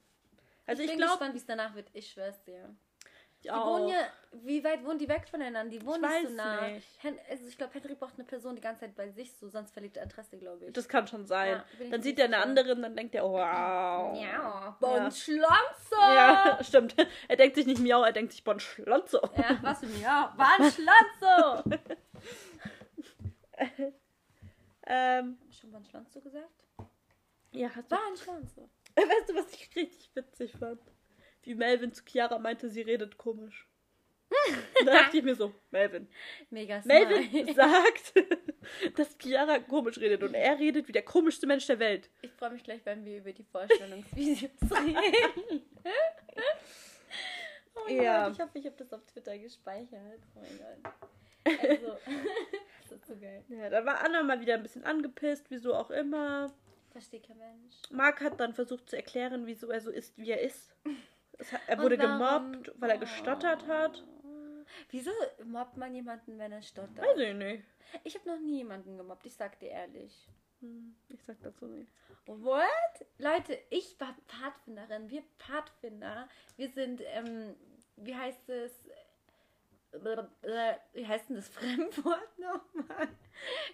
Also 0.68 0.82
ich, 0.82 0.90
bin 0.90 0.98
glaube, 0.98 1.12
gespannt, 1.12 1.34
wie 1.34 1.40
es 1.40 1.46
danach 1.46 1.76
wird. 1.76 1.90
Ich 1.94 2.12
schwör's 2.12 2.42
dir. 2.44 2.76
Die 3.44 3.52
auch. 3.52 3.80
wohnen 3.80 3.90
ja, 3.90 4.08
wie 4.32 4.64
weit 4.64 4.84
wohnen 4.84 4.98
die 4.98 5.08
weg 5.08 5.28
voneinander? 5.30 5.70
Die 5.70 5.86
wohnen 5.86 6.04
Ich 6.04 6.10
nicht 6.10 6.24
weiß 6.24 6.30
so 6.30 6.36
nah. 6.36 6.68
nicht. 6.68 7.04
Hen 7.04 7.20
also 7.30 7.48
ich 7.48 7.58
glaube, 7.58 7.76
Henry 7.76 7.94
braucht 7.94 8.16
eine 8.16 8.24
Person 8.24 8.56
die 8.56 8.62
ganze 8.62 8.82
Zeit 8.82 8.96
bei 8.96 9.10
sich, 9.10 9.34
so 9.36 9.48
sonst 9.50 9.72
verliert 9.72 9.98
er 9.98 10.04
Interesse, 10.04 10.38
glaube 10.38 10.66
ich. 10.66 10.74
Das 10.74 10.90
kann 10.90 11.06
schon 11.06 11.26
sein. 11.26 11.52
Ja, 11.52 11.66
ich 11.80 11.92
dann 11.92 12.02
sieht 12.02 12.18
er 12.18 12.26
eine 12.26 12.38
andere 12.38 12.72
und 12.72 12.82
dann 12.82 12.96
denkt 12.96 13.14
er, 13.14 13.24
wow. 13.24 14.20
ja, 14.20 14.76
Bon 14.80 14.98
Ja. 14.98 15.12
Schlonzo! 15.12 15.96
Ja, 16.00 16.60
stimmt. 16.64 16.96
Er 17.28 17.36
denkt 17.36 17.56
sich 17.56 17.68
nicht 17.68 17.80
Miau, 17.80 18.02
er 18.04 18.14
denkt 18.14 18.32
sich 18.32 18.44
Bon 18.44 18.60
Schlonzo. 18.60 19.20
Ja, 19.38 19.60
was 19.62 19.80
für? 19.80 20.02
Ja, 20.02 20.36
Bon 20.60 20.72
Schlonzo! 20.72 21.80
Ähm, 24.88 25.40
Hab 25.42 25.50
ich 25.50 25.58
schon 25.58 25.72
Bon 25.72 25.84
Schlonzo 25.84 26.22
gesagt? 26.22 26.65
Ja, 27.56 27.70
hast 27.76 27.92
du, 27.92 27.96
Bon 27.96 28.18
Schlonzo. 28.18 28.70
weißt 28.96 29.30
du, 29.30 29.36
was 29.36 29.52
ich 29.54 29.76
richtig 29.76 30.10
witzig 30.14 30.52
fand? 30.60 30.82
Wie 31.44 31.56
Melvin 31.56 31.94
zu 31.94 32.04
Chiara 32.04 32.40
meinte, 32.40 32.70
sie 32.70 32.82
redet 32.82 33.18
komisch. 33.18 33.68
da 34.86 34.92
dachte 34.92 35.18
ich 35.18 35.24
mir 35.24 35.36
so, 35.36 35.54
Melvin. 35.72 36.08
Mega 36.50 36.82
smart. 36.82 37.10
Melvin 37.10 37.54
sagt, 37.56 38.14
dass 38.98 39.18
Chiara 39.20 39.60
komisch 39.60 40.00
redet 40.00 40.24
und 40.24 40.34
er 40.34 40.58
redet 40.58 40.88
wie 40.88 40.92
der 40.92 41.04
komischste 41.04 41.46
Mensch 41.46 41.68
der 41.68 41.80
Welt. 41.80 42.10
Ich 42.22 42.32
freue 42.32 42.50
mich 42.52 42.64
gleich, 42.64 42.82
wenn 42.86 43.06
wir 43.06 43.18
über 43.20 43.32
die 43.32 43.44
Vorstellungsvideos 43.44 44.52
reden. 44.62 45.62
oh 47.76 47.80
mein 47.86 47.96
Ja. 48.02 48.28
Gott, 48.28 48.34
ich 48.38 48.42
hoffe, 48.44 48.60
ich 48.60 48.66
habe 48.66 48.76
das 48.78 48.92
auf 48.94 49.06
Twitter 49.06 49.38
gespeichert. 49.38 50.20
Oh 50.36 50.40
mein 50.42 50.58
Gott. 50.58 50.94
Also, 51.70 51.98
das 52.82 52.92
ist 52.92 53.06
so 53.06 53.16
geil. 53.18 53.44
Ja, 53.50 53.70
da 53.70 53.86
war 53.86 54.04
Anna 54.04 54.24
mal 54.24 54.42
wieder 54.42 54.56
ein 54.56 54.64
bisschen 54.64 54.84
angepisst, 54.84 55.46
wieso 55.50 55.76
auch 55.76 55.92
immer. 55.92 56.52
Verstehe 56.96 57.20
kein 57.20 57.38
Mensch. 57.38 57.76
Marc 57.92 58.22
hat 58.22 58.40
dann 58.40 58.54
versucht 58.54 58.90
zu 58.90 58.96
erklären, 58.96 59.46
wieso 59.46 59.70
er 59.70 59.82
so 59.82 59.92
ist, 59.92 60.18
wie 60.18 60.32
er 60.32 60.40
ist. 60.40 60.74
Hat, 61.52 61.60
er 61.68 61.78
wurde 61.82 61.98
gemobbt, 61.98 62.72
weil 62.80 62.90
er 62.92 62.98
gestottert 62.98 63.68
hat. 63.68 64.02
Wieso 64.92 65.12
mobbt 65.44 65.76
man 65.76 65.94
jemanden, 65.94 66.40
wenn 66.40 66.54
er 66.54 66.62
stottert? 66.62 67.00
Weiß 67.06 67.20
ich 67.20 67.34
nicht. 67.34 67.64
Ich 68.06 68.16
habe 68.16 68.30
noch 68.30 68.40
nie 68.40 68.60
jemanden 68.60 68.96
gemobbt, 68.96 69.26
ich 69.26 69.34
sag 69.34 69.60
dir 69.60 69.72
ehrlich. 69.72 70.30
Hm, 70.62 70.96
Ich 71.10 71.22
sag 71.24 71.36
dazu 71.42 71.66
nicht. 71.68 71.92
What? 72.28 73.06
Leute, 73.18 73.60
ich 73.70 74.00
war 74.00 74.16
Pfadfinderin. 74.30 75.10
Wir 75.10 75.24
Pfadfinder, 75.38 76.30
wir 76.56 76.70
sind, 76.70 77.02
ähm, 77.08 77.58
wie 77.98 78.16
heißt 78.16 78.48
es, 78.48 78.72
wie 80.94 81.08
heißt 81.08 81.30
denn 81.30 81.36
das 81.38 81.48
Fremdwort 81.50 82.28
nochmal? 82.38 83.08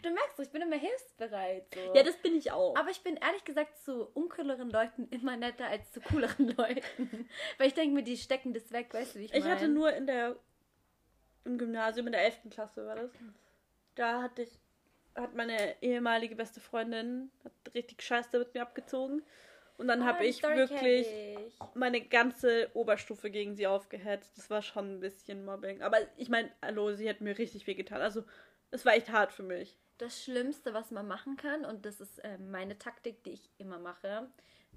Du 0.01 0.09
merkst 0.09 0.37
so, 0.37 0.43
ich 0.43 0.49
bin 0.51 0.61
immer 0.61 0.75
hilfsbereit. 0.77 1.65
So. 1.73 1.93
Ja, 1.95 2.03
das 2.03 2.17
bin 2.17 2.35
ich 2.35 2.51
auch. 2.51 2.75
Aber 2.75 2.89
ich 2.89 3.01
bin 3.01 3.17
ehrlich 3.17 3.43
gesagt 3.43 3.77
zu 3.77 4.07
uncooleren 4.13 4.69
Leuten 4.69 5.07
immer 5.09 5.37
netter 5.37 5.67
als 5.67 5.91
zu 5.91 6.01
cooleren 6.01 6.47
Leuten. 6.57 7.29
Weil 7.57 7.67
ich 7.67 7.73
denke 7.73 7.93
mir, 7.95 8.03
die 8.03 8.17
stecken 8.17 8.53
das 8.53 8.71
weg, 8.71 8.93
weißt 8.93 9.15
du, 9.15 9.19
wie 9.19 9.25
ich 9.25 9.33
Ich 9.33 9.43
meine? 9.43 9.55
hatte 9.55 9.67
nur 9.67 9.93
in 9.93 10.07
der 10.07 10.35
im 11.43 11.57
Gymnasium 11.57 12.05
in 12.07 12.13
der 12.13 12.23
11. 12.23 12.49
Klasse 12.51 12.85
war 12.85 12.95
das. 12.95 13.11
Da 13.95 14.21
hatte 14.21 14.43
ich 14.43 14.59
hat 15.15 15.33
meine 15.35 15.75
ehemalige 15.81 16.35
beste 16.37 16.61
Freundin 16.61 17.31
hat 17.43 17.51
richtig 17.73 18.01
Scheiße 18.01 18.39
mit 18.39 18.53
mir 18.53 18.61
abgezogen 18.61 19.23
und 19.77 19.87
dann 19.89 20.03
Oh, 20.03 20.05
habe 20.05 20.25
ich 20.25 20.41
wirklich 20.41 21.05
ich. 21.07 21.30
Meine 21.73 22.01
ganze 22.01 22.69
Oberstufe 22.73 23.29
gegen 23.29 23.55
sie 23.55 23.67
aufgehetzt. 23.67 24.37
Das 24.37 24.49
war 24.49 24.61
schon 24.61 24.95
ein 24.95 24.99
bisschen 24.99 25.45
Mobbing, 25.45 25.81
aber 25.81 25.97
ich 26.17 26.29
meine, 26.29 26.51
hallo, 26.61 26.93
sie 26.93 27.09
hat 27.09 27.21
mir 27.21 27.37
richtig 27.37 27.67
weh 27.67 27.73
getan. 27.75 28.01
Also, 28.01 28.23
es 28.71 28.85
war 28.85 28.93
echt 28.93 29.11
hart 29.11 29.31
für 29.31 29.43
mich. 29.43 29.77
Das 29.97 30.23
Schlimmste, 30.23 30.73
was 30.73 30.91
man 30.91 31.07
machen 31.07 31.37
kann, 31.37 31.63
und 31.65 31.85
das 31.85 32.01
ist 32.01 32.19
äh, 32.19 32.37
meine 32.37 32.77
Taktik, 32.77 33.23
die 33.23 33.31
ich 33.31 33.49
immer 33.57 33.77
mache, 33.79 34.27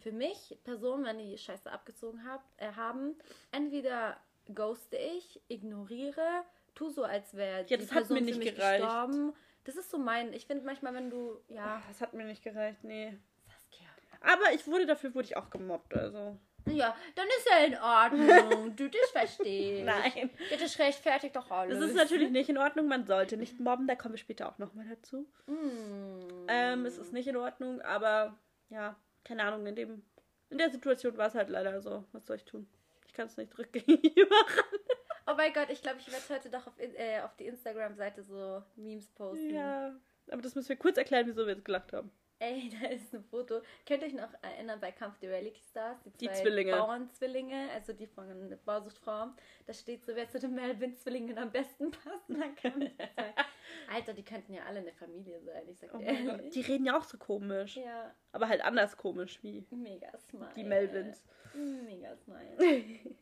für 0.00 0.12
mich, 0.12 0.58
Personen, 0.64 1.04
wenn 1.04 1.18
die 1.18 1.38
Scheiße 1.38 1.70
abgezogen 1.70 2.24
hab, 2.28 2.44
äh, 2.58 2.72
haben, 2.72 3.16
entweder 3.52 4.18
ghoste 4.54 4.96
ich, 4.96 5.40
ignoriere, 5.48 6.44
tu 6.74 6.90
so, 6.90 7.04
als 7.04 7.34
wäre 7.34 7.64
Ja, 7.68 7.76
das 7.76 7.92
hat 7.92 8.10
mir 8.10 8.20
nicht 8.20 8.40
gereicht. 8.40 8.82
gestorben. 8.82 9.32
Das 9.64 9.76
ist 9.76 9.90
so 9.90 9.96
mein, 9.96 10.34
ich 10.34 10.46
finde 10.46 10.66
manchmal, 10.66 10.92
wenn 10.94 11.08
du, 11.08 11.40
ja, 11.48 11.82
Das 11.88 12.00
hat 12.02 12.12
mir 12.12 12.24
nicht 12.24 12.42
gereicht, 12.42 12.84
nee. 12.84 13.16
Saskia. 13.48 13.88
Aber 14.20 14.52
ich 14.52 14.66
wurde 14.66 14.84
dafür 14.84 15.14
wurde 15.14 15.26
ich 15.26 15.36
auch 15.38 15.48
gemobbt, 15.48 15.94
also. 15.94 16.38
Ja, 16.66 16.96
dann 17.14 17.26
ist 17.26 17.48
ja 17.50 17.64
in 17.66 17.76
Ordnung. 17.76 18.74
du, 18.76 18.88
das 18.88 19.10
verstehe 19.10 19.78
ich. 19.78 19.84
Nein. 19.84 20.30
Das 20.50 20.78
rechtfertigt 20.78 21.36
doch 21.36 21.50
alles. 21.50 21.78
Das 21.78 21.90
ist 21.90 21.96
natürlich 21.96 22.30
nicht 22.30 22.48
in 22.48 22.58
Ordnung, 22.58 22.88
man 22.88 23.06
sollte 23.06 23.36
nicht 23.36 23.60
mobben, 23.60 23.86
da 23.86 23.94
kommen 23.94 24.14
wir 24.14 24.18
später 24.18 24.48
auch 24.48 24.58
nochmal 24.58 24.86
dazu. 24.88 25.26
Mm. 25.46 26.46
Ähm, 26.48 26.86
es 26.86 26.98
ist 26.98 27.12
nicht 27.12 27.28
in 27.28 27.36
Ordnung, 27.36 27.80
aber 27.82 28.38
ja, 28.70 28.96
keine 29.24 29.44
Ahnung, 29.44 29.66
in 29.66 29.76
dem 29.76 30.02
in 30.50 30.58
der 30.58 30.70
Situation 30.70 31.16
war 31.16 31.26
es 31.26 31.34
halt 31.34 31.48
leider 31.48 31.80
so. 31.80 32.04
Was 32.12 32.26
soll 32.26 32.36
ich 32.36 32.44
tun? 32.44 32.68
Ich 33.06 33.12
kann 33.12 33.26
es 33.26 33.36
nicht 33.36 33.56
rückgängig 33.58 34.16
machen. 34.16 34.64
Oh 35.26 35.32
mein 35.38 35.54
Gott, 35.54 35.70
ich 35.70 35.80
glaube, 35.80 35.96
ich 36.00 36.12
werde 36.12 36.34
heute 36.34 36.50
doch 36.50 36.66
auf, 36.66 36.74
äh, 36.78 37.20
auf 37.22 37.34
die 37.36 37.46
Instagram-Seite 37.46 38.22
so 38.22 38.62
Memes 38.76 39.08
posten. 39.08 39.54
Ja, 39.54 39.98
aber 40.30 40.42
das 40.42 40.54
müssen 40.54 40.68
wir 40.68 40.76
kurz 40.76 40.98
erklären, 40.98 41.26
wieso 41.26 41.46
wir 41.46 41.54
jetzt 41.54 41.64
gelacht 41.64 41.94
haben. 41.94 42.10
Ey, 42.44 42.70
da 42.80 42.88
ist 42.88 43.14
ein 43.14 43.24
Foto. 43.24 43.60
Könnt 43.86 44.02
ihr 44.02 44.08
euch 44.08 44.14
noch 44.14 44.32
erinnern 44.42 44.78
bei 44.80 44.92
Kampf 44.92 45.18
der 45.18 45.30
Reality 45.30 45.60
Stars? 45.70 45.98
Die 46.20 46.26
zwei 46.26 46.34
Zwillinge. 46.34 46.72
Bauernzwillinge, 46.72 47.70
also 47.72 47.92
die 47.92 48.06
von 48.06 48.58
Bausuchtfrau. 48.64 49.28
Da 49.66 49.72
steht 49.72 50.04
so, 50.04 50.14
wer 50.14 50.28
zu 50.28 50.38
den 50.38 50.54
Melvin-Zwillingen 50.54 51.38
am 51.38 51.50
besten 51.50 51.90
passt. 51.90 52.28
Dann 52.28 52.54
kann 52.56 52.90
Alter, 53.92 54.12
die 54.12 54.24
könnten 54.24 54.52
ja 54.52 54.64
alle 54.64 54.80
eine 54.80 54.92
Familie 54.92 55.40
sein, 55.40 55.68
ich 55.68 55.78
sag 55.78 55.94
Oh 55.94 55.98
dir 55.98 56.06
Gott, 56.06 56.16
ehrlich. 56.38 56.52
die 56.52 56.60
reden 56.60 56.84
ja 56.84 56.98
auch 56.98 57.04
so 57.04 57.16
komisch. 57.18 57.76
Ja, 57.76 58.14
Aber 58.32 58.48
halt 58.48 58.60
anders 58.62 58.96
komisch 58.96 59.42
wie 59.42 59.64
mega 59.70 60.16
smile. 60.18 60.52
die 60.54 60.64
Melvins. 60.64 61.22
Mega 61.54 62.16
smile. 62.16 62.56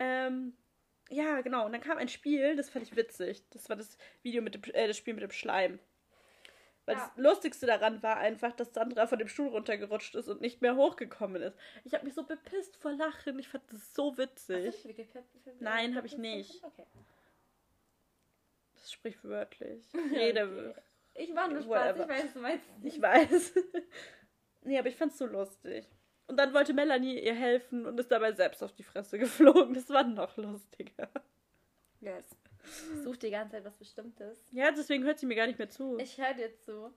Ähm, 0.00 0.54
ja, 1.08 1.40
genau. 1.42 1.66
Und 1.66 1.72
dann 1.72 1.80
kam 1.80 1.98
ein 1.98 2.08
Spiel, 2.08 2.56
das 2.56 2.68
fand 2.68 2.84
ich 2.84 2.96
witzig. 2.96 3.44
Das 3.50 3.68
war 3.68 3.76
das 3.76 3.96
Video 4.22 4.42
mit 4.42 4.54
dem, 4.54 4.62
äh, 4.74 4.88
das 4.88 4.96
Spiel 4.96 5.14
mit 5.14 5.22
dem 5.22 5.30
Schleim. 5.30 5.78
Weil 6.86 6.96
Ja. 6.96 7.10
das 7.14 7.24
Lustigste 7.24 7.66
daran 7.66 8.02
war 8.02 8.18
einfach, 8.18 8.52
dass 8.52 8.74
Sandra 8.74 9.06
von 9.06 9.18
dem 9.18 9.28
Stuhl 9.28 9.48
runtergerutscht 9.48 10.14
ist 10.16 10.28
und 10.28 10.40
nicht 10.42 10.60
mehr 10.60 10.76
hochgekommen 10.76 11.40
ist. 11.42 11.56
Ich 11.84 11.94
habe 11.94 12.04
mich 12.04 12.14
so 12.14 12.24
bepisst 12.24 12.76
vor 12.76 12.92
Lachen. 12.92 13.38
Ich 13.38 13.48
fand 13.48 13.64
das 13.72 13.94
so 13.94 14.10
Hast 14.10 14.18
witzig. 14.18 14.82
du 14.82 14.88
wirklich 14.88 15.10
Pep- 15.10 15.24
Nein, 15.60 15.96
hab 15.96 16.04
ich 16.04 16.18
nicht. 16.18 16.62
Okay. 16.62 16.84
Das 18.74 18.92
sprichwörtlich. 18.92 19.82
Rede. 20.12 20.74
Ich 21.14 21.34
war 21.34 21.48
nur 21.48 21.62
Spaß, 21.62 21.96
ich 22.00 22.08
weiß, 22.08 22.32
du 22.34 22.40
meinst 22.40 22.66
Ich 22.82 23.00
weiß. 23.00 23.54
nee, 24.64 24.78
aber 24.78 24.88
ich 24.88 24.96
fand's 24.96 25.16
so 25.18 25.26
lustig. 25.26 25.86
Und 26.26 26.36
dann 26.38 26.52
wollte 26.54 26.72
Melanie 26.74 27.20
ihr 27.20 27.34
helfen 27.34 27.86
und 27.86 27.98
ist 28.00 28.10
dabei 28.10 28.32
selbst 28.32 28.62
auf 28.62 28.72
die 28.72 28.82
Fresse 28.82 29.18
geflogen. 29.18 29.74
Das 29.74 29.88
war 29.90 30.04
noch 30.04 30.36
lustiger. 30.36 31.08
Yes. 32.00 32.26
Ich 32.64 33.02
such 33.02 33.16
die 33.18 33.30
ganze 33.30 33.56
Zeit 33.56 33.64
was 33.64 33.76
Bestimmtes. 33.76 34.38
Ja, 34.52 34.70
deswegen 34.70 35.04
hört 35.04 35.18
sie 35.18 35.26
mir 35.26 35.34
gar 35.36 35.46
nicht 35.46 35.58
mehr 35.58 35.68
zu. 35.70 35.98
Ich 35.98 36.18
höre 36.18 36.34
dir 36.34 36.56
zu. 36.58 36.92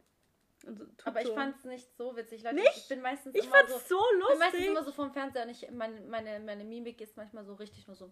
So- 0.63 0.73
tut 0.73 1.05
Aber 1.05 1.21
ich 1.21 1.27
so. 1.27 1.35
fand's 1.35 1.63
nicht 1.65 1.87
so 1.95 2.15
witzig. 2.15 2.43
Leute, 2.43 2.55
Nicht? 2.55 2.77
ich 2.77 2.87
bin 2.87 3.01
meistens 3.01 3.35
Ich 3.35 3.45
immer 3.45 3.55
fand's 3.57 3.87
so. 3.87 3.97
so 3.99 4.03
Ich 4.03 4.29
bin 4.29 4.39
meistens 4.39 4.53
lustig. 4.59 4.69
immer 4.71 4.83
so 4.83 4.91
vorm 4.91 5.11
Fernseher 5.11 5.43
und 5.43 5.49
ich, 5.49 5.69
meine, 5.71 6.01
meine, 6.01 6.39
meine 6.39 6.63
Mimik 6.63 6.99
ist 7.01 7.15
manchmal 7.15 7.45
so 7.45 7.53
richtig 7.53 7.85
nur 7.87 7.95
so, 7.95 8.11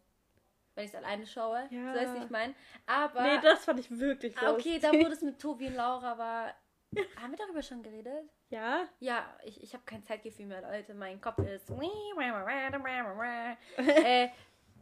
wenn 0.75 0.85
ich 0.85 0.91
es 0.91 0.95
alleine 0.95 1.25
schaue. 1.25 1.67
Ja. 1.71 2.07
So 2.07 2.13
wie 2.19 2.23
ich 2.23 2.29
meine. 2.29 2.53
Aber. 2.85 3.23
Nee, 3.23 3.39
das 3.41 3.65
fand 3.65 3.79
ich 3.79 3.89
wirklich 3.99 4.37
Ah, 4.37 4.51
lustig. 4.51 4.75
okay, 4.75 4.79
da 4.79 4.91
wurde 4.93 5.13
es 5.13 5.21
mit 5.21 5.39
Tobi 5.39 5.67
und 5.67 5.75
Laura 5.75 6.17
war. 6.17 6.53
Haben 7.21 7.31
wir 7.31 7.37
darüber 7.37 7.63
schon 7.63 7.81
geredet? 7.81 8.29
Ja? 8.49 8.87
Ja, 8.99 9.25
ich, 9.43 9.61
ich 9.63 9.73
habe 9.73 9.83
kein 9.85 10.03
Zeitgefühl 10.03 10.45
mehr, 10.45 10.61
Leute. 10.61 10.93
Mein 10.93 11.19
Kopf 11.19 11.39
ist. 11.39 11.69
äh, 13.77 14.29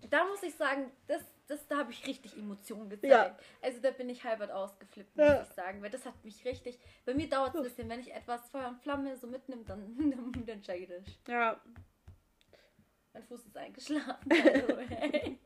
da 0.09 0.25
muss 0.25 0.43
ich 0.43 0.53
sagen, 0.55 0.91
das, 1.07 1.21
das, 1.47 1.67
da 1.67 1.77
habe 1.77 1.91
ich 1.91 2.06
richtig 2.08 2.38
Emotionen 2.38 2.89
gezeigt. 2.89 3.12
Ja. 3.12 3.38
Also 3.62 3.79
da 3.82 3.91
bin 3.91 4.10
ich 4.10 4.23
halbert 4.23 4.51
ausgeflippt, 4.51 5.17
Ja. 5.17 5.39
muss 5.39 5.49
ich 5.49 5.53
sagen. 5.56 5.82
Weil 5.82 5.89
das 5.89 6.06
hat 6.06 6.23
mich 6.23 6.43
richtig. 6.45 6.79
Bei 7.06 7.13
mir 7.13 7.29
dauert 7.29 7.49
es 7.53 7.56
ein 7.58 7.63
bisschen, 7.63 7.89
wenn 7.89 7.99
ich 7.99 8.13
etwas 8.13 8.49
Feuer 8.49 8.69
und 8.69 8.82
Flamme 8.82 9.15
so 9.17 9.27
mitnimmt, 9.27 9.69
dann, 9.69 9.95
dann, 9.97 10.45
dann 10.45 10.62
check 10.62 10.82
ich 10.82 10.89
das. 10.89 11.03
Ja. 11.27 11.60
Mein 13.13 13.23
Fuß 13.23 13.45
ist 13.45 13.58
eingeschlafen. 13.58 14.32
Also, 14.32 14.77
hey. 14.89 15.39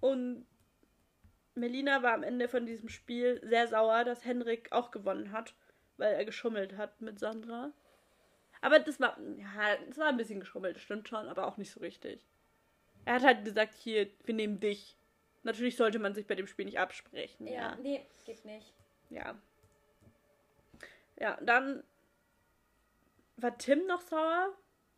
Und 0.00 0.46
Melina 1.54 2.02
war 2.02 2.12
am 2.12 2.22
Ende 2.22 2.48
von 2.48 2.66
diesem 2.66 2.88
Spiel 2.88 3.40
sehr 3.42 3.66
sauer, 3.66 4.04
dass 4.04 4.24
Henrik 4.24 4.70
auch 4.72 4.90
gewonnen 4.90 5.32
hat, 5.32 5.54
weil 5.96 6.12
er 6.14 6.24
geschummelt 6.24 6.76
hat 6.76 7.00
mit 7.00 7.18
Sandra. 7.18 7.72
Aber 8.60 8.78
das 8.78 9.00
war, 9.00 9.18
ja, 9.38 9.76
das 9.88 9.98
war 9.98 10.08
ein 10.08 10.16
bisschen 10.16 10.40
geschummelt, 10.40 10.78
stimmt 10.78 11.08
schon, 11.08 11.28
aber 11.28 11.46
auch 11.46 11.56
nicht 11.56 11.70
so 11.70 11.80
richtig. 11.80 12.24
Er 13.06 13.14
hat 13.14 13.22
halt 13.22 13.44
gesagt, 13.44 13.74
hier, 13.74 14.08
wir 14.24 14.34
nehmen 14.34 14.60
dich. 14.60 14.96
Natürlich 15.44 15.76
sollte 15.76 16.00
man 16.00 16.12
sich 16.12 16.26
bei 16.26 16.34
dem 16.34 16.48
Spiel 16.48 16.64
nicht 16.64 16.80
absprechen, 16.80 17.46
ja, 17.46 17.52
ja. 17.54 17.76
nee, 17.76 18.04
geht 18.24 18.44
nicht. 18.44 18.74
Ja. 19.10 19.40
Ja, 21.18 21.38
dann 21.40 21.84
war 23.36 23.56
Tim 23.56 23.86
noch 23.86 24.00
sauer, 24.00 24.52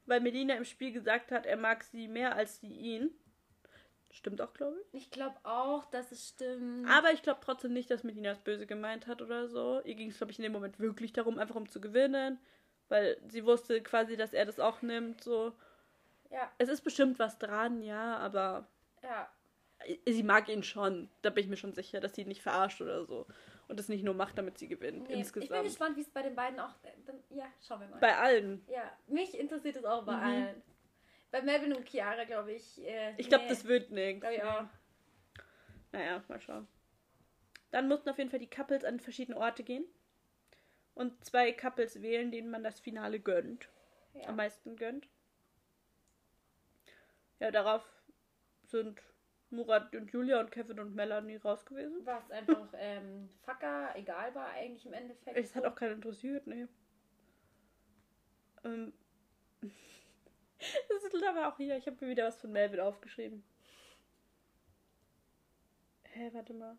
weil 0.06 0.20
Melina 0.20 0.54
im 0.54 0.64
Spiel 0.64 0.90
gesagt 0.90 1.30
hat, 1.30 1.44
er 1.44 1.58
mag 1.58 1.84
sie 1.84 2.08
mehr 2.08 2.34
als 2.34 2.60
sie 2.60 2.72
ihn. 2.72 3.10
Stimmt 4.10 4.40
auch, 4.40 4.54
glaube 4.54 4.78
ich. 4.80 5.02
Ich 5.02 5.10
glaube 5.10 5.36
auch, 5.42 5.84
dass 5.90 6.10
es 6.12 6.30
stimmt. 6.30 6.88
Aber 6.88 7.12
ich 7.12 7.20
glaube 7.20 7.40
trotzdem 7.44 7.74
nicht, 7.74 7.90
dass 7.90 8.04
Melina 8.04 8.30
es 8.30 8.38
böse 8.38 8.66
gemeint 8.66 9.06
hat 9.06 9.20
oder 9.20 9.48
so. 9.48 9.82
Ihr 9.84 9.96
ging 9.96 10.08
es, 10.08 10.16
glaube 10.16 10.32
ich, 10.32 10.38
in 10.38 10.44
dem 10.44 10.52
Moment 10.52 10.80
wirklich 10.80 11.12
darum, 11.12 11.38
einfach 11.38 11.56
um 11.56 11.68
zu 11.68 11.78
gewinnen. 11.78 12.38
Weil 12.88 13.20
sie 13.28 13.44
wusste 13.44 13.82
quasi, 13.82 14.16
dass 14.16 14.32
er 14.32 14.46
das 14.46 14.60
auch 14.60 14.80
nimmt. 14.80 15.22
So. 15.22 15.52
Ja, 16.30 16.50
Es 16.58 16.68
ist 16.68 16.82
bestimmt 16.82 17.18
was 17.18 17.38
dran, 17.38 17.82
ja, 17.82 18.16
aber 18.18 18.66
ja. 19.02 19.28
sie 20.06 20.22
mag 20.22 20.48
ihn 20.48 20.62
schon. 20.62 21.08
Da 21.22 21.30
bin 21.30 21.44
ich 21.44 21.50
mir 21.50 21.56
schon 21.56 21.72
sicher, 21.72 22.00
dass 22.00 22.14
sie 22.14 22.22
ihn 22.22 22.28
nicht 22.28 22.42
verarscht 22.42 22.80
oder 22.80 23.04
so. 23.04 23.26
Und 23.68 23.78
es 23.78 23.88
nicht 23.88 24.02
nur 24.04 24.14
macht, 24.14 24.38
damit 24.38 24.56
sie 24.58 24.66
gewinnt. 24.68 24.96
Nee, 24.98 25.02
ich 25.04 25.08
bin 25.08 25.18
insgesamt. 25.18 25.64
gespannt, 25.64 25.96
wie 25.96 26.00
es 26.00 26.08
bei 26.10 26.22
den 26.22 26.34
beiden 26.34 26.58
auch. 26.58 26.74
Dann, 27.06 27.22
ja, 27.30 27.44
schauen 27.66 27.80
wir 27.80 27.88
mal. 27.88 27.98
Bei 28.00 28.16
allen. 28.16 28.64
ja, 28.68 28.90
mich 29.06 29.38
interessiert 29.38 29.76
es 29.76 29.84
auch 29.84 30.04
bei 30.04 30.14
Mhm. 30.16 30.22
allen. 30.22 30.62
Bei 31.30 31.42
Melvin 31.42 31.74
und 31.74 31.86
Chiara, 31.86 32.24
glaube 32.24 32.52
ich. 32.52 32.82
Äh, 32.82 33.12
Ich 33.18 33.28
glaube, 33.28 33.44
nee. 33.44 33.50
das 33.50 33.64
wird 33.66 33.90
nichts. 33.90 34.22
Glaub 34.22 34.32
ich 34.32 34.42
auch. 34.42 34.64
Naja, 35.92 36.22
mal 36.28 36.40
schauen. 36.40 36.66
Dann 37.70 37.88
mussten 37.88 38.08
auf 38.08 38.16
jeden 38.16 38.30
Fall 38.30 38.38
die 38.38 38.48
Couples 38.48 38.84
an 38.84 38.98
verschiedene 39.00 39.36
Orte 39.36 39.62
gehen. 39.62 39.84
Und 40.94 41.22
zwei 41.24 41.52
Couples 41.52 42.00
wählen, 42.00 42.30
denen 42.30 42.50
man 42.50 42.64
das 42.64 42.80
Finale 42.80 43.20
gönnt. 43.20 43.68
Ja. 44.14 44.28
Am 44.28 44.36
meisten 44.36 44.76
gönnt. 44.76 45.06
Ja, 47.40 47.50
darauf 47.50 47.82
sind 48.64 49.00
Murat 49.50 49.94
und 49.94 50.10
Julia 50.10 50.40
und 50.40 50.50
Kevin 50.50 50.80
und 50.80 50.94
Melanie 50.94 51.36
raus 51.36 51.64
gewesen. 51.64 52.04
Was 52.04 52.30
einfach 52.30 52.68
ähm, 52.74 53.30
Facker 53.42 53.94
egal 53.94 54.34
war 54.34 54.48
eigentlich 54.50 54.84
im 54.84 54.92
Endeffekt. 54.92 55.36
Es 55.36 55.54
hat 55.54 55.64
auch 55.64 55.74
keinen 55.74 55.94
interessiert, 55.94 56.46
nee. 56.46 56.66
Ähm. 58.64 58.92
Das 60.88 61.14
ist 61.14 61.24
aber 61.24 61.46
auch 61.46 61.56
hier. 61.56 61.76
Ich 61.76 61.86
habe 61.86 61.96
mir 62.00 62.10
wieder 62.10 62.26
was 62.26 62.40
von 62.40 62.50
Melvin 62.50 62.80
aufgeschrieben. 62.80 63.44
Hä, 66.02 66.30
warte 66.32 66.52
mal. 66.52 66.76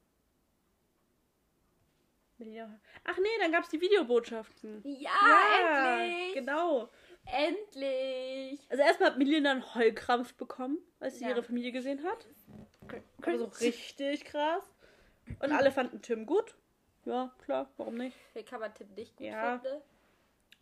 Ach 3.06 3.18
nee, 3.18 3.38
dann 3.40 3.52
gab 3.52 3.64
es 3.64 3.70
die 3.70 3.82
Videobotschaften. 3.82 4.82
Ja, 4.84 6.00
endlich! 6.00 6.34
Genau. 6.34 6.90
Endlich! 7.32 8.60
Also 8.70 8.84
erstmal 8.84 9.12
hat 9.12 9.18
Melina 9.18 9.52
einen 9.52 9.76
Heulkrampf 9.76 10.34
bekommen, 10.36 10.78
als 11.00 11.18
sie 11.18 11.24
Ja. 11.26 11.32
ihre 11.32 11.44
Familie 11.44 11.72
gesehen 11.72 12.04
hat. 12.04 12.26
Aber 13.22 13.38
so 13.38 13.46
richtig 13.62 14.26
krass. 14.26 14.64
Und 15.40 15.52
alle 15.52 15.72
fanden 15.72 16.02
Tim 16.02 16.26
gut. 16.26 16.56
Ja, 17.06 17.32
klar, 17.44 17.70
warum 17.78 17.96
nicht? 17.96 18.18
Hey, 18.34 18.44
kann 18.44 18.60
man 18.60 18.74
Tipp 18.74 18.90
nicht 18.96 19.16
gut 19.18 19.28
Ja. 19.28 19.60
finde. 19.60 19.82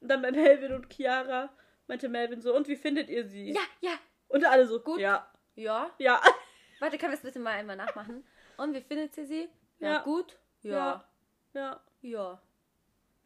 Und 0.01 0.07
dann 0.09 0.21
bei 0.21 0.31
Melvin 0.61 0.73
und 0.73 0.91
Chiara 0.93 1.49
meinte 1.87 2.09
Melvin 2.09 2.41
so, 2.41 2.55
und 2.55 2.67
wie 2.67 2.75
findet 2.75 3.09
ihr 3.09 3.25
sie? 3.25 3.51
Ja, 3.53 3.61
ja, 3.81 3.93
Und 4.27 4.45
alle 4.45 4.67
so, 4.67 4.79
Gut. 4.81 4.99
Ja. 4.99 5.31
Ja. 5.55 5.89
Ja. 5.97 6.21
Warte, 6.79 6.97
können 6.97 7.11
wir 7.13 7.17
es 7.17 7.23
bitte 7.23 7.39
mal 7.39 7.51
einmal 7.53 7.75
nachmachen? 7.77 8.23
Und 8.57 8.73
wie 8.73 8.81
findet 8.81 9.15
sie 9.15 9.25
sie? 9.25 9.49
Ja, 9.79 9.89
Ja. 9.93 10.01
gut. 10.03 10.37
Ja. 10.61 11.07
Ja. 11.53 11.81
Ja. 12.01 12.41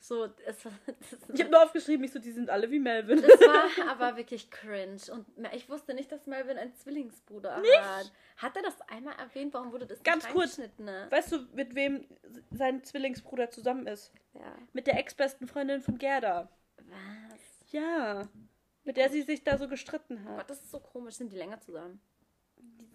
So, 0.04 0.26
es, 0.48 0.58
Ich 1.34 1.40
habe 1.42 1.52
nur 1.52 1.64
aufgeschrieben, 1.64 2.04
ich 2.04 2.12
so, 2.12 2.18
die 2.18 2.32
sind 2.32 2.50
alle 2.50 2.72
wie 2.72 2.80
Melvin. 2.80 3.22
das 3.22 3.40
war 3.40 3.88
aber 3.92 4.18
wirklich 4.18 4.50
cringe. 4.50 5.00
Und 5.12 5.28
ich 5.54 5.70
wusste 5.70 5.94
nicht, 5.94 6.12
dass 6.12 6.26
Melvin 6.26 6.58
einen 6.58 6.74
Zwillingsbruder 6.74 7.58
hat. 7.58 8.12
Hat 8.38 8.58
er 8.58 8.64
das 8.64 8.82
einmal 8.90 9.14
erwähnt? 9.20 9.54
Warum 9.54 9.72
wurde 9.72 9.86
das 9.86 10.02
Ganz 10.02 10.24
nicht 10.24 10.34
kurz. 10.34 10.60
Ne? 10.80 11.06
Weißt 11.12 11.32
du, 11.32 11.42
mit 11.54 11.76
wem 11.76 12.08
sein 12.50 12.84
Zwillingsbruder 12.84 13.52
zusammen 13.52 13.86
ist? 13.86 14.12
Ja. 14.34 14.56
Mit 14.74 14.88
der 14.88 14.98
ex-besten 14.98 15.48
Freundin 15.48 15.82
von 15.82 16.00
Gerda. 16.00 16.50
Was? 16.78 17.72
Ja. 17.72 18.28
Mit 18.84 18.98
der 18.98 19.12
sie 19.12 19.22
sich 19.22 19.44
da 19.44 19.60
so 19.60 19.68
gestritten 19.68 20.20
Oh 20.26 20.30
Gott, 20.30 20.40
hat. 20.40 20.50
das 20.50 20.62
ist 20.64 20.72
so 20.72 20.80
komisch. 20.80 21.14
Sind 21.16 21.32
die 21.32 21.38
länger 21.38 21.62
zusammen? 21.62 22.02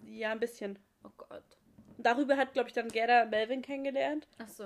Ja, 0.03 0.31
ein 0.33 0.41
bisschen. 0.41 0.77
Oh 1.05 1.11
Gott. 1.15 1.57
Darüber 1.97 2.35
hat, 2.35 2.51
glaube 2.51 2.67
ich, 2.67 2.73
dann 2.75 2.89
Gerda 2.89 3.23
Melvin 3.25 3.61
kennengelernt. 3.61 4.27
Ach 4.39 4.49
so. 4.49 4.65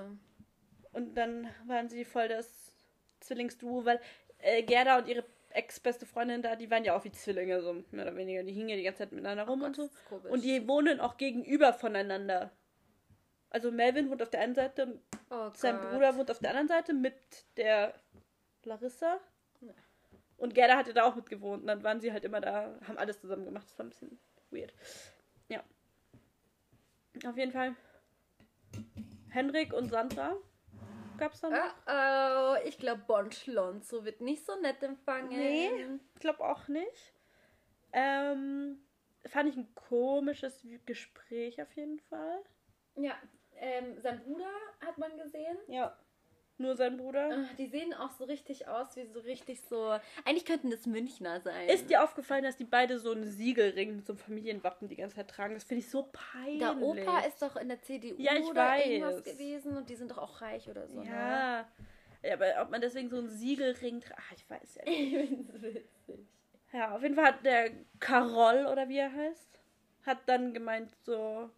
Und 0.92 1.16
dann 1.16 1.50
waren 1.66 1.89
sie 1.89 2.06
voll 2.06 2.28
das 2.28 2.72
Zwillingsduo, 3.22 3.86
weil 3.86 4.00
äh, 4.39 4.64
Gerda 4.64 4.98
und 4.98 5.08
ihre 5.08 5.24
ex-beste 5.52 6.06
Freundin 6.06 6.42
da, 6.42 6.56
die 6.56 6.70
waren 6.72 6.84
ja 6.84 6.96
auch 6.96 7.04
wie 7.04 7.12
Zwillinge, 7.12 7.62
so 7.62 7.74
mehr 7.92 8.06
oder 8.06 8.16
weniger. 8.16 8.44
Die 8.44 8.54
hingen 8.54 8.70
ja 8.70 8.76
die 8.76 8.84
ganze 8.84 9.00
Zeit 9.00 9.12
miteinander 9.12 9.44
rum 9.44 9.62
Oh 9.62 9.66
und 9.66 9.76
Gott, 9.76 9.89
so. 9.89 9.96
ist 9.96 10.06
komisch. 10.06 10.32
Und 10.32 10.44
die 10.44 10.68
wohnen 10.68 11.00
auch 11.00 11.18
gegenüber 11.18 11.74
voneinander. 11.74 12.52
Also 13.50 13.72
Melvin 13.72 14.10
wohnt 14.10 14.22
auf 14.22 14.30
der 14.30 14.42
einen 14.42 14.56
Seite 14.56 14.86
und 14.86 15.02
oh 15.30 15.52
sein 15.54 15.78
Gott. 15.78 15.92
Bruder 15.92 16.16
wohnt 16.16 16.32
auf 16.32 16.39
der 16.39 16.52
anderen 16.52 16.68
Seite 16.68 16.94
mit 16.94 17.16
der 17.58 17.94
Larissa. 18.64 19.20
Und 20.38 20.56
Gerda 20.56 20.76
hatte 20.76 20.94
da 20.94 21.04
auch 21.04 21.16
mit 21.16 21.30
gewohnt. 21.30 21.62
Und 21.62 21.68
dann 21.68 21.84
waren 21.84 22.02
sie 22.02 22.12
halt 22.12 22.24
immer 22.24 22.42
da, 22.42 22.76
haben 22.88 22.98
alles 22.98 23.22
zusammen 23.22 23.46
gemacht. 23.46 23.68
Das 23.68 23.78
war 23.78 23.86
ein 23.86 23.89
bisschen 23.89 24.20
weird. 24.50 24.74
Ja. 25.50 25.64
Auf 27.26 27.38
jeden 27.38 27.52
Fall. 27.52 27.76
Henrik 29.30 29.72
und 29.74 29.89
Sandra 29.89 30.36
gab's 31.22 31.42
dann. 31.42 31.54
noch. 31.54 31.76
Oh, 31.88 32.56
oh, 32.62 32.68
ich 32.68 32.78
glaube, 32.78 33.04
Bon 33.08 33.32
Schlonzo 33.32 34.04
wird 34.04 34.22
nicht 34.22 34.46
so 34.46 34.56
nett 34.60 34.84
empfangen. 34.84 35.30
Nee. 35.30 36.00
Ich 36.16 36.20
glaube 36.20 36.44
auch 36.44 36.68
nicht. 36.68 37.14
Ähm, 37.94 38.78
fand 39.26 39.50
ich 39.50 39.56
ein 39.56 39.74
komisches 39.76 40.66
Gespräch 40.86 41.62
auf 41.62 41.72
jeden 41.76 42.00
Fall. 42.00 42.44
Ja, 42.96 43.16
ähm, 43.56 44.00
sein 44.02 44.24
Bruder 44.24 44.50
hat 44.86 44.98
man 44.98 45.18
gesehen. 45.18 45.58
Ja. 45.68 45.98
Nur 46.62 46.76
sein 46.76 46.97
Bruder. 46.97 47.30
Ah, 47.32 47.49
Die 47.57 47.68
sehen 47.68 47.93
auch 47.93 48.12
so 48.12 48.24
richtig 48.26 48.68
aus, 48.68 48.95
wie 48.95 49.05
so 49.05 49.20
richtig 49.22 49.62
so. 49.62 49.97
Eigentlich 50.26 50.45
könnten 50.45 50.70
das 50.70 50.86
Münchner 50.86 51.41
sein. 51.41 51.68
Ist 51.70 51.89
dir 51.89 52.03
aufgefallen, 52.03 52.43
dass 52.43 52.57
die 52.57 52.64
beide 52.66 52.99
so 52.99 53.12
einen 53.12 53.26
Siegelring 53.26 53.95
mit 53.97 54.05
so 54.05 54.14
einem 54.14 54.20
Familienwappen 54.20 54.88
die 54.88 54.95
ganze 54.95 55.16
Zeit 55.18 55.30
tragen? 55.30 55.53
Das 55.55 55.64
finde 55.64 55.84
ich 55.84 55.89
so 55.89 56.09
peinlich. 56.12 56.59
Der 56.59 56.78
Opa 56.78 57.20
ist 57.28 57.41
doch 57.41 57.55
in 57.55 57.68
der 57.70 57.82
CDU 57.82 58.16
Ja, 58.20 58.34
ich 58.36 58.45
oder 58.45 58.62
weiß. 58.68 58.86
irgendwas 58.86 59.24
gewesen 59.24 59.76
und 59.78 59.89
die 59.89 59.95
sind 59.95 60.12
doch 60.12 60.18
auch 60.20 60.41
reich 60.41 60.70
oder 60.70 60.88
so. 60.88 60.99
Ne? 61.01 61.07
Ja. 61.09 61.66
ja. 62.24 62.34
Aber 62.34 62.62
ob 62.62 62.70
man 62.70 62.82
deswegen 62.82 63.09
so 63.09 63.18
einen 63.18 63.30
Siegelring 63.30 64.01
trägt. 64.01 64.16
Ach, 64.20 64.32
ich 64.36 64.49
weiß 64.49 64.76
ja 64.76 64.86
nicht. 64.89 65.14
Ich 65.14 65.28
find's 65.28 65.62
witzig. 65.62 66.28
Ja, 66.74 66.95
auf 66.95 67.01
jeden 67.01 67.16
Fall 67.16 67.26
hat 67.26 67.43
der 67.45 67.72
Karol, 67.99 68.66
oder 68.72 68.88
wie 68.88 68.97
er 68.97 69.12
heißt, 69.12 69.59
hat 70.05 70.20
dann 70.28 70.53
gemeint 70.53 70.91
so. 71.03 71.49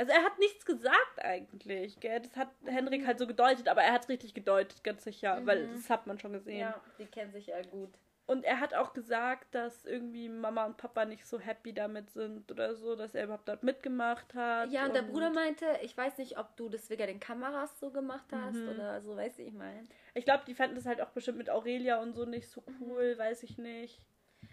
Also 0.00 0.12
er 0.12 0.24
hat 0.24 0.38
nichts 0.38 0.64
gesagt 0.64 1.18
eigentlich, 1.22 2.00
gell? 2.00 2.20
Das 2.20 2.34
hat 2.34 2.48
Henrik 2.64 3.06
halt 3.06 3.18
so 3.18 3.26
gedeutet, 3.26 3.68
aber 3.68 3.82
er 3.82 3.92
hat 3.92 4.04
es 4.04 4.08
richtig 4.08 4.32
gedeutet, 4.32 4.82
ganz 4.82 5.04
sicher, 5.04 5.42
weil 5.44 5.68
das 5.68 5.90
hat 5.90 6.06
man 6.06 6.18
schon 6.18 6.32
gesehen. 6.32 6.60
Ja, 6.60 6.80
die 6.98 7.04
kennen 7.04 7.30
sich 7.32 7.48
ja 7.48 7.60
gut. 7.60 7.90
Und 8.24 8.44
er 8.44 8.60
hat 8.60 8.72
auch 8.72 8.94
gesagt, 8.94 9.54
dass 9.54 9.84
irgendwie 9.84 10.30
Mama 10.30 10.64
und 10.64 10.78
Papa 10.78 11.04
nicht 11.04 11.26
so 11.26 11.38
happy 11.38 11.74
damit 11.74 12.08
sind 12.12 12.50
oder 12.50 12.76
so, 12.76 12.96
dass 12.96 13.14
er 13.14 13.24
überhaupt 13.24 13.46
dort 13.46 13.62
mitgemacht 13.62 14.32
hat. 14.32 14.70
Ja, 14.70 14.86
und 14.86 14.94
der 14.94 15.02
Bruder 15.02 15.28
meinte, 15.28 15.66
ich 15.82 15.94
weiß 15.94 16.16
nicht, 16.16 16.38
ob 16.38 16.56
du 16.56 16.70
das 16.70 16.88
wegen 16.88 17.06
den 17.06 17.20
Kameras 17.20 17.78
so 17.78 17.90
gemacht 17.90 18.32
hast 18.32 18.54
Mhm. 18.56 18.68
oder 18.70 19.02
so, 19.02 19.16
weißt 19.16 19.40
du, 19.40 19.42
ich 19.42 19.52
meine. 19.52 19.86
Ich 20.14 20.24
glaube, 20.24 20.44
die 20.46 20.54
fanden 20.54 20.76
das 20.76 20.86
halt 20.86 21.02
auch 21.02 21.10
bestimmt 21.10 21.36
mit 21.36 21.50
Aurelia 21.50 22.00
und 22.00 22.14
so 22.14 22.24
nicht 22.24 22.48
so 22.48 22.64
cool, 22.80 23.18
weiß 23.18 23.42
ich 23.42 23.58
nicht. 23.58 24.00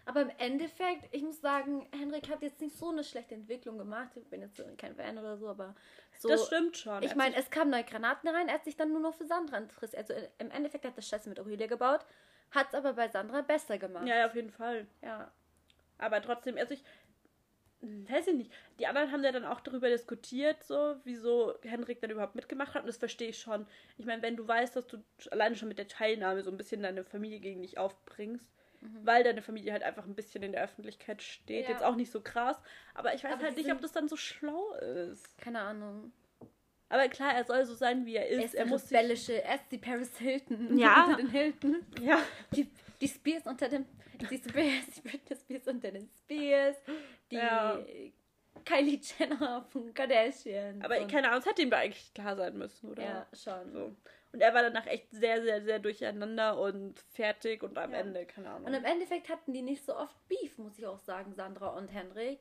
Aber 0.06 0.22
im 0.22 0.32
Endeffekt, 0.38 1.14
ich 1.14 1.22
muss 1.22 1.42
sagen, 1.42 1.88
Henrik 1.92 2.30
hat 2.30 2.42
jetzt 2.42 2.62
nicht 2.62 2.78
so 2.78 2.90
eine 2.90 3.04
schlechte 3.04 3.36
Entwicklung 3.36 3.78
gemacht. 3.78 4.12
Ich 4.16 4.28
bin 4.30 4.42
jetzt 4.42 4.62
kein 4.78 4.96
Fan 4.96 5.18
oder 5.18 5.38
so, 5.38 5.50
aber 5.50 5.76
so. 6.18 6.30
das 6.30 6.48
stimmt 6.48 6.78
schon. 6.78 7.04
Ich 7.04 7.16
meine, 7.16 7.36
es 7.36 7.50
kamen 7.50 7.72
neue 7.72 7.84
Granaten 7.84 8.30
rein, 8.30 8.48
er 8.48 8.56
hat 8.56 8.64
sich 8.64 8.78
dann 8.78 8.92
nur 8.92 9.02
noch 9.02 9.14
für 9.14 9.26
Sandra 9.26 9.58
interessiert. 9.58 10.10
Also 10.10 10.14
im 10.40 10.52
Endeffekt 10.52 10.86
hat 10.86 10.96
er 10.96 11.02
Scheiße 11.02 11.28
mit 11.28 11.40
Aurelia 11.40 11.68
gebaut, 11.68 12.06
hat 12.52 12.68
es 12.70 12.76
aber 12.76 12.94
bei 12.94 13.10
Sandra 13.10 13.42
besser 13.42 13.78
gemacht. 13.78 14.08
ja, 14.08 14.16
ja, 14.16 14.28
auf 14.28 14.36
jeden 14.36 14.52
Fall. 14.52 14.88
ja. 15.02 15.32
Aber 16.00 16.22
trotzdem, 16.22 16.58
also 16.58 16.76
ich 16.76 16.84
weiß 17.82 18.28
ich 18.28 18.36
nicht. 18.36 18.52
Die 18.80 18.88
anderen 18.88 19.12
haben 19.12 19.24
ja 19.24 19.32
dann 19.32 19.46
auch 19.46 19.60
darüber 19.60 19.90
diskutiert, 19.90 20.64
so, 20.64 20.96
wieso 21.04 21.56
Henrik 21.62 22.02
dann 22.02 22.10
überhaupt 22.10 22.36
mitgemacht 22.36 22.74
hat. 22.74 22.82
Und 22.82 22.88
das 22.88 22.98
verstehe 22.98 23.30
ich 23.30 23.40
schon. 23.40 23.68
Ich 23.98 24.06
meine, 24.06 24.22
wenn 24.22 24.36
du 24.36 24.48
weißt, 24.48 24.76
dass 24.76 24.88
du 24.88 25.04
alleine 25.32 25.56
schon 25.56 25.68
mit 25.68 25.78
der 25.78 25.88
Teilnahme 25.88 26.42
so 26.44 26.52
ein 26.52 26.58
bisschen 26.58 26.82
deine 26.82 27.04
Familie 27.04 27.40
gegen 27.40 27.62
dich 27.62 27.78
aufbringst, 27.78 28.46
weil 28.82 29.24
deine 29.24 29.42
Familie 29.42 29.72
halt 29.74 29.84
einfach 29.84 30.06
ein 30.06 30.16
bisschen 30.16 30.44
in 30.44 30.52
der 30.52 30.64
Öffentlichkeit 30.64 31.22
steht. 31.22 31.66
Ja. 31.66 31.72
Jetzt 31.72 31.84
auch 31.84 31.96
nicht 31.96 32.12
so 32.12 32.22
krass. 32.22 32.58
Aber 32.94 33.14
ich 33.14 33.24
weiß 33.24 33.34
Aber 33.34 33.44
halt 33.44 33.58
nicht, 33.58 33.72
ob 33.72 33.82
das 33.82 33.92
dann 33.92 34.08
so 34.08 34.18
schlau 34.18 34.74
ist. 34.74 35.38
Keine 35.38 35.60
Ahnung. 35.62 36.12
Aber 36.90 37.08
klar, 37.10 37.34
er 37.34 37.44
soll 37.44 37.66
so 37.66 37.74
sein, 37.74 38.06
wie 38.06 38.16
er 38.16 38.30
Er 38.30 38.38
ist. 38.40 38.46
ist 38.46 38.56
er 38.56 38.66
muss 38.66 38.90
rebellische, 38.92 39.44
er 39.44 39.56
ist 39.56 39.66
die 39.72 39.78
Paris 39.78 40.18
Hilton 40.18 40.78
Ja. 40.78 41.06
unter 41.10 41.18
den 41.18 41.30
Hilton. 41.30 41.86
Ja. 42.02 42.20
Die, 42.56 42.70
die 43.02 43.08
Spears 43.10 43.46
unter 43.46 43.68
dem, 43.68 43.86
die 44.30 44.38
Spears, 44.38 44.86
die 44.96 45.02
Britney 45.02 45.36
Spears 45.36 45.68
unter 45.68 45.92
den 45.92 46.10
Spears, 46.24 46.78
die 47.30 47.36
Ja. 47.36 47.78
Kylie 48.66 49.00
Jenner 49.20 49.66
von 49.70 49.94
Kardashian. 49.94 50.82
Aber 50.82 50.96
keine 51.08 51.28
Ahnung, 51.28 51.40
es 51.40 51.46
hätte 51.46 51.62
ihm 51.62 51.72
eigentlich 51.74 52.14
klar 52.14 52.36
sein 52.36 52.58
müssen, 52.58 52.90
oder? 52.90 53.04
Ja, 53.04 53.28
schon. 53.34 53.72
So. 53.72 53.96
Und 54.34 54.42
er 54.42 54.54
war 54.54 54.62
danach 54.62 54.86
echt 54.88 55.10
sehr, 55.12 55.42
sehr, 55.42 55.62
sehr 55.64 55.80
durcheinander 55.80 56.60
und 56.60 57.00
fertig 57.00 57.64
und 57.64 57.78
am 57.78 57.92
Ja. 57.94 58.00
Ende, 58.00 58.26
keine 58.26 58.50
Ahnung. 58.50 58.68
Und 58.68 58.74
im 58.74 58.84
Endeffekt 58.86 59.30
hatten 59.30 59.54
die 59.54 59.62
nicht 59.62 59.86
so 59.86 59.96
oft 59.96 60.16
Beef, 60.28 60.58
muss 60.58 60.78
ich 60.78 60.86
auch 60.86 61.00
sagen, 61.00 61.34
Sandra 61.34 61.70
und 61.70 61.88
Henrik. 61.88 62.40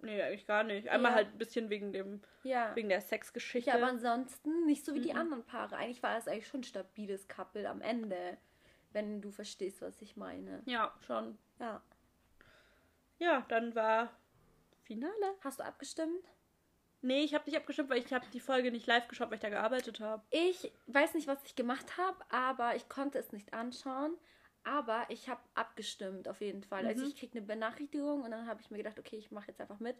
Nee, 0.00 0.20
eigentlich 0.22 0.46
gar 0.46 0.62
nicht. 0.64 0.88
Einmal 0.88 1.12
Ja. 1.12 1.16
halt 1.16 1.28
ein 1.28 1.38
bisschen 1.38 1.70
wegen 1.70 1.92
dem, 1.92 2.22
Ja. 2.44 2.74
wegen 2.76 2.88
der 2.88 3.00
Sexgeschichte. 3.00 3.70
Ja, 3.70 3.76
aber 3.76 3.86
ansonsten 3.86 4.64
nicht 4.66 4.84
so 4.84 4.94
wie 4.94 5.00
die 5.00 5.12
Mhm. 5.12 5.18
anderen 5.18 5.44
Paare. 5.44 5.76
Eigentlich 5.76 6.02
war 6.02 6.16
es 6.18 6.28
eigentlich 6.28 6.46
schon 6.46 6.60
ein 6.60 6.64
stabiles 6.64 7.26
Couple 7.28 7.68
am 7.68 7.80
Ende, 7.80 8.36
wenn 8.92 9.20
du 9.20 9.30
verstehst, 9.30 9.80
was 9.82 10.00
ich 10.02 10.16
meine. 10.16 10.62
ja, 10.66 10.94
schon. 11.06 11.38
Ja. 11.58 11.82
Ja, 13.18 13.44
dann 13.48 13.74
war 13.74 14.12
Finale. 14.84 15.34
Hast 15.42 15.58
du 15.60 15.64
abgestimmt? 15.64 16.24
Nee, 17.00 17.22
ich 17.22 17.34
habe 17.34 17.44
nicht 17.46 17.56
abgestimmt, 17.56 17.90
weil 17.90 17.98
ich 17.98 18.12
habe 18.12 18.26
die 18.32 18.40
Folge 18.40 18.70
nicht 18.72 18.86
live 18.86 19.08
geschaut, 19.08 19.28
weil 19.28 19.36
ich 19.36 19.40
da 19.42 19.48
gearbeitet 19.48 20.00
habe. 20.00 20.22
Ich 20.30 20.72
weiß 20.86 21.14
nicht, 21.14 21.28
was 21.28 21.38
ich 21.44 21.54
gemacht 21.54 21.96
habe, 21.96 22.16
aber 22.30 22.74
ich 22.76 22.88
konnte 22.88 23.18
es 23.18 23.32
nicht 23.32 23.52
anschauen. 23.54 24.16
Aber 24.64 25.06
ich 25.08 25.28
habe 25.28 25.40
abgestimmt, 25.54 26.28
auf 26.28 26.40
jeden 26.40 26.62
Fall. 26.62 26.84
Also 26.84 27.02
Mhm. 27.02 27.08
ich 27.08 27.16
krieg 27.16 27.30
eine 27.32 27.42
Benachrichtigung 27.42 28.22
und 28.22 28.30
dann 28.30 28.46
habe 28.46 28.60
ich 28.60 28.70
mir 28.70 28.78
gedacht, 28.78 28.98
okay, 28.98 29.16
ich 29.16 29.30
mache 29.30 29.48
jetzt 29.48 29.60
einfach 29.60 29.80
mit. 29.80 29.96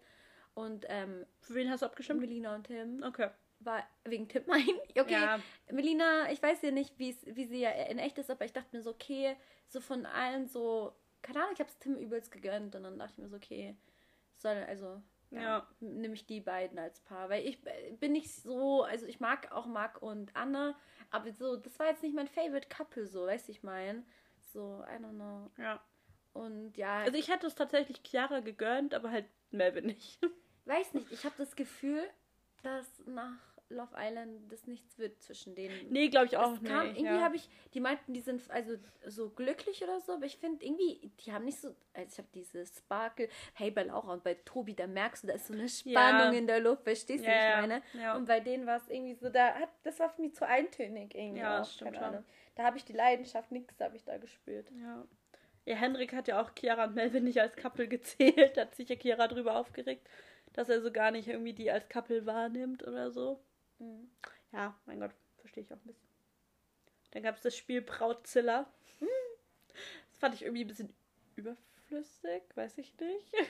Und 0.55 0.84
ähm, 0.88 1.24
Für 1.40 1.55
wen 1.55 1.70
hast 1.70 1.80
du 1.82 1.86
abgestimmt? 1.86 2.20
Melina 2.20 2.55
und 2.55 2.66
Tim 2.66 3.03
Okay. 3.03 3.30
war 3.61 3.82
wegen 4.05 4.28
Tim 4.28 4.42
mein. 4.46 4.66
Okay, 4.99 5.12
Ja, 5.12 5.40
Melina, 5.70 6.30
ich 6.32 6.42
weiß 6.42 6.62
ja 6.62 6.70
nicht, 6.70 6.99
wie 6.99 7.12
sie 7.12 7.61
ja 7.61 7.70
in 7.70 7.99
echt 7.99 8.18
ist, 8.18 8.30
aber 8.30 8.44
ich 8.44 8.53
dachte 8.53 8.76
mir 8.76 8.82
so, 8.82 8.90
okay, 8.90 9.36
so 9.68 9.80
von 9.80 10.05
allen 10.05 10.49
so, 10.49 10.92
keine 11.22 11.40
Ahnung, 11.40 11.53
ich 11.55 11.61
habe 11.61 11.70
es 11.70 11.78
Tim 11.78 11.96
übelst 11.96 12.30
gegönnt 12.30 12.74
und 12.74 12.82
dann 12.82 12.99
dachte 12.99 13.12
ich 13.12 13.18
mir 13.18 13.28
so, 13.28 13.36
okay, 13.36 13.76
soll, 14.36 14.57
also, 14.68 15.01
ja, 15.31 15.41
Ja. 15.41 15.68
nehme 15.81 16.14
ich 16.14 16.26
die 16.26 16.41
beiden 16.41 16.79
als 16.79 17.01
Paar, 17.01 17.29
weil 17.29 17.47
ich 17.47 17.64
äh, 17.66 17.93
bin 17.93 18.12
nicht 18.12 18.33
so, 18.33 18.83
also 18.85 19.07
ich 19.07 19.20
mag 19.20 19.53
auch 19.53 19.66
Marc 19.66 20.01
und 20.03 20.35
Anna, 20.37 20.76
aber 21.11 21.33
so, 21.33 21.57
das 21.57 21.79
war 21.79 21.87
jetzt 21.87 22.03
nicht 22.03 22.14
mein 22.14 22.29
Favorite 22.29 22.68
Couple, 22.68 23.07
so, 23.07 23.26
weißt 23.26 23.49
du, 23.49 23.53
ich 23.53 23.62
meine, 23.62 24.05
so, 24.53 24.85
I 24.89 25.03
don't 25.03 25.14
know. 25.14 25.51
ja. 25.57 25.81
Und 26.35 26.76
ja, 26.76 26.99
Also 27.01 27.18
ich 27.18 27.29
hätte 27.29 27.47
es 27.49 27.55
tatsächlich 27.57 28.01
Chiara 28.05 28.41
gegönnt, 28.41 28.95
aber 28.95 29.11
halt 29.11 29.26
Melvin 29.51 29.87
nicht. 29.87 30.20
weiß 30.66 30.95
nicht, 30.95 31.11
ich 31.11 31.24
habe 31.24 31.35
das 31.39 31.57
Gefühl, 31.57 32.03
dass 32.62 32.87
nach 33.07 33.47
Love 33.71 33.95
Island 33.97 34.51
das 34.51 34.66
nichts 34.66 34.99
wird 34.99 35.21
zwischen 35.23 35.55
denen. 35.55 35.91
nee, 35.91 36.09
glaube 36.09 36.27
ich 36.27 36.37
auch 36.37 36.55
Es 36.55 36.61
nicht. 36.62 36.73
kam, 36.73 36.87
irgendwie 36.87 37.05
ja. 37.05 37.21
habe 37.21 37.37
ich, 37.37 37.49
die 37.75 37.81
meinten, 37.81 38.14
die 38.14 38.21
sind 38.21 38.51
also 38.51 38.77
so 39.07 39.31
glücklich 39.31 39.83
oder 39.83 40.01
so, 40.01 40.12
aber 40.14 40.25
ich 40.27 40.37
finde 40.39 40.64
irgendwie, 40.64 41.11
die 41.21 41.33
haben 41.33 41.45
nicht 41.45 41.61
so, 41.61 41.75
also 41.93 42.09
ich 42.12 42.19
habe 42.19 42.29
diese 42.35 42.64
Sparkle, 42.66 43.29
hey, 43.55 43.71
bei 43.71 43.83
Laura 43.83 44.12
und 44.14 44.25
bei 44.25 44.35
Tobi, 44.35 44.75
da 44.75 44.87
merkst 44.87 45.23
du, 45.25 45.27
da 45.29 45.35
ist 45.35 45.47
so 45.49 45.55
eine 45.55 45.69
Spannung 45.69 46.33
Ja. 46.33 46.39
in 46.39 46.47
der 46.47 46.61
Luft, 46.61 46.85
verstehst 46.85 47.25
du, 47.25 47.31
Ja, 47.31 47.61
ich 47.62 47.69
meine? 47.69 48.16
Und 48.16 48.27
bei 48.27 48.41
denen 48.41 48.66
war 48.66 48.77
es 48.79 48.89
irgendwie 48.89 49.14
so, 49.14 49.29
da 49.29 49.55
hat, 49.55 49.69
das 49.83 49.99
war 50.01 50.09
für 50.11 50.23
mich 50.23 50.35
zu 50.35 50.47
eintönig 50.47 51.14
irgendwie. 51.14 51.41
Ja, 51.41 51.61
auch, 51.61 51.64
stimmt 51.69 51.97
schon. 51.97 52.25
Da 52.55 52.64
habe 52.64 52.77
ich 52.79 52.85
die 52.85 52.93
Leidenschaft, 52.95 53.53
nichts 53.53 53.79
habe 53.81 53.97
ich 53.97 54.05
da 54.05 54.16
gespürt. 54.19 54.71
Ja. 54.81 55.05
Ja, 55.66 55.77
Henrik 55.77 56.14
hat 56.14 56.29
ja 56.29 56.41
auch 56.41 56.51
Chiara 56.59 56.85
und 56.87 56.95
Melvin 56.95 57.25
nicht 57.25 57.41
als 57.41 57.55
Couple 57.55 57.87
gezählt. 57.89 58.57
Hat 58.57 58.75
sich 58.75 58.89
ja 58.89 58.97
Chiara 58.97 59.29
drüber 59.29 59.57
aufgeregt, 59.57 60.09
dass 60.55 60.71
er 60.71 60.81
so 60.81 60.91
gar 60.91 61.11
nicht 61.11 61.29
irgendwie 61.29 61.53
die 61.53 61.71
als 61.71 61.89
Couple 61.91 62.25
wahrnimmt 62.25 62.87
oder 62.87 63.11
so. 63.11 63.39
Mhm. 63.79 64.11
Ja, 64.53 64.79
mein 64.87 65.01
Gott, 65.01 65.12
verstehe 65.39 65.62
ich 65.64 65.72
auch 65.72 65.76
ein 65.76 65.87
bisschen. 65.87 66.09
Dann 67.12 67.22
gab 67.22 67.37
es 67.37 67.43
das 67.43 67.57
Spiel 67.57 67.81
Brautzilla. 67.83 68.70
Das 69.01 70.18
fand 70.18 70.35
ich 70.35 70.43
irgendwie 70.43 70.64
ein 70.64 70.68
bisschen 70.68 70.95
überflüssig, 71.37 72.43
weiß 72.55 72.79
ich 72.79 72.99
nicht. 72.99 73.33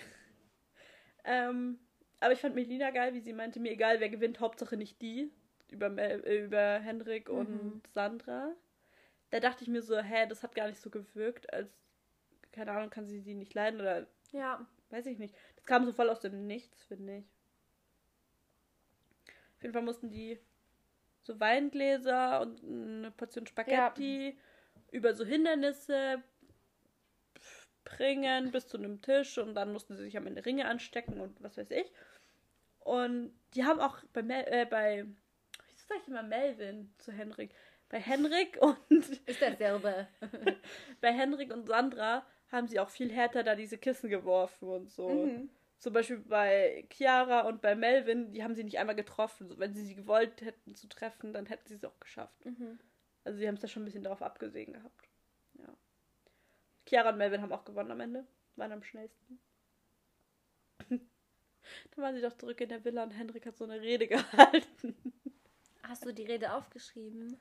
Ähm, 1.25 1.79
aber 2.21 2.33
ich 2.33 2.41
fand 2.41 2.55
Melina 2.55 2.91
geil, 2.91 3.13
wie 3.13 3.21
sie 3.21 3.33
meinte, 3.35 3.61
mir 3.61 3.73
egal, 3.73 4.01
wer 4.01 4.09
gewinnt, 4.09 4.41
Hauptsache 4.41 4.77
nicht 4.79 5.03
die. 5.03 5.31
Über, 5.69 5.89
äh, 5.99 6.43
über 6.45 6.79
Henrik 6.79 7.29
und 7.29 7.51
Mhm. 7.51 7.83
Sandra. 7.93 8.55
Da 9.31 9.41
dachte 9.41 9.63
ich 9.63 9.69
mir 9.69 9.83
so, 9.83 9.99
hä, 9.99 10.27
das 10.27 10.43
hat 10.43 10.55
gar 10.55 10.69
nicht 10.69 10.81
so 10.81 10.89
gewirkt, 10.89 11.53
als, 11.53 11.71
keine 12.53 12.73
Ahnung, 12.73 12.89
kann 12.89 13.07
sie 13.07 13.21
sie 13.21 13.35
nicht 13.35 13.53
leiden 13.53 13.81
oder 13.81 14.07
Ja. 14.33 14.67
weiß 14.89 15.05
ich 15.07 15.19
nicht. 15.19 15.35
Das 15.57 15.67
kam 15.67 15.85
so 15.85 15.93
voll 15.93 16.09
aus 16.09 16.21
dem 16.21 16.47
Nichts, 16.47 16.83
finde 16.85 17.19
ich. 17.19 17.27
Auf 19.59 19.63
jeden 19.65 19.75
Fall 19.75 19.83
mussten 19.83 20.09
die 20.09 20.39
so 21.25 21.41
Weingläser 21.41 22.41
und 22.41 22.63
eine 22.63 23.11
Portion 23.11 23.47
Spaghetti 23.47 24.39
über 24.93 25.15
so 25.15 25.25
Hindernisse 25.25 26.23
bringen 27.83 28.53
bis 28.53 28.69
zu 28.69 28.77
einem 28.77 29.03
Tisch 29.03 29.37
und 29.37 29.57
dann 29.57 29.73
mussten 29.73 29.97
sie 29.97 30.05
sich 30.05 30.17
am 30.17 30.29
Ende 30.29 30.47
Ringe 30.47 30.67
anstecken 30.67 31.21
und 31.21 31.43
was 31.43 31.59
weiß 31.59 31.73
ich. 31.73 31.91
Und 32.79 33.33
die 33.55 33.65
haben 33.65 33.81
auch 33.81 33.99
bei, 34.13 34.23
Mel 34.23 34.45
äh, 34.47 34.65
bei 34.65 35.05
wieso 35.67 35.87
sag 35.89 35.99
ich 36.03 36.09
immer 36.09 36.23
Melvin 36.23 36.95
zu 36.99 37.11
Henrik? 37.11 37.51
Bei 37.89 37.99
Henrik 37.99 38.57
und 38.61 39.09
Ist 39.27 39.41
derselbe. 39.41 40.07
bei 41.01 41.13
Henrik 41.13 41.53
und 41.53 41.67
Sandra 41.67 42.25
haben 42.53 42.69
sie 42.69 42.79
auch 42.79 42.91
viel 42.91 43.11
härter 43.11 43.43
da 43.43 43.57
diese 43.57 43.77
Kissen 43.77 44.09
geworfen 44.09 44.69
und 44.69 44.91
so. 44.91 45.09
Mhm. 45.09 45.51
Zum 45.79 45.93
Beispiel 45.93 46.19
bei 46.19 46.87
Chiara 46.91 47.43
und 47.43 47.63
bei 47.63 47.77
Melvin, 47.77 48.33
die 48.33 48.43
haben 48.43 48.55
sie 48.55 48.65
nicht 48.65 48.79
einmal 48.79 48.97
getroffen. 48.97 49.55
Wenn 49.59 49.75
sie 49.75 49.85
sie 49.85 49.95
gewollt 49.95 50.41
hätten 50.41 50.75
zu 50.75 50.89
treffen, 50.89 51.33
dann 51.33 51.47
hätten 51.47 51.69
sie 51.69 51.75
es 51.75 51.85
auch 51.85 52.01
geschafft. 52.01 52.45
Mhm. 52.45 52.81
Also 53.25 53.39
sie 53.39 53.47
haben 53.47 53.55
es 53.55 53.61
da 53.61 53.69
schon 53.69 53.83
ein 53.83 53.87
bisschen 53.87 54.03
darauf 54.03 54.23
abgesehen 54.23 54.73
gehabt. 54.73 55.09
Ja. 55.55 55.77
Chiara 56.87 57.11
und 57.11 57.19
Melvin 57.19 57.43
haben 57.43 57.53
auch 57.53 57.65
gewonnen 57.65 57.93
am 57.93 58.01
Ende. 58.01 58.27
Waren 58.57 58.73
am 58.73 58.83
schnellsten. 58.83 59.39
Dann 60.89 61.01
waren 61.97 62.15
sie 62.17 62.23
doch 62.23 62.37
zurück 62.37 62.61
in 62.61 62.71
der 62.71 62.85
Villa 62.85 63.05
und 63.05 63.13
Henrik 63.13 63.47
hat 63.47 63.57
so 63.57 63.65
eine 63.65 63.81
Rede 63.81 64.09
gehalten. 64.09 64.97
Hast 65.85 66.05
du 66.05 66.13
die 66.13 66.25
Rede 66.25 66.53
aufgeschrieben? 66.55 67.39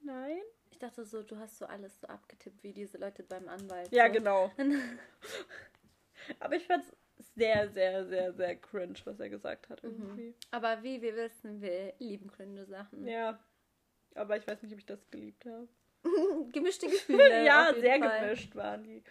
Nein? 0.00 0.40
Ich 0.70 0.78
dachte 0.78 1.04
so, 1.04 1.22
du 1.22 1.36
hast 1.38 1.58
so 1.58 1.66
alles 1.66 2.00
so 2.00 2.08
abgetippt 2.08 2.62
wie 2.64 2.72
diese 2.72 2.98
Leute 2.98 3.22
beim 3.22 3.48
Anwalt. 3.48 3.92
Ja, 3.92 4.06
so. 4.06 4.12
genau. 4.12 4.52
Aber 6.40 6.56
ich 6.56 6.66
fand 6.66 6.84
es 6.84 6.96
sehr, 7.38 7.68
sehr, 7.70 8.06
sehr, 8.06 8.32
sehr 8.32 8.56
cringe, 8.56 8.94
was 9.04 9.18
er 9.20 9.28
gesagt 9.28 9.68
hat 9.68 9.82
irgendwie. 9.82 10.34
Aber 10.50 10.82
wie 10.82 11.00
wir 11.00 11.14
wissen, 11.16 11.60
wir 11.60 11.94
lieben 11.98 12.30
cringe 12.30 12.66
Sachen. 12.66 13.06
Ja. 13.06 13.38
Aber 14.14 14.36
ich 14.36 14.46
weiß 14.46 14.62
nicht, 14.62 14.72
ob 14.72 14.78
ich 14.78 14.86
das 14.86 15.08
geliebt 15.10 15.44
habe. 15.46 15.68
Gemischte 16.52 16.86
Gefühle. 16.90 17.44
ja, 17.44 17.72
sehr 17.74 17.98
Fall. 17.98 18.20
gemischt 18.20 18.54
waren 18.56 18.82
die. 18.84 19.02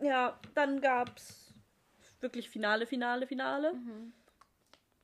Ja, 0.00 0.38
dann 0.54 0.80
gab's 0.80 1.54
wirklich 2.20 2.48
Finale, 2.50 2.86
Finale, 2.86 3.26
Finale. 3.26 3.74
Mhm. 3.74 4.12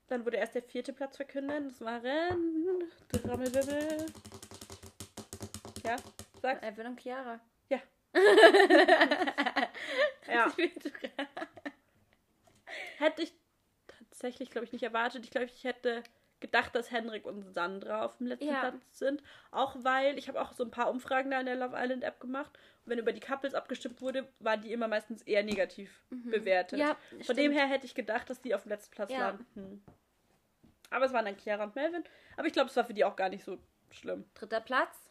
Dann 0.09 0.25
wurde 0.25 0.37
erst 0.37 0.55
der 0.55 0.63
vierte 0.63 0.93
Platz 0.93 1.17
verkündet. 1.17 1.65
Das 1.67 1.81
waren 1.81 2.85
Trommelwirbel. 3.11 4.07
Ja, 5.85 5.97
sag. 6.43 6.63
Evan 6.63 6.87
und 6.89 7.01
Chiara. 7.01 7.41
Ja. 7.69 7.81
Ja. 10.27 10.51
Hätte 13.05 13.23
ich 13.23 13.35
tatsächlich, 13.87 14.51
glaube 14.51 14.65
ich, 14.65 14.73
nicht 14.73 14.83
erwartet. 14.83 15.25
Ich 15.25 15.31
glaube, 15.31 15.47
ich 15.47 15.65
hätte 15.65 16.03
gedacht, 16.41 16.75
dass 16.75 16.91
Henrik 16.91 17.27
und 17.27 17.53
Sandra 17.55 18.05
auf 18.05 18.17
dem 18.19 18.27
letzten 18.27 18.49
Ja. 18.49 18.61
Platz 18.61 18.99
sind. 18.99 19.23
Auch 19.51 19.77
weil, 19.81 20.19
ich 20.19 20.29
habe 20.29 20.41
auch 20.41 20.53
so 20.53 20.65
ein 20.65 20.71
paar 20.71 20.91
Umfragen 20.91 21.31
da 21.31 21.41
in 21.41 21.47
der 21.47 21.57
Love 21.57 21.75
Island 21.79 22.03
App 22.03 22.21
gemacht. 22.21 22.51
Und 22.85 22.91
wenn 22.91 22.99
über 22.99 23.13
die 23.13 23.21
Couples 23.21 23.55
abgestimmt 23.55 24.01
wurde, 24.01 24.27
waren 24.41 24.61
die 24.63 24.73
immer 24.73 24.89
meistens 24.89 25.23
eher 25.23 25.43
negativ 25.43 26.03
bewertet. 26.11 26.79
Ja, 26.79 26.97
Von 27.23 27.37
dem 27.37 27.53
her 27.53 27.67
hätte 27.67 27.87
ich 27.87 27.95
gedacht, 27.95 28.29
dass 28.31 28.41
die 28.41 28.55
auf 28.55 28.63
dem 28.63 28.71
letzten 28.71 28.95
Platz 28.95 29.11
Ja. 29.13 29.19
landen. 29.31 29.85
Aber 30.91 31.05
es 31.05 31.13
waren 31.13 31.25
dann 31.25 31.37
Chiara 31.37 31.65
und 31.65 31.75
Melvin. 31.75 32.05
Aber 32.37 32.47
ich 32.47 32.53
glaube, 32.53 32.71
es 32.71 32.77
war 32.77 32.85
für 32.85 32.95
die 32.95 33.05
auch 33.05 33.17
gar 33.17 33.29
nicht 33.29 33.45
so 33.45 33.59
schlimm. 33.91 34.25
Dritter 34.35 34.61
Platz. 34.61 35.04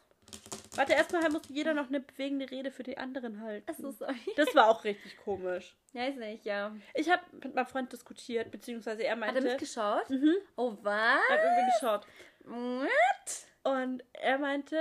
Warte, 0.76 0.92
erstmal 0.92 1.28
musste 1.30 1.52
jeder 1.52 1.74
noch 1.74 1.88
eine 1.88 2.00
bewegende 2.00 2.50
Rede 2.50 2.70
für 2.70 2.82
die 2.82 2.98
anderen 2.98 3.40
halten. 3.40 3.68
Achso, 3.70 3.90
sorry. 3.90 4.14
Das 4.36 4.54
war 4.54 4.68
auch 4.68 4.84
richtig 4.84 5.16
komisch. 5.18 5.76
Weiß 5.92 6.16
nicht, 6.16 6.44
ja. 6.44 6.74
Ich 6.94 7.10
habe 7.10 7.22
mit 7.32 7.54
meinem 7.54 7.66
Freund 7.66 7.92
diskutiert, 7.92 8.50
beziehungsweise 8.50 9.04
er 9.04 9.12
Hat 9.12 9.18
meinte. 9.20 9.38
er 9.40 9.44
mitgeschaut? 9.44 10.10
Mhm. 10.10 10.34
Oh, 10.56 10.76
was? 10.82 11.20
Er 11.28 11.34
hat 11.34 11.44
irgendwie 11.44 11.72
geschaut. 11.72 12.06
What? 12.44 13.72
Und 13.72 14.04
er 14.12 14.38
meinte, 14.38 14.78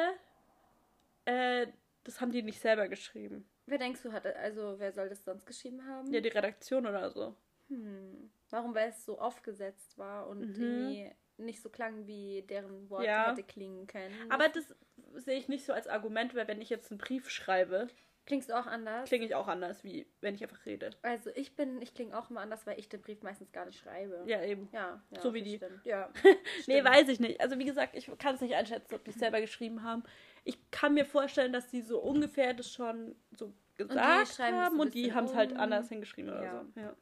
äh, 1.25 1.67
das 2.03 2.19
haben 2.19 2.31
die 2.31 2.43
nicht 2.43 2.59
selber 2.59 2.87
geschrieben. 2.87 3.47
Wer 3.65 3.77
denkst 3.77 4.01
du, 4.03 4.11
hat, 4.11 4.25
also 4.25 4.75
wer 4.77 4.91
soll 4.91 5.07
das 5.09 5.23
sonst 5.23 5.45
geschrieben 5.45 5.85
haben? 5.87 6.11
Ja, 6.11 6.19
die 6.19 6.27
Redaktion 6.29 6.85
oder 6.85 7.09
so. 7.11 7.35
Hm. 7.69 8.29
Warum, 8.49 8.75
weil 8.75 8.89
es 8.89 9.05
so 9.05 9.17
aufgesetzt 9.19 9.97
war 9.97 10.27
und 10.27 10.39
Mhm. 10.39 10.47
irgendwie 10.47 11.11
nicht 11.37 11.61
so 11.61 11.69
klang, 11.69 12.05
wie 12.05 12.41
deren 12.43 12.89
Worte 12.89 13.05
Ja. 13.05 13.29
hätte 13.31 13.43
klingen 13.43 13.87
können. 13.87 14.13
Aber 14.29 14.49
das 14.49 14.75
sehe 15.15 15.37
ich 15.37 15.47
nicht 15.47 15.65
so 15.65 15.73
als 15.73 15.87
Argument, 15.87 16.35
weil 16.35 16.47
wenn 16.47 16.61
ich 16.61 16.69
jetzt 16.69 16.91
einen 16.91 16.97
Brief 16.97 17.29
schreibe, 17.29 17.87
Klingst 18.25 18.49
du 18.49 18.57
auch 18.57 18.67
anders? 18.67 19.09
klinge 19.09 19.25
ich 19.25 19.35
auch 19.35 19.47
anders, 19.49 19.83
wie 19.83 20.07
wenn 20.21 20.33
ich 20.35 20.41
einfach 20.43 20.65
rede. 20.65 20.91
Also 21.01 21.29
ich 21.35 21.55
bin, 21.57 21.81
ich 21.81 21.93
klinge 21.93 22.17
auch 22.17 22.29
immer 22.29 22.39
anders, 22.39 22.65
weil 22.65 22.79
ich 22.79 22.87
den 22.87 23.01
Brief 23.01 23.21
meistens 23.21 23.51
gar 23.51 23.65
nicht 23.65 23.79
schreibe. 23.79 24.23
Ja, 24.25 24.41
eben. 24.41 24.69
Ja, 24.71 25.01
ja 25.11 25.19
So 25.21 25.33
wie 25.33 25.41
die. 25.41 25.57
Stimmt. 25.57 25.85
Ja. 25.85 26.09
Nee, 26.67 26.83
weiß 26.83 27.09
ich 27.09 27.19
nicht. 27.19 27.41
Also 27.41 27.59
wie 27.59 27.65
gesagt, 27.65 27.95
ich 27.95 28.09
kann 28.19 28.35
es 28.35 28.41
nicht 28.41 28.55
einschätzen, 28.55 28.95
ob 28.95 29.03
die 29.03 29.11
es 29.11 29.17
selber 29.17 29.41
geschrieben 29.41 29.83
haben. 29.83 30.03
Ich 30.45 30.57
kann 30.71 30.93
mir 30.93 31.05
vorstellen, 31.05 31.51
dass 31.51 31.67
die 31.67 31.81
so 31.81 31.99
ungefähr 31.99 32.53
das 32.53 32.71
schon 32.71 33.15
so 33.37 33.53
gesagt 33.75 34.29
es 34.29 34.39
haben 34.39 34.79
und 34.79 34.93
die 34.93 35.13
haben 35.13 35.25
es 35.25 35.35
halt 35.35 35.53
anders 35.57 35.89
hingeschrieben 35.89 36.31
oder 36.31 36.43
Ja. 36.43 36.65
so. 36.73 36.79
Ja. 36.79 36.95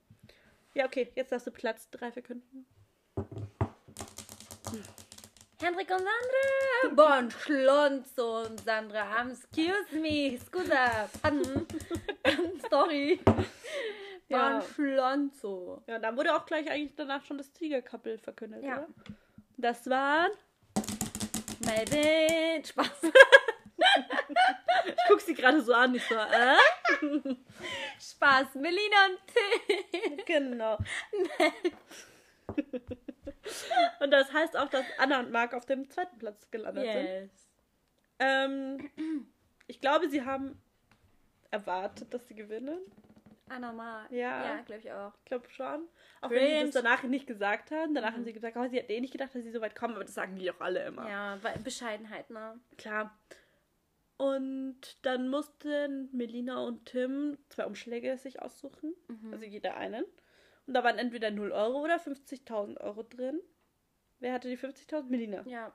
ja, 0.74 0.86
okay, 0.86 1.12
jetzt 1.16 1.32
darfst 1.32 1.46
du 1.46 1.52
Platz 1.52 1.90
3 1.92 2.12
verkünden. 2.12 2.66
Henrik 5.62 5.90
und 5.92 6.00
Sandra! 6.00 6.96
Bon, 6.96 7.30
Schlonzo 7.32 8.42
und 8.46 8.60
Sandra. 8.62 9.22
Um, 9.22 9.32
excuse 9.32 9.96
me, 10.00 10.38
scusa, 10.40 11.08
pardon. 11.22 11.68
Sorry. 12.70 13.20
Ja. 14.28 14.60
Bon, 14.60 14.68
Schlonzo. 14.74 15.84
Ja, 15.88 16.00
dann 16.00 16.18
wurde 16.18 16.36
auch 16.36 16.46
gleich 16.46 16.70
eigentlich 16.70 16.96
danach 16.96 17.24
schon 17.26 17.38
das 17.38 17.52
Tigerkappel 17.52 18.18
verkündet, 18.18 18.64
Ja. 18.64 18.78
oder? 18.80 18.88
Das 19.58 19.88
waren. 19.90 20.32
Melvin, 21.66 22.64
Spaß. 22.66 22.90
Ich 24.86 24.96
guck 25.08 25.20
sie 25.22 25.34
gerade 25.34 25.62
so 25.62 25.74
an, 25.74 25.94
ich 25.96 26.04
so, 26.08 26.16
äh? 26.16 26.56
Spaß, 28.00 28.56
Melina 28.56 29.08
und 29.10 29.20
Tim. 29.28 30.18
Genau. 30.26 30.78
Und 34.00 34.12
das 34.12 34.32
heißt 34.34 34.58
auch, 34.58 34.70
dass 34.70 34.86
Anna 34.98 35.20
und 35.20 35.32
Marc 35.32 35.54
auf 35.54 35.66
dem 35.66 35.90
zweiten 35.90 36.18
Platz 36.18 36.50
gelandet 36.52 36.86
sind. 36.86 37.06
Yes. 37.06 37.48
Ähm, 38.20 38.90
ich 39.68 39.82
glaube, 39.82 40.10
sie 40.10 40.24
haben 40.24 40.62
erwartet, 41.50 42.14
dass 42.14 42.28
sie 42.28 42.36
gewinnen. 42.36 42.80
Ah, 43.50 43.60
normal. 43.60 44.06
Ja. 44.12 44.46
Ja, 44.46 44.62
glaube 44.62 44.82
ich 44.82 44.92
auch. 44.92 45.14
Ich 45.20 45.26
glaube 45.26 45.50
schon. 45.50 45.88
Auch 46.22 46.30
wenn 46.30 46.40
sie 46.40 46.46
Cringe. 46.46 46.66
das 46.66 46.74
danach 46.76 47.04
nicht 47.04 47.28
gesagt 47.28 47.72
haben. 47.72 47.94
Danach 47.94 48.12
Mhm. 48.12 48.16
haben 48.16 48.24
sie 48.24 48.34
gesagt, 48.34 48.56
oh, 48.56 48.66
sie 48.70 48.80
hat 48.80 48.90
eh 48.90 49.02
nicht 49.02 49.12
gedacht, 49.12 49.36
dass 49.36 49.44
sie 49.44 49.52
so 49.52 49.60
weit 49.60 49.76
kommen. 49.76 49.96
Aber 49.96 50.06
das 50.06 50.14
sagen 50.14 50.38
die 50.38 50.50
auch 50.50 50.62
alle 50.62 50.86
immer. 50.86 51.10
Ja, 51.10 51.38
weil 51.42 51.58
Bescheidenheit, 51.60 52.30
ne? 52.30 52.58
Klar. 52.78 53.14
Und 54.16 54.80
dann 55.02 55.28
mussten 55.30 56.10
Melina 56.16 56.64
und 56.64 56.86
Tim 56.86 57.38
zwei 57.50 57.66
Umschläge 57.66 58.18
sich 58.18 58.42
aussuchen. 58.42 58.94
Mhm. 59.10 59.34
Also 59.34 59.46
jeder 59.46 59.76
einen. 59.76 60.06
Und 60.68 60.74
da 60.74 60.84
waren 60.84 60.98
entweder 60.98 61.32
0 61.32 61.52
Euro 61.52 61.82
oder 61.82 61.98
50.000 61.98 62.80
Euro 62.80 63.04
drin. 63.04 63.40
Wer 64.20 64.34
hatte 64.34 64.50
die 64.50 64.58
50.000? 64.58 65.04
Melina. 65.10 65.42
Ja. 65.48 65.74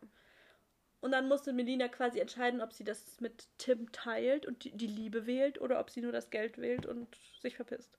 Und 1.00 1.12
dann 1.12 1.28
musste 1.28 1.52
Melina 1.52 1.88
quasi 1.88 2.18
entscheiden, 2.20 2.60
ob 2.60 2.72
sie 2.72 2.84
das 2.84 3.20
mit 3.20 3.46
Tim 3.58 3.92
teilt 3.92 4.46
und 4.46 4.64
die, 4.64 4.72
die 4.76 4.86
Liebe 4.86 5.26
wählt 5.26 5.60
oder 5.60 5.78
ob 5.80 5.90
sie 5.90 6.00
nur 6.00 6.12
das 6.12 6.30
Geld 6.30 6.58
wählt 6.58 6.86
und 6.86 7.14
sich 7.40 7.56
verpisst. 7.56 7.98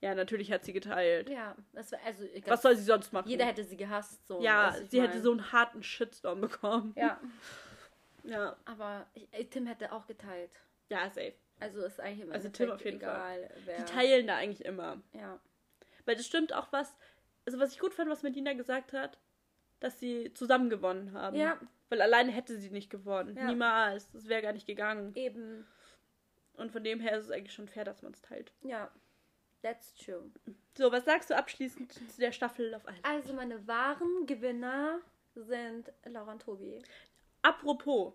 Ja, 0.00 0.14
natürlich 0.14 0.52
hat 0.52 0.64
sie 0.64 0.72
geteilt. 0.72 1.28
Ja, 1.28 1.56
das 1.72 1.90
war 1.92 1.98
also 2.04 2.24
egal. 2.24 2.52
Was 2.52 2.62
soll 2.62 2.76
sie 2.76 2.84
sonst 2.84 3.12
machen? 3.12 3.28
Jeder 3.28 3.44
hätte 3.46 3.64
sie 3.64 3.76
gehasst, 3.76 4.26
so. 4.26 4.40
ja, 4.40 4.74
sie 4.88 5.02
hätte 5.02 5.14
mein. 5.14 5.22
so 5.22 5.30
einen 5.32 5.52
harten 5.52 5.82
Shitstorm 5.82 6.40
bekommen. 6.40 6.94
Ja, 6.96 7.20
Ja, 8.24 8.56
aber 8.64 9.06
ich, 9.14 9.28
Tim 9.50 9.66
hätte 9.66 9.92
auch 9.92 10.06
geteilt. 10.06 10.50
ja 10.88 11.08
safe. 11.10 11.34
Also 11.60 11.82
ist 11.82 11.98
eigentlich 12.00 12.20
im 12.20 12.32
Also 12.32 12.48
Tim 12.50 12.70
auf 12.70 12.84
jeden 12.84 12.98
egal, 12.98 13.50
wer. 13.64 13.78
Die 13.78 13.84
teilen 13.84 14.26
da 14.28 14.36
eigentlich 14.36 14.64
immer. 14.64 15.02
Ja. 15.12 15.40
Weil 16.08 16.16
das 16.16 16.26
stimmt 16.26 16.54
auch 16.54 16.72
was, 16.72 16.96
also 17.44 17.58
was 17.60 17.72
ich 17.72 17.78
gut 17.78 17.92
fand, 17.92 18.08
was 18.08 18.22
Melina 18.22 18.54
gesagt 18.54 18.94
hat, 18.94 19.18
dass 19.78 20.00
sie 20.00 20.32
zusammen 20.32 20.70
gewonnen 20.70 21.12
haben. 21.12 21.36
Ja, 21.36 21.60
Weil 21.90 22.00
alleine 22.00 22.32
hätte 22.32 22.56
sie 22.56 22.70
nicht 22.70 22.88
gewonnen. 22.88 23.36
Ja. 23.36 23.44
Niemals. 23.44 24.10
Das 24.12 24.26
wäre 24.26 24.40
gar 24.40 24.52
nicht 24.54 24.66
gegangen. 24.66 25.14
eben. 25.14 25.66
Und 26.54 26.72
von 26.72 26.82
dem 26.82 26.98
her 26.98 27.18
ist 27.18 27.26
es 27.26 27.30
eigentlich 27.30 27.52
schon 27.52 27.68
fair, 27.68 27.84
dass 27.84 28.00
man 28.02 28.12
es 28.12 28.22
teilt. 28.22 28.52
Ja. 28.62 28.90
That's 29.62 29.94
true. 29.96 30.30
So, 30.76 30.90
was 30.90 31.04
sagst 31.04 31.28
du 31.30 31.36
abschließend 31.36 31.92
zu 31.92 32.20
der 32.20 32.32
Staffel 32.32 32.74
auf 32.74 32.86
allen? 32.88 32.98
Also 33.04 33.34
meine 33.34 33.66
wahren 33.68 34.24
Gewinner 34.26 35.00
sind 35.34 35.92
Laura 36.06 36.32
und 36.32 36.42
Tobi. 36.42 36.82
Apropos, 37.42 38.14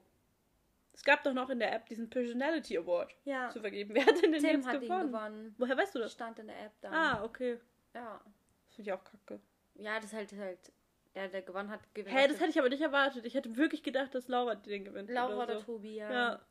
es 0.94 1.04
gab 1.04 1.24
doch 1.24 1.34
noch 1.34 1.50
in 1.50 1.60
der 1.60 1.74
App 1.74 1.86
diesen 1.88 2.10
Personality 2.10 2.78
Award 2.78 3.16
Ja. 3.26 3.50
zu 3.50 3.60
vergeben. 3.62 3.94
Wer 3.96 4.06
hat 4.06 4.22
denn 4.22 4.32
den 4.32 4.42
Tim 4.42 4.66
hat 4.66 4.82
gewonnen? 4.82 5.02
ihn 5.02 5.08
gewonnen. 5.12 5.56
Woher 5.58 5.78
weißt 5.78 5.94
du 5.96 6.00
das? 6.00 6.14
Stand 6.14 6.40
in 6.40 6.48
der 6.48 6.60
App 6.66 6.74
dann. 6.82 6.94
Ah, 6.94 7.24
okay. 7.24 7.60
Ja. 7.94 8.22
Finde 8.70 8.90
ich 8.90 8.94
auch 8.94 9.04
kacke. 9.04 9.40
Ja, 9.76 9.96
das 9.96 10.06
ist 10.06 10.14
halt, 10.14 10.32
halt 10.34 10.72
der, 11.16 11.28
der 11.30 11.42
gewonnen 11.42 11.70
hat, 11.70 11.82
gewinnt. 11.94 12.16
Hä, 12.16 12.28
das 12.28 12.40
hätte 12.40 12.50
ich 12.50 12.60
aber 12.60 12.70
nicht 12.70 12.82
erwartet. 12.82 13.26
Ich 13.26 13.34
hätte 13.34 13.56
wirklich 13.56 13.84
gedacht, 13.84 14.14
dass 14.16 14.28
Laura 14.28 14.56
den 14.56 14.86
gewinnt. 14.86 15.10
Laura 15.10 15.36
oder, 15.36 15.44
oder 15.44 15.60
so. 15.60 15.66
Tobi, 15.66 15.96
ja. 15.96 16.12
Ja. 16.12 16.42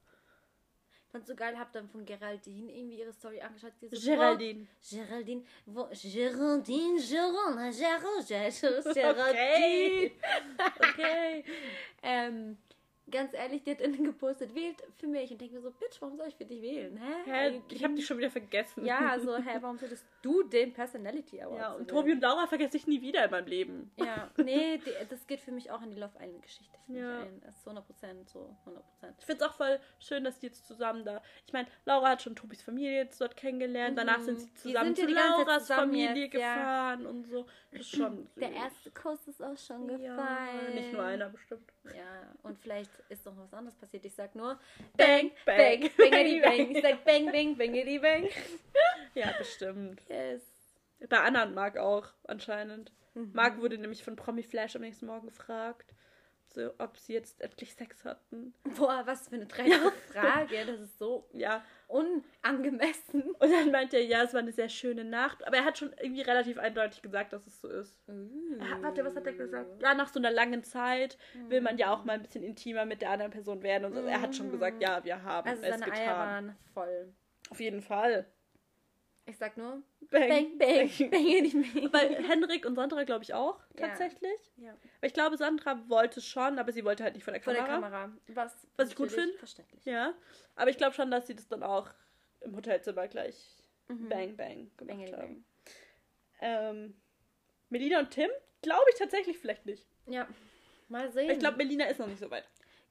Fand's 1.10 1.28
so 1.28 1.34
geil, 1.34 1.58
hab 1.58 1.70
dann 1.72 1.90
von 1.90 2.06
Geraldine 2.06 2.72
irgendwie 2.72 3.00
ihre 3.00 3.12
Story 3.12 3.40
angeschaut. 3.40 3.72
Die 3.82 3.94
so, 3.94 4.10
Geraldine. 4.10 4.66
Wo, 4.80 4.96
Geraldine, 4.96 5.44
wo, 5.66 5.88
Geraldine, 5.92 7.00
Geraldine, 7.00 7.72
Geraldine, 7.74 8.82
Okay. 8.86 8.94
Geraldine. 8.94 10.10
Okay. 10.92 11.44
ähm, 12.02 12.56
ganz 13.10 13.34
ehrlich, 13.34 13.62
die 13.64 13.72
hat 13.72 13.80
innen 13.80 14.04
gepostet, 14.04 14.54
wählt 14.54 14.82
für 14.98 15.06
mich. 15.06 15.30
Und 15.30 15.40
denke 15.40 15.54
mir 15.56 15.60
so, 15.60 15.70
Bitch, 15.70 16.00
warum 16.00 16.16
soll 16.16 16.28
ich 16.28 16.36
für 16.36 16.44
dich 16.44 16.62
wählen? 16.62 16.96
Hä? 16.96 17.30
Hä, 17.30 17.62
ich 17.70 17.82
habe 17.84 17.94
dich 17.94 18.06
schon 18.06 18.18
wieder 18.18 18.30
vergessen. 18.30 18.84
Ja, 18.86 19.18
so, 19.18 19.36
hä, 19.36 19.58
warum 19.60 19.76
solltest 19.78 20.06
du 20.22 20.42
den 20.44 20.72
Personality 20.72 21.42
Award? 21.42 21.58
Ja, 21.58 21.72
und? 21.74 21.88
Tobi 21.88 22.12
und 22.12 22.20
Laura 22.20 22.46
vergesse 22.46 22.76
ich 22.76 22.86
nie 22.86 23.02
wieder 23.02 23.24
in 23.24 23.30
meinem 23.30 23.46
Leben. 23.46 23.90
Ja, 23.96 24.30
nee, 24.38 24.78
die, 24.78 24.90
das 25.10 25.26
geht 25.26 25.40
für 25.40 25.52
mich 25.52 25.70
auch 25.70 25.82
in 25.82 25.90
die 25.90 25.98
Love 25.98 26.14
Island 26.20 26.42
Geschichte. 26.42 26.78
Für 26.86 26.92
Ja. 26.98 27.20
ein. 27.22 27.40
Das 27.44 27.56
ist 27.56 27.66
100% 27.68 28.28
so, 28.28 28.56
100%. 28.66 29.14
Ich 29.18 29.24
finde 29.26 29.44
es 29.44 29.50
auch 29.50 29.54
voll 29.54 29.78
schön, 29.98 30.24
dass 30.24 30.38
die 30.38 30.46
jetzt 30.46 30.66
zusammen 30.66 31.04
da. 31.04 31.22
Ich 31.46 31.52
meine, 31.52 31.68
Laura 31.84 32.10
hat 32.10 32.22
schon 32.22 32.34
Tobis 32.36 32.62
Familie 32.62 32.92
jetzt 32.96 33.20
dort 33.20 33.36
kennengelernt. 33.36 33.98
Danach 33.98 34.18
Mhm. 34.18 34.24
sind 34.24 34.40
sie 34.40 34.54
zusammen 34.54 34.94
sind 34.94 35.10
ja 35.10 35.16
zu 35.16 35.28
Lauras 35.38 35.66
Familie 35.68 36.24
jetzt, 36.24 36.34
ja. 36.34 36.54
gefahren 36.54 37.06
und 37.06 37.26
so. 37.26 37.46
Das 37.70 37.80
ist 37.80 37.96
schon. 37.96 38.28
Der 38.36 38.48
süß. 38.48 38.56
erste 38.56 38.90
Kuss 38.90 39.26
ist 39.28 39.42
auch 39.42 39.56
schon 39.58 39.88
Ja, 39.88 39.96
gefallen. 40.16 40.74
nicht 40.74 40.92
nur 40.92 41.02
einer 41.02 41.28
bestimmt. 41.28 41.72
Ja, 41.84 42.32
und 42.42 42.58
vielleicht 42.58 42.91
ist 43.08 43.24
noch 43.26 43.36
was 43.36 43.52
anderes 43.52 43.76
passiert. 43.76 44.04
Ich 44.04 44.14
sag 44.14 44.34
nur 44.34 44.58
Bang, 44.96 45.30
Bang, 45.44 45.80
bang, 45.80 45.80
Bang, 45.80 46.10
Bangity 46.10 46.40
bang. 46.40 46.70
Ich 46.70 46.82
sag 46.82 47.04
Bang, 47.04 47.32
Bang, 47.32 47.56
Bangity 47.56 47.98
Bang. 47.98 48.28
Ja, 49.14 49.30
bestimmt. 49.36 50.00
Yes. 50.08 50.42
Bei 51.08 51.26
und 51.26 51.54
Marc 51.54 51.76
auch, 51.76 52.08
anscheinend. 52.24 52.92
Mhm. 53.14 53.30
Marc 53.34 53.58
wurde 53.60 53.76
nämlich 53.76 54.02
von 54.02 54.16
Promi 54.16 54.42
Flash 54.42 54.74
am 54.74 54.82
nächsten 54.82 55.06
Morgen 55.06 55.26
gefragt, 55.26 55.94
so, 56.46 56.70
ob 56.78 56.96
sie 56.98 57.14
jetzt 57.14 57.40
endlich 57.40 57.74
Sex 57.74 58.04
hatten. 58.04 58.54
Boah, 58.76 59.02
was 59.06 59.28
für 59.28 59.36
eine 59.36 59.46
dreiste 59.46 59.92
Frage. 60.12 60.66
Das 60.66 60.80
ist 60.80 60.98
so 60.98 61.28
Ja. 61.32 61.64
Unangemessen. 61.92 63.22
Und 63.22 63.50
dann 63.52 63.70
meinte 63.70 63.96
er, 63.96 64.04
ja, 64.04 64.22
es 64.22 64.32
war 64.32 64.40
eine 64.40 64.52
sehr 64.52 64.68
schöne 64.68 65.04
Nacht. 65.04 65.46
Aber 65.46 65.56
er 65.56 65.64
hat 65.64 65.78
schon 65.78 65.92
irgendwie 66.00 66.22
relativ 66.22 66.58
eindeutig 66.58 67.02
gesagt, 67.02 67.32
dass 67.32 67.46
es 67.46 67.60
so 67.60 67.68
ist. 67.68 67.96
Ah, 68.08 68.78
warte, 68.80 69.04
was 69.04 69.14
hat 69.14 69.26
er 69.26 69.34
gesagt? 69.34 69.80
Ja, 69.82 69.94
nach 69.94 70.08
so 70.08 70.18
einer 70.18 70.30
langen 70.30 70.62
Zeit 70.64 71.18
will 71.48 71.60
man 71.60 71.78
ja 71.78 71.92
auch 71.92 72.04
mal 72.04 72.14
ein 72.14 72.22
bisschen 72.22 72.42
intimer 72.42 72.84
mit 72.84 73.02
der 73.02 73.10
anderen 73.10 73.32
Person 73.32 73.62
werden. 73.62 73.84
Und 73.84 73.94
so. 73.94 74.02
Er 74.02 74.20
hat 74.20 74.34
schon 74.34 74.50
gesagt, 74.50 74.82
ja, 74.82 75.04
wir 75.04 75.22
haben 75.22 75.48
Also 75.48 75.62
es 75.62 75.68
seine 75.68 75.84
getan. 75.84 75.98
Eier 76.00 76.16
waren 76.16 76.56
voll. 76.72 77.14
Auf 77.50 77.60
jeden 77.60 77.82
Fall. 77.82 78.26
Ich 79.32 79.38
sag 79.38 79.56
nur 79.56 79.82
Bang, 80.10 80.28
Bang, 80.28 80.58
Bang, 80.58 81.10
Bangity 81.10 81.56
Bang. 81.80 81.92
Weil 81.92 82.22
Henrik 82.28 82.66
und 82.66 82.74
Sandra, 82.74 83.04
glaube 83.04 83.24
ich, 83.24 83.32
auch 83.32 83.58
Ja. 83.78 83.88
tatsächlich. 83.88 84.52
Ja. 84.58 84.72
Weil 85.00 85.08
ich 85.08 85.14
glaube, 85.14 85.38
Sandra 85.38 85.88
wollte 85.88 86.20
schon, 86.20 86.58
aber 86.58 86.70
sie 86.72 86.84
wollte 86.84 87.02
halt 87.02 87.14
nicht 87.14 87.24
vor 87.24 87.32
der 87.32 87.40
Kamera. 87.40 87.64
der 87.66 87.74
Kamera. 87.74 88.12
Was, 88.28 88.66
Was 88.76 88.90
ich 88.90 88.96
gut 88.96 89.10
finde. 89.10 89.32
Verständlich. 89.38 89.82
Ja. 89.86 90.12
Aber 90.54 90.68
ich 90.70 90.76
glaube 90.76 90.94
schon, 90.94 91.10
dass 91.10 91.26
sie 91.26 91.34
das 91.34 91.48
dann 91.48 91.62
auch 91.62 91.88
im 92.42 92.54
Hotelzimmer 92.54 93.08
gleich 93.08 93.56
Mhm. 93.88 94.08
bang, 94.10 94.36
bang 94.36 94.70
gemacht 94.76 94.86
Bangity 94.86 95.12
haben. 95.12 95.18
Bang. 95.18 95.44
Ähm, 96.40 96.94
Melina 97.70 98.00
und 98.00 98.10
Tim? 98.10 98.28
Glaube 98.60 98.84
ich 98.92 98.98
tatsächlich 98.98 99.38
vielleicht 99.38 99.64
nicht. 99.64 99.86
Ja. 100.06 100.28
Mal 100.88 101.10
sehen. 101.10 101.30
Ich 101.30 101.38
glaube, 101.38 101.56
Melina 101.56 101.86
ist 101.86 101.98
noch 101.98 102.06
nicht 102.06 102.20
so 102.20 102.30
weit. 102.30 102.44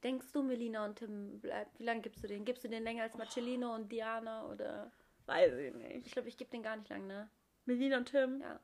Denkst 0.04 0.32
du, 0.34 0.42
Melina 0.42 0.86
und 0.86 0.96
Tim 0.98 1.40
bleibt? 1.40 1.78
Wie 1.80 1.84
lange 1.84 2.02
gibst 2.02 2.24
du 2.24 2.28
den? 2.28 2.44
Gibst 2.46 2.64
du 2.64 2.68
den 2.68 2.84
länger 2.84 3.04
als 3.04 3.16
Marcellino 3.16 3.76
und 3.76 3.92
Diana 3.92 4.48
oder? 4.48 4.92
Weiß 5.32 5.54
ich 5.54 5.74
nicht. 5.74 6.08
Ich 6.08 6.12
glaube, 6.12 6.28
ich 6.28 6.36
gebe 6.36 6.52
den 6.52 6.62
gar 6.62 6.76
nicht 6.76 6.90
lang, 6.90 7.08
ne? 7.08 7.30
Melina 7.66 7.98
und 7.98 8.10
Tim? 8.10 8.42
Ja. 8.42 8.60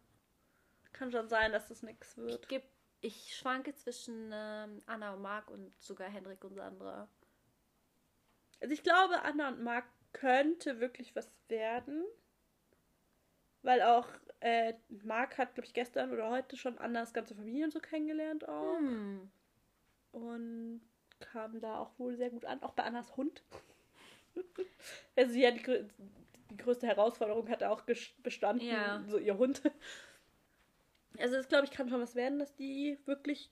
Kann 0.92 1.12
schon 1.12 1.30
sein, 1.30 1.54
dass 1.54 1.70
das 1.70 1.82
nichts 1.82 2.18
Ich 2.18 2.18
wird. 2.18 2.50
geb, 2.50 2.64
ich 3.00 3.36
schwanke 3.36 3.74
zwischen 3.74 4.32
ähm, 4.34 4.82
Anna 4.86 5.14
und 5.14 5.22
Marc 5.22 5.50
und 5.50 5.72
sogar 5.82 6.10
Hendrik 6.10 6.44
und 6.44 6.56
Sandra. 6.56 7.08
Also 8.60 8.74
ich 8.74 8.84
glaube, 8.84 9.22
Anna 9.22 9.48
und 9.48 9.64
Marc 9.64 9.86
könnte 10.12 10.82
wirklich 10.82 11.16
was 11.16 11.32
werden. 11.48 12.04
Weil 13.62 13.82
auch 13.82 14.08
äh, 14.42 14.74
Marc 15.04 15.38
hat, 15.38 15.54
glaube 15.54 15.68
ich, 15.68 15.74
gestern 15.74 16.12
oder 16.12 16.30
heute 16.30 16.58
schon 16.58 16.78
Annas 16.80 17.14
ganze 17.14 17.36
Familie 17.36 17.66
und 17.66 17.72
so 17.72 17.80
kennengelernt 17.80 18.48
auch. 18.48 18.78
Hm. 18.78 19.32
Und 20.12 20.82
kam 21.20 21.62
da 21.62 21.78
auch 21.78 21.98
wohl 21.98 22.18
sehr 22.18 22.30
gut 22.30 22.44
an. 22.44 22.62
Auch 22.62 22.74
bei 22.74 22.84
Annas 22.84 23.16
Hund. 23.16 23.42
also 25.16 25.32
sie 25.32 25.48
hat 25.48 25.56
die, 26.50 26.56
grö- 26.56 26.58
die 26.58 26.58
größte 26.58 26.88
Herausforderung 26.88 27.50
hat 27.50 27.62
er 27.62 27.72
auch 27.72 27.82
bestanden. 28.24 28.66
Ja. 28.68 29.04
So 29.08 29.18
ihr 29.18 29.38
Hund. 29.38 29.62
Also 31.20 31.36
das 31.36 31.48
glaube 31.48 31.66
ich 31.66 31.72
kann 31.72 31.90
schon 31.90 32.02
was 32.02 32.16
werden, 32.16 32.40
dass 32.40 32.56
die 32.56 33.00
wirklich 33.06 33.50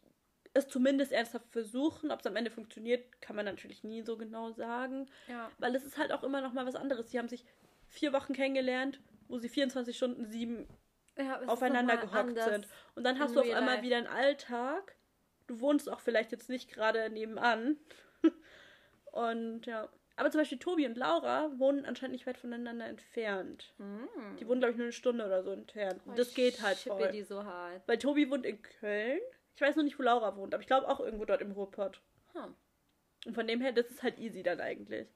es 0.54 0.68
zumindest 0.68 1.12
ernsthaft 1.12 1.52
versuchen. 1.52 2.12
Ob 2.12 2.20
es 2.20 2.28
am 2.28 2.36
Ende 2.36 2.52
funktioniert, 2.52 3.22
kann 3.22 3.36
man 3.36 3.46
natürlich 3.46 3.84
nie 3.84 4.02
so 4.04 4.18
genau 4.18 4.52
sagen. 4.52 5.10
Ja. 5.28 5.52
Weil 5.58 5.76
es 5.76 5.84
ist 5.84 5.98
halt 5.98 6.12
auch 6.12 6.24
immer 6.24 6.42
noch 6.42 6.54
mal 6.54 6.66
was 6.66 6.76
anderes. 6.76 7.10
Sie 7.12 7.18
haben 7.20 7.28
sich 7.28 7.44
vier 7.88 8.14
Wochen 8.14 8.34
kennengelernt, 8.34 9.00
wo 9.28 9.38
sie 9.38 9.50
24 9.50 9.96
Stunden 9.98 10.26
sieben 10.26 10.68
ja 11.18 11.42
aufeinander 11.48 11.98
gehockt 11.98 12.40
sind. 12.42 12.68
Und 12.96 13.04
dann 13.04 13.20
hast 13.20 13.36
du 13.36 13.40
auf 13.42 13.50
einmal 13.50 13.76
life. 13.76 13.84
wieder 13.84 13.98
einen 13.98 14.08
Alltag. 14.08 14.96
Du 15.48 15.60
wohnst 15.60 15.90
auch 15.90 16.00
vielleicht 16.00 16.32
jetzt 16.32 16.50
nicht 16.50 16.70
gerade 16.72 17.10
nebenan. 17.10 17.78
Und 19.12 19.66
ja. 19.66 19.90
Aber 20.18 20.32
zum 20.32 20.40
Beispiel 20.42 20.60
Tobi 20.60 20.86
und 20.86 20.98
Laura 20.98 21.52
wohnen 21.58 21.86
anscheinend 21.86 22.14
nicht 22.14 22.26
weit 22.26 22.38
voneinander 22.38 22.86
entfernt. 22.86 23.74
Hm. 23.78 24.08
Die 24.40 24.48
wohnen, 24.48 24.60
glaube 24.62 24.72
ich, 24.72 24.78
nur 24.78 24.86
eine 24.86 24.94
Stunde 24.94 25.26
oder 25.26 25.44
so 25.44 25.52
entfernt. 25.52 26.02
Und 26.06 26.18
das 26.18 26.30
Ich 26.30 26.36
geht 26.36 26.62
halt 26.62 26.78
voll. 26.78 27.12
die 27.12 27.24
so 27.24 27.44
hart. 27.44 27.82
Weil 27.88 27.98
Tobi 27.98 28.30
wohnt 28.30 28.46
in 28.46 28.62
Köln. 28.62 29.20
Ich 29.56 29.62
weiß 29.62 29.76
noch 29.76 29.84
nicht, 29.84 29.98
wo 30.00 30.04
Laura 30.04 30.36
wohnt, 30.38 30.54
aber 30.54 30.62
ich 30.62 30.68
glaube 30.68 30.88
auch 30.88 31.00
irgendwo 31.00 31.26
dort 31.26 31.42
im 31.42 31.52
Ruhrpott. 31.52 32.02
Hm. 32.34 32.56
Und 33.26 33.34
von 33.34 33.48
dem 33.48 33.60
her, 33.62 33.72
das 33.72 33.88
ist 33.90 34.04
halt 34.04 34.20
easy 34.20 34.44
dann 34.44 34.62
eigentlich. 34.62 35.08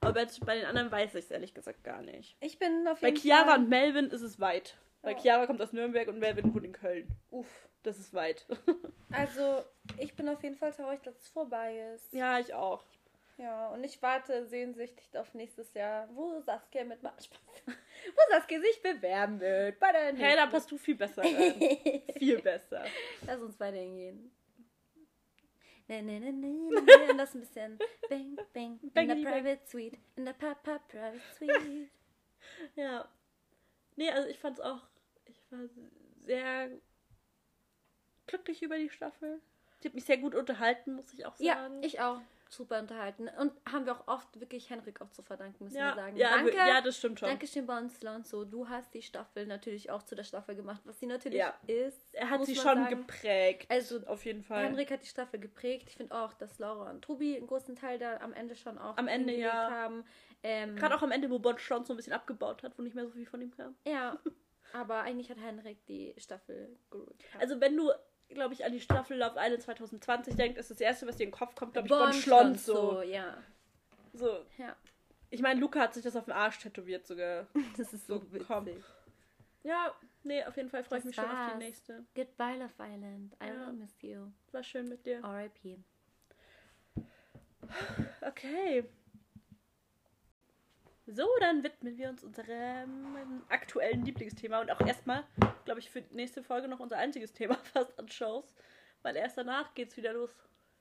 Aber 0.00 0.12
bei, 0.12 0.26
bei 0.44 0.56
den 0.56 0.66
anderen 0.66 0.90
weiß 0.90 1.14
ich 1.14 1.24
es 1.24 1.30
ehrlich 1.30 1.54
gesagt 1.54 1.82
gar 1.82 2.02
nicht. 2.02 2.36
Ich 2.40 2.58
bin 2.58 2.86
auf 2.86 3.00
Bei 3.00 3.08
jeden 3.08 3.20
Chiara 3.20 3.44
Fall... 3.52 3.58
und 3.60 3.68
Melvin 3.68 4.10
ist 4.10 4.20
es 4.22 4.38
weit. 4.38 4.76
Weil 5.02 5.14
Ja. 5.14 5.20
Chiara 5.20 5.46
kommt 5.46 5.62
aus 5.62 5.72
Nürnberg 5.72 6.08
und 6.08 6.18
Melvin 6.18 6.52
wohnt 6.54 6.64
in 6.64 6.72
Köln. 6.72 7.08
Uff. 7.30 7.68
Das 7.82 7.98
ist 7.98 8.14
weit. 8.14 8.46
Also, 9.12 9.62
ich 9.98 10.16
bin 10.16 10.28
auf 10.28 10.42
jeden 10.42 10.56
Fall 10.56 10.72
traurig, 10.72 11.00
dass 11.02 11.16
es 11.20 11.28
vorbei 11.28 11.92
ist. 11.94 12.12
ja, 12.12 12.40
ich 12.40 12.52
auch. 12.52 12.82
Ja, 13.36 13.68
und 13.70 13.82
ich 13.82 14.00
warte 14.00 14.46
sehnsüchtig 14.46 15.16
auf 15.18 15.34
nächstes 15.34 15.74
Jahr, 15.74 16.08
wo 16.14 16.40
Saskia 16.40 16.84
mit 16.84 17.00
Spaß, 17.00 17.30
wo 17.66 18.20
Saskia 18.30 18.60
sich 18.60 18.80
bewerben 18.80 19.40
wird. 19.40 19.78
Bei 19.80 19.92
der 19.92 20.14
Hey, 20.14 20.36
da 20.36 20.46
passt 20.46 20.70
du 20.70 20.78
viel 20.78 20.94
besser 20.94 21.22
rein. 21.22 22.02
viel 22.18 22.40
besser. 22.40 22.84
Lass 23.26 23.40
uns 23.40 23.56
beide 23.56 23.78
hingehen. 23.78 24.30
Ne, 25.88 26.02
ne, 26.02 26.20
ne, 26.20 26.32
ne, 26.32 26.48
ne. 26.48 27.10
Und 27.10 27.18
das 27.18 27.34
ein 27.34 27.40
bisschen 27.40 27.78
bang, 28.08 28.36
bang, 28.54 28.78
in 28.82 28.92
Bangity 28.92 29.22
der 29.22 29.30
bang. 29.30 29.42
Private 29.42 29.66
Suite. 29.66 29.98
In 30.16 30.24
der 30.24 30.32
Papa 30.32 30.78
Private 30.88 31.20
Suite. 31.36 31.90
Ja. 32.76 33.08
Nee, 33.96 34.10
also 34.10 34.28
ich 34.28 34.38
fand's 34.38 34.60
auch. 34.60 34.80
Ich 35.26 35.40
war 35.50 35.60
sehr 36.24 36.70
glücklich 38.26 38.62
über 38.62 38.78
die 38.78 38.90
Staffel. 38.90 39.40
Sie 39.80 39.88
hat 39.88 39.94
mich 39.94 40.04
sehr 40.04 40.16
gut 40.16 40.34
unterhalten, 40.34 40.94
muss 40.94 41.12
ich 41.12 41.26
auch 41.26 41.38
ja, 41.38 41.54
sagen. 41.54 41.82
ich 41.82 42.00
auch. 42.00 42.20
Super 42.54 42.78
unterhalten. 42.80 43.28
Und 43.38 43.52
haben 43.70 43.86
wir 43.86 43.92
auch 43.94 44.06
oft 44.08 44.40
wirklich 44.40 44.70
Henrik 44.70 45.00
auch 45.00 45.10
zu 45.10 45.22
verdanken, 45.22 45.64
müssen 45.64 45.76
ja, 45.76 45.90
wir 45.90 45.94
sagen. 46.02 46.16
ja, 46.16 46.30
Danke. 46.30 46.56
ja, 46.56 46.80
das 46.80 46.96
stimmt 46.98 47.20
schon. 47.20 47.28
Dankeschön, 47.28 47.66
Bonslon. 47.66 48.24
So, 48.24 48.44
du 48.44 48.68
hast 48.68 48.94
die 48.94 49.02
Staffel 49.02 49.46
natürlich 49.46 49.90
auch 49.90 50.02
zu 50.02 50.14
der 50.14 50.24
Staffel 50.24 50.54
gemacht, 50.54 50.80
was 50.84 50.98
sie 51.00 51.06
natürlich 51.06 51.38
Ja. 51.38 51.54
ist. 51.66 52.14
Er 52.14 52.30
hat 52.30 52.44
sie 52.46 52.54
schon 52.54 52.64
sagen. 52.84 52.88
geprägt. 53.06 53.70
Also, 53.70 54.00
auf 54.06 54.24
jeden 54.24 54.42
Fall. 54.42 54.64
Henrik 54.64 54.90
hat 54.90 55.02
die 55.02 55.08
Staffel 55.08 55.40
geprägt. 55.40 55.88
Ich 55.88 55.96
finde 55.96 56.14
auch, 56.14 56.32
dass 56.34 56.58
Laura 56.58 56.90
und 56.90 57.02
Tobi 57.02 57.36
einen 57.36 57.46
großen 57.46 57.76
Teil 57.76 57.98
da 57.98 58.18
am 58.18 58.32
Ende 58.32 58.54
schon 58.56 58.78
auch 58.78 58.96
Am 58.96 59.08
Ende, 59.08 59.34
ja. 59.34 59.70
haben. 59.70 60.04
Ähm, 60.42 60.76
Gerade 60.76 60.94
auch 60.96 61.02
am 61.02 61.10
Ende, 61.10 61.30
wo 61.30 61.38
Bon 61.38 61.56
so 61.58 61.74
ein 61.74 61.96
bisschen 61.96 62.12
abgebaut 62.12 62.62
hat, 62.62 62.78
wo 62.78 62.82
nicht 62.82 62.94
mehr 62.94 63.06
so 63.06 63.12
viel 63.12 63.26
von 63.26 63.40
ihm 63.40 63.50
kam. 63.56 63.74
Ja, 63.86 64.18
aber 64.74 65.00
eigentlich 65.02 65.30
hat 65.30 65.38
Henrik 65.40 65.84
die 65.86 66.14
Staffel 66.18 66.76
geruht. 66.90 67.16
Also 67.38 67.60
wenn 67.60 67.76
du, 67.76 67.90
glaube 68.28 68.54
ich, 68.54 68.64
an 68.64 68.72
die 68.72 68.80
Staffel 68.80 69.16
Love 69.18 69.34
Island 69.38 69.62
2020 69.62 70.34
denkst, 70.36 70.58
ist 70.58 70.70
das 70.70 70.80
erste, 70.80 71.06
was 71.06 71.16
dir 71.16 71.24
in 71.24 71.30
den 71.30 71.34
Kopf 71.36 71.54
kommt, 71.54 71.72
glaube 71.72 71.86
ich, 71.86 71.90
Bon, 71.90 72.00
Bon 72.04 72.12
Schlons 72.12 72.64
Schlons, 72.64 72.66
so. 72.66 73.02
ja. 73.02 73.36
so. 74.12 74.44
Ja, 74.58 74.74
Ich 75.30 75.40
meine, 75.42 75.60
Luca 75.60 75.80
hat 75.80 75.94
sich 75.94 76.02
das 76.02 76.16
auf 76.16 76.24
den 76.24 76.32
Arsch 76.32 76.58
tätowiert 76.58 77.06
sogar. 77.06 77.46
das 77.76 77.92
ist 77.92 78.06
so 78.06 78.18
so 78.18 78.32
witzig. 78.32 78.46
komm. 78.48 78.68
Ja, 79.62 79.94
nee, 80.24 80.44
auf 80.44 80.56
jeden 80.56 80.68
Fall 80.68 80.84
freue 80.84 80.98
ich 80.98 81.04
mich 81.06 81.14
schon 81.14 81.24
auf 81.24 81.30
die 81.30 81.36
war's. 81.36 81.58
nächste. 81.58 82.04
Goodbye, 82.14 82.56
Love 82.56 82.72
Island. 82.78 83.34
I 83.42 83.46
Ja. 83.48 83.66
will 83.66 83.72
miss 83.74 84.02
you. 84.02 84.26
War 84.52 84.62
schön 84.62 84.88
mit 84.88 85.04
dir. 85.06 85.20
R.I.P. 85.22 85.78
Okay. 88.20 88.84
So, 91.06 91.28
dann 91.40 91.62
widmen 91.62 91.96
wir 91.98 92.08
uns 92.08 92.24
unserem 92.24 93.42
aktuellen 93.50 94.04
Lieblingsthema 94.04 94.60
und 94.60 94.70
auch 94.70 94.80
erstmal, 94.86 95.24
glaube 95.66 95.80
ich, 95.80 95.90
für 95.90 96.00
die 96.00 96.14
nächste 96.14 96.42
Folge 96.42 96.66
noch 96.66 96.80
unser 96.80 96.96
einziges 96.96 97.32
Thema 97.32 97.54
fast 97.74 97.98
an 97.98 98.08
Shows, 98.08 98.54
weil 99.02 99.14
erst 99.16 99.36
danach 99.36 99.74
geht's 99.74 99.96
wieder 99.96 100.14
los. 100.14 100.30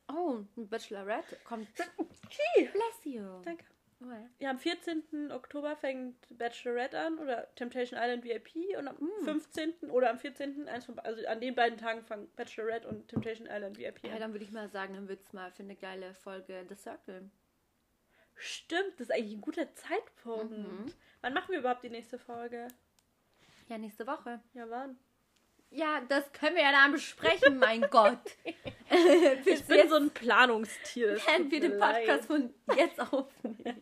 Oh, 0.09 0.39
ein 0.57 0.69
Bachelorette 0.69 1.37
kommt. 1.45 1.67
Bless 1.75 3.05
you. 3.05 3.41
Danke. 3.43 3.65
Oh 4.01 4.11
ja. 4.11 4.29
Ja, 4.39 4.49
am 4.49 4.59
14. 4.59 5.31
Oktober 5.31 5.75
fängt 5.77 6.15
Bachelorette 6.29 6.99
an 6.99 7.19
oder 7.19 7.53
Temptation 7.55 7.97
Island 8.01 8.23
VIP 8.25 8.77
und 8.77 8.87
am 8.89 8.95
Mm. 8.97 9.23
15. 9.23 9.89
oder 9.91 10.09
am 10.09 10.19
14. 10.19 10.67
eins 10.67 10.85
von, 10.85 10.99
also 10.99 11.25
an 11.27 11.39
den 11.39 11.55
beiden 11.55 11.77
Tagen 11.77 12.01
fangen 12.03 12.29
Bachelorette 12.35 12.87
und 12.87 13.07
Temptation 13.07 13.47
Island 13.49 13.77
VIP 13.77 14.03
Ja, 14.05 14.13
an. 14.13 14.19
dann 14.19 14.33
würde 14.33 14.43
ich 14.43 14.51
mal 14.51 14.67
sagen, 14.69 14.93
dann 14.95 15.07
wird's 15.07 15.31
mal 15.31 15.51
für 15.51 15.63
eine 15.63 15.75
geile 15.75 16.13
Folge 16.15 16.65
The 16.67 16.75
Circle. 16.75 17.29
Stimmt, 18.35 18.93
das 18.95 19.09
ist 19.09 19.11
eigentlich 19.11 19.33
ein 19.33 19.41
guter 19.41 19.73
Zeitpunkt. 19.75 20.57
Mhm. 20.57 20.93
Wann 21.21 21.33
machen 21.33 21.51
wir 21.51 21.59
überhaupt 21.59 21.83
die 21.83 21.89
nächste 21.89 22.19
Folge? 22.19 22.67
Ja, 23.69 23.77
nächste 23.77 24.05
Woche. 24.05 24.41
Ja, 24.53 24.69
wann? 24.69 24.97
Ja, 25.69 26.01
das 26.01 26.31
können 26.33 26.55
wir 26.55 26.63
ja 26.63 26.71
dann 26.71 26.91
besprechen, 26.91 27.57
mein 27.57 27.81
Gott. 27.89 28.19
Ich 29.45 29.65
bin 29.65 29.89
so 29.89 29.95
ein 29.95 30.09
Planungstier. 30.11 31.15
Werden 31.25 31.49
wir 31.49 31.59
den. 31.59 31.79
Podcast 31.79 32.25
von 32.25 32.53
jetzt 32.77 32.99
aufnehmen. 33.13 33.81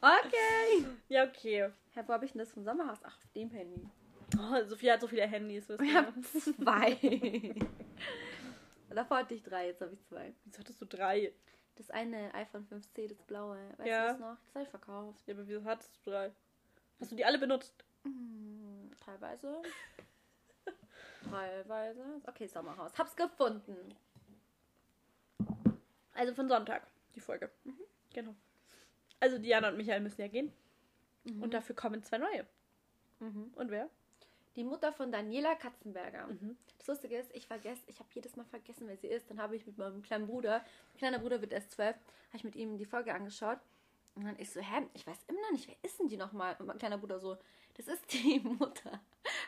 Okay. 0.00 0.84
Ja, 1.08 1.24
okay. 1.24 1.70
Herr, 1.92 2.08
wo 2.08 2.12
habe 2.12 2.24
ich 2.24 2.32
denn 2.32 2.40
das 2.40 2.52
vom 2.52 2.64
Sommerhaus? 2.64 2.98
Ach, 3.02 3.16
auf 3.16 3.32
dem 3.34 3.50
Handy. 3.50 3.88
Oh, 4.36 4.64
Sophia 4.64 4.94
hat 4.94 5.00
so 5.00 5.06
viele 5.06 5.26
Handys. 5.26 5.70
Ich 5.70 5.94
habe 5.94 6.20
zwei. 6.20 7.54
Davor 8.90 9.18
hatte 9.18 9.34
ich 9.34 9.42
drei, 9.42 9.68
jetzt 9.68 9.80
habe 9.80 9.94
ich 9.94 10.04
zwei. 10.06 10.34
Wieso 10.44 10.58
hattest 10.58 10.80
du 10.80 10.86
drei? 10.86 11.32
Das 11.78 11.90
eine 11.90 12.34
iPhone 12.34 12.66
5C, 12.66 13.08
das 13.08 13.22
blaue. 13.22 13.56
Weißt 13.78 13.88
Ja. 13.88 14.06
du 14.06 14.12
das 14.12 14.20
noch? 14.20 14.36
Das 14.46 14.54
habe 14.54 14.64
ich 14.64 14.68
verkauft. 14.70 15.22
Ja, 15.26 15.34
aber 15.34 15.46
wieso 15.46 15.64
hattest 15.64 15.96
du 16.04 16.10
drei? 16.10 16.32
Hast 17.00 17.12
du 17.12 17.16
die 17.16 17.24
alle 17.24 17.38
benutzt? 17.38 17.84
Hm, 18.02 18.90
teilweise. 19.04 19.62
teilweise. 21.30 22.04
Okay, 22.26 22.46
Sommerhaus. 22.48 22.98
Hab's 22.98 23.14
gefunden. 23.14 23.94
Also 26.14 26.34
von 26.34 26.48
Sonntag, 26.48 26.82
die 27.14 27.20
Folge. 27.20 27.48
Mhm. 27.62 27.78
Genau. 28.12 28.34
Also 29.20 29.38
Diana 29.38 29.68
und 29.68 29.76
Michael 29.76 30.00
müssen 30.00 30.20
ja 30.20 30.28
gehen. 30.28 30.52
Und 31.40 31.52
dafür 31.54 31.76
kommen 31.76 32.02
zwei 32.02 32.18
neue. 32.18 32.46
Mhm. 33.20 33.52
Und 33.54 33.70
wer? 33.70 33.88
Die 34.58 34.64
Mutter 34.64 34.92
von 34.92 35.12
Daniela 35.12 35.54
Katzenberger. 35.54 36.26
Mhm. 36.26 36.56
Das 36.78 36.88
Lustige 36.88 37.16
ist, 37.16 37.32
ich 37.32 37.46
vergesse, 37.46 37.80
ich 37.86 38.00
habe 38.00 38.08
jedes 38.12 38.34
Mal 38.34 38.44
vergessen, 38.44 38.88
wer 38.88 38.96
sie 38.96 39.06
ist. 39.06 39.30
Dann 39.30 39.40
habe 39.40 39.54
ich 39.54 39.64
mit 39.64 39.78
meinem 39.78 40.02
kleinen 40.02 40.26
Bruder, 40.26 40.64
mein 40.88 40.98
kleiner 40.98 41.20
Bruder 41.20 41.40
wird 41.40 41.52
erst 41.52 41.70
zwölf, 41.70 41.94
habe 41.94 42.36
ich 42.38 42.42
mit 42.42 42.56
ihm 42.56 42.76
die 42.76 42.84
Folge 42.84 43.14
angeschaut. 43.14 43.60
Und 44.16 44.24
dann 44.24 44.36
ich 44.36 44.50
so, 44.50 44.60
hä, 44.60 44.84
ich 44.94 45.06
weiß 45.06 45.16
immer 45.28 45.40
noch 45.42 45.52
nicht, 45.52 45.68
wer 45.68 45.76
ist 45.82 46.00
denn 46.00 46.08
die 46.08 46.16
nochmal? 46.16 46.56
Und 46.58 46.66
mein 46.66 46.76
kleiner 46.76 46.98
Bruder 46.98 47.20
so, 47.20 47.36
das 47.76 47.86
ist 47.86 48.12
die 48.12 48.40
Mutter 48.58 49.00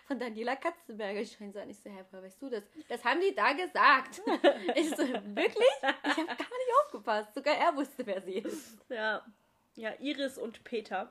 von 0.06 0.20
Daniela 0.20 0.54
Katzenberger. 0.54 1.22
Ich 1.22 1.32
schaue 1.32 1.50
so 1.50 1.58
an, 1.58 1.68
ich 1.68 1.80
so, 1.80 1.90
hä, 1.90 2.04
woher 2.12 2.22
weißt 2.22 2.40
du 2.40 2.48
das? 2.48 2.62
Das 2.88 3.04
haben 3.04 3.20
die 3.20 3.34
da 3.34 3.52
gesagt. 3.52 4.22
ich 4.76 4.90
so, 4.90 4.98
wirklich? 4.98 5.74
Ich 6.04 6.18
habe 6.18 6.26
gar 6.26 6.36
nicht 6.36 6.72
aufgepasst. 6.84 7.34
Sogar 7.34 7.56
er 7.56 7.74
wusste, 7.74 8.06
wer 8.06 8.22
sie 8.22 8.34
ist. 8.34 8.78
Ja. 8.88 9.26
Ja, 9.74 9.92
Iris 9.98 10.38
und 10.38 10.62
Peter. 10.62 11.10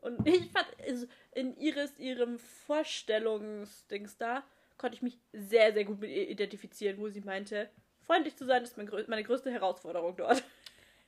Und 0.00 0.26
ich 0.26 0.50
fand, 0.50 0.66
also 0.86 1.06
in 1.32 1.56
Iris, 1.56 1.98
ihrem 1.98 2.38
Vorstellungsdings 2.38 4.16
da, 4.16 4.44
konnte 4.76 4.96
ich 4.96 5.02
mich 5.02 5.18
sehr, 5.32 5.72
sehr 5.72 5.84
gut 5.84 6.00
mit 6.00 6.10
ihr 6.10 6.28
identifizieren, 6.28 6.98
wo 6.98 7.08
sie 7.08 7.20
meinte, 7.20 7.68
freundlich 8.00 8.36
zu 8.36 8.46
sein 8.46 8.62
ist 8.62 8.76
mein 8.76 8.88
meine 9.08 9.24
größte 9.24 9.50
Herausforderung 9.50 10.16
dort. 10.16 10.42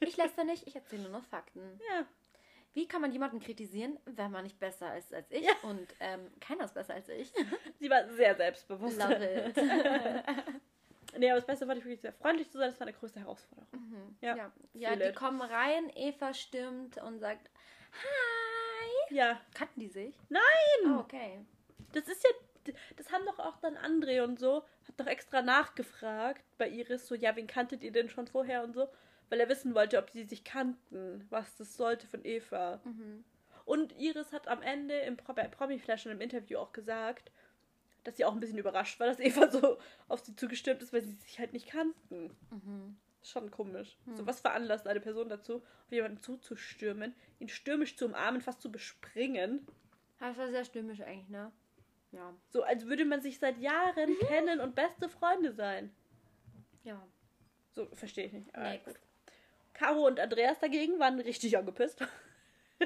Ich 0.00 0.16
lässter 0.16 0.44
nicht, 0.44 0.66
ich 0.66 0.74
erzähle 0.74 1.02
nur 1.02 1.12
noch 1.12 1.24
Fakten. 1.24 1.60
Ja. 1.90 2.06
Wie 2.72 2.86
kann 2.86 3.00
man 3.00 3.12
jemanden 3.12 3.40
kritisieren, 3.40 3.98
wenn 4.04 4.30
man 4.30 4.44
nicht 4.44 4.58
besser 4.58 4.96
ist 4.96 5.12
als 5.12 5.30
ich? 5.30 5.44
Ja. 5.44 5.52
Und 5.62 5.88
ähm, 6.00 6.30
keiner 6.40 6.64
ist 6.64 6.74
besser 6.74 6.94
als 6.94 7.08
ich. 7.08 7.32
Sie 7.80 7.90
war 7.90 8.08
sehr 8.08 8.34
selbstbewusst. 8.36 8.98
Love 8.98 9.24
it. 9.24 9.56
nee, 11.18 11.30
aber 11.30 11.40
das 11.40 11.46
Beste 11.46 11.66
fand 11.66 11.78
ich 11.78 11.84
wirklich 11.84 12.00
sehr 12.00 12.12
freundlich 12.12 12.48
zu 12.50 12.58
sein, 12.58 12.70
das 12.70 12.78
war 12.78 12.86
meine 12.86 12.96
größte 12.96 13.20
Herausforderung. 13.20 14.16
Ja. 14.20 14.36
Ja, 14.36 14.52
ja 14.74 14.90
feel 14.90 15.08
die 15.08 15.14
kommen 15.14 15.42
rein, 15.42 15.90
Eva 15.94 16.32
stimmt 16.32 16.98
und 16.98 17.18
sagt 17.18 17.50
Hi. 17.92 18.49
Ja, 19.10 19.40
Kannten 19.54 19.80
die 19.80 19.88
sich? 19.88 20.14
nein! 20.28 20.96
Oh, 20.96 21.00
okay. 21.00 21.44
Das 21.92 22.06
ist 22.08 22.24
ja, 22.24 22.74
das 22.96 23.10
haben 23.10 23.24
doch 23.26 23.38
auch 23.38 23.56
dann 23.58 23.76
André 23.76 24.22
und 24.22 24.38
so, 24.38 24.62
hat 24.86 24.98
doch 24.98 25.06
extra 25.06 25.42
nachgefragt 25.42 26.44
bei 26.58 26.68
Iris, 26.68 27.08
so, 27.08 27.14
ja, 27.14 27.34
wen 27.36 27.46
kanntet 27.46 27.82
ihr 27.82 27.92
denn 27.92 28.08
schon 28.08 28.26
vorher 28.26 28.62
und 28.62 28.74
so, 28.74 28.88
weil 29.28 29.40
er 29.40 29.48
wissen 29.48 29.74
wollte, 29.74 29.98
ob 29.98 30.10
sie 30.10 30.24
sich 30.24 30.44
kannten, 30.44 31.26
was 31.30 31.56
das 31.56 31.76
sollte 31.76 32.06
von 32.06 32.24
Eva. 32.24 32.80
Mhm. 32.84 33.24
Und 33.64 33.98
Iris 33.98 34.32
hat 34.32 34.48
am 34.48 34.62
Ende 34.62 34.98
im 35.00 35.16
Pro 35.16 35.32
bei 35.32 35.46
Promi-Flash 35.46 36.06
und 36.06 36.12
im 36.12 36.20
Interview 36.20 36.58
auch 36.58 36.72
gesagt, 36.72 37.30
dass 38.04 38.16
sie 38.16 38.24
auch 38.24 38.32
ein 38.32 38.40
bisschen 38.40 38.58
überrascht 38.58 38.98
war, 38.98 39.06
dass 39.06 39.20
Eva 39.20 39.48
so 39.50 39.78
auf 40.08 40.20
sie 40.20 40.34
zugestimmt 40.34 40.82
ist, 40.82 40.92
weil 40.92 41.02
sie 41.02 41.12
sich 41.12 41.38
halt 41.38 41.52
nicht 41.52 41.68
kannten. 41.68 42.36
Mhm. 42.50 42.96
Schon 43.22 43.50
komisch. 43.50 43.98
So, 44.14 44.26
was 44.26 44.40
veranlasst 44.40 44.86
eine 44.86 45.00
Person 45.00 45.28
dazu, 45.28 45.56
auf 45.56 45.92
jemanden 45.92 46.22
zuzustürmen, 46.22 47.14
ihn 47.38 47.48
stürmisch 47.48 47.96
zu 47.96 48.06
umarmen, 48.06 48.40
fast 48.40 48.62
zu 48.62 48.72
bespringen? 48.72 49.66
Das 50.18 50.36
war 50.38 50.48
sehr 50.50 50.64
stürmisch 50.64 51.02
eigentlich, 51.02 51.28
ne? 51.28 51.52
Ja. 52.12 52.34
So, 52.48 52.62
als 52.62 52.86
würde 52.86 53.04
man 53.04 53.20
sich 53.20 53.38
seit 53.38 53.58
Jahren 53.58 54.18
kennen 54.20 54.60
und 54.60 54.74
beste 54.74 55.08
Freunde 55.08 55.52
sein. 55.52 55.94
Ja. 56.82 57.00
So, 57.72 57.86
verstehe 57.92 58.26
ich 58.26 58.32
nicht. 58.32 58.54
Aber 58.54 58.78
gut. 58.78 58.96
Caro 59.74 60.06
und 60.06 60.18
Andreas 60.18 60.58
dagegen 60.58 60.98
waren 60.98 61.20
richtig 61.20 61.56
angepisst. 61.56 62.04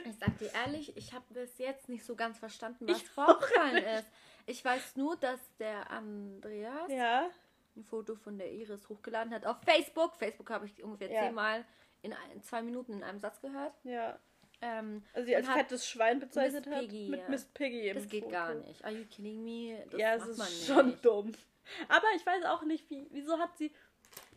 Ich 0.04 0.16
sag 0.18 0.36
dir 0.38 0.52
ehrlich, 0.52 0.96
ich 0.96 1.12
habe 1.12 1.24
bis 1.32 1.58
jetzt 1.58 1.88
nicht 1.88 2.04
so 2.04 2.16
ganz 2.16 2.38
verstanden, 2.38 2.88
was 2.88 3.00
Ich 3.00 3.08
vorgefallen 3.08 3.84
ist. 3.84 4.06
Ich 4.46 4.64
weiß 4.64 4.96
nur, 4.96 5.16
dass 5.16 5.40
der 5.58 5.90
Andreas 5.90 6.90
Ja. 6.90 7.30
Ein 7.76 7.84
Foto 7.84 8.14
von 8.16 8.38
der 8.38 8.52
Iris 8.52 8.88
hochgeladen 8.88 9.32
hat 9.34 9.46
auf 9.46 9.56
Facebook. 9.64 10.14
Facebook 10.16 10.50
habe 10.50 10.66
ich 10.66 10.82
ungefähr 10.82 11.10
Ja. 11.10 11.22
zehnmal 11.22 11.64
in 12.02 12.12
ein, 12.12 12.42
zwei 12.42 12.62
Minuten 12.62 12.92
in 12.94 13.02
einem 13.02 13.18
Satz 13.20 13.40
gehört. 13.40 13.72
Ja. 13.84 14.18
Ähm, 14.60 15.02
Also 15.12 15.26
sie 15.26 15.36
als 15.36 15.48
hat- 15.48 15.56
fettes 15.58 15.88
Schwein 15.88 16.20
bezeichnet 16.20 16.66
Miss 16.66 16.74
hat. 16.76 16.80
Piggy, 16.82 17.08
mit 17.08 17.20
ja. 17.20 17.28
Miss 17.28 17.44
Piggy 17.46 17.88
im 17.88 17.96
Das 17.96 18.08
geht 18.08 18.24
Foto. 18.24 18.32
gar 18.32 18.54
nicht. 18.54 18.84
Are 18.84 18.94
you 18.94 19.04
kidding 19.06 19.44
me? 19.44 19.84
Das 19.90 20.00
ja, 20.00 20.14
es 20.14 20.26
ist 20.26 20.38
man 20.38 20.46
nicht. 20.48 20.66
schon 20.66 21.00
dumm. 21.02 21.32
Aber 21.88 22.06
ich 22.16 22.24
weiß 22.24 22.44
auch 22.44 22.62
nicht, 22.62 22.88
wie, 22.90 23.06
wieso 23.10 23.38
hat 23.38 23.56
sie, 23.58 23.72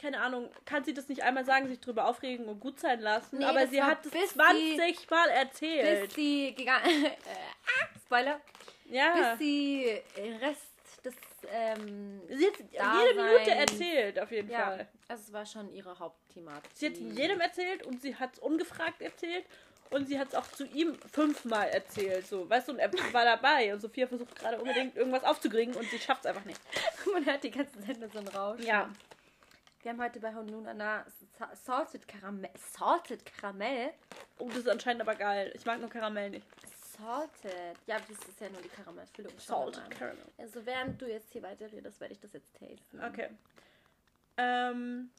keine 0.02 0.20
Ahnung, 0.22 0.50
kann 0.66 0.84
sie 0.84 0.94
das 0.94 1.08
nicht 1.10 1.24
einmal 1.24 1.46
sagen, 1.46 1.68
sich 1.68 1.80
drüber 1.80 2.08
aufregen 2.08 2.46
und 2.48 2.60
gut 2.60 2.80
sein 2.80 3.00
lassen? 3.02 3.38
Nee, 3.40 3.46
aber 3.46 3.68
sie 3.68 3.84
hat 3.84 4.06
es 4.06 4.12
bis 4.12 4.30
20 4.34 5.10
Mal 5.10 5.28
Bis 5.30 5.38
erzählt. 5.38 6.12
sie 6.14 6.56
gegangen. 6.56 6.86
äh, 7.06 7.10
ah, 7.12 7.88
Spoiler. 8.06 8.42
ja. 8.86 9.32
Bis 9.32 9.40
sie 9.40 10.02
den 10.18 10.38
Rest 10.38 10.66
des. 11.06 11.14
Ähm, 11.52 12.22
sie 12.28 12.48
hat 12.48 12.58
jede 12.60 13.22
Minute 13.22 13.52
erzählt, 13.52 14.20
auf 14.20 14.32
jeden 14.32 14.50
ja, 14.50 14.66
Fall. 14.66 14.88
also 15.08 15.24
es 15.24 15.34
war 15.34 15.46
schon 15.46 15.72
ihre 15.74 15.98
Hauptthematik. 15.98 16.70
Sie 16.74 16.88
hat 16.88 16.98
jedem 16.98 17.40
erzählt 17.40 17.84
und 17.86 18.02
sie 18.02 18.16
hat 18.16 18.34
es 18.34 18.40
ungefragt 18.40 19.02
erzählt. 19.02 19.46
Und 19.90 20.06
sie 20.06 20.20
hat 20.20 20.28
es 20.28 20.36
auch 20.36 20.48
zu 20.48 20.66
ihm 20.66 20.98
fünfmal 21.14 21.70
erzählt. 21.70 22.28
So, 22.28 22.50
weißt 22.50 22.68
du, 22.68 22.74
und 22.74 22.80
er 22.80 22.92
war 23.14 23.24
dabei. 23.24 23.74
Und 23.74 23.80
Sophia 23.80 24.06
versucht 24.06 24.36
gerade 24.36 24.60
unbedingt 24.60 24.98
irgendwas 24.98 25.24
aufzukriegen 25.24 25.74
und 25.76 25.90
sie 25.90 25.98
schafft 25.98 26.26
es 26.26 26.28
einfach 26.28 26.44
nicht. 26.44 26.60
Man 27.14 27.26
hört 27.26 27.42
die 27.44 27.52
ganze 27.52 27.80
Zeit 27.80 27.98
nur 27.98 28.10
so 28.10 28.20
ein 28.20 28.28
Rauschen. 28.28 28.66
Ja. 28.66 28.90
Wir 29.84 29.92
haben 29.92 30.02
heute 30.02 30.20
bei 30.20 30.36
Honunana 30.36 31.06
Sa- 31.40 31.56
Salted 31.56 32.06
Karamell. 32.06 32.52
Salted 32.78 33.26
Karamell? 33.26 33.94
Oh, 34.40 34.50
das 34.50 34.58
ist 34.58 34.70
anscheinend 34.70 35.02
aber 35.02 35.16
geil. 35.16 35.54
Ich 35.56 35.66
mag 35.66 35.80
nur 35.80 35.90
Karamell 35.90 36.32
nicht. 36.32 36.46
Salted. 36.98 37.78
Ja, 37.86 37.98
das 38.00 38.28
ist 38.28 38.40
ja 38.40 38.50
nur 38.50 38.62
die 38.62 38.70
Karamellfüllung. 38.70 39.34
Salted. 39.38 39.90
Caramel. 39.92 40.26
Also 40.38 40.66
während 40.66 41.02
du 41.02 41.10
jetzt 41.10 41.32
hier 41.32 41.44
weiterredest, 41.44 42.00
werde 42.00 42.14
ich 42.14 42.20
das 42.20 42.34
jetzt 42.34 42.54
tasten. 42.54 43.04
Okay. 43.04 43.30
Ähm. 44.38 45.10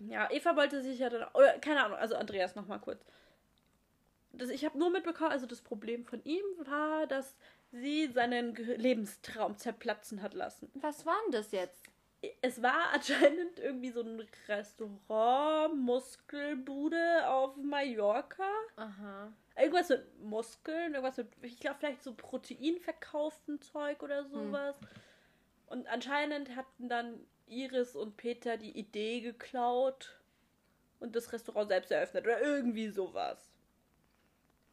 Ja, 0.00 0.30
Eva 0.30 0.56
wollte 0.56 0.82
sich 0.82 0.98
ja 0.98 1.08
dann. 1.08 1.28
Oder 1.34 1.58
keine 1.58 1.84
Ahnung, 1.84 1.98
also 1.98 2.16
Andreas 2.16 2.54
nochmal 2.54 2.80
kurz. 2.80 3.04
Das, 4.32 4.50
ich 4.50 4.64
habe 4.64 4.78
nur 4.78 4.90
mitbekommen, 4.90 5.30
also 5.30 5.46
das 5.46 5.60
Problem 5.60 6.04
von 6.04 6.22
ihm 6.24 6.44
war, 6.64 7.06
dass 7.06 7.36
sie 7.70 8.08
seinen 8.08 8.54
Lebenstraum 8.54 9.56
zerplatzen 9.56 10.22
hat 10.22 10.34
lassen. 10.34 10.70
Was 10.74 11.06
war 11.06 11.16
denn 11.24 11.32
das 11.32 11.52
jetzt? 11.52 11.84
Es 12.40 12.62
war 12.62 12.90
anscheinend 12.92 13.58
irgendwie 13.58 13.90
so 13.90 14.00
ein 14.00 14.26
Restaurant, 14.48 15.76
Muskelbude 15.76 17.28
auf 17.28 17.56
Mallorca. 17.56 18.48
Aha. 18.76 19.32
Irgendwas 19.56 19.88
mit 19.88 20.20
Muskeln, 20.20 20.94
irgendwas 20.94 21.16
mit, 21.16 21.28
ich 21.42 21.58
glaube, 21.58 21.76
vielleicht 21.78 22.02
so 22.02 22.14
proteinverkauften 22.14 23.60
Zeug 23.62 24.02
oder 24.02 24.24
sowas. 24.24 24.76
Und 25.66 25.86
anscheinend 25.86 26.56
hatten 26.56 26.88
dann 26.88 27.20
Iris 27.46 27.94
und 27.94 28.16
Peter 28.16 28.56
die 28.56 28.76
Idee 28.76 29.20
geklaut 29.20 30.20
und 31.00 31.14
das 31.14 31.32
Restaurant 31.32 31.68
selbst 31.68 31.90
eröffnet 31.90 32.24
oder 32.24 32.40
irgendwie 32.40 32.88
sowas. 32.88 33.38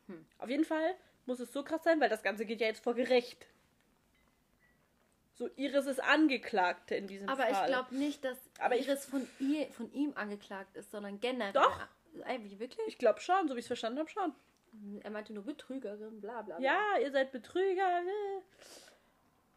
Hm. 0.07 0.25
Auf 0.39 0.49
jeden 0.49 0.65
Fall 0.65 0.95
muss 1.25 1.39
es 1.39 1.53
so 1.53 1.63
krass 1.63 1.83
sein, 1.83 1.99
weil 2.01 2.09
das 2.09 2.23
Ganze 2.23 2.45
geht 2.45 2.61
ja 2.61 2.67
jetzt 2.67 2.83
vor 2.83 2.95
Gericht. 2.95 3.45
So, 5.33 5.49
Iris 5.55 5.87
ist 5.87 5.99
Angeklagte 5.99 6.95
in 6.95 7.07
diesem 7.07 7.29
Aber 7.29 7.43
Fall. 7.43 7.51
ich 7.51 7.65
glaube 7.67 7.95
nicht, 7.95 8.23
dass 8.23 8.37
Aber 8.59 8.75
Iris 8.75 9.05
von, 9.05 9.27
ihr, 9.39 9.71
von 9.71 9.91
ihm 9.93 10.13
angeklagt 10.15 10.75
ist, 10.75 10.91
sondern 10.91 11.19
generell. 11.19 11.53
Doch. 11.53 11.87
Wie 12.41 12.59
wirklich? 12.59 12.85
Ich 12.87 12.97
glaube 12.97 13.21
schon, 13.21 13.47
so 13.47 13.55
wie 13.55 13.59
ich 13.59 13.63
es 13.63 13.67
verstanden 13.67 13.99
habe, 13.99 14.09
schon. 14.09 14.35
Er 15.03 15.11
meinte 15.11 15.33
nur 15.33 15.43
Betrügerin, 15.43 16.21
bla 16.21 16.41
bla. 16.41 16.57
bla. 16.57 16.65
Ja, 16.65 16.97
ihr 17.01 17.11
seid 17.11 17.31
Betrüger. 17.31 18.01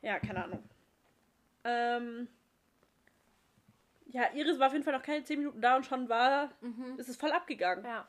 Ja, 0.02 0.18
keine 0.18 0.44
Ahnung. 0.44 0.62
Ähm, 1.64 2.28
Ja, 4.06 4.32
Iris 4.32 4.58
war 4.60 4.68
auf 4.68 4.72
jeden 4.72 4.84
Fall 4.84 4.92
noch 4.92 5.02
keine 5.02 5.24
10 5.24 5.38
Minuten 5.40 5.60
da 5.60 5.74
und 5.76 5.86
schon 5.86 6.08
war, 6.08 6.52
Mhm. 6.60 6.98
ist 6.98 7.08
es 7.08 7.16
voll 7.16 7.32
abgegangen. 7.32 7.84
Ja. 7.84 8.06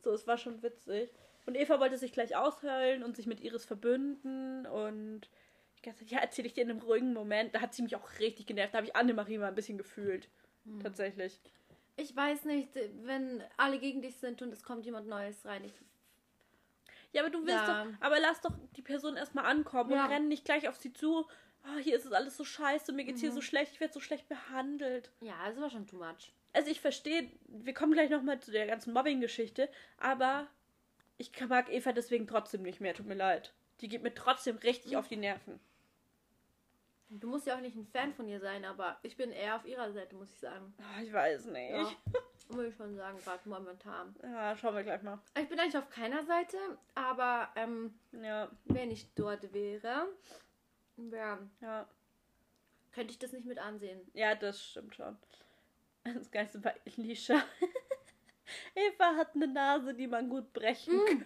So, 0.00 0.12
es 0.12 0.26
war 0.26 0.36
schon 0.36 0.62
witzig. 0.62 1.10
Und 1.46 1.54
Eva 1.56 1.80
wollte 1.80 1.96
sich 1.96 2.12
gleich 2.12 2.36
ausheulen 2.36 3.02
und 3.02 3.16
sich 3.16 3.26
mit 3.26 3.40
Iris 3.40 3.64
verbünden 3.64 4.66
und 4.66 5.30
ich 5.76 5.82
dachte, 5.82 6.04
ja, 6.04 6.18
erzähle 6.18 6.48
ich 6.48 6.54
dir 6.54 6.64
in 6.64 6.70
einem 6.70 6.80
ruhigen 6.80 7.14
Moment. 7.14 7.54
Da 7.54 7.60
hat 7.62 7.72
sie 7.72 7.82
mich 7.82 7.96
auch 7.96 8.18
richtig 8.18 8.46
genervt. 8.46 8.74
Da 8.74 8.78
habe 8.78 8.86
ich 8.88 8.96
Annemarie 8.96 9.38
mal 9.38 9.46
ein 9.48 9.54
bisschen 9.54 9.78
gefühlt. 9.78 10.28
Mhm. 10.64 10.80
Tatsächlich. 10.80 11.40
Ich 11.96 12.14
weiß 12.14 12.44
nicht, 12.44 12.68
wenn 13.04 13.42
alle 13.56 13.78
gegen 13.78 14.02
dich 14.02 14.16
sind 14.18 14.42
und 14.42 14.52
es 14.52 14.62
kommt 14.62 14.84
jemand 14.84 15.08
Neues 15.08 15.46
rein. 15.46 15.64
Ich, 15.64 15.72
Ja, 17.12 17.22
aber 17.22 17.30
du 17.30 17.38
willst 17.40 17.66
Ja. 17.66 17.84
doch, 17.84 17.92
aber 18.00 18.20
lass 18.20 18.40
doch 18.40 18.52
die 18.76 18.82
Person 18.82 19.16
erstmal 19.16 19.46
ankommen 19.46 19.90
Ja. 19.90 20.04
und 20.04 20.10
renn 20.12 20.28
nicht 20.28 20.44
gleich 20.44 20.68
auf 20.68 20.76
sie 20.76 20.92
zu. 20.92 21.26
Oh, 21.64 21.78
hier 21.80 21.96
ist 21.96 22.04
es 22.04 22.12
alles 22.12 22.36
so 22.36 22.44
scheiße, 22.44 22.92
mir 22.92 23.04
geht's 23.04 23.20
hier 23.20 23.30
Mhm. 23.30 23.34
so 23.36 23.40
schlecht, 23.40 23.72
ich 23.72 23.80
werde 23.80 23.92
so 23.94 24.00
schlecht 24.00 24.28
behandelt. 24.28 25.10
ja, 25.20 25.34
es 25.50 25.60
war 25.60 25.70
schon 25.70 25.86
too 25.86 25.96
much. 25.98 26.32
Also 26.52 26.70
ich 26.70 26.80
verstehe, 26.80 27.30
wir 27.46 27.74
kommen 27.74 27.92
gleich 27.92 28.10
nochmal 28.10 28.40
zu 28.40 28.50
der 28.50 28.66
ganzen 28.66 28.92
Mobbing-Geschichte, 28.92 29.68
aber 29.98 30.46
ich 31.18 31.30
mag 31.48 31.68
Eva 31.70 31.92
deswegen 31.92 32.26
trotzdem 32.26 32.62
nicht 32.62 32.80
mehr, 32.80 32.94
tut 32.94 33.06
mir 33.06 33.14
leid. 33.14 33.52
Die 33.80 33.88
geht 33.88 34.02
mir 34.02 34.14
trotzdem 34.14 34.56
richtig 34.58 34.92
Mhm. 34.92 34.98
auf 34.98 35.08
die 35.08 35.16
Nerven. 35.16 35.60
Du 37.10 37.28
musst 37.28 37.46
ja 37.46 37.56
auch 37.56 37.60
nicht 37.60 37.74
ein 37.76 37.86
Fan 37.86 38.12
von 38.12 38.28
ihr 38.28 38.38
sein, 38.40 38.64
aber 38.64 38.98
ich 39.02 39.16
bin 39.16 39.30
eher 39.32 39.56
auf 39.56 39.64
ihrer 39.66 39.90
Seite, 39.92 40.14
muss 40.14 40.30
ich 40.30 40.38
sagen. 40.38 40.74
Ah, 40.78 41.00
Ich 41.02 41.12
weiß 41.12 41.46
nicht. 41.46 41.70
Ja. 41.70 41.90
Muss 42.48 42.64
ich 42.64 42.76
schon 42.76 42.96
sagen, 42.96 43.18
gerade 43.22 43.46
momentan. 43.48 44.16
Ja, 44.22 44.56
schauen 44.56 44.74
wir 44.74 44.82
gleich 44.82 45.02
mal. 45.02 45.18
Ich 45.38 45.48
bin 45.48 45.58
eigentlich 45.60 45.76
auf 45.76 45.90
keiner 45.90 46.24
Seite, 46.24 46.56
aber 46.94 47.48
ähm, 47.56 47.98
Ja, 48.12 48.48
wenn 48.64 48.90
ich 48.90 49.12
dort 49.14 49.52
wäre, 49.52 50.08
ja, 50.96 51.38
ja. 51.60 51.86
könnte 52.92 53.12
ich 53.12 53.18
das 53.18 53.32
nicht 53.32 53.44
mit 53.46 53.58
ansehen. 53.58 54.00
Ja, 54.14 54.34
das 54.34 54.62
stimmt 54.64 54.94
schon. 54.94 55.16
Das 56.04 56.30
Geilste 56.30 56.64
war 56.64 56.72
Elisha. 56.86 57.42
Eva 58.74 59.16
hat 59.16 59.34
eine 59.34 59.46
Nase, 59.46 59.92
die 59.92 60.06
man 60.06 60.28
gut 60.30 60.52
brechen 60.54 60.96
Mm. 60.96 61.04
könnte. 61.06 61.24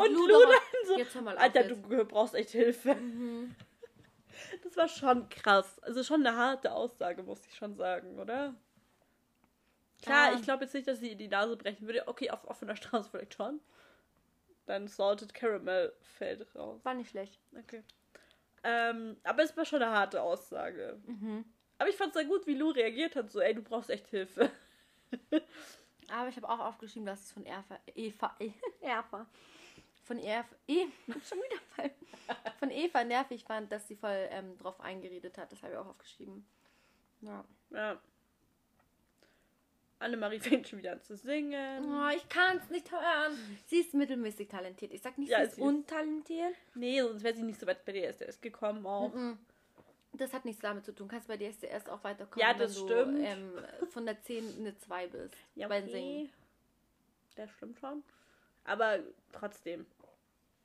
Und 0.00 0.12
Lu 0.12 0.26
Lu 0.26 0.28
doch- 0.28 0.48
dann 0.48 0.86
so, 0.86 0.98
Jetzt 0.98 1.14
hör 1.14 1.22
mal 1.22 1.36
auf 1.36 1.42
Alter, 1.42 1.64
jetzt. 1.68 1.84
du 1.90 2.04
brauchst 2.04 2.34
echt 2.34 2.50
Hilfe. 2.50 2.94
Mhm. 2.96 3.54
Das 4.64 4.76
war 4.76 4.88
schon 4.88 5.28
krass. 5.28 5.78
Also 5.80 6.02
schon 6.02 6.26
eine 6.26 6.36
harte 6.36 6.72
Aussage, 6.72 7.22
muss 7.22 7.46
ich 7.46 7.54
schon 7.54 7.76
sagen, 7.76 8.18
oder? 8.18 8.54
Klar, 10.02 10.32
Ja. 10.32 10.38
ich 10.38 10.42
glaube 10.42 10.64
jetzt 10.64 10.74
nicht, 10.74 10.86
dass 10.88 10.98
sie 11.00 11.10
ihr 11.10 11.16
die 11.16 11.28
Nase 11.28 11.56
brechen 11.56 11.86
würde. 11.86 12.06
Okay, 12.08 12.30
auf 12.30 12.44
offener 12.48 12.76
Straße 12.76 13.08
vielleicht 13.10 13.34
schon. 13.34 13.60
Dann 14.66 14.86
Salted 14.88 15.32
Caramel 15.34 15.92
fällt 16.00 16.54
raus. 16.54 16.84
War 16.84 16.94
nicht 16.94 17.10
schlecht. 17.10 17.40
Okay. 17.58 17.82
Ähm, 18.64 19.16
aber 19.24 19.42
es 19.42 19.56
war 19.56 19.64
schon 19.64 19.82
eine 19.82 19.90
harte 19.92 20.22
Aussage. 20.22 21.00
Mhm. 21.06 21.44
Aber 21.78 21.88
ich 21.90 21.96
fand 21.96 22.10
es 22.10 22.14
sehr 22.20 22.26
gut, 22.28 22.46
wie 22.46 22.54
Lou 22.54 22.70
reagiert 22.70 23.16
hat. 23.16 23.30
So, 23.30 23.40
ey, 23.40 23.54
du 23.54 23.62
brauchst 23.62 23.90
echt 23.90 24.06
Hilfe. 24.08 24.50
Aber 26.08 26.28
ich 26.28 26.36
habe 26.36 26.48
auch 26.48 26.58
aufgeschrieben, 26.60 27.06
dass 27.06 27.22
es 27.22 27.32
von 27.32 27.44
Erfa, 27.46 27.78
Eva, 27.94 28.36
E- 28.38 28.52
Erfa, 28.80 29.26
von 30.04 30.18
Eva, 30.18 30.44
E, 30.68 30.84
schon 31.26 31.38
wieder. 31.38 31.90
Von 32.58 32.70
Eva 32.70 33.02
nervig 33.04 33.44
fand, 33.44 33.72
dass 33.72 33.88
sie 33.88 33.96
voll 33.96 34.28
ähm, 34.30 34.56
drauf 34.58 34.80
eingeredet 34.80 35.38
hat. 35.38 35.50
Das 35.52 35.62
habe 35.62 35.72
ich 35.72 35.78
auch 35.78 35.86
aufgeschrieben. 35.86 36.46
Ja. 37.20 37.44
Ja. 37.70 38.00
Annemarie 40.02 40.40
fängt 40.40 40.68
schon 40.68 40.78
wieder 40.78 40.92
an 40.92 41.00
zu 41.02 41.16
singen. 41.16 41.84
Oh, 41.84 42.08
ich 42.14 42.28
kann 42.28 42.58
es 42.58 42.68
nicht 42.70 42.90
hören. 42.92 43.32
Sie 43.66 43.76
ist 43.80 43.94
mittelmäßig 43.94 44.48
talentiert. 44.48 44.92
Ich 44.92 45.00
sag 45.02 45.16
nicht, 45.18 45.30
Ja, 45.30 45.38
sie 45.40 45.44
ist 45.44 45.54
sie 45.56 45.60
ist- 45.62 45.66
untalentiert. 45.66 46.54
Nee, 46.74 47.00
sonst 47.02 47.22
wäre 47.22 47.34
sie 47.34 47.42
nicht 47.42 47.58
so 47.60 47.66
weit 47.66 47.84
bei 47.84 47.92
DSDS 47.92 48.40
gekommen 48.40 48.84
auch. 48.86 49.12
Mhm. 49.14 49.38
Das 50.14 50.32
hat 50.34 50.44
nichts 50.44 50.60
damit 50.60 50.84
zu 50.84 50.92
tun. 50.94 51.08
Kannst 51.08 51.26
bei 51.28 51.38
DSDS 51.38 51.88
auch 51.88 52.04
weiterkommen, 52.04 52.46
Ja, 52.46 52.52
das 52.52 52.76
wenn 52.76 52.86
stimmt. 52.88 53.18
du 53.18 53.24
ähm, 53.24 53.88
von 53.90 54.04
der 54.04 54.20
10 54.22 54.58
eine 54.58 54.76
2 54.76 55.06
bist. 55.06 55.34
Ja, 55.54 55.68
beim 55.68 55.88
Singen. 55.88 56.30
Das 57.36 57.50
stimmt 57.52 57.78
schon. 57.80 58.02
Aber 58.64 58.98
trotzdem. 59.32 59.86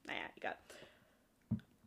Naja, 0.03 0.25
egal. 0.35 0.57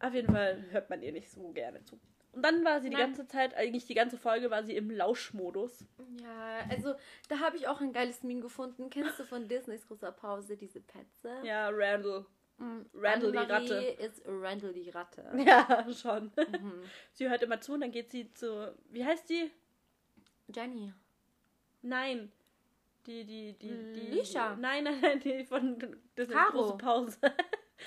Auf 0.00 0.14
jeden 0.14 0.32
Fall 0.32 0.64
hört 0.70 0.88
man 0.88 1.02
ihr 1.02 1.12
nicht 1.12 1.30
so 1.30 1.50
gerne 1.52 1.84
zu. 1.84 2.00
Und 2.32 2.42
dann 2.42 2.64
war 2.64 2.80
sie 2.80 2.90
die 2.90 2.94
Nein. 2.96 3.06
ganze 3.06 3.26
Zeit, 3.26 3.54
eigentlich 3.56 3.86
die 3.86 3.94
ganze 3.94 4.16
Folge 4.16 4.50
war 4.50 4.62
sie 4.62 4.76
im 4.76 4.90
Lauschmodus. 4.90 5.84
Ja, 6.22 6.60
also 6.70 6.94
da 7.28 7.40
habe 7.40 7.56
ich 7.56 7.66
auch 7.66 7.80
ein 7.80 7.92
geiles 7.92 8.22
Meme 8.22 8.40
gefunden. 8.40 8.88
Kennst 8.90 9.18
du 9.18 9.24
von 9.24 9.48
Disneys 9.48 9.86
großer 9.88 10.12
Pause 10.12 10.56
diese 10.56 10.80
Petze? 10.80 11.34
Ja, 11.42 11.68
Randall. 11.72 12.24
Mm, 12.58 12.82
Randall 12.94 13.32
die 13.32 13.38
Ratte. 13.38 13.74
ist 13.98 14.22
Randall 14.26 14.72
die 14.72 14.90
Ratte. 14.90 15.24
Ja, 15.44 15.86
schon. 15.92 16.30
Mhm. 16.36 16.82
Sie 17.12 17.28
hört 17.28 17.42
immer 17.42 17.60
zu 17.60 17.72
und 17.72 17.80
dann 17.80 17.90
geht 17.90 18.10
sie 18.10 18.32
zu. 18.34 18.72
Wie 18.90 19.04
heißt 19.04 19.28
die? 19.30 19.50
Jenny. 20.54 20.92
Nein. 21.82 22.30
Die, 23.06 23.24
die, 23.24 23.54
die, 23.54 23.92
die. 23.94 24.06
Lisha. 24.10 24.56
Nein, 24.56 24.84
nein, 24.84 25.00
nein, 25.00 25.20
die 25.20 25.44
von 25.44 25.78
Disneys 26.16 26.36
Caro. 26.36 26.52
große 26.52 26.76
Pause. 26.76 27.18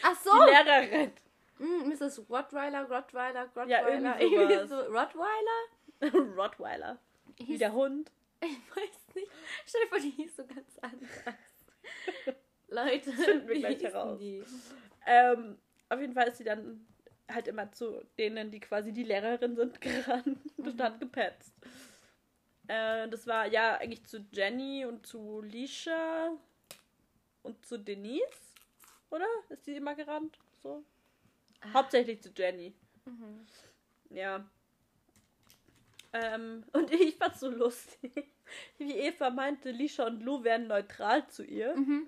Ach 0.01 0.15
so! 0.23 0.31
Die 0.31 0.49
Lehrerin. 0.51 1.11
Mm, 1.59 1.87
Mrs. 1.89 2.21
Rottweiler, 2.29 2.83
Rottweiler, 2.89 3.43
Rottweiler. 3.55 3.69
Ja, 3.69 4.19
irgendwie 4.19 4.67
so, 4.67 4.79
Rottweiler? 4.81 5.59
Rottweiler. 6.35 6.97
Wie 7.37 7.43
Hieß- 7.55 7.59
der 7.59 7.73
Hund. 7.73 8.11
Ich 8.41 8.75
weiß 8.75 9.15
nicht. 9.15 9.31
Stell 9.65 9.81
dir 9.83 9.87
vor, 9.87 9.99
die 9.99 10.09
hieß 10.09 10.35
so 10.35 10.45
ganz 10.45 10.77
anders. 10.81 11.35
Leute, 12.67 13.11
finden 13.13 13.47
wir 13.47 13.55
wie 13.55 13.59
gleich 13.59 13.81
heraus. 13.83 14.19
Die? 14.19 14.43
Ähm, 15.05 15.57
auf 15.89 15.99
jeden 15.99 16.13
Fall 16.13 16.27
ist 16.27 16.37
sie 16.37 16.43
dann 16.43 16.85
halt 17.31 17.47
immer 17.47 17.71
zu 17.71 18.03
denen, 18.17 18.51
die 18.51 18.59
quasi 18.59 18.91
die 18.91 19.03
Lehrerin 19.03 19.55
sind, 19.55 19.79
gerannt 19.79 20.39
und 20.57 20.81
hat 20.81 20.99
gepetzt. 20.99 21.53
Äh, 22.67 23.07
das 23.09 23.25
war 23.27 23.45
ja 23.47 23.77
eigentlich 23.77 24.03
zu 24.05 24.25
Jenny 24.31 24.85
und 24.85 25.05
zu 25.05 25.41
Lisha 25.41 26.31
und 27.43 27.65
zu 27.65 27.77
Denise, 27.77 28.23
oder? 29.09 29.27
Ist 29.49 29.65
die 29.67 29.75
immer 29.75 29.95
gerannt? 29.95 30.37
So? 30.61 30.83
Hauptsächlich 31.73 32.21
zu 32.21 32.29
Jenny. 32.35 32.73
Mhm. 33.05 33.45
Ja. 34.09 34.45
Ähm, 36.13 36.63
und 36.73 36.91
ich 36.91 37.15
fand's 37.15 37.39
so 37.39 37.49
lustig, 37.49 38.31
wie 38.77 38.93
Eva 38.93 39.29
meinte, 39.29 39.71
Lisha 39.71 40.05
und 40.05 40.21
Lou 40.21 40.43
wären 40.43 40.67
neutral 40.67 41.27
zu 41.27 41.43
ihr. 41.43 41.75
Mhm. 41.75 42.07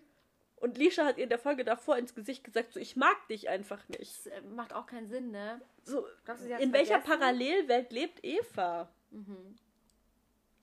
Und 0.58 0.78
Lisha 0.78 1.06
hat 1.06 1.18
ihr 1.18 1.24
in 1.24 1.30
der 1.30 1.40
Folge 1.40 1.66
davor 1.66 1.98
ins 1.98 2.16
Gesicht 2.16 2.44
gesagt, 2.44 2.74
so, 2.74 2.80
ich 2.80 2.96
mag 2.96 3.28
dich 3.28 3.50
einfach 3.50 3.88
nicht. 3.90 4.26
Das 4.26 4.28
äh, 4.28 4.42
macht 4.42 4.74
auch 4.74 4.86
keinen 4.86 5.08
Sinn, 5.08 5.32
ne? 5.32 5.62
So, 5.84 6.08
Glaubst 6.24 6.46
in 6.46 6.74
welcher 6.74 7.02
vergessen? 7.02 7.20
Parallelwelt 7.20 7.92
lebt 7.92 8.24
Eva? 8.24 8.90
Mhm. 9.12 9.56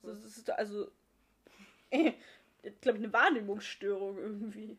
So, 0.01 0.09
das 0.09 0.25
ist 0.25 0.49
also, 0.49 0.91
glaube 1.89 2.17
ich, 2.61 3.03
eine 3.03 3.13
Wahrnehmungsstörung 3.13 4.17
irgendwie. 4.17 4.77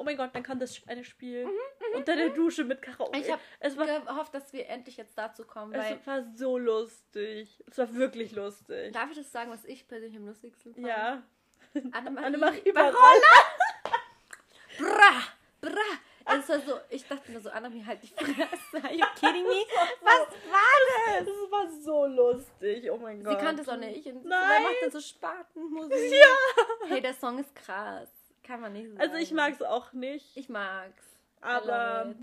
Oh 0.00 0.02
mein 0.02 0.16
Gott, 0.16 0.30
dann 0.34 0.42
kann 0.42 0.58
das 0.58 0.80
eine 0.86 1.04
Spiel 1.04 1.46
unter 1.94 2.16
der 2.16 2.30
Dusche 2.30 2.64
mit 2.64 2.80
Karaoke. 2.80 3.18
Mhm, 3.18 3.22
Ich 3.24 3.30
habe 3.30 4.04
gehofft, 4.06 4.34
dass 4.34 4.50
wir 4.54 4.66
endlich 4.68 4.96
jetzt 4.96 5.16
dazu 5.18 5.44
kommen, 5.44 5.74
es 5.74 6.06
war 6.06 6.24
so 6.34 6.56
lustig. 6.56 7.62
Es 7.70 7.76
war 7.76 7.94
wirklich 7.94 8.32
lustig. 8.32 8.92
Darf 8.92 9.10
ich 9.10 9.18
das 9.18 9.30
sagen, 9.30 9.50
was 9.50 9.64
ich 9.66 9.86
persönlich 9.86 10.16
am 10.16 10.26
lustigsten 10.26 10.74
fand? 10.74 10.86
Ja. 10.86 11.22
Annemarie, 11.92 12.24
Annemarie. 12.26 12.72
Barolla. 12.72 12.94
Bra! 14.78 15.22
Bra! 15.60 16.32
Es 16.38 16.48
war 16.48 16.60
so, 16.60 16.80
ich 16.88 17.06
dachte 17.06 17.30
mir 17.32 17.40
so, 17.40 17.50
Annemarie, 17.50 17.84
halt 17.84 18.02
die 18.02 18.06
Fresse. 18.08 18.82
Are 18.84 18.94
you 18.94 19.04
kidding 19.16 19.42
me? 19.42 19.64
Was 20.00 20.28
war 20.50 21.18
das? 21.18 21.26
Das 21.26 21.50
war 21.50 21.70
so 21.70 22.06
lustig. 22.06 22.90
Oh 22.90 22.96
mein 22.96 23.22
Gott. 23.22 23.38
Sie 23.38 23.44
kannte 23.44 23.62
es 23.62 23.68
auch 23.68 23.76
nicht. 23.76 24.06
Und 24.06 24.24
Nein. 24.24 24.40
Wer 24.48 24.60
macht 24.60 24.82
denn 24.82 24.90
so 24.90 25.00
Spatenmusik? 25.00 25.92
Ja. 26.12 26.64
Hey, 26.88 27.00
der 27.02 27.14
Song 27.14 27.38
ist 27.38 27.54
krass. 27.54 28.08
Kann 28.42 28.60
man 28.60 28.72
nicht 28.72 28.88
sagen. 28.88 29.00
Also 29.00 29.14
ich 29.16 29.32
mag 29.32 29.52
es 29.54 29.62
auch 29.62 29.92
nicht. 29.92 30.36
Ich 30.36 30.48
mag's. 30.48 31.04
Aber-. 31.40 32.14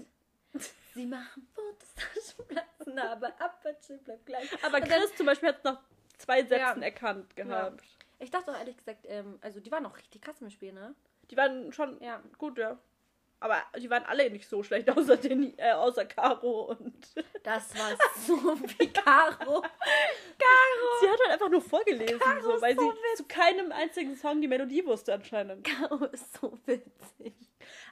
Sie 0.94 1.06
machen 1.06 1.48
Fotos, 1.54 1.94
Taschenplatzen, 1.96 2.98
aber 3.00 3.28
Apache 3.40 3.98
bleibt 4.04 4.26
gleich. 4.26 4.52
Aber 4.64 4.78
Und 4.78 4.90
dann- 4.90 5.00
Chris 5.00 5.16
zum 5.16 5.26
Beispiel 5.28 5.50
hat 5.50 5.64
noch 5.64 5.80
zwei 6.18 6.42
Sätzen 6.44 6.82
Ja. 6.82 6.86
erkannt 6.88 7.36
gehabt. 7.36 7.84
Ich 8.20 8.32
dachte 8.32 8.52
auch 8.52 8.58
ehrlich 8.58 8.78
gesagt, 8.78 9.06
ähm, 9.08 9.38
also 9.42 9.60
die 9.60 9.72
waren 9.72 9.84
noch 9.84 9.96
richtig 9.98 10.22
krass 10.24 10.42
im 10.42 10.50
Spiel, 10.50 10.74
ne? 10.74 10.96
Die 11.30 11.38
waren 11.38 11.72
schon 11.72 12.02
Ja. 12.02 12.22
gut, 12.40 12.58
ja. 12.58 12.80
Aber 13.40 13.58
die 13.80 13.90
waren 13.90 14.04
alle 14.06 14.30
nicht 14.32 14.48
so 14.50 14.64
schlecht, 14.64 14.90
außer, 14.98 15.18
den, 15.18 15.58
äh, 15.60 15.72
außer 15.72 16.06
Caro 16.06 16.72
und. 16.72 16.96
Das 17.44 17.74
war 17.78 17.96
so 18.26 18.36
wie 18.78 18.92
Caro. 18.92 19.64
Sie 21.00 21.08
hat 21.10 21.20
halt 21.22 21.32
einfach 21.32 21.50
nur 21.50 21.62
vorgelesen, 21.62 22.20
Caro 22.20 22.42
so, 22.58 22.62
weil 22.62 22.76
so 22.76 22.92
sie 22.92 23.16
zu 23.16 23.24
keinem 23.26 23.72
einzigen 23.72 24.16
Song 24.16 24.42
die 24.42 24.48
Melodie 24.48 24.86
wusste 24.86 25.14
anscheinend. 25.14 25.64
Caro 25.66 26.06
ist 26.06 26.34
so 26.34 26.58
witzig. 26.66 27.34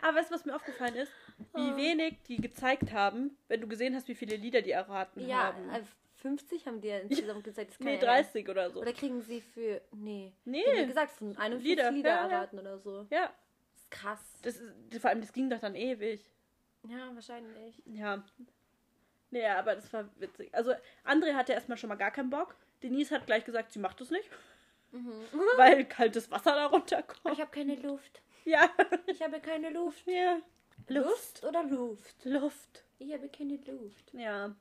Aber 0.01 0.17
weißt 0.17 0.29
du, 0.29 0.35
was 0.35 0.45
mir 0.45 0.55
aufgefallen 0.55 0.95
ist? 0.95 1.11
Wie 1.53 1.71
Oh. 1.71 1.75
wenig 1.77 2.15
die 2.27 2.37
gezeigt 2.37 2.91
haben, 2.91 3.37
wenn 3.47 3.61
du 3.61 3.67
gesehen 3.67 3.95
hast, 3.95 4.07
wie 4.07 4.15
viele 4.15 4.35
Lieder 4.35 4.61
die 4.61 4.71
erraten 4.71 5.25
Ja, 5.27 5.53
haben. 5.53 5.69
äh, 5.69 5.81
50 6.21 6.65
haben 6.65 6.81
die 6.81 6.87
ja 6.87 6.97
insgesamt 6.99 7.43
gezeigt. 7.43 7.71
Das 7.71 7.79
nee, 7.79 7.95
ja 7.95 8.01
ernst- 8.01 8.33
30 8.33 8.49
oder 8.49 8.71
so. 8.71 8.81
Oder 8.81 8.93
kriegen 8.93 9.21
sie 9.21 9.41
für. 9.41 9.81
Nee. 9.93 10.33
Nee. 10.43 10.63
Ja 10.75 10.85
gesagt, 10.85 11.11
von 11.11 11.37
41 11.37 11.63
Lieder, 11.63 11.91
Lieder, 11.91 12.09
ja, 12.09 12.15
ja. 12.27 12.31
erraten 12.37 12.59
oder 12.59 12.79
so. 12.79 13.05
Ja, 13.09 13.31
ist 13.85 13.91
krass. 13.91 14.19
das 14.41 14.57
ist, 14.57 15.01
vor 15.01 15.09
allem, 15.09 15.21
das 15.21 15.33
ging 15.33 15.49
doch 15.49 15.59
dann 15.59 15.75
ewig. 15.75 16.23
Ja, 16.87 17.13
wahrscheinlich. 17.13 17.81
Ja. 17.85 18.23
Nee, 19.31 19.45
aber 19.47 19.75
das 19.75 19.91
war 19.91 20.09
witzig. 20.19 20.53
Also, 20.53 20.73
André 21.03 21.33
hatte 21.33 21.53
erstmal 21.53 21.77
schon 21.77 21.89
mal 21.89 21.95
gar 21.95 22.11
keinen 22.11 22.29
Bock. 22.29 22.55
Denise 22.83 23.11
hat 23.11 23.25
gleich 23.25 23.43
gesagt, 23.43 23.71
sie 23.71 23.79
macht 23.79 23.99
es 24.01 24.11
nicht. 24.11 24.29
Weil 25.57 25.85
kaltes 25.85 26.29
Wasser 26.31 26.55
darunter 26.55 27.03
kommt. 27.03 27.33
Ich 27.33 27.41
habe 27.41 27.51
keine 27.51 27.75
Luft. 27.75 28.21
Ja. 28.45 28.69
Ich 29.07 29.21
habe 29.21 29.39
keine 29.39 29.69
Luft. 29.71 30.05
ja. 30.07 30.39
Lust 30.87 31.43
oder 31.43 31.63
Luft? 31.63 32.25
Luft. 32.25 32.83
Ich 32.99 33.11
habe 33.11 33.27
keine 33.29 33.57
Luft. 33.57 34.13
Ja. 34.13 34.55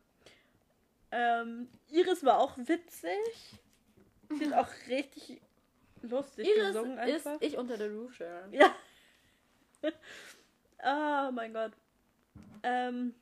Ähm, 1.11 1.68
Iris 1.91 2.25
war 2.25 2.39
auch 2.39 2.57
witzig. 2.57 3.61
Sie 4.31 4.47
hat 4.47 4.66
auch 4.66 4.89
richtig 4.89 5.41
lustig 6.03 6.49
Iris 6.49 6.68
gesungen 6.68 6.99
ist 6.99 7.27
einfach. 7.27 7.41
ich 7.41 7.57
unter 7.57 7.77
der 7.77 7.91
Dusche. 7.91 8.49
Ja. 8.51 8.75
Oh 10.85 11.30
mein 11.32 11.53
Gott. 11.53 11.72
Ähm. 12.62 13.14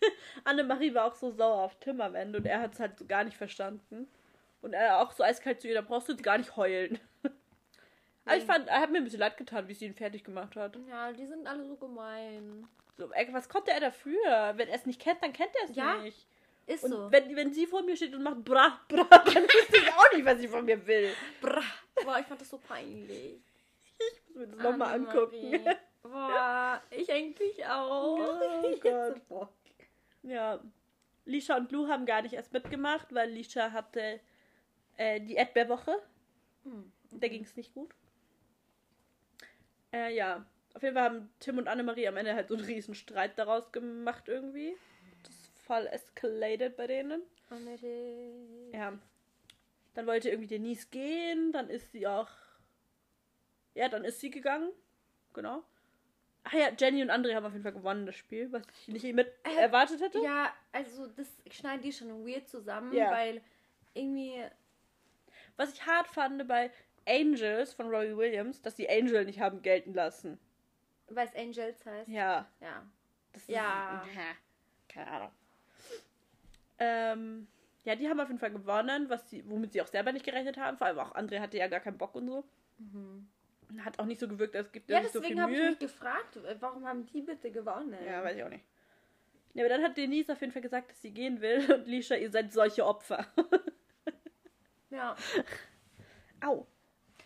Annemarie 0.44 0.94
war 0.94 1.06
auch 1.06 1.14
so 1.14 1.30
sauer 1.30 1.62
auf 1.62 1.74
Tim 1.80 2.00
am 2.00 2.14
Ende 2.14 2.38
und 2.38 2.44
er 2.46 2.60
hat 2.60 2.74
es 2.74 2.80
halt 2.80 2.98
so 2.98 3.06
gar 3.06 3.24
nicht 3.24 3.36
verstanden. 3.36 4.08
Und 4.62 4.72
er 4.72 5.00
auch 5.00 5.12
so 5.12 5.22
eiskalt 5.22 5.60
zu 5.60 5.68
ihr, 5.68 5.74
da 5.74 5.80
brauchst 5.80 6.08
du 6.08 6.12
jetzt 6.12 6.22
gar 6.22 6.38
nicht 6.38 6.56
heulen. 6.56 6.98
Aber 8.24 8.36
ich 8.36 8.44
fand, 8.44 8.68
er 8.68 8.80
hat 8.80 8.90
mir 8.90 8.98
ein 8.98 9.04
bisschen 9.04 9.20
leid 9.20 9.36
getan, 9.36 9.68
wie 9.68 9.74
sie 9.74 9.86
ihn 9.86 9.94
fertig 9.94 10.24
gemacht 10.24 10.56
hat. 10.56 10.76
Ja, 10.88 11.12
die 11.12 11.26
sind 11.26 11.46
alle 11.46 11.64
so 11.64 11.76
gemein. 11.76 12.66
So, 12.98 13.12
ey, 13.12 13.28
was 13.32 13.48
konnte 13.48 13.70
er 13.70 13.78
dafür? 13.80 14.54
Wenn 14.56 14.68
er 14.68 14.74
es 14.74 14.86
nicht 14.86 15.00
kennt, 15.00 15.22
dann 15.22 15.32
kennt 15.32 15.50
er 15.62 15.70
es 15.70 15.76
Ja, 15.76 15.98
nicht. 15.98 16.26
Ist 16.66 16.82
Und 16.82 16.90
so. 16.90 17.12
wenn, 17.12 17.36
wenn 17.36 17.52
sie 17.52 17.66
vor 17.66 17.82
mir 17.82 17.94
steht 17.94 18.12
und 18.14 18.24
macht 18.24 18.44
bra, 18.44 18.80
bra, 18.88 19.04
dann 19.04 19.44
wüsste 19.44 19.76
ich 19.76 19.92
auch 19.92 20.12
nicht, 20.12 20.24
was 20.24 20.38
sie 20.40 20.48
von 20.48 20.64
mir 20.64 20.84
will. 20.84 21.12
Bra. 21.40 21.62
Boah, 22.02 22.18
ich 22.18 22.26
fand 22.26 22.40
das 22.40 22.48
so 22.48 22.58
peinlich. 22.58 23.38
Ich 24.36 24.40
muss 24.40 24.48
mir 24.48 24.56
das 24.56 24.70
nochmal 24.70 24.94
angucken. 24.94 25.64
Boah, 26.02 26.82
ich 26.90 27.10
eigentlich 27.10 27.64
auch. 27.66 28.18
Oh 28.18 28.68
Ich 28.72 28.80
Gott. 28.80 29.28
Bock. 29.28 29.52
Ja. 30.22 30.60
Lisha 31.24 31.56
und 31.56 31.72
Lou 31.72 31.88
haben 31.88 32.04
gar 32.04 32.22
nicht 32.22 32.34
erst 32.34 32.52
mitgemacht, 32.52 33.14
weil 33.14 33.30
Lisha 33.30 33.72
hatte 33.72 34.20
äh, 34.98 35.20
die 35.20 35.34
Erdbeerwoche. 35.34 35.96
Hm. 36.64 36.92
Da 37.12 37.28
ging 37.28 37.42
es 37.44 37.56
nicht 37.56 37.72
gut. 37.72 37.94
Äh, 39.92 40.14
ja. 40.14 40.44
Auf 40.74 40.82
jeden 40.82 40.94
Fall 40.94 41.04
haben 41.04 41.30
Tim 41.40 41.56
und 41.56 41.68
Annemarie 41.68 42.06
am 42.06 42.18
Ende 42.18 42.34
halt 42.34 42.48
so 42.48 42.56
einen 42.56 42.64
riesen 42.64 42.94
Streit 42.94 43.38
daraus 43.38 43.72
gemacht 43.72 44.28
irgendwie. 44.28 44.76
Das 45.22 45.34
voll 45.64 45.86
escalated 45.86 46.76
bei 46.76 46.86
denen. 46.86 47.22
Annette. 47.48 48.32
Ja. 48.72 48.98
Dann 49.94 50.06
wollte 50.06 50.28
irgendwie 50.28 50.48
Denise 50.48 50.88
gehen, 50.90 51.52
dann 51.52 51.70
ist 51.70 51.90
sie 51.92 52.06
auch. 52.06 52.28
Ja, 53.76 53.88
dann 53.88 54.04
ist 54.04 54.20
sie 54.20 54.30
gegangen. 54.30 54.72
Genau. 55.34 55.62
Ach 56.44 56.52
ja, 56.52 56.68
Jenny 56.78 57.02
und 57.02 57.10
André 57.10 57.34
haben 57.34 57.44
auf 57.44 57.52
jeden 57.52 57.62
Fall 57.62 57.72
gewonnen, 57.72 58.06
das 58.06 58.16
Spiel, 58.16 58.50
was 58.52 58.62
ich 58.86 58.88
nicht 58.88 59.14
mit 59.14 59.26
Äh, 59.44 59.56
erwartet 59.60 60.00
hätte. 60.00 60.18
Ja, 60.20 60.52
also 60.72 61.06
das 61.08 61.26
schneiden 61.50 61.82
die 61.82 61.92
schon 61.92 62.26
weird 62.26 62.48
zusammen, 62.48 62.92
Ja. 62.94 63.10
weil 63.10 63.42
irgendwie. 63.94 64.42
Was 65.56 65.72
ich 65.74 65.84
hart 65.86 66.06
fand 66.08 66.46
bei 66.48 66.70
Angels 67.06 67.74
von 67.74 67.88
Robbie 67.88 68.16
Williams, 68.16 68.62
dass 68.62 68.76
die 68.76 68.88
Angel 68.88 69.24
nicht 69.24 69.40
haben 69.40 69.60
gelten 69.62 69.92
lassen. 69.92 70.38
Weil 71.08 71.26
es 71.28 71.34
Angels 71.34 71.84
heißt. 71.84 72.08
Ja. 72.08 72.46
Ja. 72.60 72.82
Das 73.32 73.46
Ja. 73.46 74.04
Ist, 74.06 74.14
keine 74.88 75.10
Ahnung. 75.10 75.30
Ähm, 76.78 77.46
ja, 77.84 77.94
die 77.96 78.08
haben 78.08 78.20
auf 78.20 78.28
jeden 78.28 78.40
Fall 78.40 78.50
gewonnen, 78.50 79.08
was 79.08 79.28
sie, 79.30 79.48
womit 79.48 79.72
sie 79.72 79.82
auch 79.82 79.86
selber 79.86 80.12
nicht 80.12 80.24
gerechnet 80.24 80.56
haben. 80.56 80.76
Vor 80.78 80.86
allem 80.86 80.98
auch 80.98 81.14
André 81.14 81.40
hatte 81.40 81.56
ja 81.58 81.68
gar 81.68 81.80
keinen 81.80 81.98
Bock 81.98 82.14
und 82.14 82.26
so. 82.26 82.44
Hat 83.78 83.98
auch 83.98 84.04
nicht 84.06 84.20
so 84.20 84.28
gewirkt, 84.28 84.54
als 84.56 84.70
gibt 84.72 84.88
Ja, 84.90 85.02
sich 85.02 85.12
so 85.12 85.20
viel 85.20 85.30
deswegen 85.30 85.42
habe 85.42 85.52
ich 85.52 85.58
Mühe. 85.58 85.70
mich 85.70 85.78
gefragt, 85.78 86.38
warum 86.60 86.86
haben 86.86 87.04
die 87.06 87.22
bitte 87.22 87.50
gewonnen? 87.50 87.96
Ja, 88.06 88.22
weiß 88.22 88.36
ich 88.36 88.44
auch 88.44 88.48
nicht. 88.48 88.64
Ja, 89.54 89.62
aber 89.64 89.68
dann 89.70 89.82
hat 89.82 89.96
Denise 89.96 90.30
auf 90.32 90.40
jeden 90.40 90.52
Fall 90.52 90.62
gesagt, 90.62 90.90
dass 90.90 91.00
sie 91.02 91.10
gehen 91.12 91.40
will. 91.40 91.58
Und 91.74 91.86
Lisha, 91.86 92.14
ihr 92.14 92.30
seid 92.30 92.52
solche 92.52 92.84
Opfer. 92.86 93.26
Ja. 94.90 95.16
Au. 96.44 96.66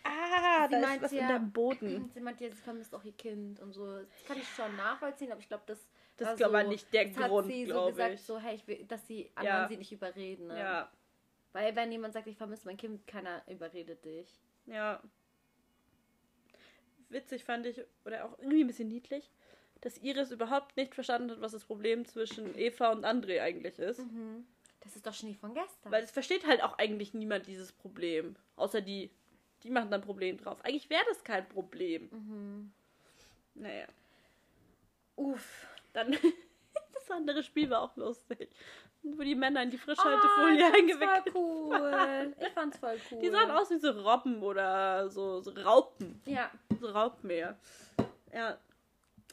Ah, 0.03 0.65
Sie 0.67 0.71
da 0.71 0.79
ist 0.79 0.87
meint 0.87 1.01
was 1.03 1.11
ja- 1.11 1.27
deinem 1.27 1.51
Boden. 1.51 2.09
Sie 2.13 2.19
meint 2.19 2.41
ja, 2.41 2.49
sie 2.49 2.55
vermisst 2.55 2.93
auch 2.95 3.03
ihr 3.03 3.13
Kind 3.13 3.59
und 3.59 3.71
so. 3.71 3.99
Das 3.99 4.25
kann 4.27 4.37
ich 4.37 4.47
schon 4.49 4.75
nachvollziehen, 4.75 5.31
aber 5.31 5.39
ich 5.41 5.47
glaube, 5.47 5.63
das. 5.67 5.87
Das 6.17 6.25
war 6.27 6.33
ist, 6.33 6.37
glaube 6.39 6.57
ich, 6.57 6.63
so, 6.65 6.69
nicht 6.71 6.93
der 6.93 7.05
das 7.05 7.17
hat 7.17 7.29
Grund, 7.29 7.47
sie 7.47 7.65
so 7.65 7.71
glaube 7.73 7.91
gesagt, 7.91 8.13
ich. 8.15 8.21
so, 8.23 8.39
hey, 8.39 8.55
ich 8.55 8.67
will, 8.67 8.83
dass 8.85 9.07
sie 9.07 9.23
Ja. 9.23 9.31
anderen 9.37 9.67
sie 9.69 9.77
nicht 9.77 9.91
überreden. 9.91 10.47
Ne? 10.47 10.59
Ja, 10.59 10.91
Weil 11.53 11.75
wenn 11.75 11.91
jemand 11.91 12.13
sagt, 12.13 12.27
ich 12.27 12.35
vermisse 12.37 12.65
mein 12.67 12.77
Kind, 12.77 13.05
keiner 13.07 13.41
überredet 13.47 14.03
dich. 14.03 14.41
ja. 14.65 15.01
Witzig 17.11 17.43
fand 17.43 17.65
ich, 17.65 17.81
oder 18.05 18.25
auch 18.25 18.37
irgendwie 18.39 18.63
ein 18.63 18.67
bisschen 18.67 18.87
niedlich, 18.87 19.29
dass 19.81 19.97
Iris 19.97 20.31
überhaupt 20.31 20.77
nicht 20.77 20.95
verstanden 20.95 21.31
hat, 21.31 21.41
was 21.41 21.51
das 21.51 21.65
Problem 21.65 22.05
zwischen 22.05 22.57
Eva 22.57 22.91
und 22.91 23.05
André 23.05 23.41
eigentlich 23.41 23.79
ist. 23.79 24.01
Das 24.81 24.95
ist 24.95 25.05
doch 25.05 25.13
schon 25.13 25.29
nicht 25.29 25.39
von 25.39 25.53
gestern. 25.53 25.91
Weil 25.91 26.03
es 26.03 26.11
versteht 26.11 26.45
halt 26.45 26.63
auch 26.63 26.77
eigentlich 26.77 27.13
niemand 27.13 27.47
dieses 27.47 27.71
Problem. 27.71 28.35
Außer 28.55 28.81
die. 28.81 29.11
Die 29.63 29.69
machen 29.69 29.91
dann 29.91 30.01
ein 30.01 30.05
Problem 30.05 30.37
drauf. 30.37 30.59
Eigentlich 30.65 30.89
wäre 30.89 31.05
das 31.07 31.23
kein 31.23 31.47
Problem. 31.47 32.09
Mhm. 32.11 32.71
Naja. 33.53 33.85
Uff. 35.15 35.67
Dann 35.93 36.11
das 36.93 37.11
andere 37.11 37.43
Spiel 37.43 37.69
war 37.69 37.81
auch 37.81 37.95
lustig. 37.95 38.49
Wo 39.03 39.23
die 39.23 39.35
Männer 39.35 39.63
in 39.63 39.71
die 39.71 39.77
Frischhaltefolie 39.77 40.59
fand's 40.61 40.77
eingewickelt 40.77 41.29
voll 41.31 41.41
cool. 41.43 42.35
Ich 42.39 42.49
fand's 42.49 42.77
voll 42.77 42.99
cool. 43.11 43.19
Die 43.19 43.29
sahen 43.29 43.51
aus 43.51 43.69
wie 43.71 43.77
so 43.79 43.89
Robben 43.91 44.41
oder 44.43 45.09
so, 45.09 45.41
so 45.41 45.51
Raupen. 45.51 46.21
Ja. 46.25 46.51
So 46.79 46.87
Raubmeer. 46.89 47.57
Ja. 48.31 48.57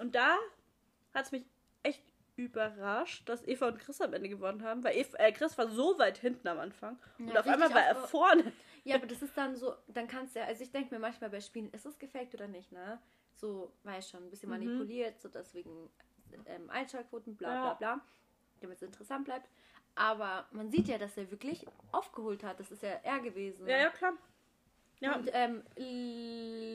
Und 0.01 0.15
da 0.15 0.37
hat 1.15 1.27
es 1.27 1.33
mich 1.33 1.45
echt 1.83 2.03
überrascht, 2.37 3.29
dass 3.29 3.47
Eva 3.47 3.69
und 3.69 3.79
Chris 3.79 4.01
am 4.01 4.13
Ende 4.15 4.29
gewonnen 4.29 4.63
haben, 4.63 4.83
weil 4.85 4.97
Eva, 4.97 5.17
äh, 5.19 5.33
Chris 5.33 5.59
war 5.59 5.69
so 5.69 5.99
weit 5.99 6.19
hinten 6.19 6.47
am 6.49 6.59
Anfang 6.61 6.99
und 7.19 7.29
Ja, 7.29 7.41
auf 7.41 7.47
einmal 7.47 7.71
war 7.75 7.83
er 7.83 7.97
vorne. 7.97 8.53
Ja, 8.85 8.95
aber 8.97 9.07
das 9.07 9.21
ist 9.23 9.37
dann 9.37 9.57
so, 9.57 9.75
dann 9.89 10.07
kannst 10.07 10.35
du 10.35 10.41
ja, 10.41 10.47
also 10.47 10.63
ich 10.63 10.71
denke 10.71 10.95
mir 10.95 11.01
manchmal 11.01 11.31
bei 11.31 11.41
Spielen, 11.41 11.71
ist 11.73 11.85
es 11.85 11.99
gefaked 11.99 12.33
oder 12.35 12.47
nicht, 12.47 12.71
ne? 12.73 12.99
So, 13.35 13.73
weiß 13.83 14.09
schon, 14.09 14.23
ein 14.25 14.31
bisschen 14.31 14.49
Mhm. 14.51 14.55
manipuliert, 14.65 15.21
so 15.21 15.29
deswegen 15.29 15.91
ähm, 16.47 16.71
Einschaltquoten, 16.71 17.37
bla 17.37 17.55
Ja. 17.55 17.61
bla 17.63 17.75
bla, 17.75 18.01
damit 18.63 18.77
es 18.77 18.83
interessant 18.83 19.25
bleibt. 19.25 19.49
Aber 19.95 20.47
man 20.53 20.71
sieht 20.71 20.87
ja, 20.89 20.97
dass 20.99 21.17
er 21.17 21.31
wirklich 21.31 21.67
aufgeholt 21.93 22.45
hat. 22.45 22.61
Das 22.61 22.71
ist 22.71 22.83
ja 22.83 22.91
er 23.03 23.19
gewesen. 23.21 23.67
Ja, 23.67 23.79
ja, 23.79 23.91
klar. 23.91 24.13
Ja, 25.01 25.15
Und 25.17 25.31
ähm, 25.33 25.63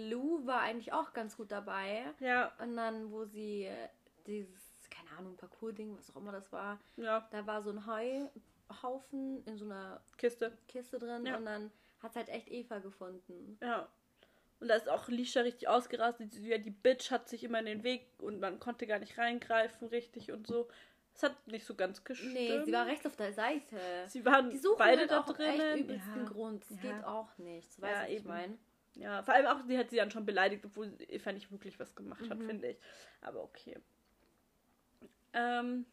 Lou 0.10 0.46
war 0.46 0.62
eigentlich 0.62 0.94
auch 0.94 1.14
ganz 1.14 1.36
gut 1.38 1.52
dabei. 1.52 2.06
ja, 2.20 2.52
Und 2.62 2.76
dann, 2.78 3.12
wo 3.12 3.26
sie 3.26 3.66
äh, 3.66 3.90
dieses, 4.28 4.62
keine 4.90 5.18
Ahnung, 5.18 5.36
Parcours-Ding, 5.36 5.98
was 5.98 6.10
auch 6.12 6.18
immer 6.22 6.32
das 6.32 6.52
war, 6.52 6.80
ja, 6.98 7.28
da 7.32 7.46
war 7.46 7.62
so 7.62 7.70
ein 7.72 7.86
Heuhaufen 7.86 9.44
in 9.46 9.58
so 9.58 9.66
einer 9.66 10.02
Kiste. 10.18 10.58
Kiste 10.68 11.00
drin 11.00 11.26
Ja. 11.26 11.38
und 11.38 11.46
dann 11.46 11.72
hat 12.02 12.16
halt 12.16 12.30
echt 12.30 12.50
Eva 12.50 12.80
gefunden. 12.80 13.58
Ja. 13.62 13.88
Und 14.60 14.68
da 14.70 14.76
ist 14.76 14.88
auch 14.90 15.10
Lisha 15.10 15.42
richtig 15.42 15.68
ausgerastet. 15.68 16.34
Ja, 16.40 16.58
die 16.58 16.70
Bitch 16.72 17.12
hat 17.12 17.28
sich 17.28 17.44
immer 17.44 17.60
in 17.60 17.66
den 17.66 17.84
Weg 17.84 18.08
und 18.20 18.40
man 18.40 18.60
konnte 18.60 18.88
gar 18.88 19.00
nicht 19.00 19.18
reingreifen 19.18 19.88
richtig 19.90 20.32
und 20.32 20.48
so. 20.48 20.70
Das 21.14 21.24
hat 21.24 21.48
nicht 21.48 21.66
so 21.66 21.76
ganz 21.76 22.04
gestimmt. 22.04 22.34
Nee, 22.34 22.64
sie 22.66 22.72
war 22.74 22.86
rechts 22.88 23.06
auf 23.06 23.16
der 23.16 23.34
Seite. 23.34 23.78
Sie 24.08 24.26
waren 24.26 24.50
Die 24.50 24.58
suchen 24.58 24.78
beide 24.80 25.02
halt 25.02 25.12
da 25.12 25.22
drinnen. 25.22 25.60
echt 25.62 25.80
übelsten 25.82 26.24
ja. 26.24 26.30
Grund. 26.30 26.64
Das 26.70 26.84
Ja. 26.84 26.92
geht 26.92 27.04
auch 27.06 27.38
nicht. 27.38 27.68
Das 27.70 27.82
weiß 27.82 27.92
Ja, 27.92 28.08
ich, 28.08 28.24
meine. 28.24 28.58
ja, 28.96 29.22
vor 29.22 29.34
allem 29.36 29.46
auch, 29.46 29.64
sie 29.68 29.78
hat 29.78 29.92
sie 29.92 29.98
dann 29.98 30.10
schon 30.12 30.26
beleidigt, 30.26 30.66
obwohl 30.66 30.92
Eva 31.08 31.32
nicht 31.32 31.52
wirklich 31.52 31.80
was 31.80 31.96
gemacht 31.96 32.28
hat, 32.30 32.40
Mhm. 32.40 32.48
finde 32.48 32.70
ich. 32.70 32.78
Aber 33.22 33.44
okay. 33.44 33.78
Ähm, 35.34 35.86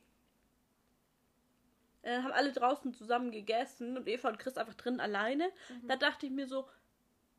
äh, 2.02 2.16
haben 2.22 2.32
alle 2.32 2.52
draußen 2.52 2.94
zusammen 2.94 3.30
gegessen 3.30 3.96
und 3.98 4.08
Eva 4.08 4.28
und 4.28 4.38
Chris 4.38 4.56
einfach 4.56 4.74
drin 4.74 5.00
alleine. 5.00 5.50
Mhm. 5.82 5.88
Da 5.88 5.96
dachte 5.96 6.26
ich 6.26 6.32
mir 6.32 6.46
so, 6.46 6.66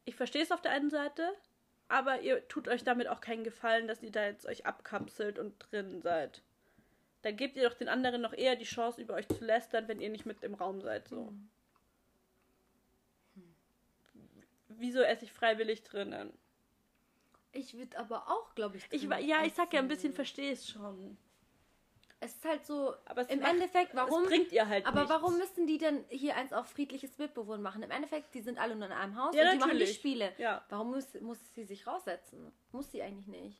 ich 0.05 0.15
verstehe 0.15 0.43
es 0.43 0.51
auf 0.51 0.61
der 0.61 0.71
einen 0.71 0.89
Seite, 0.91 1.31
aber 1.87 2.21
ihr 2.21 2.47
tut 2.47 2.67
euch 2.67 2.83
damit 2.83 3.07
auch 3.07 3.21
keinen 3.21 3.43
Gefallen, 3.43 3.87
dass 3.87 4.03
ihr 4.03 4.11
da 4.11 4.23
jetzt 4.25 4.45
euch 4.45 4.65
abkapselt 4.67 5.39
und 5.39 5.55
drin 5.71 6.01
seid. 6.01 6.41
Dann 7.23 7.37
gebt 7.37 7.55
ihr 7.55 7.69
doch 7.69 7.77
den 7.77 7.87
anderen 7.89 8.21
noch 8.21 8.33
eher 8.33 8.55
die 8.55 8.65
Chance, 8.65 9.01
über 9.01 9.13
euch 9.13 9.27
zu 9.27 9.43
lästern, 9.45 9.87
wenn 9.87 10.01
ihr 10.01 10.09
nicht 10.09 10.25
mit 10.25 10.43
im 10.43 10.55
Raum 10.55 10.81
seid. 10.81 11.07
So. 11.07 11.31
Mhm. 13.35 13.53
Wieso 14.69 15.01
esse 15.01 15.25
ich 15.25 15.31
freiwillig 15.31 15.83
drinnen? 15.83 16.33
Ich 17.53 17.73
würde 17.77 17.97
aber 17.99 18.29
auch, 18.29 18.55
glaube 18.55 18.77
ich, 18.77 18.85
Ich, 18.91 19.03
ja, 19.03 19.43
ich 19.43 19.53
sag 19.53 19.73
ja 19.73 19.79
ein 19.81 19.87
bisschen, 19.89 20.13
verstehe 20.13 20.53
es 20.53 20.67
schon. 20.69 21.17
Es 22.23 22.35
ist 22.35 22.45
halt 22.45 22.65
so, 22.65 22.93
Aber 23.05 23.21
es 23.23 23.29
im 23.29 23.39
macht- 23.39 23.51
Endeffekt, 23.51 23.95
warum... 23.95 24.23
Bringt 24.25 24.51
ihr 24.51 24.67
halt 24.67 24.85
Aber 24.85 25.01
nichts. 25.01 25.09
warum 25.13 25.37
müssen 25.39 25.65
die 25.65 25.79
denn 25.79 26.05
hier 26.09 26.35
eins 26.35 26.53
auf 26.53 26.67
friedliches 26.67 27.17
Mitbewohnen 27.17 27.63
machen? 27.63 27.81
Im 27.81 27.89
Endeffekt, 27.89 28.33
die 28.35 28.41
sind 28.41 28.59
alle 28.59 28.75
nur 28.75 28.85
in 28.85 28.93
einem 28.93 29.15
Haus 29.19 29.35
Ja, 29.35 29.45
und 29.45 29.53
die 29.53 29.57
machen 29.57 29.77
die. 29.79 29.87
Spiele. 29.87 30.31
Ja. 30.37 30.63
Warum 30.69 30.91
muss, 30.91 31.13
muss 31.19 31.39
sie 31.55 31.63
sich 31.65 31.85
raussetzen? 31.87 32.51
Muss 32.71 32.91
sie 32.91 33.01
eigentlich 33.01 33.25
nicht. 33.27 33.59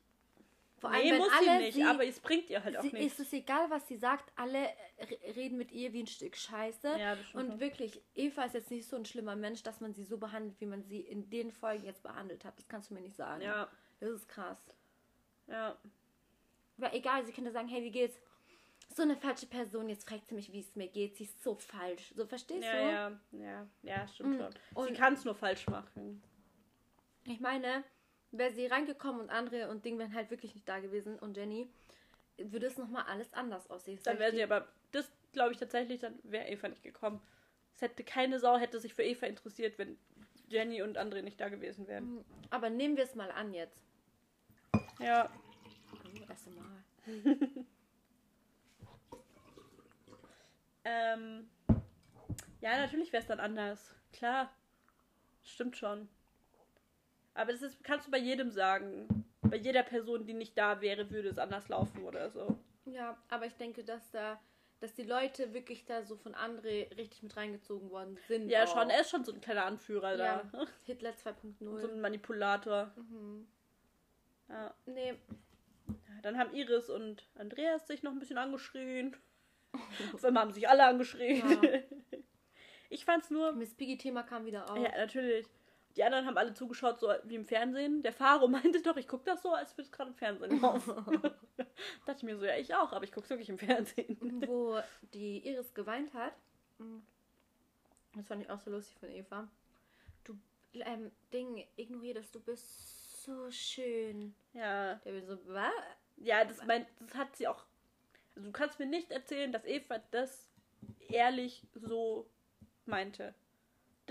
Vor 0.81 0.89
nee, 0.91 1.11
wenn 1.11 1.19
muss 1.19 1.31
alle 1.31 1.45
sie 1.45 1.57
nicht, 1.65 1.73
sie, 1.75 1.83
aber 1.83 2.05
es 2.05 2.19
bringt 2.19 2.49
ihr 2.49 2.63
halt 2.63 2.75
auch 2.75 2.81
sie, 2.81 2.91
nichts. 2.91 3.13
ist 3.13 3.27
es 3.27 3.33
egal, 3.33 3.69
was 3.69 3.87
sie 3.87 3.97
sagt, 3.97 4.33
alle 4.35 4.63
re- 4.99 5.35
reden 5.35 5.57
mit 5.57 5.71
ihr 5.71 5.93
wie 5.93 6.01
ein 6.01 6.07
Stück 6.07 6.35
Scheiße. 6.35 6.97
Ja, 6.97 7.15
das 7.15 7.25
stimmt 7.27 7.51
und 7.51 7.59
wirklich, 7.59 8.01
Eva 8.15 8.43
ist 8.45 8.55
jetzt 8.55 8.71
nicht 8.71 8.87
so 8.87 8.95
ein 8.95 9.05
schlimmer 9.05 9.35
Mensch, 9.35 9.61
dass 9.63 9.79
man 9.79 9.93
sie 9.93 10.03
so 10.03 10.17
behandelt, 10.17 10.59
wie 10.59 10.65
man 10.65 10.83
sie 10.83 10.99
in 11.01 11.29
den 11.29 11.51
Folgen 11.51 11.85
jetzt 11.85 12.01
behandelt 12.01 12.43
hat. 12.45 12.57
Das 12.57 12.67
kannst 12.67 12.89
du 12.89 12.95
mir 12.95 13.01
nicht 13.01 13.15
sagen. 13.15 13.41
Ja, 13.43 13.69
Das 13.99 14.09
ist 14.09 14.27
krass. 14.27 14.57
ja. 15.47 15.77
Aber 16.77 16.93
egal, 16.95 17.23
sie 17.25 17.31
könnte 17.31 17.51
sagen, 17.51 17.67
hey, 17.67 17.83
wie 17.83 17.91
geht's? 17.91 18.19
so 18.93 19.03
eine 19.03 19.15
falsche 19.15 19.45
Person, 19.45 19.87
jetzt 19.87 20.09
fragt 20.09 20.27
sie 20.27 20.35
mich, 20.35 20.51
wie 20.51 20.59
es 20.59 20.75
mir 20.75 20.87
geht. 20.89 21.15
Sie 21.15 21.23
ist 21.23 21.41
so 21.41 21.55
falsch. 21.55 22.11
So, 22.13 22.25
verstehst 22.25 22.63
Ja, 22.65 22.71
du? 22.73 23.37
ja, 23.37 23.41
ja, 23.45 23.67
ja, 23.83 24.07
stimmt 24.09 24.37
Mm, 24.37 24.41
schon. 24.75 24.87
Sie 24.87 24.93
kann 24.93 25.13
es 25.13 25.23
nur 25.23 25.33
falsch 25.35 25.65
machen. 25.67 26.21
Ich 27.23 27.39
meine, 27.39 27.85
wäre 28.31 28.51
sie 28.53 28.67
reingekommen 28.67 29.21
und 29.21 29.29
andere 29.29 29.69
und 29.69 29.85
Ding 29.85 29.97
wären 29.99 30.13
halt 30.13 30.29
wirklich 30.29 30.53
nicht 30.55 30.67
da 30.67 30.79
gewesen 30.79 31.19
und 31.19 31.37
Jenny, 31.37 31.69
würde 32.37 32.67
es 32.67 32.77
nochmal 32.77 33.03
alles 33.07 33.33
anders 33.33 33.69
aussehen. 33.69 33.99
Dann 34.03 34.19
wäre 34.19 34.31
sie 34.31 34.43
aber, 34.43 34.67
das 34.91 35.11
glaube 35.33 35.51
ich 35.51 35.57
tatsächlich, 35.57 35.99
dann 35.99 36.17
wäre 36.23 36.47
Eva 36.47 36.67
nicht 36.67 36.83
gekommen. 36.83 37.21
Es 37.75 37.81
hätte 37.81 38.03
keine 38.03 38.39
Sau 38.39 38.57
hätte 38.57 38.79
sich 38.79 38.93
für 38.93 39.03
Eva 39.03 39.25
interessiert, 39.25 39.77
wenn 39.77 39.97
Jenny 40.47 40.81
und 40.81 40.97
André 40.97 41.21
nicht 41.21 41.39
da 41.39 41.49
gewesen 41.49 41.87
wären. 41.87 42.25
Aber 42.49 42.69
nehmen 42.69 42.97
wir 42.97 43.03
es 43.03 43.15
mal 43.15 43.31
an 43.31 43.53
jetzt. 43.53 43.81
Ja, 44.99 45.29
Oh, 45.93 46.29
erste 46.29 46.49
Mal. 46.51 47.65
ähm, 50.83 51.49
ja, 52.61 52.77
natürlich 52.77 53.11
wäre 53.11 53.21
es 53.21 53.27
dann 53.27 53.39
anders. 53.39 53.95
Klar, 54.13 54.53
stimmt 55.43 55.77
schon. 55.77 56.07
Aber 57.33 57.51
das 57.51 57.61
ist, 57.61 57.83
kannst 57.83 58.07
du 58.07 58.11
bei 58.11 58.17
jedem 58.17 58.51
sagen. 58.51 59.25
Bei 59.41 59.57
jeder 59.57 59.83
Person, 59.83 60.25
die 60.25 60.33
nicht 60.33 60.57
da 60.57 60.81
wäre, 60.81 61.09
würde 61.09 61.29
es 61.29 61.37
anders 61.37 61.67
laufen 61.67 62.03
oder 62.03 62.29
so. 62.29 62.57
Ja, 62.85 63.17
aber 63.29 63.45
ich 63.45 63.55
denke, 63.55 63.83
dass 63.83 64.09
da, 64.11 64.39
dass 64.79 64.93
die 64.93 65.03
Leute 65.03 65.53
wirklich 65.53 65.85
da 65.85 66.03
so 66.03 66.15
von 66.15 66.35
André 66.35 66.95
richtig 66.97 67.23
mit 67.23 67.35
reingezogen 67.35 67.89
worden 67.89 68.17
sind. 68.27 68.49
Ja, 68.49 68.63
auch. 68.63 68.73
schon, 68.73 68.89
er 68.89 69.01
ist 69.01 69.09
schon 69.09 69.23
so 69.25 69.33
ein 69.33 69.41
kleiner 69.41 69.65
Anführer 69.65 70.15
Ja, 70.15 70.43
da. 70.51 70.65
Hitler 70.85 71.11
2.0. 71.11 71.79
So 71.79 71.87
ein 71.87 72.01
Manipulator. 72.01 72.91
mhm. 72.95 73.47
Ja. 74.49 74.73
Nee, 74.85 75.13
Dann 76.23 76.37
haben 76.37 76.53
Iris 76.53 76.89
und 76.89 77.25
Andreas 77.35 77.87
sich 77.87 78.03
noch 78.03 78.11
ein 78.11 78.19
bisschen 78.19 78.37
angeschrien. 78.37 79.15
Auf 80.13 80.25
einmal 80.25 80.43
haben 80.43 80.51
sich 80.51 80.67
alle 80.67 80.85
angeschrien. 80.85 81.61
Ja. 81.63 81.79
Ich 82.93 83.05
fand's 83.05 83.29
nur. 83.29 83.53
Miss 83.53 83.73
Piggy-Thema 83.73 84.23
kam 84.23 84.45
wieder 84.45 84.69
auf. 84.69 84.77
Ja, 84.77 84.91
natürlich. 84.97 85.47
Die 85.95 86.03
anderen 86.03 86.25
haben 86.25 86.37
alle 86.37 86.53
zugeschaut, 86.53 86.99
so 86.99 87.09
wie 87.23 87.35
im 87.35 87.45
Fernsehen. 87.45 88.01
Der 88.03 88.13
Faro 88.13 88.47
meinte 88.47 88.81
doch, 88.81 88.97
ich 88.97 89.07
gucke 89.07 89.25
das 89.25 89.41
so, 89.41 89.53
als 89.53 89.73
würde 89.77 89.83
es 89.83 89.91
gerade 89.91 90.09
im 90.11 90.15
Fernsehen 90.15 90.59
laufen. 90.61 90.95
Dachte 92.05 92.17
ich 92.17 92.23
mir 92.23 92.37
so, 92.37 92.45
ja, 92.45 92.55
ich 92.57 92.73
auch, 92.75 92.91
aber 92.93 93.03
ich 93.03 93.11
gucke 93.11 93.29
wirklich 93.29 93.49
im 93.49 93.57
Fernsehen. 93.57 94.17
Wo 94.47 94.79
die 95.13 95.45
Iris 95.47 95.73
geweint 95.73 96.13
hat. 96.13 96.33
Mhm. 96.77 97.01
Das 98.15 98.27
fand 98.27 98.41
ich 98.43 98.49
auch 98.49 98.59
so 98.59 98.71
lustig 98.71 98.97
von 98.99 99.09
Eva. 99.09 99.47
Du, 100.23 100.37
ähm, 100.73 101.11
Ding, 101.33 101.65
ignorier 101.77 102.13
das, 102.15 102.31
du 102.31 102.39
bist 102.41 103.23
so 103.23 103.49
schön. 103.51 104.33
Ja, 104.53 104.95
Der 104.95 105.13
will 105.13 105.25
so, 105.25 105.37
was? 105.45 105.71
ja, 106.17 106.43
das, 106.43 106.63
mein, 106.65 106.85
das 106.99 107.15
hat 107.15 107.35
sie 107.35 107.47
auch. 107.47 107.63
Also 108.35 108.47
du 108.47 108.51
kannst 108.51 108.79
mir 108.79 108.85
nicht 108.85 109.11
erzählen, 109.11 109.51
dass 109.51 109.65
Eva 109.65 109.99
das 110.11 110.49
ehrlich 111.09 111.63
so 111.73 112.27
meinte. 112.85 113.33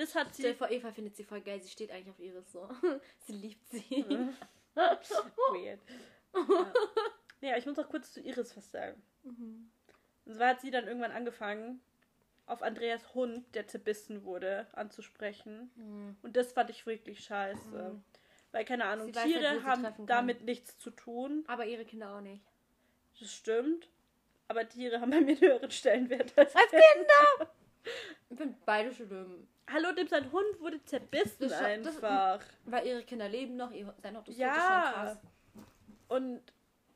Das 0.01 0.15
hat 0.15 0.35
sie. 0.35 0.55
vor, 0.55 0.71
Eva 0.71 0.93
findet 0.93 1.15
sie 1.15 1.25
voll 1.25 1.43
geil. 1.43 1.61
Sie 1.61 1.69
steht 1.69 1.91
eigentlich 1.91 2.09
auf 2.09 2.19
Iris 2.19 2.51
so. 2.51 2.67
sie 3.19 3.33
liebt 3.33 3.69
sie. 3.69 4.07
Weird. 4.75 5.81
Ja. 6.33 6.73
ja, 7.51 7.57
ich 7.59 7.67
muss 7.67 7.77
noch 7.77 7.91
kurz 7.91 8.15
zu 8.15 8.21
Iris 8.23 8.57
was 8.57 8.71
sagen. 8.71 9.03
Und 9.25 10.35
zwar 10.35 10.49
hat 10.49 10.63
sie 10.63 10.71
dann 10.71 10.87
irgendwann 10.87 11.13
angefangen, 11.13 11.83
auf 12.47 12.63
Andreas 12.63 13.15
Hund, 13.15 13.55
der 13.55 13.67
zerbissen 13.67 14.25
wurde, 14.25 14.67
anzusprechen. 14.73 15.71
Mhm. 15.75 16.17
Und 16.23 16.35
das 16.35 16.53
fand 16.53 16.71
ich 16.71 16.87
wirklich 16.87 17.23
scheiße. 17.23 18.01
Weil, 18.53 18.65
keine 18.65 18.87
Ahnung, 18.87 19.15
weiß 19.15 19.23
halt, 19.23 19.35
Tiere 19.35 19.63
haben 19.65 19.83
kann. 19.83 20.07
damit 20.07 20.45
nichts 20.45 20.79
zu 20.79 20.91
tun. 20.91 21.45
Aber 21.47 21.67
ihre 21.67 21.85
Kinder 21.85 22.17
auch 22.17 22.23
nicht. 22.23 22.43
Das 23.21 23.31
stimmt. 23.31 23.91
Aber 24.49 24.67
Tiere 24.67 25.03
haben 25.03 25.11
bei 25.11 25.21
mir 25.21 25.33
einen 25.33 25.41
höheren 25.41 25.71
Stellenwert 25.71 26.33
als 26.39 26.57
Als 26.57 26.71
Kinder! 26.71 27.53
Ich 28.29 28.37
finde 28.39 28.55
beide 28.65 28.93
schlimm. 28.93 29.47
Hallo, 29.73 29.93
dem 29.93 30.09
sein 30.09 30.31
Hund 30.33 30.61
wurde 30.61 30.83
zerbissen 30.85 31.49
Das 31.49 31.59
schon- 31.59 31.83
das- 31.83 32.03
einfach. 32.03 32.41
Weil 32.65 32.87
ihre 32.87 33.03
Kinder 33.03 33.29
leben 33.29 33.57
noch, 33.57 33.71
ihr, 33.73 33.93
sein 34.03 34.17
Auto 34.17 34.31
ist 34.31 34.39
Ja. 34.39 34.53
schon 34.53 34.93
krass. 34.93 35.19
Und 36.09 36.43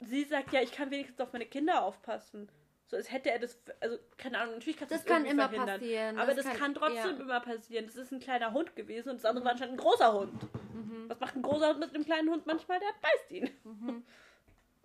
sie 0.00 0.24
sagt, 0.24 0.52
ja, 0.52 0.60
ich 0.60 0.72
kann 0.72 0.90
wenigstens 0.90 1.20
auf 1.20 1.32
meine 1.32 1.46
Kinder 1.46 1.82
aufpassen. 1.84 2.48
So, 2.86 2.96
als 2.96 3.10
hätte 3.10 3.30
er 3.30 3.38
das, 3.38 3.58
also, 3.80 3.96
keine 4.18 4.38
Ahnung, 4.38 4.54
natürlich 4.54 4.76
kannst 4.76 4.92
du 4.92 4.96
Das 4.96 5.04
das 5.04 5.12
kann 5.12 5.24
immer 5.24 5.48
verhindern. 5.48 5.80
passieren. 5.80 6.18
Aber 6.18 6.34
Das 6.34 6.44
das, 6.44 6.44
kann- 6.46 6.56
kann, 6.58 6.74
trotzdem 6.74 7.16
ja. 7.16 7.22
immer 7.22 7.40
passieren. 7.40 7.86
Das 7.86 7.96
ist 7.96 8.12
ein 8.12 8.20
kleiner 8.20 8.52
Hund 8.52 8.76
gewesen 8.76 9.08
und 9.10 9.16
das 9.16 9.24
andere 9.24 9.44
war 9.44 9.52
anscheinend 9.52 9.74
ein 9.74 9.82
großer 9.82 10.12
Hund. 10.12 10.42
Mhm. 10.74 11.04
Was 11.08 11.18
macht 11.20 11.34
ein 11.36 11.42
großer 11.42 11.68
Hund 11.70 11.80
mit 11.80 11.94
einem 11.94 12.04
kleinen 12.04 12.28
Hund 12.28 12.44
manchmal? 12.46 12.78
Der 12.80 12.88
beißt 13.00 13.30
ihn. 13.30 13.50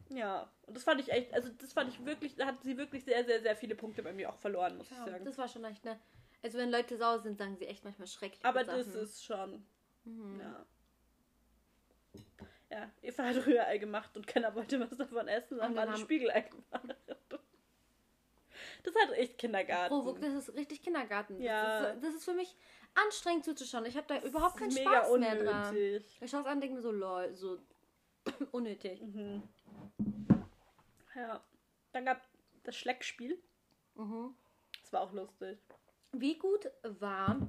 Ja, 0.09 0.49
und 0.65 0.75
das 0.75 0.83
fand 0.83 0.99
ich 1.01 1.11
echt, 1.11 1.33
also 1.33 1.49
das 1.57 1.73
fand 1.73 1.89
ich 1.93 2.03
wirklich, 2.05 2.35
da 2.35 2.47
hat 2.47 2.61
sie 2.63 2.77
wirklich 2.77 3.03
sehr, 3.05 3.23
sehr, 3.25 3.41
sehr 3.41 3.55
viele 3.55 3.75
Punkte 3.75 4.01
bei 4.03 4.11
mir 4.11 4.29
auch 4.29 4.37
verloren, 4.37 4.77
muss 4.77 4.89
ich 4.91 4.97
Ja, 4.97 5.05
sagen. 5.05 5.23
das 5.25 5.37
war 5.37 5.47
schon 5.47 5.63
echt, 5.65 5.85
ne? 5.85 5.99
Also 6.41 6.57
wenn 6.57 6.71
Leute 6.71 6.97
sauer 6.97 7.19
sind, 7.19 7.37
sagen 7.37 7.55
sie 7.57 7.67
echt 7.67 7.83
manchmal 7.83 8.07
schrecklich. 8.07 8.43
Aber 8.43 8.63
das 8.63 8.87
ist 8.87 9.23
schon, 9.23 9.65
Mhm. 10.05 10.39
ja. 10.39 10.65
Ja, 12.71 12.89
Eva 13.01 13.23
hat 13.23 13.45
Rührei 13.47 13.77
gemacht 13.79 14.15
und 14.15 14.27
keiner 14.27 14.53
wollte 14.55 14.79
was 14.79 14.95
davon 14.97 15.27
essen, 15.27 15.59
haben 15.61 15.77
alle 15.77 15.91
haben- 15.91 16.01
Spiegelei 16.01 16.41
gemacht. 16.41 16.95
Das 18.83 18.95
hat 18.95 19.11
echt 19.17 19.37
Kindergarten. 19.37 19.93
Oh, 19.93 20.13
das 20.13 20.33
ist 20.47 20.55
richtig 20.55 20.81
Kindergarten. 20.81 21.41
Ja. 21.41 21.81
Das 21.81 21.95
ist, 21.95 22.03
das 22.03 22.15
ist 22.15 22.25
für 22.25 22.33
mich 22.33 22.55
anstrengend 22.95 23.43
zuzuschauen. 23.45 23.85
Ich 23.85 23.97
habe 23.97 24.07
da 24.07 24.21
überhaupt 24.21 24.57
keinen 24.57 24.71
Spaß 24.71 25.17
mehr 25.17 25.35
dran. 25.43 25.67
unnötig. 25.75 26.17
Ich 26.21 26.31
schaue 26.31 26.41
es 26.41 26.45
an 26.47 26.53
und 26.55 26.61
denke 26.61 26.75
mir 26.77 26.81
so, 26.81 26.91
lol, 26.91 27.33
so 27.35 27.59
unnötig. 28.51 29.01
Mhm. 29.01 29.43
Ja. 31.15 31.43
Dann 31.91 32.05
gab 32.05 32.21
das 32.63 32.75
Schleckspiel. 32.77 33.37
Mhm. 33.95 34.35
Das 34.81 34.93
war 34.93 35.01
auch 35.01 35.13
lustig. 35.13 35.59
Wie 36.11 36.37
gut 36.37 36.69
war 36.83 37.47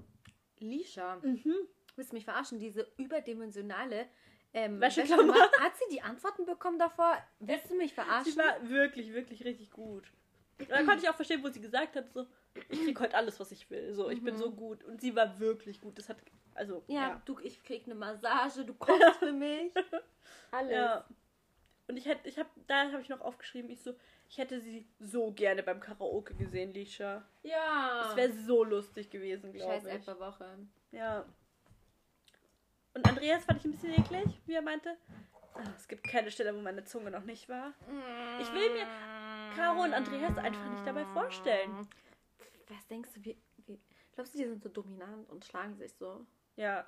Lisha? 0.59 1.17
Mhm. 1.23 1.55
Willst 1.97 2.13
du 2.13 2.17
mich 2.17 2.25
verarschen? 2.25 2.59
Diese 2.59 2.87
überdimensionale 2.97 4.09
ähm, 4.53 4.81
Wäscheklammer. 4.81 5.35
Wäscheklammer. 5.35 5.65
Hat 5.65 5.77
sie 5.77 5.95
die 5.95 6.03
Antworten 6.03 6.45
bekommen 6.45 6.79
davor? 6.79 7.17
Willst 7.39 7.71
du 7.71 7.77
mich 7.77 7.95
verarschen? 7.95 8.33
Sie 8.33 8.39
war 8.39 8.69
wirklich, 8.69 9.13
wirklich 9.13 9.45
richtig 9.45 9.71
gut. 9.71 10.11
Und 10.59 10.71
dann 10.71 10.87
konnte 10.87 11.05
ich 11.05 11.09
auch 11.09 11.15
verstehen, 11.15 11.43
wo 11.43 11.49
sie 11.49 11.61
gesagt 11.61 11.97
hat, 11.97 12.13
so, 12.13 12.27
ich 12.69 12.83
krieg 12.85 13.01
heute 13.01 13.17
alles, 13.17 13.41
was 13.41 13.51
ich 13.53 13.71
will. 13.71 13.95
So, 13.95 14.11
ich 14.11 14.23
bin 14.23 14.37
so 14.37 14.51
gut. 14.51 14.85
Und 14.85 15.01
sie 15.01 15.15
war 15.17 15.39
wirklich 15.41 15.81
gut. 15.81 15.97
Das 15.99 16.09
hat, 16.09 16.19
also, 16.55 16.85
ja, 16.89 17.01
ja. 17.01 17.23
du, 17.25 17.39
ich 17.43 17.63
krieg 17.63 17.85
eine 17.87 17.95
Massage, 17.95 18.65
du 18.65 18.75
kochst 18.75 19.19
für 19.19 19.33
mich. 19.33 19.73
Alles. 20.51 20.73
Ja. 20.73 21.07
Und 21.91 21.97
ich 21.97 22.07
hätte, 22.07 22.29
ich 22.29 22.39
habe, 22.39 22.49
da 22.69 22.93
habe 22.93 23.03
ich 23.03 23.09
noch 23.09 23.21
aufgeschrieben, 23.21 23.69
ich 23.69 23.83
so, 23.83 23.95
ich 24.29 24.39
hätte 24.39 24.61
sie 24.61 24.89
so 25.01 25.33
gerne 25.33 25.65
beim 25.65 25.81
Karaoke 25.81 26.35
gesehen, 26.35 26.73
Lisha. 26.73 27.25
Ja. 27.43 28.05
Das 28.05 28.15
wäre 28.15 28.33
so 28.33 28.63
lustig 28.63 29.11
gewesen, 29.11 29.53
Scheiß 29.53 29.83
glaube 29.83 29.99
ich. 29.99 30.21
Woche. 30.21 30.59
Ja. 30.93 31.25
Und 32.95 33.09
Andreas 33.09 33.45
fand 33.45 33.59
ich 33.59 33.65
ein 33.65 33.73
bisschen 33.73 33.93
eklig, 33.93 34.41
wie 34.47 34.55
er 34.55 34.63
meinte. 34.63 34.97
Ah, 35.55 35.65
es 35.77 35.89
gibt 35.89 36.05
keine 36.05 36.31
Stelle, 36.31 36.55
wo 36.55 36.61
meine 36.61 36.85
Zunge 36.85 37.11
noch 37.11 37.25
nicht 37.25 37.49
war. 37.49 37.75
Ich 38.41 38.53
will 38.53 38.71
mir 38.71 38.87
Caro 39.57 39.83
und 39.83 39.93
Andreas 39.93 40.39
einfach 40.39 40.71
nicht 40.71 40.87
dabei 40.87 41.05
vorstellen. 41.07 41.89
Was 42.69 42.87
denkst 42.87 43.11
du, 43.17 43.25
wie, 43.25 43.37
wie 43.67 43.81
glaubst 44.13 44.35
du, 44.35 44.39
die 44.39 44.45
sind 44.45 44.63
so 44.63 44.69
dominant 44.69 45.29
und 45.29 45.45
schlagen 45.45 45.77
sich 45.77 45.93
so? 45.95 46.25
Ja. 46.55 46.87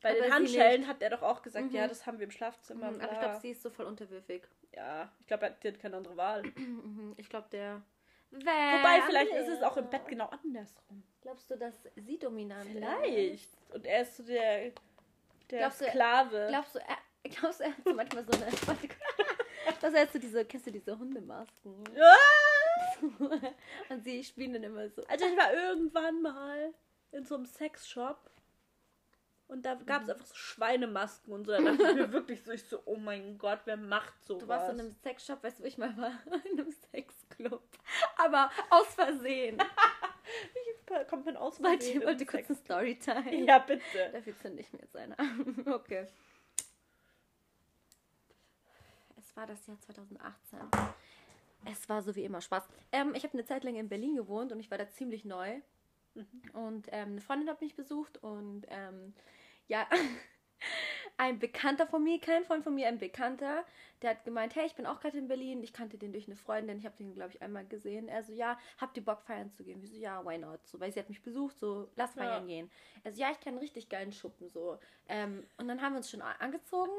Bei 0.00 0.10
Aber 0.10 0.20
den 0.20 0.32
Handschellen 0.32 0.86
hat 0.86 1.02
er 1.02 1.10
doch 1.10 1.22
auch 1.22 1.42
gesagt, 1.42 1.66
Mhm. 1.70 1.74
ja, 1.74 1.88
das 1.88 2.06
haben 2.06 2.18
wir 2.18 2.24
im 2.24 2.30
Schlafzimmer. 2.30 2.90
Mhm, 2.92 3.00
aber 3.00 3.12
ich 3.12 3.18
glaube, 3.18 3.38
sie 3.40 3.50
ist 3.50 3.62
so 3.62 3.70
voll 3.70 3.86
unterwürfig. 3.86 4.42
ja, 4.74 5.10
ich 5.20 5.26
glaube, 5.26 5.46
er 5.46 5.50
hat 5.72 5.80
keine 5.80 5.96
andere 5.96 6.16
Wahl. 6.16 6.42
Mhm, 6.56 7.14
Ich 7.16 7.28
glaube, 7.28 7.48
der. 7.50 7.82
Wobei, 8.30 9.00
vielleicht 9.06 9.32
ist 9.32 9.48
es 9.48 9.62
auch 9.62 9.76
im 9.78 9.88
Bett 9.88 10.06
genau 10.06 10.26
andersrum. 10.26 11.02
Glaubst 11.22 11.50
du, 11.50 11.56
dass 11.56 11.74
sie 11.96 12.18
dominant 12.18 12.66
ist? 12.66 12.72
Vielleicht. 12.72 13.50
Und 13.72 13.86
er 13.86 14.02
ist 14.02 14.16
so 14.18 14.22
der, 14.22 14.70
der 15.50 15.58
Glaubst 15.60 15.80
du, 15.80 15.84
Sklave. 15.86 16.46
Glaubst 16.50 16.74
du, 16.74 16.78
er, 16.80 17.30
glaubst 17.30 17.60
du, 17.60 17.64
er 17.64 17.70
hat 17.70 17.84
so 17.84 17.94
manchmal 17.94 18.24
so 18.24 18.32
eine. 18.32 18.50
Dass 19.80 19.94
er 19.94 20.02
hat 20.02 20.12
so 20.12 20.18
diese, 20.18 20.44
kennst 20.44 20.66
du 20.66 20.70
diese 20.72 20.98
Hundemasken? 20.98 21.84
Ah! 21.98 22.96
Und 23.88 24.04
sie 24.04 24.22
spielen 24.24 24.52
dann 24.54 24.62
immer 24.62 24.88
so. 24.90 25.02
Also 25.06 25.24
ich 25.26 25.36
war 25.36 25.52
irgendwann 25.52 26.20
mal 26.22 26.72
in 27.12 27.24
so 27.24 27.34
einem 27.36 27.46
Sexshop 27.46 28.18
und 29.48 29.64
da 29.64 29.74
gab 29.74 30.02
es 30.02 30.10
einfach 30.10 30.26
so 30.26 30.34
Schweinemasken 30.34 31.32
und 31.32 31.46
so. 31.46 31.52
Da 31.52 31.60
dachte 31.60 31.82
ich 31.82 31.94
mir 31.94 32.12
wirklich 32.12 32.42
so, 32.42 32.52
ich 32.52 32.64
so, 32.64 32.82
oh 32.84 32.96
mein 32.96 33.38
Gott, 33.38 33.60
wer 33.64 33.76
macht 33.76 34.12
sowas? 34.24 34.40
Du 34.42 34.48
warst 34.48 34.72
in 34.72 34.80
einem 34.80 34.92
Sexshop, 34.92 35.42
weißt 35.42 35.58
du, 35.58 35.62
wo 35.64 35.66
ich 35.66 35.78
mal 35.78 35.96
war? 35.96 36.12
In 36.50 36.60
einem 36.60 36.70
Sexclub. 36.90 37.62
Aber 38.16 38.50
aus 38.70 38.94
Versehen. 38.94 39.58
Kommt 41.10 41.26
man 41.26 41.36
aus 41.36 41.62
Wollte, 41.62 41.84
Versehen 41.84 42.02
wollte 42.04 42.22
im 42.24 42.28
kurz 42.28 42.46
Sex- 42.46 42.50
ein 42.50 42.64
Storytime. 42.64 43.44
Ja, 43.46 43.58
bitte. 43.58 44.10
Dafür 44.12 44.36
zünde 44.38 44.60
ich 44.62 44.72
mir 44.72 44.80
jetzt 44.80 44.96
eine. 44.96 45.16
Okay. 45.66 46.06
Es 49.18 49.36
war 49.36 49.46
das 49.46 49.66
Jahr 49.66 49.78
2018. 49.80 50.58
Es 51.66 51.88
war 51.88 52.02
so 52.02 52.14
wie 52.14 52.24
immer 52.24 52.40
Spaß. 52.40 52.68
Ähm, 52.92 53.14
ich 53.14 53.24
habe 53.24 53.34
eine 53.34 53.44
Zeit 53.44 53.64
lang 53.64 53.76
in 53.76 53.88
Berlin 53.88 54.16
gewohnt 54.16 54.52
und 54.52 54.60
ich 54.60 54.70
war 54.70 54.78
da 54.78 54.88
ziemlich 54.88 55.24
neu. 55.24 55.60
Und 56.52 56.88
ähm, 56.90 57.10
eine 57.12 57.20
Freundin 57.20 57.48
hat 57.48 57.60
mich 57.60 57.76
besucht 57.76 58.18
und 58.18 58.66
ähm, 58.68 59.14
ja, 59.68 59.86
ein 61.16 61.38
Bekannter 61.38 61.86
von 61.86 62.02
mir, 62.02 62.20
kein 62.20 62.44
Freund 62.44 62.64
von 62.64 62.74
mir, 62.74 62.88
ein 62.88 62.98
Bekannter, 62.98 63.64
der 64.02 64.10
hat 64.10 64.24
gemeint, 64.24 64.54
hey, 64.54 64.66
ich 64.66 64.74
bin 64.74 64.86
auch 64.86 65.00
gerade 65.00 65.18
in 65.18 65.28
Berlin, 65.28 65.62
ich 65.62 65.72
kannte 65.72 65.98
den 65.98 66.12
durch 66.12 66.26
eine 66.26 66.36
Freundin, 66.36 66.78
ich 66.78 66.86
habe 66.86 66.96
den, 66.96 67.14
glaube 67.14 67.32
ich, 67.34 67.42
einmal 67.42 67.66
gesehen. 67.66 68.08
Er 68.08 68.22
so, 68.22 68.32
ja, 68.32 68.58
habt 68.78 68.96
ihr 68.96 69.04
Bock 69.04 69.22
feiern 69.22 69.50
zu 69.50 69.64
gehen? 69.64 69.80
Wir 69.82 69.88
so, 69.88 69.96
ja, 69.96 70.24
why 70.24 70.38
not? 70.38 70.64
So, 70.66 70.78
weil 70.78 70.92
sie 70.92 71.00
hat 71.00 71.08
mich 71.08 71.22
besucht, 71.22 71.58
so, 71.58 71.88
lass 71.96 72.14
feiern 72.14 72.48
ja. 72.48 72.56
gehen. 72.56 72.70
Also 73.04 73.20
ja, 73.20 73.30
ich 73.32 73.40
kann 73.40 73.58
richtig 73.58 73.88
geilen 73.88 74.12
Schuppen, 74.12 74.48
so. 74.48 74.78
Ähm, 75.08 75.44
und 75.56 75.66
dann 75.66 75.82
haben 75.82 75.94
wir 75.94 75.98
uns 75.98 76.10
schon 76.10 76.22
angezogen, 76.22 76.92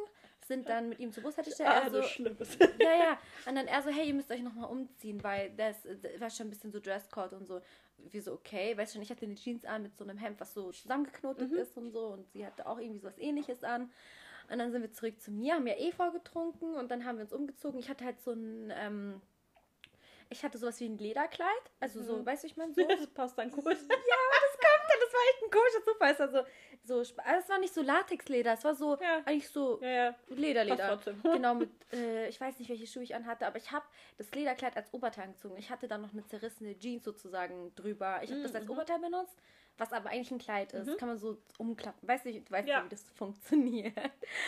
sind 0.46 0.68
dann 0.68 0.90
mit 0.90 1.00
ihm 1.00 1.12
zur 1.12 1.24
Bushaltestelle. 1.24 1.70
Ah, 1.70 1.90
so 1.90 2.02
Schlimmes. 2.02 2.58
ja, 2.80 2.96
ja. 2.98 3.20
Und 3.46 3.56
dann 3.56 3.68
er 3.68 3.82
so, 3.82 3.90
hey, 3.90 4.08
ihr 4.08 4.14
müsst 4.14 4.32
euch 4.32 4.42
nochmal 4.42 4.70
umziehen, 4.70 5.24
weil 5.24 5.52
das, 5.52 5.76
das 5.84 6.20
war 6.20 6.30
schon 6.30 6.48
ein 6.48 6.50
bisschen 6.50 6.72
so 6.72 6.80
Dresscode 6.80 7.34
und 7.34 7.46
so. 7.46 7.62
Wie 7.98 8.20
so, 8.20 8.34
okay, 8.34 8.78
weißt 8.78 8.94
schon, 8.94 9.02
ich 9.02 9.10
hatte 9.10 9.26
eine 9.26 9.36
Jeans 9.36 9.66
an 9.66 9.84
mit 9.84 9.98
so 9.98 10.04
einem 10.04 10.18
Hemd, 10.18 10.40
was 10.40 10.54
so 10.54 10.72
zusammengeknotet 10.72 11.52
mhm. 11.52 11.58
ist 11.58 11.78
und 11.78 11.92
so. 11.92 12.08
Und 12.08 12.32
sie 12.32 12.46
hatte 12.46 12.66
auch 12.66 12.80
irgendwie 12.80 13.00
so 13.00 13.08
was 13.08 13.18
ähnliches 13.18 13.64
an. 13.64 13.92
Und 14.50 14.58
dann 14.58 14.72
sind 14.72 14.82
wir 14.82 14.92
zurück 14.92 15.22
zu 15.22 15.32
mir, 15.32 15.56
haben 15.56 15.68
ja 15.68 15.78
eh 15.78 15.92
vorgetrunken 15.92 16.74
und 16.74 16.90
dann 16.90 17.06
haben 17.06 17.18
wir 17.18 17.24
uns 17.24 17.34
umgezogen. 17.34 17.80
Ich 17.80 17.90
hatte 17.90 18.06
halt 18.06 18.20
so 18.20 18.32
ein, 18.32 18.74
ähm, 18.76 19.22
ich 20.30 20.44
hatte 20.44 20.58
sowas 20.58 20.80
wie 20.80 20.86
ein 20.86 20.98
Lederkleid. 20.98 21.72
Also 21.80 22.02
so, 22.04 22.18
mhm. 22.18 22.26
weißt 22.26 22.44
du, 22.44 22.48
ich 22.48 22.58
meine, 22.58 22.74
so. 22.76 22.84
Das 22.88 23.08
passt 23.08 23.38
dann 23.38 23.52
gut. 23.52 23.66
ja, 23.66 23.74
das 23.74 23.78
kommt 23.78 23.90
dann, 24.90 25.00
das 25.00 25.14
war 25.14 25.22
echt 25.30 25.44
ein 25.44 25.52
komischer 25.52 25.84
Zufall. 25.84 26.16
Also, 26.16 26.50
so, 26.84 27.00
also 27.00 27.14
es 27.16 27.50
war 27.50 27.60
nicht 27.60 27.74
so 27.74 27.82
Latexleder, 27.82 28.54
es 28.54 28.64
war 28.64 28.74
so 28.74 28.98
ja. 29.00 29.22
eigentlich 29.26 29.50
so 29.50 29.80
ja, 29.82 29.90
ja. 29.90 30.16
Lederleder. 30.30 31.00
Genau, 31.24 31.56
mit, 31.56 31.70
äh, 31.94 32.28
ich 32.30 32.40
weiß 32.40 32.58
nicht, 32.60 32.70
welche 32.70 32.88
Schuhe 32.88 33.04
ich 33.04 33.16
anhatte, 33.16 33.46
aber 33.46 33.58
ich 33.58 33.72
habe 33.72 33.86
das 34.18 34.32
Lederkleid 34.32 34.76
als 34.76 34.94
Oberteil 34.94 35.26
angezogen. 35.26 35.56
Ich 35.58 35.70
hatte 35.70 35.88
dann 35.88 36.02
noch 36.02 36.14
eine 36.14 36.26
zerrissene 36.26 36.78
Jeans 36.78 37.04
sozusagen 37.04 37.74
drüber. 37.76 38.20
Ich 38.24 38.30
habe 38.30 38.40
mhm. 38.40 38.44
das 38.44 38.56
als 38.56 38.66
mhm. 38.66 38.72
Oberteil 38.72 39.00
benutzt 39.00 39.38
was 39.80 39.94
aber 39.94 40.10
eigentlich 40.10 40.32
ein 40.32 40.40
Kleid 40.40 40.74
ist. 40.74 40.88
Mhm. 40.88 40.98
Kann 40.98 41.10
man 41.10 41.18
so 41.18 41.38
umklappen. 41.58 42.08
Weiß 42.08 42.26
nicht, 42.26 42.48
du 42.48 42.52
weißt 42.52 42.68
ja. 42.68 42.84
wie 42.84 42.90
das 42.90 43.04
funktioniert. 43.16 43.96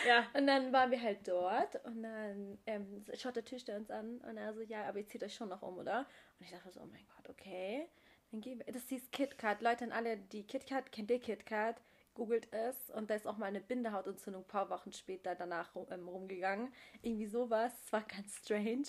Ja. 0.06 0.26
Und 0.34 0.46
dann 0.46 0.72
waren 0.72 0.90
wir 0.90 1.00
halt 1.00 1.26
dort 1.26 1.84
und 1.86 2.02
dann 2.02 2.58
ähm, 2.66 3.04
schaut 3.14 3.36
der 3.36 3.44
Tisch 3.44 3.66
uns 3.68 3.90
an 3.90 4.18
und 4.18 4.36
er 4.36 4.52
so, 4.52 4.60
ja, 4.60 4.84
aber 4.84 4.98
ihr 4.98 5.06
zieht 5.06 5.24
euch 5.24 5.34
schon 5.34 5.48
noch 5.48 5.62
um, 5.62 5.78
oder? 5.78 6.06
Und 6.38 6.44
ich 6.44 6.50
dachte 6.50 6.70
so, 6.70 6.80
oh 6.80 6.86
mein 6.86 7.06
Gott, 7.16 7.30
okay. 7.30 7.88
Dann 8.30 8.40
gehen 8.40 8.62
wir. 8.64 8.72
Das 8.72 8.90
ist 8.90 9.10
KitKat. 9.12 9.62
Leute, 9.62 9.84
an 9.84 9.92
alle, 9.92 10.16
die 10.16 10.46
KitKat, 10.46 10.92
kennt 10.92 11.10
ihr 11.10 11.18
KitKat? 11.18 11.80
Googelt 12.14 12.48
es 12.52 12.90
und 12.90 13.10
da 13.10 13.14
ist 13.14 13.26
auch 13.26 13.36
mal 13.36 13.46
eine 13.46 13.60
Bindehautentzündung 13.60 14.42
ein 14.42 14.48
paar 14.48 14.70
Wochen 14.70 14.92
später 14.92 15.34
danach 15.34 15.70
ähm, 15.90 16.08
rumgegangen. 16.08 16.72
Irgendwie 17.02 17.26
sowas. 17.26 17.72
Es 17.84 17.92
war 17.92 18.02
ganz 18.02 18.38
strange. 18.38 18.84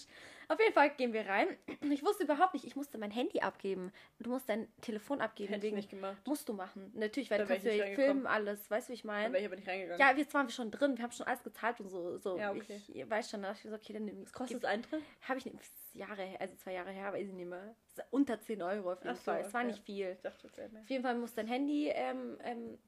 Auf 0.50 0.60
jeden 0.60 0.74
Fall 0.74 0.90
gehen 0.92 1.14
wir 1.14 1.26
rein. 1.26 1.48
Ich 1.90 2.04
wusste 2.04 2.24
überhaupt 2.24 2.54
nicht, 2.54 2.66
ich 2.66 2.76
musste 2.76 2.98
mein 2.98 3.12
Handy 3.12 3.40
abgeben. 3.40 3.92
Du 4.20 4.30
musst 4.30 4.50
dein 4.50 4.68
Telefon 4.82 5.22
abgeben. 5.22 5.54
Hätte 5.54 5.68
ich 5.68 5.74
nicht 5.74 5.90
gemacht. 5.90 6.18
Musst 6.26 6.48
du 6.50 6.54
machen. 6.54 6.92
Natürlich, 6.96 7.32
weil 7.32 7.40
da 7.40 7.46
du 7.46 7.54
kannst 7.54 7.66
ja 7.66 7.86
filmen 7.96 8.28
alles. 8.28 8.70
Weißt 8.70 8.88
du, 8.88 8.92
wie 8.92 8.96
ich 8.96 9.04
meine? 9.04 9.38
Ich 9.38 9.46
aber 9.46 9.56
nicht 9.56 9.68
reingegangen. 9.68 10.00
Ja, 10.00 10.16
jetzt 10.16 10.34
waren 10.34 10.48
wir 10.48 10.54
schon 10.54 10.72
drin. 10.72 10.98
Wir 10.98 11.04
haben 11.04 11.12
schon 11.12 11.28
alles 11.28 11.44
gezahlt 11.44 11.80
und 11.80 11.90
so. 11.90 12.18
so. 12.18 12.38
Ja, 12.38 12.52
okay. 12.52 12.82
Ich 12.88 13.10
weiß 13.10 13.30
schon, 13.30 13.42
da 13.42 13.50
dachte 13.50 13.62
ich 13.64 13.70
so, 13.70 13.76
okay, 13.76 13.94
dann 13.94 14.06
nimm 14.06 14.24
Was 14.24 14.34
kostet 14.34 14.64
das 14.64 14.70
Eintritt? 14.70 15.02
Habe 15.22 15.40
ich 15.40 15.46
nicht. 15.46 15.58
Jahre 15.94 16.24
her, 16.24 16.42
also 16.42 16.56
zwei 16.56 16.74
Jahre 16.74 16.92
her, 16.92 17.14
weiß 17.14 17.28
ich 17.28 17.34
nicht 17.34 17.48
mehr. 17.48 17.76
Unter 18.10 18.40
10 18.40 18.62
Euro 18.64 18.94
auf 18.94 19.04
jeden 19.04 19.16
so, 19.16 19.22
Fall. 19.22 19.42
Es 19.42 19.48
okay. 19.48 19.54
war 19.54 19.64
nicht 19.64 19.84
viel. 19.84 20.12
Ich 20.12 20.22
dachte. 20.22 20.48
Auf 20.48 20.90
jeden 20.90 21.04
Fall 21.04 21.16
muss 21.16 21.34
dein 21.36 21.48
Handy 21.48 21.90
ähm, 21.90 22.38
ähm, 22.44 22.80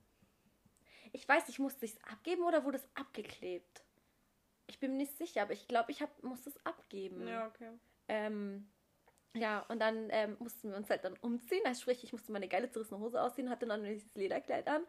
ich 1.16 1.28
weiß 1.28 1.48
nicht, 1.48 1.60
musste 1.60 1.86
ich 1.86 1.94
es 1.94 2.04
abgeben 2.12 2.44
oder 2.44 2.66
wurde 2.66 2.78
es 2.78 2.88
abgeklebt? 2.94 3.84
Ich 4.68 4.80
bin 4.80 4.92
mir 4.92 4.98
nicht 4.98 5.18
sicher, 5.18 5.44
aber 5.44 5.54
ich 5.54 5.68
glaube, 5.68 5.92
ich 5.92 6.02
hab, 6.02 6.24
musste 6.24 6.50
es 6.50 6.66
abgeben. 6.66 7.28
Ja, 7.28 7.48
okay. 7.48 7.70
Ähm, 8.08 8.68
ja, 9.34 9.66
und 9.70 9.80
dann 9.80 10.10
ähm, 10.12 10.38
mussten 10.40 10.70
wir 10.70 10.78
uns 10.78 10.90
halt 10.90 11.04
dann 11.04 11.18
umziehen. 11.22 11.62
Also 11.66 11.82
sprich, 11.82 12.04
ich 12.04 12.12
musste 12.12 12.32
meine 12.32 12.48
geile 12.48 12.70
zerrissene 12.70 13.00
Hose 13.00 13.22
ausziehen, 13.22 13.50
hatte 13.50 13.66
dann 13.66 13.84
dieses 13.84 14.14
Lederkleid 14.16 14.68
an. 14.68 14.84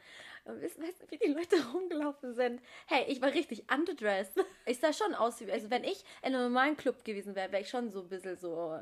Und 0.44 0.62
weißt 0.62 0.78
du, 0.78 1.11
wie 1.11 1.19
die 1.19 1.32
Leute 1.32 1.57
rumgelaufen 1.73 2.35
sind? 2.35 2.61
Hey, 2.86 3.05
ich 3.09 3.20
war 3.20 3.32
richtig 3.32 3.70
underdressed. 3.73 4.44
Ich 4.66 4.78
sah 4.78 4.93
schon 4.93 5.15
aus 5.15 5.40
wie, 5.40 5.51
also 5.51 5.70
wenn 5.70 5.85
ich 5.85 6.05
in 6.23 6.35
einem 6.35 6.44
normalen 6.44 6.77
Club 6.77 7.05
gewesen 7.05 7.35
wäre, 7.35 7.53
wäre 7.53 7.62
ich 7.62 7.69
schon 7.69 7.90
so 7.90 8.03
ein 8.03 8.09
bisschen 8.09 8.36
so 8.36 8.81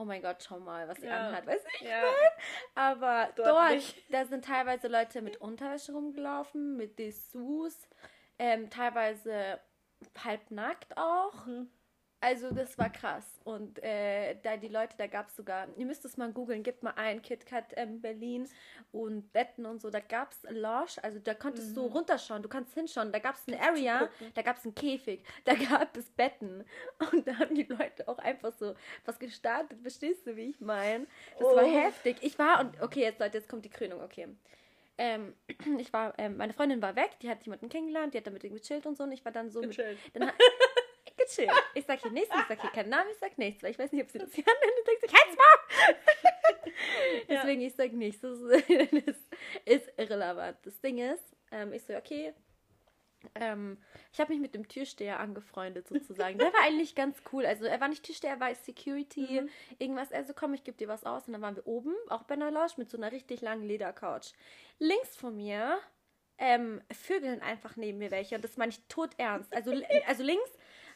oh 0.00 0.04
mein 0.04 0.22
Gott, 0.22 0.42
schau 0.42 0.58
mal, 0.58 0.88
was 0.88 0.98
sie 0.98 1.06
ja. 1.06 1.28
anhat, 1.28 1.46
weißt 1.46 1.64
du, 1.80 1.86
ja. 1.86 2.02
Aber 2.74 3.28
dort, 3.36 3.48
dort 3.48 3.94
da 4.08 4.24
sind 4.24 4.44
teilweise 4.44 4.88
Leute 4.88 5.20
mit 5.20 5.36
Unterwäsche 5.36 5.92
rumgelaufen, 5.92 6.76
mit 6.76 6.98
Dessous, 6.98 7.76
ähm, 8.38 8.70
teilweise 8.70 9.60
halbnackt 10.24 10.96
auch. 10.96 11.46
Mhm. 11.46 11.70
Also 12.22 12.50
das 12.50 12.76
war 12.76 12.90
krass. 12.90 13.40
Und 13.44 13.82
äh, 13.82 14.36
da 14.42 14.58
die 14.58 14.68
Leute, 14.68 14.94
da 14.98 15.06
gab 15.06 15.28
es 15.28 15.36
sogar, 15.36 15.68
ihr 15.76 15.86
müsst 15.86 16.04
es 16.04 16.18
mal 16.18 16.30
googeln, 16.30 16.62
gibt 16.62 16.82
mal 16.82 16.92
ein 16.96 17.22
KitKat 17.22 17.72
ähm, 17.76 18.02
Berlin 18.02 18.46
und 18.92 19.32
Betten 19.32 19.64
und 19.64 19.80
so. 19.80 19.88
Da 19.88 20.00
gab 20.00 20.32
es 20.32 20.42
Lounge, 20.50 21.02
also 21.02 21.18
da 21.18 21.32
konntest 21.32 21.70
mhm. 21.70 21.74
du 21.76 21.86
runterschauen, 21.86 22.42
du 22.42 22.48
kannst 22.48 22.74
hinschauen. 22.74 23.10
Da 23.10 23.20
gab 23.20 23.36
es 23.36 23.48
eine 23.48 23.58
Area, 23.62 24.10
da 24.34 24.42
gab 24.42 24.58
es 24.58 24.64
einen 24.64 24.74
Käfig, 24.74 25.24
da 25.44 25.54
gab 25.54 25.96
es 25.96 26.10
Betten. 26.10 26.64
Und 27.10 27.26
da 27.26 27.38
haben 27.38 27.54
die 27.54 27.64
Leute 27.64 28.06
auch 28.06 28.18
einfach 28.18 28.52
so 28.52 28.74
was 29.06 29.18
gestartet. 29.18 29.80
Verstehst 29.80 30.26
du, 30.26 30.36
wie 30.36 30.50
ich 30.50 30.60
meine? 30.60 31.06
Das 31.38 31.46
oh. 31.46 31.56
war 31.56 31.64
heftig. 31.64 32.18
Ich 32.20 32.38
war, 32.38 32.60
und 32.60 32.82
okay, 32.82 33.00
jetzt 33.00 33.18
Leute, 33.18 33.38
jetzt 33.38 33.48
kommt 33.48 33.64
die 33.64 33.70
Krönung, 33.70 34.02
okay. 34.02 34.28
Ähm, 34.98 35.32
ich 35.78 35.90
war, 35.94 36.12
ähm, 36.18 36.36
meine 36.36 36.52
Freundin 36.52 36.82
war 36.82 36.94
weg, 36.94 37.12
die 37.22 37.30
hat 37.30 37.42
jemanden 37.44 37.70
kennengelernt, 37.70 38.12
die 38.12 38.18
hat 38.18 38.26
damit 38.26 38.42
gechillt 38.42 38.84
und 38.84 38.98
so. 38.98 39.04
Und 39.04 39.12
ich 39.12 39.24
war 39.24 39.32
dann 39.32 39.50
so 39.50 39.62
mit. 39.62 39.78
Dann, 40.12 40.30
gechillt. 41.30 41.50
Ich 41.74 41.84
sag 41.86 42.00
hier 42.00 42.10
nichts, 42.10 42.34
ich 42.34 42.46
sag 42.48 42.60
hier 42.60 42.70
keinen 42.70 42.90
Namen, 42.90 43.10
ich 43.10 43.18
sag 43.18 43.38
nichts, 43.38 43.62
weil 43.62 43.70
ich 43.70 43.78
weiß 43.78 43.92
nicht, 43.92 44.02
ob 44.02 44.10
sie 44.10 44.18
das 44.18 44.32
hier 44.34 44.44
anhören 44.44 44.78
und 44.78 44.88
denkt 44.88 45.00
sich, 45.02 45.12
halt's 45.12 45.36
mal! 45.36 45.96
Deswegen, 47.28 47.60
ich 47.62 47.74
sag 47.74 47.92
nichts. 47.92 48.20
Das, 48.20 48.38
das, 48.40 49.16
ist 49.64 49.92
irrelevant. 49.96 50.58
Das 50.62 50.80
Ding 50.80 50.98
ist, 50.98 51.24
ähm, 51.52 51.72
ich 51.72 51.82
so, 51.82 51.94
okay, 51.94 52.34
ähm, 53.34 53.78
ich 54.12 54.20
habe 54.20 54.32
mich 54.32 54.40
mit 54.40 54.54
dem 54.54 54.66
Türsteher 54.66 55.20
angefreundet 55.20 55.88
sozusagen. 55.88 56.38
Der 56.38 56.52
war 56.52 56.62
eigentlich 56.64 56.94
ganz 56.94 57.18
cool. 57.32 57.44
Also 57.46 57.66
er 57.66 57.80
war 57.80 57.88
nicht 57.88 58.02
Türsteher, 58.02 58.30
er 58.30 58.40
war 58.40 58.54
Security, 58.54 59.42
mhm. 59.42 59.50
irgendwas. 59.78 60.12
Also 60.12 60.32
komm, 60.34 60.54
ich 60.54 60.64
gebe 60.64 60.76
dir 60.76 60.88
was 60.88 61.04
aus. 61.04 61.26
Und 61.26 61.34
dann 61.34 61.42
waren 61.42 61.56
wir 61.56 61.66
oben, 61.66 61.94
auch 62.08 62.22
bei 62.24 62.34
einer 62.34 62.50
Lounge, 62.50 62.72
mit 62.76 62.90
so 62.90 62.96
einer 62.96 63.12
richtig 63.12 63.40
langen 63.40 63.64
Ledercouch. 63.64 64.32
Links 64.78 65.16
von 65.16 65.36
mir 65.36 65.78
ähm, 66.38 66.80
vögeln 66.90 67.42
einfach 67.42 67.76
neben 67.76 67.98
mir 67.98 68.10
welche. 68.10 68.36
Und 68.36 68.44
das 68.44 68.56
meine 68.56 68.70
ich 68.70 68.80
tot 68.88 69.10
ernst. 69.18 69.54
Also, 69.54 69.72
also 70.06 70.22
links 70.22 70.50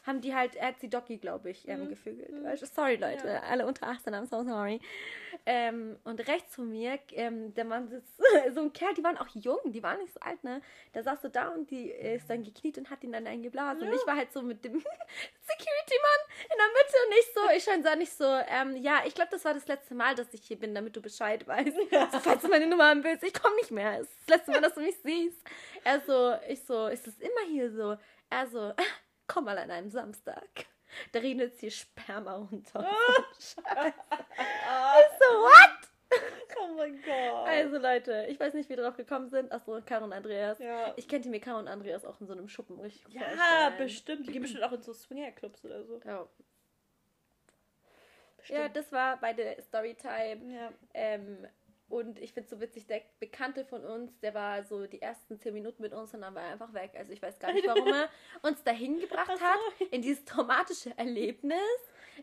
haben 0.05 0.21
die 0.21 0.35
halt, 0.35 0.55
er 0.55 0.67
hat 0.67 0.79
sie 0.79 0.89
Doki, 0.89 1.17
glaube 1.17 1.49
ich, 1.49 1.67
ähm, 1.67 1.85
mhm. 1.85 1.89
gefügelt. 1.89 2.31
Mhm. 2.31 2.55
Sorry, 2.57 2.95
Leute, 2.95 3.27
ja. 3.27 3.39
alle 3.41 3.65
unter 3.65 3.87
18, 3.87 4.13
I'm 4.13 4.25
so 4.25 4.43
sorry. 4.43 4.79
Ähm, 5.45 5.97
und 6.03 6.27
rechts 6.27 6.55
von 6.55 6.69
mir, 6.69 6.99
ähm, 7.11 7.53
der 7.53 7.65
Mann 7.65 7.87
sitzt, 7.87 8.13
so 8.53 8.61
ein 8.61 8.73
Kerl, 8.73 8.93
die 8.93 9.03
waren 9.03 9.17
auch 9.17 9.27
jung, 9.33 9.59
die 9.65 9.81
waren 9.81 9.99
nicht 9.99 10.13
so 10.13 10.19
alt, 10.19 10.43
ne? 10.43 10.61
Der 10.93 11.03
saß 11.03 11.21
so 11.21 11.29
da 11.29 11.49
und 11.49 11.69
die 11.71 11.89
ist 11.89 12.29
dann 12.29 12.43
gekniet 12.43 12.77
und 12.77 12.89
hat 12.89 13.03
ihn 13.03 13.11
dann 13.11 13.25
eingeblasen. 13.25 13.83
Ja. 13.83 13.89
Und 13.89 13.95
ich 13.95 14.07
war 14.07 14.15
halt 14.15 14.31
so 14.31 14.41
mit 14.41 14.63
dem 14.63 14.73
Security-Mann 14.79 16.21
in 16.43 16.57
der 16.57 16.67
Mitte 16.67 16.95
und 17.03 17.09
nicht 17.09 17.33
so, 17.33 17.41
ich 17.55 17.63
schon 17.63 17.83
sah 17.83 17.95
nicht 17.95 18.13
so, 18.13 18.25
ähm, 18.25 18.75
ja, 18.77 19.03
ich 19.05 19.15
glaube, 19.15 19.31
das 19.31 19.43
war 19.43 19.53
das 19.53 19.67
letzte 19.67 19.95
Mal, 19.95 20.15
dass 20.15 20.33
ich 20.33 20.45
hier 20.45 20.59
bin, 20.59 20.75
damit 20.75 20.95
du 20.95 21.01
Bescheid 21.01 21.47
weißt. 21.47 21.77
Ja. 21.91 22.09
So, 22.11 22.19
falls 22.19 22.41
du 22.41 22.47
meine 22.47 22.67
Nummer 22.67 22.89
haben 22.89 23.03
willst, 23.03 23.23
ich 23.23 23.33
komme 23.33 23.55
nicht 23.57 23.71
mehr. 23.71 23.99
Es 23.99 24.07
ist 24.07 24.19
das 24.27 24.37
letzte 24.37 24.51
Mal, 24.51 24.61
dass 24.61 24.75
du 24.75 24.81
mich 24.81 24.95
siehst. 25.03 25.41
Er 25.83 26.01
so, 26.01 26.35
ich 26.47 26.63
so, 26.63 26.87
ist 26.87 27.07
das 27.07 27.15
immer 27.19 27.47
hier 27.47 27.71
so? 27.71 27.97
Er 28.29 28.47
so, 28.47 28.73
komm 29.27 29.45
mal 29.45 29.57
an 29.57 29.71
einem 29.71 29.89
Samstag. 29.89 30.47
Da 31.11 31.19
regnet 31.19 31.53
hier 31.59 31.71
Sperma 31.71 32.35
runter. 32.35 32.85
Oh. 33.77 35.01
So, 35.19 35.25
what? 35.25 36.19
Oh 36.59 36.73
mein 36.75 37.01
Gott. 37.01 37.47
Also 37.47 37.77
Leute, 37.77 38.25
ich 38.29 38.39
weiß 38.39 38.53
nicht, 38.53 38.69
wie 38.69 38.75
wir 38.77 38.83
drauf 38.83 38.95
gekommen 38.95 39.29
sind. 39.29 39.51
Achso, 39.51 39.81
Caro 39.85 40.05
und 40.05 40.13
Andreas. 40.13 40.59
Ja. 40.59 40.93
Ich 40.95 41.07
kennte 41.07 41.29
mir 41.29 41.39
Caro 41.39 41.59
und 41.59 41.67
Andreas 41.67 42.05
auch 42.05 42.19
in 42.21 42.27
so 42.27 42.33
einem 42.33 42.47
Schuppen 42.47 42.79
richtig 42.79 43.13
Ja, 43.13 43.21
vorstellen. 43.23 43.77
bestimmt. 43.77 44.27
Die 44.27 44.31
gehen 44.31 44.41
bestimmt 44.43 44.63
auch 44.63 44.71
in 44.71 44.81
so 44.81 44.93
Swingerclubs 44.93 45.65
oder 45.65 45.83
so. 45.83 45.99
Ja. 46.05 46.27
Bestimmt. 48.37 48.59
Ja, 48.59 48.69
das 48.69 48.91
war 48.91 49.17
bei 49.17 49.33
der 49.33 49.61
Storytime. 49.61 50.53
Ja. 50.53 50.71
Ähm, 50.93 51.47
und 51.87 52.19
ich 52.19 52.33
finde 52.33 52.45
es 52.45 52.49
so 52.49 52.59
witzig, 52.59 52.87
der 52.87 53.01
Bekannte 53.19 53.63
von 53.63 53.85
uns, 53.85 54.19
der 54.19 54.33
war 54.33 54.63
so 54.63 54.87
die 54.87 55.01
ersten 55.01 55.39
zehn 55.39 55.53
Minuten 55.53 55.83
mit 55.83 55.93
uns 55.93 56.13
und 56.15 56.21
dann 56.21 56.33
war 56.33 56.41
er 56.41 56.53
einfach 56.53 56.73
weg. 56.73 56.91
Also 56.97 57.13
ich 57.13 57.21
weiß 57.21 57.37
gar 57.37 57.53
nicht, 57.53 57.67
warum 57.67 57.87
er 57.87 58.09
uns 58.41 58.63
dahin 58.63 58.99
gebracht 58.99 59.39
hat, 59.39 59.59
in 59.91 60.01
dieses 60.01 60.25
traumatische 60.25 60.97
Erlebnis. 60.97 61.59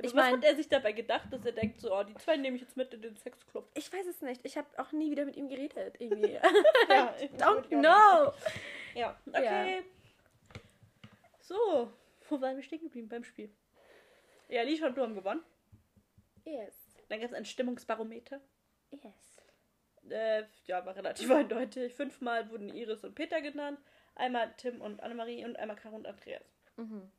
Ich 0.00 0.14
meine, 0.14 0.38
hat 0.38 0.44
er 0.44 0.56
sich 0.56 0.68
dabei 0.68 0.92
gedacht, 0.92 1.32
dass 1.32 1.44
er 1.44 1.52
denkt, 1.52 1.80
so, 1.80 1.94
oh, 1.94 2.02
die 2.02 2.14
zwei 2.14 2.36
nehme 2.36 2.56
ich 2.56 2.62
jetzt 2.62 2.76
mit 2.76 2.92
in 2.92 3.02
den 3.02 3.16
Sexclub? 3.16 3.70
Ich 3.74 3.92
weiß 3.92 4.06
es 4.06 4.20
nicht. 4.20 4.40
Ich 4.44 4.56
habe 4.56 4.66
auch 4.78 4.90
nie 4.90 5.10
wieder 5.10 5.24
mit 5.24 5.36
ihm 5.36 5.48
geredet, 5.48 5.94
irgendwie. 6.00 6.32
ja, 6.32 7.14
Don't 7.38 7.68
know. 7.68 8.32
Ja, 8.94 9.16
okay. 9.28 9.76
Ja. 9.76 10.60
So, 11.40 11.92
wo 12.28 12.40
waren 12.40 12.56
wir 12.56 12.64
stehen 12.64 12.80
geblieben 12.80 13.08
beim 13.08 13.22
Spiel? 13.22 13.54
Ja, 14.48 14.62
Lisha 14.62 14.86
und 14.86 14.96
du 14.96 15.02
haben 15.02 15.14
gewonnen. 15.14 15.44
Yes. 16.44 16.74
Dann 17.08 17.20
gab 17.20 17.30
es 17.30 17.36
ein 17.36 17.44
Stimmungsbarometer. 17.44 18.40
Yes 18.90 19.31
äh, 20.08 20.44
ja, 20.66 20.84
war 20.84 20.96
relativ 20.96 21.30
eindeutig. 21.30 21.94
Fünfmal 21.94 22.50
wurden 22.50 22.68
Iris 22.68 23.04
und 23.04 23.14
Peter 23.14 23.40
genannt. 23.40 23.78
Einmal 24.14 24.52
Tim 24.56 24.80
und 24.80 25.02
Annemarie 25.02 25.44
und 25.44 25.56
einmal 25.58 25.76
Caro 25.76 25.96
und 25.96 26.06
Andreas. 26.06 26.44
Mhm. 26.76 27.10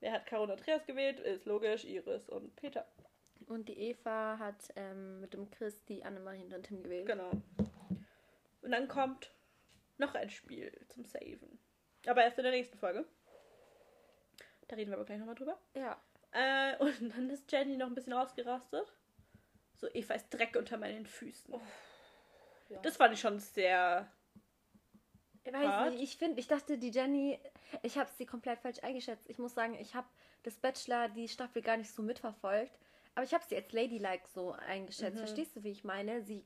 Wer 0.00 0.12
hat 0.12 0.26
Caro 0.26 0.44
und 0.44 0.50
Andreas 0.50 0.86
gewählt? 0.86 1.18
Ist 1.20 1.46
logisch, 1.46 1.84
Iris 1.84 2.28
und 2.28 2.54
Peter. 2.56 2.86
Und 3.46 3.68
die 3.68 3.78
Eva 3.78 4.38
hat 4.38 4.72
ähm, 4.76 5.20
mit 5.20 5.32
dem 5.34 5.50
Chris 5.50 5.84
die 5.86 6.04
Annemarie 6.04 6.42
und 6.42 6.50
den 6.50 6.62
Tim 6.62 6.82
gewählt. 6.82 7.06
Genau. 7.06 7.30
Und 8.62 8.70
dann 8.70 8.88
kommt 8.88 9.32
noch 9.96 10.14
ein 10.14 10.30
Spiel 10.30 10.72
zum 10.88 11.04
Saven. 11.04 11.58
Aber 12.06 12.22
erst 12.22 12.38
in 12.38 12.44
der 12.44 12.52
nächsten 12.52 12.78
Folge. 12.78 13.04
Da 14.68 14.76
reden 14.76 14.90
wir 14.90 14.96
aber 14.96 15.06
gleich 15.06 15.18
nochmal 15.18 15.34
drüber. 15.34 15.58
Ja. 15.74 16.00
Äh, 16.32 16.76
und 16.78 17.16
dann 17.16 17.30
ist 17.30 17.50
Jenny 17.50 17.76
noch 17.76 17.86
ein 17.86 17.94
bisschen 17.94 18.12
ausgerastet. 18.12 18.92
So, 19.76 19.88
Eva 19.94 20.14
ist 20.14 20.28
Dreck 20.30 20.56
unter 20.56 20.76
meinen 20.76 21.06
Füßen. 21.06 21.54
Ja. 22.68 22.80
Das 22.80 22.96
fand 22.96 23.14
ich 23.14 23.20
schon 23.20 23.38
sehr. 23.38 24.10
Ich 25.44 25.52
weiß 25.52 25.66
Hart. 25.66 25.92
nicht, 25.92 26.02
ich 26.02 26.16
finde, 26.16 26.40
ich 26.40 26.46
dachte, 26.46 26.76
die 26.76 26.90
Jenny, 26.90 27.38
ich 27.82 27.96
habe 27.96 28.10
sie 28.16 28.26
komplett 28.26 28.60
falsch 28.60 28.82
eingeschätzt. 28.82 29.28
Ich 29.28 29.38
muss 29.38 29.54
sagen, 29.54 29.74
ich 29.74 29.94
habe 29.94 30.06
das 30.42 30.56
Bachelor, 30.56 31.08
die 31.08 31.28
Staffel 31.28 31.62
gar 31.62 31.76
nicht 31.76 31.90
so 31.90 32.02
mitverfolgt. 32.02 32.78
Aber 33.14 33.24
ich 33.24 33.34
habe 33.34 33.44
sie 33.48 33.56
als 33.56 33.72
Ladylike 33.72 34.28
so 34.32 34.52
eingeschätzt. 34.52 35.16
Mhm. 35.16 35.20
Verstehst 35.20 35.56
du, 35.56 35.64
wie 35.64 35.70
ich 35.70 35.84
meine? 35.84 36.22
Sie, 36.22 36.44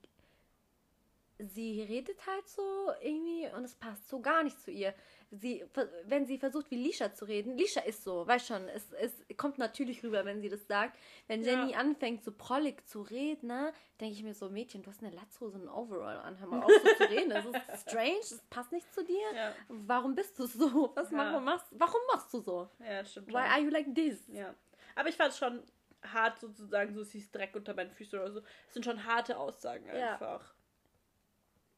sie 1.38 1.82
redet 1.82 2.26
halt 2.26 2.48
so 2.48 2.92
irgendwie 3.00 3.46
und 3.54 3.64
es 3.64 3.74
passt 3.74 4.08
so 4.08 4.20
gar 4.20 4.42
nicht 4.42 4.60
zu 4.60 4.70
ihr. 4.70 4.94
Sie, 5.34 5.64
wenn 6.04 6.26
sie 6.26 6.36
versucht, 6.36 6.70
wie 6.70 6.76
Lisha 6.76 7.14
zu 7.14 7.24
reden, 7.24 7.56
Lisha 7.56 7.80
ist 7.80 8.04
so, 8.04 8.26
weißt 8.26 8.48
schon, 8.48 8.68
es, 8.68 8.92
es 8.92 9.14
kommt 9.38 9.56
natürlich 9.56 10.02
rüber, 10.04 10.26
wenn 10.26 10.42
sie 10.42 10.50
das 10.50 10.66
sagt. 10.66 10.98
Wenn 11.26 11.42
Ja. 11.42 11.52
Jenny 11.52 11.74
anfängt, 11.74 12.22
so 12.22 12.32
prollig 12.32 12.86
zu 12.86 13.00
reden, 13.00 13.46
ne, 13.46 13.72
denke 13.98 14.14
ich 14.14 14.22
mir 14.22 14.34
so, 14.34 14.50
Mädchen, 14.50 14.82
du 14.82 14.90
hast 14.90 15.02
eine 15.02 15.14
Latzhose 15.14 15.56
und 15.56 15.64
ein 15.64 15.68
Overall 15.70 16.18
an, 16.18 16.38
hör 16.38 16.48
mal 16.48 16.62
auf 16.62 16.70
so 16.70 16.94
zu 17.04 17.10
reden. 17.10 17.30
Das 17.30 17.46
ist 17.46 17.88
strange, 17.88 18.20
das 18.20 18.42
passt 18.50 18.72
nicht 18.72 18.92
zu 18.92 19.02
dir. 19.04 19.24
Ja, 19.34 19.54
Warum 19.68 20.14
bist 20.14 20.38
du 20.38 20.44
so? 20.44 20.92
Was 20.94 21.10
Ja. 21.10 21.16
mach- 21.16 21.40
machst, 21.40 21.66
warum 21.70 22.00
machst 22.12 22.32
du 22.34 22.40
so? 22.40 22.68
ja 22.86 23.02
stimmt. 23.02 23.28
Why 23.28 23.36
are 23.38 23.60
you 23.60 23.70
like 23.70 23.94
this? 23.94 24.22
Ja. 24.28 24.54
Aber 24.96 25.09
ich 25.09 25.16
fand 25.16 25.30
es 25.32 25.38
schon 25.38 25.62
hart 26.02 26.38
sozusagen, 26.40 26.92
so 26.94 27.04
sie 27.04 27.18
ist 27.20 27.34
Dreck 27.34 27.56
unter 27.56 27.72
meinen 27.72 27.90
Füßen 27.90 28.18
oder 28.18 28.32
so. 28.32 28.40
Es 28.68 28.74
sind 28.74 28.84
schon 28.84 29.02
harte 29.06 29.38
Aussagen 29.38 29.86
Ja. 29.86 30.12
einfach. 30.12 30.52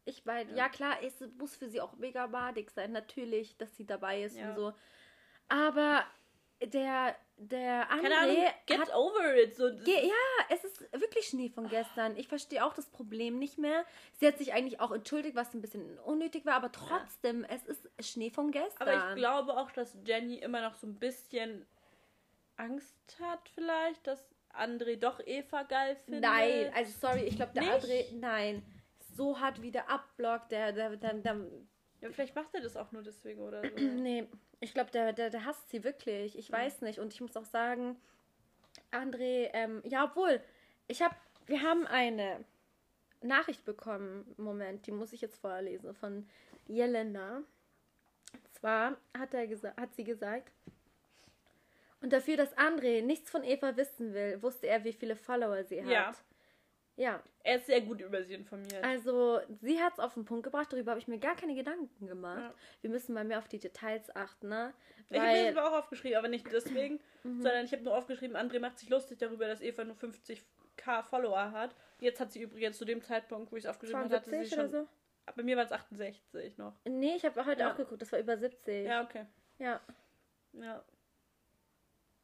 Ich 0.04 0.24
meine, 0.24 0.50
Ja. 0.50 0.56
ja. 0.56 0.68
klar, 0.68 0.96
es 1.02 1.20
muss 1.38 1.56
für 1.56 1.68
sie 1.68 1.80
auch 1.80 1.94
mega 1.96 2.26
badig 2.26 2.70
sein, 2.70 2.92
natürlich, 2.92 3.56
dass 3.56 3.74
sie 3.76 3.86
dabei 3.86 4.22
ist 4.22 4.36
Ja. 4.36 4.50
und 4.50 4.56
so. 4.56 4.72
Aber 5.48 6.04
der, 6.62 7.16
der 7.36 7.86
Keine 7.86 8.16
Ahnung, 8.18 8.36
André 8.36 8.52
get 8.66 8.78
hat 8.78 8.94
over 8.94 9.34
it. 9.36 9.56
So, 9.56 9.70
Ge 9.84 10.06
ja, 10.06 10.46
es 10.50 10.64
ist 10.64 10.80
wirklich 10.92 11.26
Schnee 11.26 11.48
von 11.48 11.68
gestern. 11.68 12.16
Ich 12.16 12.28
verstehe 12.28 12.64
auch 12.64 12.74
das 12.74 12.86
Problem 12.86 13.38
nicht 13.38 13.58
mehr. 13.58 13.84
Sie 14.12 14.26
hat 14.26 14.38
sich 14.38 14.52
eigentlich 14.52 14.80
auch 14.80 14.92
entschuldigt, 14.92 15.36
was 15.36 15.52
ein 15.54 15.60
bisschen 15.60 15.98
unnötig 16.00 16.44
war, 16.46 16.54
aber 16.54 16.70
trotzdem, 16.70 17.44
es 17.44 17.64
ist 17.64 17.88
Schnee 18.00 18.30
von 18.30 18.50
gestern. 18.50 18.88
Aber 18.88 19.10
ich 19.10 19.16
glaube 19.16 19.56
auch, 19.56 19.70
dass 19.72 19.96
Jenny 20.04 20.36
immer 20.38 20.62
noch 20.62 20.74
so 20.74 20.86
ein 20.86 20.98
bisschen 20.98 21.66
Angst 22.56 22.94
hat, 23.20 23.48
vielleicht, 23.54 24.06
dass 24.06 24.24
André 24.54 24.96
doch 24.96 25.20
Eva 25.26 25.64
geil 25.64 25.96
findet. 26.04 26.22
Nein, 26.22 26.72
also 26.74 26.92
sorry, 27.00 27.22
ich 27.24 27.36
glaube, 27.36 27.52
der 27.54 27.62
Nicht? 27.62 27.84
André, 27.84 28.04
nein. 28.14 28.62
So 29.14 29.40
hart 29.40 29.62
wie 29.62 29.70
der 29.70 29.88
abblockt, 29.90 30.50
der, 30.52 30.72
der, 30.72 30.96
der, 30.96 31.14
der 31.14 31.36
Ja, 32.00 32.10
vielleicht 32.10 32.34
macht 32.34 32.54
er 32.54 32.60
das 32.60 32.76
auch 32.76 32.90
nur 32.92 33.02
deswegen 33.02 33.40
oder 33.40 33.62
so. 33.62 33.76
nee, 33.76 34.26
ich 34.60 34.74
glaube, 34.74 34.90
der, 34.90 35.12
der, 35.12 35.30
der 35.30 35.44
hasst 35.44 35.68
sie 35.70 35.84
wirklich. 35.84 36.38
Ich 36.38 36.50
weiß 36.50 36.82
nicht. 36.82 36.98
Und 36.98 37.12
ich 37.12 37.20
muss 37.20 37.36
auch 37.36 37.44
sagen, 37.44 37.96
André, 38.90 39.50
ähm, 39.52 39.82
ja, 39.84 40.04
obwohl, 40.04 40.40
ich 40.88 41.02
habe, 41.02 41.14
wir 41.46 41.62
haben 41.62 41.86
eine 41.86 42.44
Nachricht 43.22 43.64
bekommen, 43.64 44.34
Moment, 44.36 44.86
die 44.86 44.92
muss 44.92 45.12
ich 45.12 45.20
jetzt 45.20 45.38
vorlesen, 45.38 45.94
von 45.94 46.28
Jelena. 46.66 47.38
Und 48.32 48.54
zwar 48.54 48.96
hat, 49.16 49.34
er 49.34 49.48
hat 49.76 49.94
sie 49.94 50.04
gesagt, 50.04 50.52
und 52.04 52.12
dafür, 52.12 52.36
dass 52.36 52.54
André 52.58 53.02
nichts 53.02 53.30
von 53.30 53.42
Eva 53.44 53.78
wissen 53.78 54.12
will, 54.12 54.42
wusste 54.42 54.66
er, 54.66 54.84
wie 54.84 54.92
viele 54.92 55.16
Follower 55.16 55.64
sie 55.64 55.82
hat. 55.82 55.90
Ja. 55.90 56.14
Ja, 56.96 57.20
Er 57.42 57.56
ist 57.56 57.66
sehr 57.66 57.80
gut 57.80 58.00
über 58.00 58.22
sie 58.22 58.34
informiert. 58.34 58.84
also 58.84 59.40
sie 59.60 59.80
hat 59.82 59.94
es 59.94 59.98
auf 59.98 60.14
den 60.14 60.24
Punkt 60.24 60.44
gebracht, 60.44 60.72
darüber 60.72 60.92
habe 60.92 61.00
ich 61.00 61.08
mir 61.08 61.18
gar 61.18 61.34
keine 61.34 61.54
Gedanken 61.56 62.06
gemacht. 62.06 62.38
Ja. 62.40 62.54
Wir 62.82 62.90
müssen 62.90 63.14
mal 63.14 63.24
mehr 63.24 63.38
auf 63.38 63.48
die 63.48 63.58
Details 63.58 64.14
achten, 64.14 64.48
ne? 64.48 64.72
ich 65.10 65.16
habe 65.18 65.26
mir 65.26 65.32
Weil, 65.34 65.46
das 65.52 65.56
aber 65.56 65.68
auch 65.70 65.78
aufgeschrieben, 65.80 66.16
aber 66.18 66.28
nicht 66.28 66.46
deswegen, 66.52 67.00
Mhm. 67.24 67.42
sondern 67.42 67.64
ich 67.64 67.72
habe 67.72 67.82
nur 67.82 67.96
aufgeschrieben, 67.96 68.36
André 68.36 68.60
macht 68.60 68.78
sich 68.78 68.90
lustig 68.90 69.18
darüber, 69.18 69.46
dass 69.48 69.60
Eva 69.62 69.82
nur 69.82 69.96
50k 69.96 71.02
Follower 71.02 71.50
hat. 71.52 71.74
Jetzt 71.98 72.20
hat 72.20 72.30
sie 72.32 72.42
übrigens 72.42 72.76
zu 72.78 72.84
dem 72.84 73.00
Zeitpunkt, 73.02 73.50
wo 73.50 73.56
ich 73.56 73.64
es 73.64 73.70
aufgeschrieben 73.70 74.02
habe, 74.04 74.14
hatte 74.16 74.26
sie 74.30 74.36
72 74.48 74.54
schon. 74.54 74.68
so? 74.68 74.88
Bei 75.34 75.42
mir 75.42 75.56
waren 75.56 75.64
es 75.66 75.72
68 75.72 76.58
noch. 76.58 76.74
Nee, 76.84 77.16
ich 77.16 77.24
habe 77.24 77.44
heute 77.46 77.62
Ja. 77.62 77.72
auch 77.72 77.76
geguckt, 77.76 78.02
das 78.02 78.12
war 78.12 78.18
über 78.20 78.36
70. 78.36 78.86
Ja, 78.86 79.02
okay. 79.02 79.24
Ja. 79.58 79.80
Ja. 80.52 80.84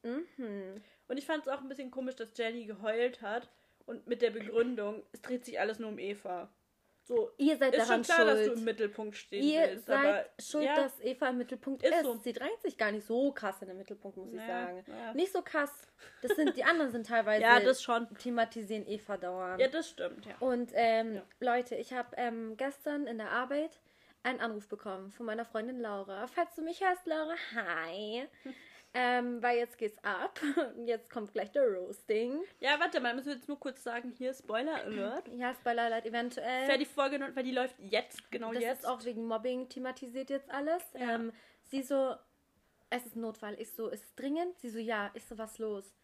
Mhm. 0.03 0.83
Und 1.09 1.17
ich 1.17 1.27
fand 1.27 1.47
es 1.47 1.49
auch 1.53 1.61
ein 1.61 1.69
bisschen 1.69 1.91
komisch, 1.91 2.17
dass 2.17 2.37
Jenny 2.37 2.67
geheult 2.67 3.21
hat 3.23 3.49
und 3.91 4.07
mit 4.07 4.23
der 4.23 4.31
Begründung, 4.31 5.03
es 5.13 5.21
dreht 5.23 5.45
sich 5.45 5.61
alles 5.61 5.79
nur 5.79 5.91
um 5.91 5.99
Eva. 5.99 6.49
So, 7.03 7.31
Ihr 7.39 7.57
seid 7.57 7.75
ist 7.75 7.89
daran 7.89 8.05
schon 8.05 8.15
klar, 8.15 8.25
dass 8.27 8.39
du 8.39 8.45
schuld. 8.45 8.59
im 8.59 8.65
Mittelpunkt 8.65 9.17
stehen 9.17 9.43
Ihr 9.43 9.63
willst. 9.63 9.87
seid 9.87 9.99
aber 9.99 10.25
schuld, 10.41 10.65
ja, 10.65 10.77
dass 10.77 11.01
Eva 11.01 11.29
im 11.31 11.39
Mittelpunkt 11.39 11.83
Ist 11.83 11.93
ist. 11.93 12.03
so. 12.05 12.17
Sie 12.19 12.33
drängt 12.33 12.63
sich 12.63 12.77
gar 12.79 12.93
nicht 12.93 13.05
so 13.05 13.33
krass 13.33 13.61
in 13.63 13.69
den 13.69 13.79
Mittelpunkt, 13.79 14.17
muss 14.17 14.29
ich 14.33 14.39
Ja, 14.39 14.47
sagen. 14.47 14.85
ja. 14.87 15.15
Nicht 15.15 15.33
so 15.33 15.43
krass. 15.43 15.73
Das 16.23 16.37
sind 16.37 16.57
die 16.57 16.63
anderen 16.63 16.93
sind 16.93 17.07
teilweise 17.09 17.43
ja, 17.43 17.59
das 17.59 17.83
schon. 17.83 18.07
thematisieren 18.17 18.87
Eva 18.87 19.17
dauernd. 19.17 19.61
Ja, 19.61 19.67
das 19.69 19.89
stimmt, 19.91 20.25
ja. 20.25 20.35
Und 20.39 20.71
ähm, 20.75 21.17
Ja. 21.17 21.23
Leute, 21.41 21.75
ich 21.75 21.93
habe 21.93 22.11
ähm, 22.17 22.57
gestern 22.57 23.09
in 23.09 23.19
der 23.19 23.31
Arbeit 23.33 23.81
einen 24.23 24.39
Anruf 24.39 24.69
bekommen 24.69 25.11
von 25.11 25.27
meiner 25.27 25.45
Freundin 25.47 25.81
Laura. 25.81 26.27
Falls 26.29 26.55
du 26.55 26.63
mich 26.63 26.81
hörst, 26.81 27.07
Laura, 27.07 27.35
hi. 27.57 28.29
Ähm, 28.93 29.43
weil 29.43 29.59
jetzt 29.59 29.79
geht's 29.79 30.03
ab. 30.03 30.41
Jetzt 30.85 31.11
kommt 31.11 31.33
gleich 31.33 31.53
der 31.53 31.63
Roasting. 31.63 32.41
Ja, 32.59 32.81
warte 32.81 33.01
mal, 33.01 33.15
müssen 33.15 33.29
wir 33.29 33.35
jetzt 33.35 33.47
nur 33.47 33.61
kurz 33.61 33.83
sagen, 33.85 34.13
hier 34.17 34.35
Spoiler 34.35 34.83
Alert. 34.83 35.29
Ja, 35.29 35.55
Spoiler 35.55 35.83
alert, 35.83 36.07
eventuell. 36.07 36.67
Wer 36.67 36.79
die 36.79 36.85
Folge, 36.85 37.21
weil 37.35 37.45
die 37.45 37.53
läuft 37.53 37.77
jetzt, 37.79 38.31
genau 38.33 38.53
das 38.53 38.63
jetzt. 38.63 38.81
ist 38.81 38.87
auch 38.87 39.05
wegen 39.05 39.27
Mobbing 39.27 39.69
thematisiert 39.69 40.31
jetzt 40.31 40.51
alles. 40.51 40.83
Ja. 40.95 41.15
Ähm, 41.15 41.33
sie 41.71 41.83
so, 41.83 42.17
es 42.91 43.07
ist 43.07 43.17
Notfall. 43.17 43.55
Ich 43.61 43.73
so, 43.73 43.89
ist 43.89 44.05
es 44.05 44.15
dringend? 44.17 44.59
Sie 44.59 44.71
so, 44.71 44.79
ja. 44.79 45.11
Ich 45.15 45.25
so, 45.25 45.39
was 45.39 45.59
los? 45.59 45.95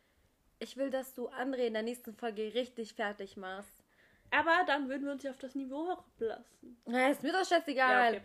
Ich 0.61 0.77
will, 0.77 0.91
dass 0.91 1.13
du 1.13 1.29
André 1.29 1.67
in 1.67 1.75
der 1.75 1.83
nächsten 1.83 2.15
Folge 2.15 2.55
richtig 2.55 2.95
fertig 2.95 3.37
machst. 3.37 3.83
Aber 4.31 4.65
dann 4.67 4.89
würden 4.89 5.05
wir 5.05 5.13
uns 5.13 5.23
ja 5.23 5.31
auf 5.31 5.39
das 5.39 5.55
Niveau 5.55 5.89
hochblassen. 5.89 6.81
Na, 6.87 7.11
ist 7.11 7.23
mir 7.23 7.33
doch 7.33 7.45
scheißegal. 7.45 8.15
Ja, 8.15 8.21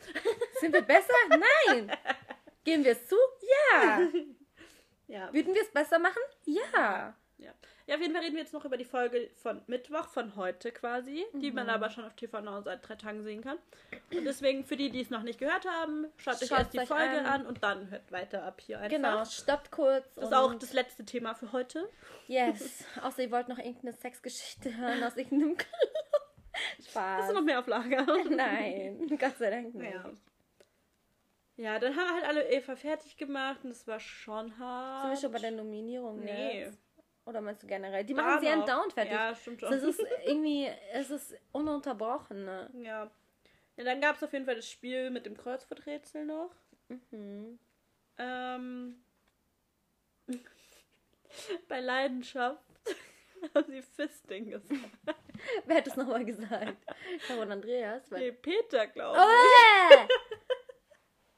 Sind 0.60 0.74
wir 0.74 0.82
besser? 0.82 1.14
Nein. 1.30 1.92
Geben 2.64 2.84
wir 2.84 2.92
es 2.92 3.08
zu? 3.08 3.16
Ja. 3.74 4.08
Ja. 5.12 5.32
Würden 5.34 5.54
wir 5.54 5.62
es 5.62 5.72
besser 5.72 6.00
machen? 6.00 6.22
Ja. 6.46 7.16
Ja. 7.38 7.52
ja, 7.88 7.96
auf 7.96 8.02
jeden 8.02 8.14
Fall 8.14 8.22
reden 8.22 8.36
wir 8.36 8.44
jetzt 8.44 8.54
noch 8.54 8.66
über 8.66 8.78
die 8.78 8.86
Folge 8.86 9.32
von 9.42 9.64
Mittwoch, 9.66 10.08
von 10.10 10.36
heute 10.36 10.72
quasi, 10.72 11.26
die 11.34 11.50
Mhm. 11.50 11.56
man 11.56 11.70
aber 11.70 11.90
schon 11.90 12.06
auf 12.06 12.14
TV 12.16 12.40
Now 12.40 12.62
seit 12.62 12.88
drei 12.88 12.94
Tagen 12.94 13.24
sehen 13.24 13.42
kann. 13.42 13.58
Und 14.14 14.26
deswegen, 14.26 14.64
für 14.64 14.78
die, 14.78 14.92
die 14.92 15.02
es 15.02 15.10
noch 15.10 15.24
nicht 15.24 15.40
gehört 15.40 15.66
haben, 15.66 16.06
schaut 16.18 16.40
euch 16.40 16.48
Schaut 16.50 16.60
erst 16.60 16.74
die 16.74 16.80
euch 16.82 16.88
Folge 16.88 17.20
an. 17.22 17.26
an. 17.26 17.46
und 17.48 17.64
dann 17.64 17.90
hört 17.90 18.12
weiter 18.12 18.44
ab 18.44 18.62
hier 18.62 18.78
einfach. 18.80 18.92
Genau, 18.96 19.26
stoppt 19.26 19.72
kurz. 19.72 20.06
Das 20.14 20.26
ist 20.26 20.34
auch 20.36 20.54
das 20.54 20.72
letzte 20.74 21.04
Thema 21.04 21.34
für 21.34 21.52
heute. 21.52 21.90
Yes. 22.28 22.84
Außer 23.02 23.24
ihr 23.24 23.32
wollt 23.32 23.48
noch 23.48 23.58
irgendeine 23.58 23.94
Sexgeschichte 23.94 24.78
hören 24.78 25.04
aus 25.04 25.18
irgendeinem 25.18 25.58
Club. 25.58 25.72
Spaß. 26.90 27.22
Hast 27.24 27.30
du 27.32 27.34
noch 27.34 27.42
mehr 27.44 27.58
auf 27.58 27.66
Lager? 27.66 28.06
Nein, 28.30 29.08
Gott 29.20 29.38
sei 29.40 29.50
Dank 29.50 29.74
nicht. 29.74 29.94
Ja. 29.94 30.04
Ja, 31.62 31.78
dann 31.78 31.96
haben 31.96 32.08
wir 32.08 32.14
halt 32.16 32.26
alle 32.26 32.50
Eva 32.50 32.76
fertig 32.76 33.18
gemacht 33.18 33.60
und 33.64 33.70
es 33.70 33.86
war 33.88 34.00
schon 34.00 34.58
hart. 34.58 35.04
Sind 35.04 35.12
wir 35.12 35.18
schon 35.22 35.32
bei 35.32 35.38
der 35.40 35.52
Nominierung 35.52 36.20
Nee. 36.22 36.62
jetzt? 36.62 36.80
Oder 37.26 37.40
meinst 37.40 37.62
du 37.62 37.68
generell? 37.68 38.04
Die 38.04 38.16
machen 38.16 38.40
sie 38.42 38.48
noch. 38.48 38.62
andauernd 38.62 38.94
fertig. 38.94 39.14
Ja, 39.14 39.36
stimmt 39.36 39.60
schon. 39.62 39.70
Das 39.70 39.84
ist 39.84 40.00
irgendwie, 40.26 40.68
es 40.94 41.12
ist 41.12 41.36
ununterbrochen, 41.52 42.46
ne? 42.46 42.68
Ja. 42.74 43.12
ja 43.78 43.84
dann 43.84 44.02
gab 44.02 44.16
es 44.16 44.24
auf 44.24 44.34
jeden 44.34 44.46
Fall 44.46 44.56
das 44.56 44.68
Spiel 44.68 45.12
mit 45.12 45.28
dem 45.28 45.38
Kreuzworträtsel 45.38 46.26
noch. 46.26 46.50
Mhm. 47.12 47.60
Ähm, 48.18 49.04
bei 51.68 51.80
Leidenschaft 51.80 52.60
haben 53.56 53.72
sie 53.72 53.84
Fisting 53.84 54.50
gesagt. 54.50 54.80
Wer 55.68 55.78
hat 55.78 55.86
das 55.86 55.96
nochmal 55.96 56.26
gesagt? 56.26 56.76
Caro 57.28 57.42
und 57.44 57.52
Andreas? 57.52 58.10
Nee, 58.10 58.18
Weil... 58.18 58.32
Peter, 58.34 58.88
glaube 58.88 59.20
Oh, 59.20 59.94
ich. 59.94 60.31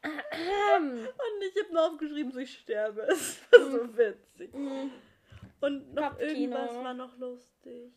Und 0.04 1.08
ich 1.42 1.64
habe 1.64 1.74
nur 1.74 1.86
aufgeschrieben, 1.88 2.32
so 2.32 2.40
ich 2.40 2.58
sterbe. 2.60 3.02
Es 3.10 3.42
war 3.52 3.72
so 3.72 3.98
witzig. 3.98 4.54
Und 4.54 5.94
noch 5.94 6.10
Kopfkino. 6.18 6.30
irgendwas 6.58 6.76
war 6.76 6.94
noch 6.94 7.18
lustig. 7.18 7.94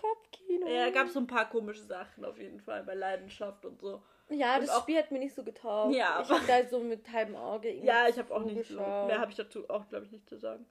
Kopfkino. 0.00 0.66
Ja, 0.66 0.90
gab 0.90 1.08
so 1.08 1.20
ein 1.20 1.26
paar 1.28 1.48
komische 1.48 1.82
Sachen 1.84 2.24
auf 2.24 2.38
jeden 2.38 2.60
Fall 2.60 2.82
bei 2.82 2.94
Leidenschaft 2.94 3.64
und 3.64 3.80
so. 3.80 4.02
Ja, 4.28 4.56
Und 4.56 4.66
das 4.66 4.78
Spiel 4.80 4.98
hat 4.98 5.10
mir 5.12 5.18
nicht 5.20 5.34
so 5.34 5.44
getaugt. 5.44 5.94
Ja, 5.94 6.20
ich 6.20 6.28
aber- 6.30 6.40
hab 6.40 6.46
da 6.46 6.66
so 6.66 6.80
mit 6.80 7.08
halbem 7.12 7.36
Auge 7.36 7.70
Ja, 7.84 8.08
ich 8.08 8.18
habe 8.18 8.34
auch 8.34 8.42
nicht 8.44 8.68
so. 8.68 8.76
Mehr 8.80 9.20
habe 9.20 9.30
ich 9.30 9.36
dazu 9.36 9.68
auch, 9.70 9.88
glaube 9.88 10.06
ich, 10.06 10.10
nicht 10.12 10.28
zu 10.28 10.36
sagen. 10.38 10.66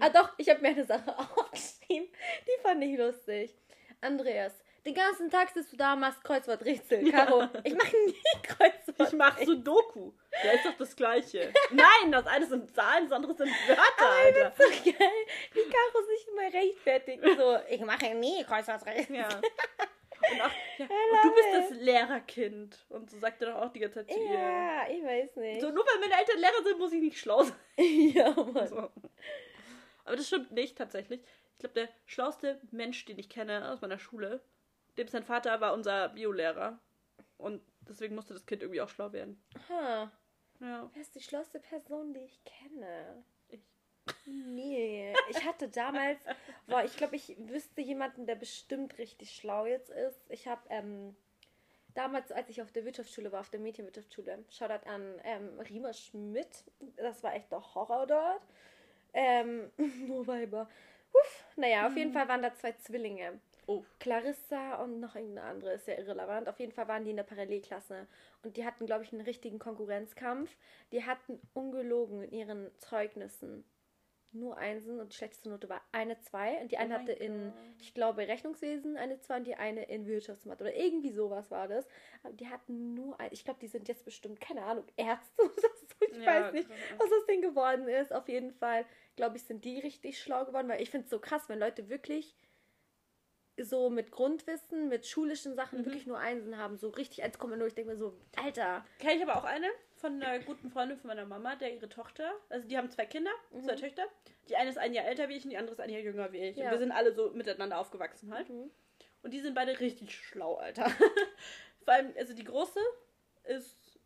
Ah 0.00 0.08
doch, 0.08 0.32
ich 0.38 0.48
habe 0.48 0.60
mir 0.60 0.68
eine 0.68 0.84
Sache 0.84 1.18
aufgeschrieben. 1.18 2.08
Die 2.46 2.62
fand 2.62 2.82
ich 2.84 2.96
lustig. 2.96 3.54
Andreas, 4.00 4.54
den 4.86 4.94
ganzen 4.94 5.30
Tag 5.30 5.50
sitzt 5.50 5.72
du 5.72 5.76
da, 5.76 5.96
machst 5.96 6.22
Kreuzworträtsel. 6.22 7.10
Caro, 7.10 7.48
ich 7.64 7.74
mache 7.74 7.96
nie 8.06 8.14
Kreuzwort. 8.42 9.08
Ich 9.08 9.12
mache 9.12 9.44
Sudoku. 9.44 10.12
Ja, 10.44 10.52
ist 10.52 10.66
doch 10.66 10.76
das 10.76 10.94
Gleiche. 10.94 11.52
Nein, 11.70 12.12
das 12.12 12.26
eine 12.26 12.46
sind 12.46 12.74
Zahlen, 12.74 13.04
das 13.04 13.12
andere 13.12 13.34
sind 13.34 13.50
Wörter, 13.66 14.10
Alter. 14.24 14.52
so 14.56 14.64
geil, 14.68 15.10
wie 15.52 15.62
Caro 15.62 16.04
sich 16.06 16.28
immer 16.28 16.52
rechtfertigt. 16.52 17.22
So, 17.36 17.56
ich 17.68 17.80
mache 17.80 18.14
nie 18.14 18.44
Kreuzworträtsel. 18.44 19.16
Ja. 19.16 19.28
Und, 20.30 20.40
auch, 20.40 20.50
ja. 20.78 20.86
und 20.86 21.24
du 21.24 21.34
bist 21.34 21.48
das 21.52 21.70
Lehrerkind. 21.80 22.78
Und 22.90 23.10
so 23.10 23.18
sagt 23.18 23.42
er 23.42 23.52
doch 23.52 23.62
auch 23.62 23.72
die 23.72 23.80
ganze 23.80 24.00
Zeit 24.00 24.10
zu 24.10 24.18
ihr. 24.18 24.32
Ja, 24.34 24.88
ich 24.88 25.02
weiß 25.02 25.36
nicht. 25.36 25.60
So, 25.60 25.70
nur 25.70 25.84
weil 25.84 26.00
meine 26.00 26.18
Eltern 26.20 26.38
Lehrer 26.38 26.62
sind, 26.62 26.78
muss 26.78 26.92
ich 26.92 27.00
nicht 27.00 27.18
schlau 27.18 27.42
sein. 27.42 27.56
ja, 27.78 28.30
Mann. 28.32 28.68
So. 28.68 28.90
Aber 30.04 30.16
das 30.16 30.26
stimmt 30.26 30.52
nicht 30.52 30.76
tatsächlich. 30.76 31.20
Ich 31.52 31.58
glaube, 31.58 31.74
der 31.74 31.88
schlauste 32.06 32.60
Mensch, 32.70 33.04
den 33.04 33.18
ich 33.18 33.28
kenne 33.28 33.70
aus 33.70 33.80
meiner 33.80 33.98
Schule, 33.98 34.42
dem 34.96 35.08
sein 35.08 35.24
Vater 35.24 35.60
war 35.60 35.74
unser 35.74 36.08
Biolehrer. 36.10 36.78
Und 37.36 37.62
deswegen 37.88 38.14
musste 38.14 38.34
das 38.34 38.46
Kind 38.46 38.62
irgendwie 38.62 38.80
auch 38.80 38.88
schlau 38.88 39.12
werden. 39.12 39.42
Ha. 39.68 40.10
Ja. 40.60 40.90
Wer 40.92 41.02
ist 41.02 41.14
die 41.14 41.20
schlauste 41.20 41.58
Person, 41.60 42.14
die 42.14 42.20
ich 42.20 42.42
kenne? 42.44 43.24
Ich. 43.48 43.60
Nee. 44.26 45.14
Ich 45.30 45.44
hatte 45.44 45.68
damals, 45.68 46.20
boah, 46.66 46.84
ich 46.84 46.96
glaube, 46.96 47.16
ich 47.16 47.36
wüsste 47.38 47.80
jemanden, 47.80 48.26
der 48.26 48.36
bestimmt 48.36 48.98
richtig 48.98 49.34
schlau 49.34 49.66
jetzt 49.66 49.90
ist. 49.90 50.20
Ich 50.28 50.46
habe 50.46 50.62
ähm, 50.70 51.16
damals, 51.94 52.32
als 52.32 52.48
ich 52.50 52.62
auf 52.62 52.72
der 52.72 52.84
Wirtschaftsschule 52.84 53.32
war, 53.32 53.40
auf 53.40 53.50
der 53.50 53.60
Mädchenwirtschaftsschule, 53.60 54.44
Shoutout 54.50 54.88
an 54.88 55.20
ähm, 55.24 55.60
Rima 55.60 55.92
Schmidt. 55.92 56.64
Das 56.96 57.22
war 57.22 57.34
echt 57.34 57.50
der 57.50 57.74
Horror 57.74 58.06
dort. 58.06 58.42
Ähm, 59.12 59.70
nur 60.06 60.26
Weiber. 60.26 60.68
Uff. 61.12 61.44
Naja, 61.56 61.86
auf 61.86 61.96
jeden 61.96 62.12
Fall 62.12 62.28
waren 62.28 62.42
da 62.42 62.54
zwei 62.54 62.72
Zwillinge. 62.72 63.40
Oh. 63.66 63.84
Clarissa 63.98 64.76
und 64.82 65.00
noch 65.00 65.14
irgendeine 65.14 65.48
andere, 65.48 65.72
ist 65.72 65.86
ja 65.88 65.94
irrelevant. 65.98 66.48
Auf 66.48 66.58
jeden 66.60 66.72
Fall 66.72 66.88
waren 66.88 67.04
die 67.04 67.10
in 67.10 67.16
der 67.16 67.24
Parallelklasse. 67.24 68.06
Und 68.42 68.56
die 68.56 68.64
hatten, 68.64 68.86
glaube 68.86 69.04
ich, 69.04 69.12
einen 69.12 69.22
richtigen 69.22 69.58
Konkurrenzkampf. 69.58 70.56
Die 70.92 71.04
hatten 71.04 71.40
ungelogen 71.54 72.22
in 72.22 72.32
ihren 72.32 72.70
Zeugnissen 72.78 73.64
nur 74.34 74.58
Einsen 74.58 74.98
und 75.00 75.12
die 75.12 75.16
schlechteste 75.16 75.48
Note 75.48 75.68
war 75.68 75.80
eine 75.92 76.18
zwei. 76.18 76.60
Und 76.60 76.72
die 76.72 76.76
eine 76.78 76.96
Oh 76.96 76.98
hatte 76.98 77.12
in, 77.12 77.52
ich 77.80 77.94
glaube, 77.94 78.26
Rechnungswesen 78.26 78.96
eine 78.96 79.20
zwei 79.20 79.36
und 79.36 79.46
die 79.46 79.54
eine 79.54 79.84
in 79.84 80.06
Wirtschaftsmathe 80.06 80.64
oder 80.64 80.74
irgendwie 80.74 81.12
sowas 81.12 81.50
war 81.50 81.68
das. 81.68 81.86
Aber 82.22 82.32
die 82.34 82.48
hatten 82.48 82.94
nur 82.94 83.18
ein, 83.20 83.28
ich 83.32 83.44
glaube, 83.44 83.60
die 83.60 83.68
sind 83.68 83.88
jetzt 83.88 84.04
bestimmt, 84.04 84.40
keine 84.40 84.64
Ahnung, 84.64 84.84
Ärzte 84.96 85.42
oder 85.42 85.52
so. 85.54 86.06
Ich 86.10 86.18
Ja, 86.18 86.26
weiß 86.46 86.52
nicht, 86.52 86.68
krass. 86.68 86.78
was 86.98 87.10
das 87.10 87.26
Ding 87.26 87.42
geworden 87.42 87.88
ist. 87.88 88.12
Auf 88.12 88.28
jeden 88.28 88.50
Fall, 88.52 88.84
glaube 89.16 89.36
ich, 89.36 89.44
sind 89.44 89.64
die 89.64 89.78
richtig 89.78 90.18
schlau 90.18 90.44
geworden, 90.44 90.68
weil 90.68 90.82
ich 90.82 90.90
finde 90.90 91.04
es 91.04 91.10
so 91.10 91.20
krass, 91.20 91.48
wenn 91.48 91.58
Leute 91.60 91.88
wirklich 91.88 92.34
so 93.62 93.88
mit 93.90 94.10
Grundwissen, 94.10 94.88
mit 94.88 95.06
schulischen 95.06 95.54
Sachen 95.54 95.80
Mhm. 95.80 95.84
wirklich 95.86 96.06
nur 96.06 96.18
Einsen 96.18 96.58
haben, 96.58 96.76
so 96.76 96.88
richtig 96.88 97.24
1,0. 97.24 97.66
Ich 97.66 97.74
denke 97.74 97.92
mir 97.92 97.96
so, 97.96 98.18
Alter. 98.36 98.84
Kenne 98.98 99.14
ich 99.16 99.22
aber 99.22 99.36
auch 99.36 99.44
eine 99.44 99.68
von 99.96 100.20
einer 100.22 100.38
guten 100.44 100.70
Freundin 100.70 100.98
von 100.98 101.08
meiner 101.08 101.24
Mama, 101.24 101.54
der 101.56 101.72
ihre 101.72 101.88
Tochter, 101.88 102.32
also 102.50 102.66
die 102.68 102.76
haben 102.76 102.90
zwei 102.90 103.06
Kinder, 103.06 103.30
zwei 103.62 103.74
Töchter. 103.76 104.02
Die 104.48 104.56
eine 104.56 104.68
ist 104.68 104.76
ein 104.78 104.92
Jahr 104.92 105.06
älter 105.06 105.28
wie 105.28 105.36
ich 105.36 105.44
und 105.44 105.50
die 105.50 105.56
andere 105.56 105.74
ist 105.74 105.80
ein 105.80 105.88
Jahr 105.88 106.00
jünger 106.02 106.30
wie 106.32 106.38
ich. 106.48 106.56
Ja. 106.56 106.64
Und 106.66 106.70
wir 106.72 106.78
sind 106.78 106.92
alle 106.92 107.14
so 107.14 107.30
miteinander 107.30 107.78
aufgewachsen 107.78 108.34
halt. 108.34 108.48
Mhm. 108.50 108.70
Und 109.22 109.30
die 109.32 109.40
sind 109.40 109.54
beide 109.54 109.78
richtig 109.80 110.14
schlau, 110.14 110.56
Alter. 110.56 110.84
Vor 111.84 111.94
allem, 111.94 112.12
also 112.18 112.34
die 112.34 112.44
große 112.44 112.80
ist 113.44 113.98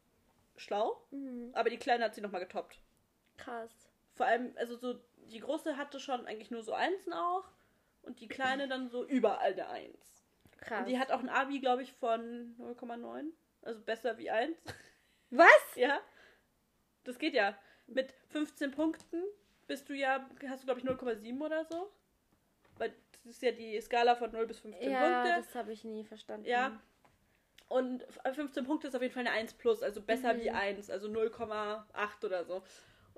schlau, 0.56 1.00
Mhm. 1.10 1.50
aber 1.54 1.70
die 1.70 1.76
kleine 1.78 2.04
hat 2.04 2.14
sie 2.14 2.20
nochmal 2.20 2.40
getoppt. 2.42 2.78
Krass. 3.36 3.70
Vor 4.14 4.26
allem, 4.26 4.52
also 4.56 4.76
so, 4.76 5.00
die 5.32 5.40
große 5.40 5.76
hatte 5.76 5.98
schon 6.00 6.26
eigentlich 6.26 6.50
nur 6.50 6.62
so 6.62 6.72
Einsen 6.74 7.12
auch 7.12 7.44
und 8.08 8.20
die 8.20 8.26
kleine 8.28 8.66
dann 8.68 8.88
so 8.88 9.06
überall 9.06 9.52
eine 9.52 9.68
Eins. 9.68 10.24
Krass. 10.58 10.80
Und 10.80 10.88
die 10.88 10.98
hat 10.98 11.12
auch 11.12 11.20
ein 11.20 11.28
Abi, 11.28 11.60
glaube 11.60 11.82
ich, 11.82 11.92
von 11.92 12.56
0,9. 12.58 13.26
Also 13.62 13.80
besser 13.82 14.18
wie 14.18 14.30
1. 14.30 14.56
Was? 15.30 15.48
Ja. 15.76 16.00
Das 17.04 17.18
geht 17.18 17.34
ja. 17.34 17.56
Mit 17.86 18.12
15 18.30 18.72
Punkten 18.72 19.22
bist 19.66 19.88
du 19.88 19.94
ja, 19.94 20.28
hast 20.48 20.62
du 20.62 20.66
glaube 20.66 20.80
ich 20.80 20.86
0,7 20.86 21.40
oder 21.40 21.64
so. 21.64 21.92
Weil 22.78 22.92
das 23.12 23.26
ist 23.26 23.42
ja 23.42 23.52
die 23.52 23.80
Skala 23.80 24.14
von 24.16 24.32
0 24.32 24.46
bis 24.46 24.58
15 24.60 24.90
Ja, 24.90 25.00
Punkte. 25.22 25.40
das 25.40 25.54
habe 25.54 25.72
ich 25.72 25.84
nie 25.84 26.04
verstanden. 26.04 26.46
Ja. 26.46 26.80
Und 27.68 28.04
15 28.32 28.64
Punkte 28.64 28.88
ist 28.88 28.94
auf 28.94 29.02
jeden 29.02 29.12
Fall 29.12 29.26
eine 29.26 29.32
1 29.36 29.54
plus, 29.54 29.82
also 29.82 30.00
besser 30.00 30.32
Mhm. 30.34 30.40
wie 30.40 30.50
1, 30.50 30.90
also 30.90 31.08
0,8 31.08 32.24
oder 32.24 32.44
so. 32.44 32.62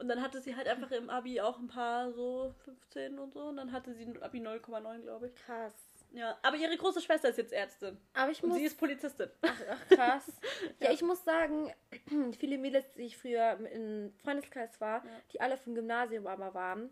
Und 0.00 0.08
dann 0.08 0.22
hatte 0.22 0.40
sie 0.40 0.56
halt 0.56 0.66
einfach 0.66 0.90
im 0.92 1.10
Abi 1.10 1.40
auch 1.40 1.58
ein 1.58 1.68
paar 1.68 2.10
so 2.12 2.54
15 2.64 3.18
und 3.18 3.32
so. 3.34 3.40
Und 3.44 3.56
dann 3.58 3.70
hatte 3.72 3.92
sie 3.94 4.04
ein 4.04 4.22
Abi 4.22 4.38
0,9, 4.40 5.02
glaube 5.02 5.26
ich. 5.28 5.34
Krass. 5.36 5.74
Ja, 6.12 6.36
aber 6.42 6.56
ihre 6.56 6.76
große 6.76 7.00
Schwester 7.00 7.28
ist 7.28 7.36
jetzt 7.38 7.52
Ärztin. 7.52 7.96
Aber 8.14 8.32
ich 8.32 8.42
Und 8.42 8.48
muss. 8.48 8.58
sie 8.58 8.64
ist 8.64 8.78
Polizistin. 8.78 9.28
ach, 9.42 9.60
ach, 9.70 9.88
krass. 9.88 10.26
ja. 10.80 10.86
Ja. 10.88 10.92
ich 10.92 11.02
muss 11.02 11.22
sagen, 11.22 11.72
viele 12.38 12.58
Mädels, 12.58 12.92
die 12.94 13.02
ich 13.02 13.16
früher 13.16 13.58
im 13.72 14.12
Freundeskreis 14.24 14.80
war, 14.80 15.04
Ja. 15.04 15.10
die 15.32 15.40
alle 15.40 15.56
vom 15.56 15.74
Gymnasium 15.74 16.26
aber 16.26 16.52
waren, 16.54 16.90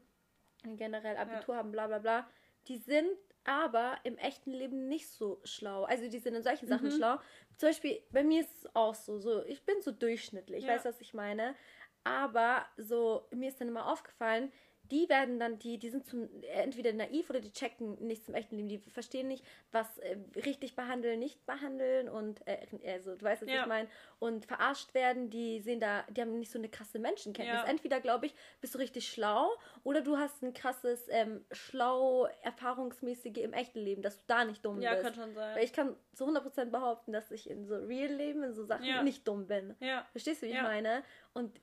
generell 0.64 1.16
Abitur 1.16 1.56
haben, 1.56 1.72
bla 1.72 1.86
bla 1.88 1.98
bla, 1.98 2.28
die 2.68 2.76
sind 2.76 3.08
aber 3.44 3.96
im 4.04 4.18
echten 4.18 4.52
Leben 4.52 4.88
nicht 4.88 5.08
so 5.08 5.40
schlau. 5.44 5.84
Also 5.84 6.08
die 6.08 6.18
sind 6.18 6.34
in 6.34 6.42
solchen 6.42 6.68
Sachen 6.68 6.88
Mhm. 6.88 6.96
schlau. 6.96 7.16
Zum 7.56 7.70
Beispiel, 7.70 8.00
bei 8.10 8.22
mir 8.22 8.42
ist 8.42 8.54
es 8.64 8.76
auch 8.76 8.94
so, 8.94 9.18
so 9.18 9.42
ich 9.44 9.64
bin 9.64 9.80
so 9.80 9.90
durchschnittlich, 9.90 10.64
Ja. 10.64 10.74
weißt 10.74 10.84
du, 10.84 10.90
was 10.90 11.00
ich 11.00 11.14
meine? 11.14 11.54
Aber 12.04 12.66
so, 12.76 13.26
mir 13.34 13.48
ist 13.48 13.60
dann 13.60 13.68
immer 13.68 13.90
aufgefallen, 13.90 14.52
die 14.90 15.06
werden 15.10 15.38
dann, 15.38 15.58
die, 15.58 15.76
die 15.78 15.90
sind 15.90 16.06
zum, 16.06 16.30
entweder 16.44 16.94
naiv 16.94 17.28
oder 17.28 17.40
die 17.40 17.52
checken 17.52 17.96
nichts 18.06 18.26
im 18.26 18.34
echten 18.34 18.56
Leben. 18.56 18.68
Die 18.70 18.78
verstehen 18.90 19.28
nicht, 19.28 19.44
was 19.70 19.98
äh, 19.98 20.16
richtig 20.46 20.76
behandeln, 20.76 21.18
nicht 21.18 21.44
behandeln 21.44 22.08
und, 22.08 22.40
äh, 22.46 22.66
also, 22.86 23.14
du 23.14 23.22
weißt, 23.22 23.42
was 23.42 23.50
Ja. 23.50 23.60
ich 23.60 23.66
meine, 23.66 23.86
und 24.18 24.46
verarscht 24.46 24.94
werden, 24.94 25.28
die 25.28 25.60
sehen 25.60 25.78
da, 25.78 26.04
die 26.08 26.22
haben 26.22 26.38
nicht 26.38 26.50
so 26.50 26.58
eine 26.58 26.70
krasse 26.70 26.98
Menschenkenntnis. 26.98 27.60
Ja. 27.60 27.68
Entweder, 27.68 28.00
glaube 28.00 28.24
ich, 28.24 28.34
bist 28.62 28.74
du 28.74 28.78
richtig 28.78 29.08
schlau 29.10 29.50
oder 29.82 30.00
du 30.00 30.16
hast 30.16 30.42
ein 30.42 30.54
krasses, 30.54 31.06
ähm, 31.10 31.44
schlau, 31.52 32.26
erfahrungsmäßige 32.40 33.36
im 33.42 33.52
echten 33.52 33.80
Leben, 33.80 34.00
dass 34.00 34.16
du 34.16 34.24
da 34.26 34.46
nicht 34.46 34.64
dumm 34.64 34.80
Ja, 34.80 34.92
bist. 34.92 35.02
kann 35.04 35.14
schon 35.14 35.34
sein. 35.34 35.54
Weil 35.54 35.64
ich 35.64 35.74
kann 35.74 35.96
zu 36.14 36.24
100% 36.26 36.70
behaupten, 36.70 37.12
dass 37.12 37.30
ich 37.30 37.50
in 37.50 37.66
so 37.66 37.74
Real-Leben, 37.76 38.42
in 38.42 38.54
so 38.54 38.64
Sachen 38.64 38.86
Ja. 38.86 39.02
nicht 39.02 39.28
dumm 39.28 39.48
bin. 39.48 39.76
Ja. 39.80 40.06
Verstehst 40.12 40.40
du, 40.40 40.46
wie 40.46 40.50
ich 40.50 40.56
Ja. 40.56 40.62
meine? 40.62 41.02
Und 41.34 41.60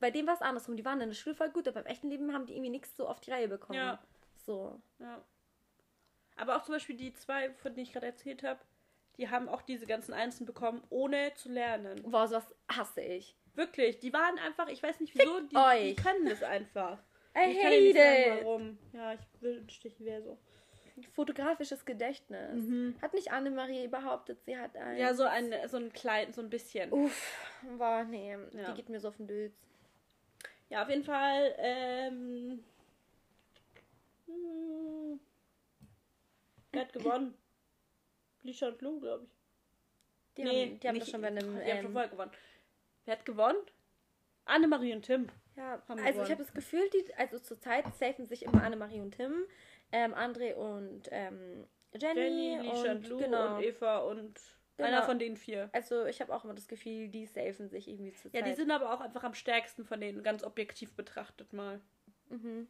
bei 0.00 0.10
dem 0.10 0.26
war 0.26 0.34
es 0.34 0.42
andersrum. 0.42 0.76
Die 0.76 0.84
waren 0.84 1.00
in 1.00 1.08
der 1.10 1.14
Schule 1.16 1.34
voll 1.36 1.50
gut, 1.50 1.68
aber 1.68 1.80
im 1.80 1.86
echten 1.86 2.08
Leben 2.10 2.32
haben 2.32 2.46
die 2.46 2.54
irgendwie 2.54 2.70
nichts 2.70 2.96
so 2.96 3.06
auf 3.06 3.20
die 3.20 3.30
Reihe 3.30 3.48
bekommen. 3.48 3.78
Ja. 3.78 4.02
So. 4.46 4.80
Ja. 4.98 5.22
Aber 6.36 6.56
auch 6.56 6.62
zum 6.62 6.74
Beispiel 6.74 6.96
die 6.96 7.12
zwei, 7.12 7.50
von 7.54 7.74
denen 7.74 7.84
ich 7.84 7.92
gerade 7.92 8.06
erzählt 8.06 8.42
habe, 8.42 8.60
die 9.18 9.28
haben 9.28 9.48
auch 9.48 9.60
diese 9.62 9.86
ganzen 9.86 10.14
Einsen 10.14 10.46
bekommen, 10.46 10.82
ohne 10.88 11.34
zu 11.34 11.50
lernen. 11.50 12.02
Boah, 12.10 12.26
sowas 12.26 12.54
hasse 12.70 13.02
ich. 13.02 13.36
Wirklich, 13.54 13.98
die 13.98 14.12
waren 14.12 14.38
einfach, 14.38 14.68
ich 14.68 14.82
weiß 14.82 15.00
nicht 15.00 15.14
wieso, 15.14 15.40
die, 15.40 15.48
die 15.88 15.94
können 15.96 16.26
das 16.26 16.42
einfach. 16.42 16.98
I 17.36 17.50
ich 17.52 17.60
kann 17.60 17.70
dir 17.70 17.80
nicht 17.80 17.96
sagen, 17.96 18.08
hate 18.08 18.38
it. 18.38 18.44
warum. 18.44 18.78
Ja, 18.92 19.12
ich 19.12 19.20
wünschte, 19.40 19.88
ich 19.88 20.00
wäre 20.00 20.22
so. 20.22 20.38
Fotografisches 21.14 21.84
Gedächtnis. 21.84 22.94
Hat 23.00 23.14
nicht 23.14 23.30
Annemarie 23.32 23.88
behauptet, 23.88 24.42
sie 24.44 24.56
hat 24.58 24.76
ein. 24.76 24.94
Mhm. 24.94 25.00
Ja, 25.00 25.14
so 25.14 25.24
ein, 25.24 25.52
so 25.68 25.76
ein 25.76 25.92
klein, 25.92 26.32
so 26.32 26.40
ein 26.40 26.50
bisschen. 26.50 26.92
Uff, 26.92 27.34
war, 27.76 28.04
nee, 28.04 28.36
Ja. 28.52 28.70
die 28.70 28.74
geht 28.74 28.88
mir 28.88 29.00
so 29.00 29.08
auf 29.08 29.16
den 29.16 29.26
Dötz. 29.28 29.54
Ja, 30.70 30.82
auf 30.82 30.88
jeden 30.88 31.04
Fall, 31.04 31.54
ähm. 31.58 32.64
hm, 34.26 35.20
Wer 36.72 36.80
hat 36.82 36.92
gewonnen? 36.92 37.34
Lisha 38.42 38.68
und 38.68 38.80
Lou, 38.80 39.00
glaube 39.00 39.24
ich. 39.24 39.30
Die 40.36 40.44
haben, 40.48 40.80
die 40.80 40.88
haben 40.88 40.98
das 41.00 41.10
schon 41.10 41.20
bei 41.20 41.26
einem. 41.26 41.40
Die 41.40 41.70
haben 41.70 41.76
schon 41.78 41.86
Ähm, 41.86 41.92
vorher 41.92 42.08
gewonnen. 42.10 42.30
Wer 43.04 43.16
hat 43.16 43.26
gewonnen? 43.26 43.58
Annemarie 44.44 44.94
und 44.94 45.02
Tim. 45.02 45.28
ja, 45.56 45.82
haben 45.88 46.00
also 46.00 46.22
ich 46.22 46.30
habe 46.30 46.42
das 46.42 46.54
Gefühl, 46.54 46.88
die, 46.90 47.14
also 47.14 47.38
zurzeit 47.38 47.84
safen 47.96 48.26
sich 48.26 48.44
immer 48.44 48.62
Annemarie 48.62 49.00
und 49.00 49.14
Tim, 49.14 49.44
ähm, 49.92 50.14
André 50.14 50.54
und 50.54 51.02
ähm, 51.10 51.66
Jenny, 51.94 52.20
Jenny, 52.20 52.68
Lisha 52.68 52.92
und, 52.92 52.96
und 52.98 53.08
Lou 53.08 53.18
genau. 53.18 53.56
und 53.56 53.62
Eva 53.62 53.98
und 53.98 54.40
Genau. 54.80 54.96
einer 54.96 55.02
von 55.06 55.18
den 55.18 55.36
vier. 55.36 55.70
Also 55.72 56.06
ich 56.06 56.20
habe 56.20 56.34
auch 56.34 56.44
immer 56.44 56.54
das 56.54 56.68
Gefühl, 56.68 57.08
die 57.08 57.26
safen 57.26 57.68
sich 57.68 57.88
irgendwie 57.88 58.12
zurzeit. 58.12 58.40
Ja, 58.40 58.46
die 58.46 58.54
sind 58.54 58.70
aber 58.70 58.92
auch 58.92 59.00
einfach 59.00 59.24
am 59.24 59.34
stärksten 59.34 59.84
von 59.84 60.00
denen, 60.00 60.22
ganz 60.22 60.44
objektiv 60.44 60.92
betrachtet 60.94 61.52
mal. 61.52 61.80
Mhm. 62.28 62.68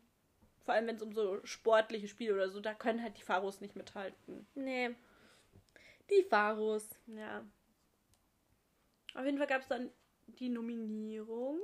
Vor 0.65 0.75
allem, 0.75 0.87
wenn 0.87 0.97
es 0.97 1.03
um 1.03 1.13
so 1.13 1.45
sportliche 1.45 2.09
Spiele 2.09 2.35
oder 2.35 2.51
so, 2.51 2.61
da 2.61 2.75
können 2.75 3.03
halt 3.03 3.17
die 3.19 3.23
Pharos 3.23 3.61
nicht 3.61 3.77
mithalten. 3.77 4.47
Nee. 4.55 4.91
Die 6.11 6.23
Pharos. 6.25 6.89
Ja. 7.07 7.45
Auf 9.15 9.25
jeden 9.25 9.39
Fall 9.39 9.47
gab 9.47 9.63
es 9.63 9.69
dann 9.69 9.91
die 10.27 10.49
Nominierung. 10.49 11.59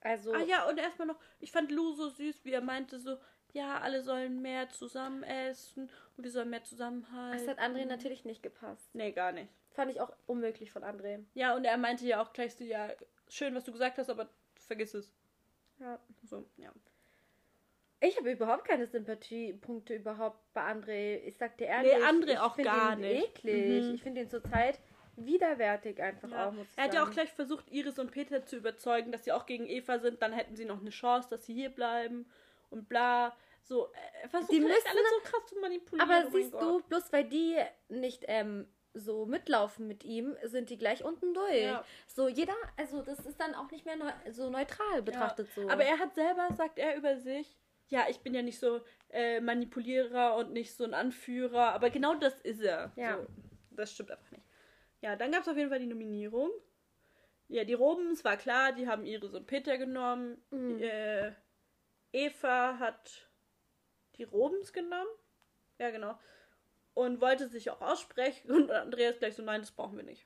Also, 0.00 0.32
Ah 0.32 0.42
ja, 0.42 0.68
und 0.68 0.78
erstmal 0.78 1.08
noch, 1.08 1.18
ich 1.40 1.50
fand 1.50 1.70
Lou 1.70 1.92
so 1.92 2.08
süß, 2.08 2.44
wie 2.44 2.52
er 2.52 2.60
meinte 2.60 3.00
so, 3.00 3.18
ja, 3.54 3.80
alle 3.80 4.02
sollen 4.02 4.42
mehr 4.42 4.68
zusammen 4.68 5.22
essen 5.22 5.88
und 6.16 6.24
wir 6.24 6.30
sollen 6.30 6.50
mehr 6.50 6.64
zusammenhalten. 6.64 7.38
das 7.46 7.48
hat 7.56 7.64
André 7.64 7.86
natürlich 7.86 8.24
nicht 8.26 8.42
gepasst. 8.42 8.94
Nee, 8.94 9.12
gar 9.12 9.32
nicht. 9.32 9.48
Fand 9.70 9.90
ich 9.90 10.00
auch 10.00 10.12
unmöglich 10.26 10.70
von 10.70 10.82
André. 10.84 11.24
Ja, 11.34 11.54
und 11.56 11.64
er 11.64 11.76
meinte 11.78 12.04
ja 12.04 12.20
auch 12.22 12.32
gleich 12.32 12.54
so, 12.54 12.64
ja, 12.64 12.90
schön, 13.28 13.54
was 13.54 13.64
du 13.64 13.72
gesagt 13.72 13.96
hast, 13.98 14.10
aber 14.10 14.28
vergiss 14.66 14.92
es. 14.94 15.12
Ja. 15.78 15.98
So, 16.24 16.44
ja. 16.56 16.70
Ich 18.00 18.16
habe 18.18 18.30
überhaupt 18.32 18.64
keine 18.66 18.86
Sympathiepunkte 18.86 19.94
überhaupt 19.94 20.38
bei 20.52 20.60
André. 20.60 21.16
Ich 21.24 21.38
sag 21.38 21.56
dir 21.56 21.68
ehrlich. 21.68 21.92
Nee, 21.96 22.04
André 22.04 22.32
ich 22.32 22.38
auch 22.38 22.56
gar 22.56 22.92
ihn 22.94 23.00
nicht. 23.00 23.38
eklig. 23.38 23.84
Mhm. 23.84 23.94
Ich 23.94 24.02
finde 24.02 24.20
ihn 24.22 24.30
zurzeit 24.30 24.78
widerwärtig 25.16 26.02
einfach 26.02 26.30
Ja. 26.30 26.48
auch, 26.48 26.52
muss 26.52 26.66
Er 26.76 26.84
hat 26.84 26.94
ja 26.94 27.00
auch 27.00 27.04
sagen. 27.06 27.14
gleich 27.14 27.32
versucht, 27.32 27.70
Iris 27.70 27.98
und 27.98 28.10
Peter 28.10 28.44
zu 28.44 28.56
überzeugen, 28.56 29.12
dass 29.12 29.24
sie 29.24 29.32
auch 29.32 29.46
gegen 29.46 29.66
Eva 29.66 29.98
sind. 30.00 30.20
Dann 30.22 30.32
hätten 30.32 30.56
sie 30.56 30.64
noch 30.64 30.80
eine 30.80 30.90
Chance, 30.90 31.28
dass 31.30 31.46
sie 31.46 31.54
hier 31.54 31.70
bleiben 31.70 32.26
und 32.70 32.88
bla. 32.88 33.34
So, 33.66 33.90
er 34.22 34.28
versucht 34.28 34.52
Die 34.52 34.60
halt 34.62 34.68
müssen- 34.68 34.88
alles 34.88 35.10
so 35.10 35.20
krass 35.30 35.46
zu 35.46 35.58
manipulieren. 35.58 36.10
Aber 36.10 36.26
oh 36.26 36.30
siehst 36.30 36.52
Gott. 36.52 36.62
du, 36.62 36.82
bloß 36.88 37.12
weil 37.12 37.24
die 37.24 37.56
nicht 37.88 38.24
ähm, 38.28 38.68
so 38.92 39.24
mitlaufen 39.26 39.88
mit 39.88 40.04
ihm, 40.04 40.36
sind 40.44 40.68
die 40.70 40.76
gleich 40.78 41.02
unten 41.02 41.32
durch. 41.34 41.62
Ja. 41.62 41.84
So 42.06 42.28
jeder, 42.28 42.54
also 42.76 43.00
das 43.02 43.20
ist 43.20 43.40
dann 43.40 43.54
auch 43.54 43.70
nicht 43.70 43.86
mehr 43.86 43.96
neu, 43.96 44.10
so 44.30 44.50
neutral 44.50 45.02
betrachtet 45.02 45.48
ja. 45.56 45.62
so. 45.62 45.68
Aber 45.70 45.82
er 45.82 45.98
hat 45.98 46.14
selber, 46.14 46.48
sagt 46.52 46.78
er 46.78 46.94
über 46.96 47.16
sich, 47.16 47.56
ja, 47.88 48.04
ich 48.08 48.20
bin 48.20 48.34
ja 48.34 48.42
nicht 48.42 48.60
so 48.60 48.80
äh, 49.10 49.40
Manipulierer 49.40 50.36
und 50.36 50.52
nicht 50.52 50.74
so 50.76 50.84
ein 50.84 50.94
Anführer, 50.94 51.72
aber 51.72 51.88
genau 51.90 52.14
das 52.14 52.38
ist 52.42 52.60
er. 52.60 52.92
Ja. 52.96 53.16
So, 53.16 53.26
das 53.70 53.92
stimmt 53.92 54.10
einfach 54.10 54.30
nicht. 54.30 54.44
Ja, 55.00 55.16
dann 55.16 55.32
gab 55.32 55.42
es 55.42 55.48
auf 55.48 55.56
jeden 55.56 55.70
Fall 55.70 55.80
die 55.80 55.86
Nominierung. 55.86 56.50
Ja, 57.48 57.64
die 57.64 57.74
Robens 57.74 58.24
war 58.24 58.36
klar, 58.36 58.72
die 58.72 58.86
haben 58.88 59.04
Iris 59.06 59.34
und 59.34 59.46
Peter 59.46 59.76
genommen. 59.78 60.42
Mhm. 60.50 60.78
Äh, 60.82 61.32
Eva 62.12 62.78
hat 62.78 63.28
die 64.16 64.24
Robens 64.24 64.72
genommen. 64.72 65.08
Ja, 65.78 65.90
genau. 65.90 66.18
Und 66.94 67.20
wollte 67.20 67.48
sich 67.48 67.70
auch 67.70 67.80
aussprechen. 67.80 68.50
Und 68.50 68.70
Andreas 68.70 69.18
gleich 69.18 69.34
so, 69.34 69.42
nein, 69.42 69.60
das 69.60 69.72
brauchen 69.72 69.96
wir 69.96 70.04
nicht. 70.04 70.24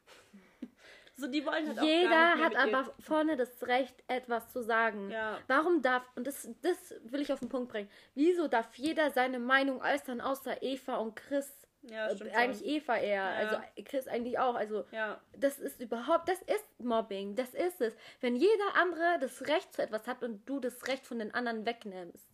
so, 1.16 1.26
die 1.26 1.44
wollen 1.46 1.66
halt 1.66 1.82
Jeder 1.82 2.38
hat 2.38 2.52
mit 2.52 2.52
ihr- 2.52 2.78
aber 2.78 2.94
vorne 3.00 3.36
das 3.36 3.62
Recht, 3.66 4.04
etwas 4.06 4.52
zu 4.52 4.62
sagen. 4.62 5.10
Ja. 5.10 5.38
Warum 5.46 5.80
darf, 5.82 6.04
und 6.16 6.26
das, 6.26 6.48
das 6.62 6.94
will 7.04 7.22
ich 7.22 7.32
auf 7.32 7.40
den 7.40 7.48
Punkt 7.48 7.70
bringen, 7.72 7.90
wieso 8.14 8.48
darf 8.48 8.74
jeder 8.74 9.10
seine 9.10 9.38
Meinung 9.38 9.80
äußern, 9.80 10.20
außer 10.20 10.62
Eva 10.62 10.96
und 10.96 11.16
Chris? 11.16 11.50
Ja, 11.82 12.08
Äh, 12.08 12.16
stimmt 12.16 12.34
eigentlich 12.34 12.58
schon. 12.58 12.68
Eva 12.68 12.96
eher, 12.98 13.22
Ja. 13.22 13.34
also 13.36 13.56
Chris 13.84 14.06
eigentlich 14.08 14.38
auch. 14.38 14.54
Also 14.56 14.84
Ja, 14.90 15.20
das 15.36 15.58
ist 15.58 15.80
überhaupt, 15.80 16.28
das 16.28 16.42
ist 16.42 16.80
Mobbing, 16.80 17.34
das 17.36 17.54
ist 17.54 17.80
es. 17.80 17.96
Wenn 18.20 18.36
jeder 18.36 18.74
andere 18.74 19.18
das 19.20 19.46
Recht 19.46 19.72
zu 19.72 19.80
etwas 19.82 20.06
hat 20.08 20.22
und 20.22 20.44
du 20.48 20.58
das 20.60 20.86
Recht 20.88 21.06
von 21.06 21.18
den 21.20 21.32
anderen 21.32 21.64
wegnimmst, 21.64 22.28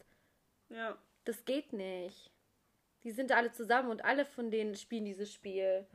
ja. 0.71 0.97
Das 1.25 1.45
geht 1.45 1.73
nicht. 1.73 2.31
Die 3.05 3.11
sind 3.11 3.33
alle 3.33 3.53
zusammen 3.53 3.91
und 3.91 4.05
alle 4.05 4.25
von 4.25 4.51
denen 4.51 4.75
spielen 4.77 5.05
dieses 5.05 5.33
Spiel. 5.33 5.87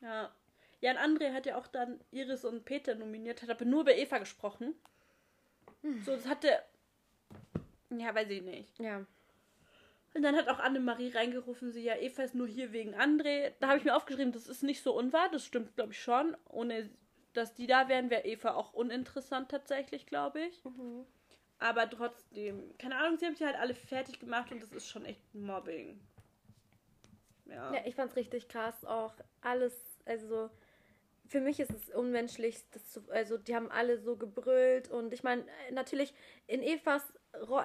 Ja. 0.00 0.32
Jan 0.80 0.96
André 0.96 1.32
hat 1.32 1.46
ja 1.46 1.58
auch 1.58 1.66
dann 1.66 2.00
Iris 2.10 2.44
und 2.44 2.64
Peter 2.64 2.94
nominiert, 2.94 3.42
hat 3.42 3.50
aber 3.50 3.64
nur 3.64 3.82
über 3.82 3.96
Eva 3.96 4.18
gesprochen. 4.18 4.74
So, 6.04 6.12
das 6.12 6.26
hatte. 6.26 6.62
Ja, 7.90 8.14
weiß 8.14 8.30
ich 8.30 8.42
nicht. 8.42 8.78
Ja. 8.78 9.04
Und 10.14 10.22
dann 10.22 10.36
hat 10.36 10.48
auch 10.48 10.58
Annemarie 10.58 11.10
reingerufen, 11.10 11.70
sie, 11.70 11.82
ja, 11.82 11.96
Eva 11.96 12.22
ist 12.22 12.34
nur 12.34 12.46
hier 12.46 12.72
wegen 12.72 12.94
André. 12.94 13.52
Da 13.60 13.68
habe 13.68 13.78
ich 13.78 13.84
mir 13.84 13.94
aufgeschrieben, 13.94 14.32
das 14.32 14.46
ist 14.46 14.62
nicht 14.62 14.82
so 14.82 14.96
unwahr, 14.96 15.28
das 15.30 15.44
stimmt, 15.44 15.74
glaube 15.76 15.92
ich, 15.92 16.02
schon. 16.02 16.36
Ohne 16.48 16.90
dass 17.34 17.54
die 17.54 17.66
da 17.66 17.88
wären, 17.88 18.10
wäre 18.10 18.24
Eva 18.24 18.54
auch 18.54 18.72
uninteressant 18.72 19.50
tatsächlich, 19.50 20.06
glaube 20.06 20.40
ich. 20.40 20.62
Aber 21.58 21.88
trotzdem, 21.90 22.76
keine 22.78 22.96
Ahnung, 22.96 23.18
sie 23.18 23.26
haben 23.26 23.34
sie 23.34 23.44
halt 23.44 23.56
alle 23.56 23.74
fertig 23.74 24.20
gemacht 24.20 24.52
und 24.52 24.62
das 24.62 24.72
ist 24.72 24.88
schon 24.88 25.04
echt 25.04 25.34
Mobbing. 25.34 26.00
Ja. 27.46 27.74
Ja, 27.74 27.80
ich 27.84 27.94
fand's 27.94 28.16
richtig 28.16 28.48
krass 28.48 28.84
auch. 28.84 29.14
Alles, 29.40 29.74
also 30.04 30.50
für 31.26 31.40
mich 31.40 31.58
ist 31.60 31.70
es 31.70 31.90
unmenschlich, 31.90 32.62
zu, 32.70 33.02
also 33.10 33.38
die 33.38 33.54
haben 33.54 33.70
alle 33.70 33.98
so 33.98 34.16
gebrüllt 34.16 34.88
und 34.88 35.12
ich 35.12 35.22
meine, 35.22 35.44
natürlich 35.72 36.14
in 36.46 36.62
Evas 36.62 37.12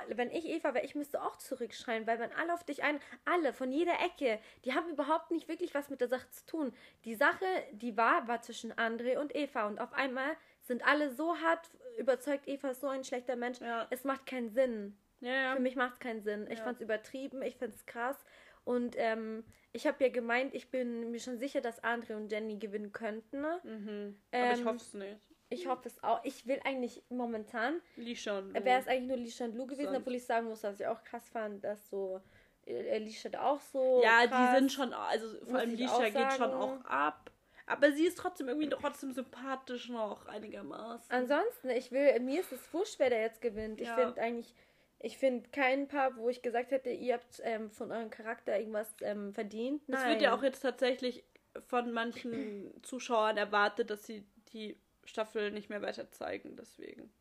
wenn 0.10 0.32
ich 0.32 0.46
Eva 0.46 0.74
wäre, 0.74 0.86
ich 0.86 0.96
müsste 0.96 1.22
auch 1.22 1.38
zurückschreien, 1.38 2.06
weil 2.06 2.20
wenn 2.20 2.32
alle 2.34 2.54
auf 2.54 2.64
dich 2.64 2.84
ein, 2.84 3.00
alle 3.26 3.54
von 3.54 3.72
jeder 3.72 3.94
Ecke, 3.94 4.40
die 4.66 4.74
haben 4.74 4.90
überhaupt 4.90 5.32
nicht 5.32 5.48
wirklich 5.48 5.74
was 5.74 5.90
mit 5.90 6.02
der 6.02 6.08
Sache 6.08 6.30
zu 6.32 6.46
tun. 6.46 6.74
Die 7.06 7.16
Sache, 7.16 7.46
die 7.72 7.96
war, 7.98 8.28
war 8.28 8.42
zwischen 8.42 8.74
André 8.74 9.18
und 9.18 9.36
Eva 9.36 9.68
und 9.68 9.80
auf 9.80 9.94
einmal 9.94 10.36
sind 10.62 10.86
alle 10.86 11.12
so 11.14 11.38
hart 11.38 11.70
überzeugt, 11.98 12.48
Eva 12.48 12.70
ist 12.70 12.82
so 12.82 12.88
ein 12.88 13.04
schlechter 13.04 13.36
Mensch. 13.36 13.60
Ja. 13.60 13.88
Es 13.90 14.04
macht 14.04 14.26
keinen 14.26 14.50
Sinn. 14.50 14.98
ja. 15.22 15.56
Für 15.56 15.62
mich 15.62 15.76
macht 15.76 15.94
es 15.94 16.00
keinen 16.00 16.22
Sinn. 16.22 16.48
Ich 16.50 16.60
fand 16.60 16.76
es 16.78 16.82
übertrieben, 16.82 17.42
ich 17.42 17.56
finde 17.58 17.76
es 17.76 17.86
krass. 17.86 18.18
Und 18.66 18.96
ähm, 18.98 19.44
ich 19.74 19.86
habe 19.88 20.02
ja 20.04 20.10
gemeint, 20.10 20.54
ich 20.54 20.70
bin 20.72 21.12
mir 21.12 21.20
schon 21.20 21.38
sicher, 21.38 21.60
dass 21.62 21.84
Andre 21.84 22.16
und 22.16 22.32
Jenny 22.32 22.58
gewinnen 22.58 22.92
könnten. 22.94 23.42
ne? 23.42 23.60
Mhm. 23.64 24.20
Aber 24.32 24.54
ich 24.54 24.60
Ähm, 24.60 24.66
hoffe 24.66 24.78
es 24.78 24.94
nicht. 24.94 25.28
Ich 25.50 25.68
hoffe 25.68 25.88
es 25.88 26.02
auch. 26.04 26.24
Ich 26.24 26.48
will 26.48 26.60
eigentlich 26.64 27.04
momentan, 27.10 27.80
Lisha 27.96 28.40
und 28.40 28.54
wäre 28.54 28.80
es 28.80 28.88
eigentlich 28.88 29.08
nur 29.10 29.18
Lisha 29.18 29.46
und 29.46 29.56
Lou 29.56 29.66
gewesen, 29.68 29.86
Sonst. 29.92 29.98
obwohl 30.00 30.16
ich 30.16 30.26
sagen 30.26 30.48
muss, 30.48 30.62
dass 30.62 30.80
ich 30.80 30.88
auch 30.88 31.04
krass 31.04 31.30
fand, 31.30 31.64
dass 31.64 31.90
so 31.90 32.22
äh, 32.66 32.98
Lisha 32.98 33.30
da 33.30 33.44
auch 33.52 33.60
so. 33.60 34.02
Ja, 34.02 34.26
krass. 34.26 34.52
die 34.54 34.60
sind 34.60 34.72
schon, 34.72 34.94
also 34.94 35.28
vor 35.46 35.60
allem 35.60 35.74
auch 35.90 36.02
geht 36.04 36.34
schon 36.38 36.52
auch 36.54 36.84
ab. 36.86 37.30
Aber 37.66 37.92
sie 37.92 38.06
ist 38.06 38.18
trotzdem 38.18 38.50
irgendwie 38.50 38.70
trotzdem 38.70 39.14
sympathisch 39.14 39.90
noch 39.90 40.26
einigermaßen. 40.28 41.10
Ansonsten, 41.10 41.70
ich 41.70 41.92
will, 41.92 42.20
mir 42.20 42.42
ist 42.42 42.52
es 42.52 42.74
wurscht, 42.74 43.00
wer 43.00 43.10
da 43.10 43.18
jetzt 43.18 43.42
gewinnt. 43.42 43.80
Ich 43.80 43.88
Ja. 43.88 43.96
finde 43.96 44.22
eigentlich, 44.22 44.54
ich 45.00 45.18
finde 45.18 45.50
kein 45.50 45.88
Paar, 45.88 46.18
wo 46.18 46.30
ich 46.30 46.42
gesagt 46.42 46.72
hätte, 46.72 46.90
ihr 46.90 47.14
habt 47.16 47.42
ähm, 47.44 47.72
von 47.72 47.92
eurem 47.92 48.10
Charakter 48.10 48.58
irgendwas 48.58 48.94
ähm, 49.02 49.34
verdient. 49.34 49.88
Nein. 49.88 50.00
Es 50.02 50.08
wird 50.08 50.22
ja 50.22 50.36
auch 50.36 50.44
jetzt 50.44 50.62
tatsächlich 50.62 51.24
von 51.68 51.92
manchen 51.92 52.74
Zuschauern 52.84 53.38
erwartet, 53.38 53.90
dass 53.90 54.06
sie 54.06 54.26
die 54.52 54.78
Staffel 55.06 55.52
nicht 55.52 55.70
mehr 55.70 55.82
weiter 55.82 56.10
zeigen, 56.12 56.56
deswegen. 56.56 57.12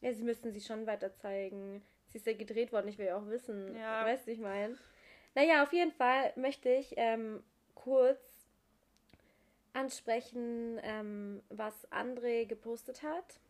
Ja, 0.00 0.12
sie 0.12 0.24
müssten 0.24 0.52
sie 0.52 0.60
schon 0.60 0.86
weiter 0.86 1.14
zeigen. 1.14 1.82
Sie 2.08 2.18
ist 2.18 2.26
ja 2.26 2.34
gedreht 2.34 2.72
worden, 2.72 2.88
ich 2.88 2.98
will 2.98 3.06
ja 3.06 3.16
auch 3.16 3.26
wissen. 3.28 3.74
Ja. 3.76 4.04
Weißt 4.04 4.26
du, 4.26 4.32
ich 4.32 4.38
meine? 4.38 4.76
Naja, 5.34 5.62
auf 5.62 5.72
jeden 5.72 5.92
Fall 5.92 6.32
möchte 6.36 6.68
ich 6.68 6.94
ähm, 6.96 7.42
kurz 7.74 8.20
ansprechen, 9.74 10.78
ähm, 10.82 11.42
was 11.48 11.90
André 11.90 12.46
gepostet 12.46 13.02
hat. 13.02 13.40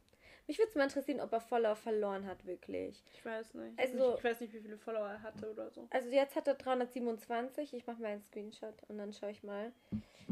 Mich 0.49 0.59
würde 0.59 0.71
es 0.71 0.75
mal 0.75 0.85
interessieren, 0.85 1.21
ob 1.21 1.33
er 1.33 1.41
Follower 1.41 1.77
verloren 1.77 2.27
hat, 2.27 2.45
wirklich. 2.47 3.01
Ich 3.15 3.25
weiß 3.25 3.55
nicht. 3.55 3.79
Also- 3.79 4.17
ich 4.17 4.25
weiß 4.25 4.41
nicht, 4.41 4.53
wie 4.53 4.61
viele 4.61 4.77
Follower 4.77 5.09
er 5.09 5.23
hatte 5.23 5.49
oder 5.51 5.71
so. 5.71 5.87
Also 5.91 6.09
jetzt 6.11 6.35
hat 6.35 6.49
er 6.49 6.55
327. 6.55 7.73
Ich 7.75 7.87
mache 7.87 8.03
mal 8.03 8.09
einen 8.09 8.23
Screenshot 8.23 8.75
und 8.89 8.99
dann 8.99 9.13
schaue 9.13 9.31
ich 9.31 9.43
mal. 9.45 9.73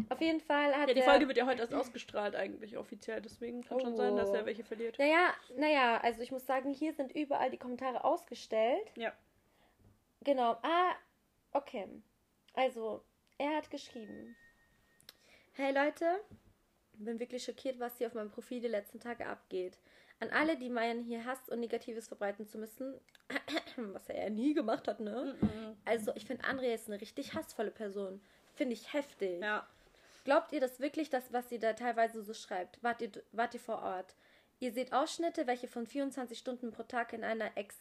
Auf 0.08 0.20
jeden 0.20 0.40
Fall 0.40 0.74
hat 0.76 0.88
Ja, 0.88 0.94
die 0.94 1.00
er... 1.00 1.06
Folge 1.08 1.28
wird 1.28 1.36
ja 1.38 1.46
heute 1.46 1.60
erst 1.60 1.74
ausgestrahlt 1.74 2.34
eigentlich 2.34 2.76
offiziell, 2.76 3.20
deswegen 3.20 3.62
kann 3.62 3.80
schon 3.80 3.96
sein, 3.96 4.16
dass 4.16 4.30
er 4.30 4.42
Oh. 4.42 4.46
welche 4.46 4.64
verliert. 4.64 4.98
Naja, 4.98 5.32
naja, 5.56 6.00
also 6.02 6.22
ich 6.22 6.32
muss 6.32 6.44
sagen, 6.46 6.72
hier 6.72 6.92
sind 6.92 7.12
überall 7.14 7.50
die 7.50 7.58
Kommentare 7.58 8.02
ausgestellt. 8.04 8.90
Ja. 8.96 9.12
Genau. 10.22 10.56
Ah, 10.62 10.92
okay. 11.52 11.86
Also, 12.54 13.02
er 13.38 13.56
hat 13.56 13.70
geschrieben. 13.70 14.36
Hey 15.62 15.74
Leute, 15.74 16.06
bin 16.94 17.20
wirklich 17.20 17.44
schockiert, 17.44 17.78
was 17.78 17.98
hier 17.98 18.06
auf 18.06 18.14
meinem 18.14 18.30
Profil 18.30 18.62
die 18.62 18.68
letzten 18.68 18.98
Tage 18.98 19.26
abgeht. 19.26 19.76
An 20.18 20.30
alle, 20.30 20.56
die 20.56 20.70
meinen, 20.70 21.04
hier 21.04 21.26
Hass 21.26 21.50
und 21.50 21.60
Negatives 21.60 22.08
verbreiten 22.08 22.46
zu 22.46 22.56
müssen, 22.56 22.98
was 23.76 24.08
er 24.08 24.22
ja 24.22 24.30
nie 24.30 24.54
gemacht 24.54 24.88
hat, 24.88 25.00
ne? 25.00 25.36
Mhm. 25.38 25.76
Also, 25.84 26.12
ich 26.14 26.24
finde, 26.24 26.44
André 26.44 26.72
ist 26.72 26.88
eine 26.88 26.98
richtig 26.98 27.34
hassvolle 27.34 27.70
Person. 27.70 28.22
Finde 28.54 28.72
ich 28.72 28.94
heftig. 28.94 29.42
Ja. 29.42 29.68
Glaubt 30.24 30.50
ihr 30.52 30.60
das 30.60 30.80
wirklich, 30.80 31.10
das, 31.10 31.30
was 31.30 31.50
sie 31.50 31.58
da 31.58 31.74
teilweise 31.74 32.22
so 32.22 32.32
schreibt? 32.32 32.82
Wart 32.82 33.02
ihr, 33.02 33.10
wart 33.32 33.52
ihr 33.52 33.60
vor 33.60 33.82
Ort? 33.82 34.14
Ihr 34.60 34.72
seht 34.72 34.94
Ausschnitte, 34.94 35.46
welche 35.46 35.68
von 35.68 35.86
24 35.86 36.38
Stunden 36.38 36.70
pro 36.70 36.84
Tag 36.84 37.12
in 37.12 37.22
einer 37.22 37.54
Ex 37.58 37.76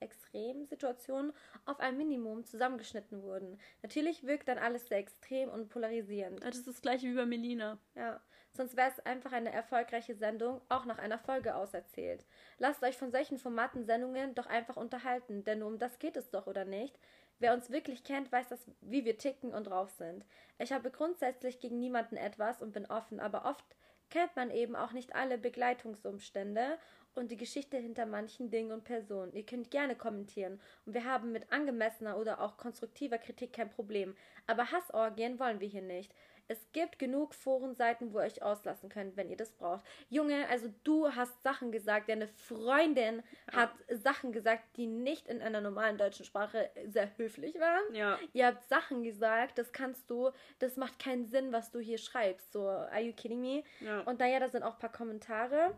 Extremsituation 0.00 1.32
auf 1.64 1.80
ein 1.80 1.96
Minimum 1.96 2.44
zusammengeschnitten 2.44 3.22
wurden. 3.22 3.58
Natürlich 3.82 4.24
wirkt 4.24 4.48
dann 4.48 4.58
alles 4.58 4.88
sehr 4.88 4.98
extrem 4.98 5.48
und 5.48 5.68
polarisierend. 5.68 6.42
Das 6.42 6.56
ist 6.56 6.68
das 6.68 6.82
gleiche 6.82 7.06
wie 7.06 7.14
bei 7.14 7.26
Melina. 7.26 7.78
Ja, 7.94 8.20
sonst 8.52 8.76
wäre 8.76 8.90
es 8.90 9.00
einfach 9.00 9.32
eine 9.32 9.52
erfolgreiche 9.52 10.14
Sendung, 10.14 10.60
auch 10.68 10.84
nach 10.84 10.98
einer 10.98 11.18
Folge 11.18 11.54
auserzählt. 11.54 12.24
Lasst 12.58 12.82
euch 12.82 12.96
von 12.96 13.10
solchen 13.10 13.38
Formaten-Sendungen 13.38 14.34
doch 14.34 14.46
einfach 14.46 14.76
unterhalten, 14.76 15.44
denn 15.44 15.60
nur 15.60 15.68
um 15.68 15.78
das 15.78 15.98
geht 15.98 16.16
es 16.16 16.30
doch, 16.30 16.46
oder 16.46 16.64
nicht? 16.64 16.98
Wer 17.40 17.54
uns 17.54 17.70
wirklich 17.70 18.02
kennt, 18.02 18.32
weiß 18.32 18.48
das, 18.48 18.68
wie 18.80 19.04
wir 19.04 19.16
ticken 19.16 19.54
und 19.54 19.64
drauf 19.68 19.90
sind. 19.90 20.26
Ich 20.58 20.72
habe 20.72 20.90
grundsätzlich 20.90 21.60
gegen 21.60 21.78
niemanden 21.78 22.16
etwas 22.16 22.62
und 22.62 22.72
bin 22.72 22.86
offen, 22.86 23.20
aber 23.20 23.44
oft 23.44 23.64
kennt 24.10 24.34
man 24.36 24.50
eben 24.50 24.74
auch 24.74 24.92
nicht 24.92 25.14
alle 25.14 25.38
Begleitungsumstände 25.38 26.78
und 27.18 27.30
die 27.30 27.36
Geschichte 27.36 27.76
hinter 27.76 28.06
manchen 28.06 28.50
Dingen 28.50 28.72
und 28.72 28.84
Personen. 28.84 29.32
Ihr 29.32 29.44
könnt 29.44 29.70
gerne 29.70 29.96
kommentieren 29.96 30.60
und 30.86 30.94
wir 30.94 31.04
haben 31.04 31.32
mit 31.32 31.52
angemessener 31.52 32.16
oder 32.16 32.40
auch 32.40 32.56
konstruktiver 32.56 33.18
Kritik 33.18 33.52
kein 33.52 33.70
Problem. 33.70 34.16
Aber 34.46 34.70
Hassorgien 34.70 35.38
wollen 35.38 35.60
wir 35.60 35.68
hier 35.68 35.82
nicht. 35.82 36.14
Es 36.50 36.58
gibt 36.72 36.98
genug 36.98 37.34
Forenseiten, 37.34 38.14
wo 38.14 38.20
ihr 38.20 38.24
euch 38.24 38.42
auslassen 38.42 38.88
könnt, 38.88 39.18
wenn 39.18 39.28
ihr 39.28 39.36
das 39.36 39.52
braucht. 39.52 39.84
Junge, 40.08 40.48
also 40.48 40.72
du 40.82 41.14
hast 41.14 41.42
Sachen 41.42 41.72
gesagt, 41.72 42.08
deine 42.08 42.26
Freundin 42.26 43.22
hat 43.52 43.70
Sachen 43.90 44.32
gesagt, 44.32 44.62
die 44.78 44.86
nicht 44.86 45.28
in 45.28 45.42
einer 45.42 45.60
normalen 45.60 45.98
deutschen 45.98 46.24
Sprache 46.24 46.70
sehr 46.86 47.14
höflich 47.18 47.54
waren. 47.60 47.94
Ja. 47.94 48.18
Ihr 48.32 48.46
habt 48.46 48.66
Sachen 48.66 49.02
gesagt, 49.02 49.58
das 49.58 49.72
kannst 49.72 50.08
du, 50.08 50.30
das 50.58 50.76
macht 50.76 50.98
keinen 50.98 51.26
Sinn, 51.26 51.52
was 51.52 51.70
du 51.70 51.80
hier 51.80 51.98
schreibst. 51.98 52.50
So, 52.50 52.66
are 52.66 53.00
you 53.00 53.12
kidding 53.12 53.42
me? 53.42 53.62
Ja. 53.80 54.00
Und 54.02 54.18
naja, 54.18 54.40
da 54.40 54.48
sind 54.48 54.62
auch 54.62 54.74
ein 54.74 54.78
paar 54.78 54.92
Kommentare. 54.92 55.74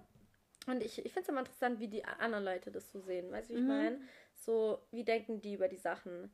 Und 0.66 0.82
ich, 0.82 0.98
ich 0.98 1.12
finde 1.12 1.20
es 1.22 1.28
immer 1.28 1.40
interessant, 1.40 1.80
wie 1.80 1.88
die 1.88 2.04
anderen 2.04 2.44
Leute 2.44 2.70
das 2.70 2.90
so 2.92 3.00
sehen. 3.00 3.30
Weißt 3.32 3.48
du, 3.48 3.54
wie 3.54 3.58
ich 3.58 3.62
Mhm. 3.62 3.68
meine? 3.68 4.00
So, 4.34 4.78
wie 4.90 5.04
denken 5.04 5.40
die 5.40 5.54
über 5.54 5.68
die 5.68 5.76
Sachen? 5.78 6.30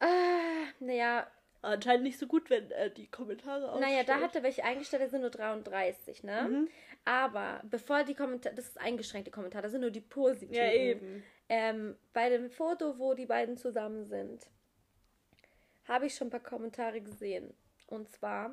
Ah, 0.00 0.66
naja, 0.80 1.26
Anscheinend 1.62 2.02
nicht 2.04 2.18
so 2.18 2.26
gut, 2.26 2.50
wenn 2.50 2.70
er 2.72 2.90
die 2.90 3.06
Kommentare 3.06 3.72
ausstellt. 3.72 3.90
naja, 3.90 4.04
da 4.04 4.20
hat 4.20 4.36
er 4.36 4.42
welche 4.42 4.62
eingestellt, 4.64 5.02
da 5.02 5.08
sind 5.08 5.22
nur 5.22 5.30
33, 5.30 6.22
ne? 6.22 6.42
Mhm. 6.46 6.68
Aber 7.06 7.62
bevor 7.64 8.04
die 8.04 8.12
Kommentare, 8.14 8.54
das 8.54 8.66
ist 8.66 8.78
eingeschränkte 8.78 9.30
Kommentare, 9.30 9.62
das 9.62 9.72
sind 9.72 9.80
nur 9.80 9.90
die 9.90 10.02
positiven. 10.02 10.54
Ja, 10.54 10.70
eben. 10.70 11.24
Ähm, 11.48 11.96
bei 12.12 12.28
dem 12.28 12.50
Foto, 12.50 12.98
wo 12.98 13.14
die 13.14 13.24
beiden 13.24 13.56
zusammen 13.56 14.04
sind, 14.04 14.46
habe 15.88 16.04
ich 16.04 16.14
schon 16.14 16.26
ein 16.26 16.30
paar 16.32 16.40
Kommentare 16.40 17.00
gesehen. 17.00 17.54
Und 17.86 18.10
zwar, 18.10 18.50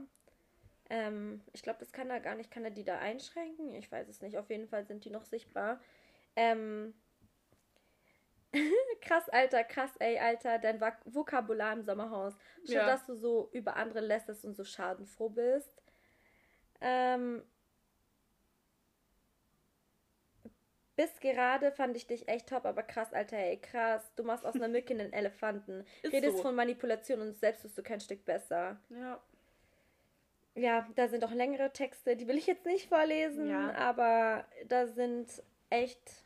ähm, 0.92 1.42
ich 1.54 1.64
glaube, 1.64 1.80
das 1.80 1.94
kann 1.94 2.10
er 2.10 2.20
gar 2.20 2.36
nicht, 2.36 2.52
kann 2.52 2.66
er 2.66 2.70
die 2.72 2.84
da 2.84 2.98
einschränken? 3.00 3.74
Ich 3.76 3.90
weiß 3.90 4.10
es 4.10 4.22
nicht. 4.22 4.38
Auf 4.38 4.50
jeden 4.50 4.68
Fall 4.68 4.86
sind 4.86 5.06
die 5.06 5.10
noch 5.10 5.24
sichtbar. 5.24 5.80
Ähm, 6.36 6.94
krass, 9.02 9.30
Alter, 9.30 9.64
krass, 9.64 9.92
ey, 10.00 10.20
Alter, 10.20 10.60
dein 10.60 10.82
Vok 10.82 10.96
Vokabular 11.06 11.72
im 11.72 11.84
Sommerhaus. 11.84 12.34
Statt 12.66 12.76
Ja. 12.76 12.86
dass 12.86 13.06
du 13.06 13.16
so 13.16 13.50
über 13.54 13.78
andere 13.78 14.02
lässt 14.02 14.28
und 14.44 14.54
so 14.54 14.66
schadenfroh 14.66 15.30
bist. 15.30 15.82
Ähm, 16.82 17.42
bis 20.98 21.18
gerade 21.22 21.72
fand 21.72 21.96
ich 21.96 22.06
dich 22.06 22.28
echt 22.28 22.50
top, 22.50 22.66
aber 22.66 22.84
krass, 22.84 23.14
Alter, 23.14 23.38
ey, 23.38 23.62
krass. 23.62 24.04
Du 24.18 24.24
machst 24.24 24.46
aus 24.46 24.56
einer 24.56 24.68
Mücke 24.68 24.94
einen 24.94 25.14
Elefanten. 25.14 25.86
Ist 26.04 26.12
Redest 26.12 26.36
so. 26.36 26.44
von 26.44 26.56
Manipulation 26.56 27.22
und 27.22 27.38
selbst 27.38 27.64
bist 27.64 27.78
du 27.78 27.82
kein 27.82 28.02
Stück 28.02 28.26
besser. 28.26 28.78
Ja. 28.90 29.24
Ja, 30.56 30.88
da 30.95 31.07
sind 31.07 31.23
auch 31.23 31.32
längere 31.32 31.72
Texte, 31.72 32.15
die 32.18 32.28
will 32.28 32.38
ich 32.38 32.48
jetzt 32.48 32.65
nicht 32.65 32.90
vorlesen, 32.90 33.49
Ja. 33.49 33.73
aber 33.76 34.45
da 34.68 34.86
sind 34.88 35.28
echt 35.69 36.26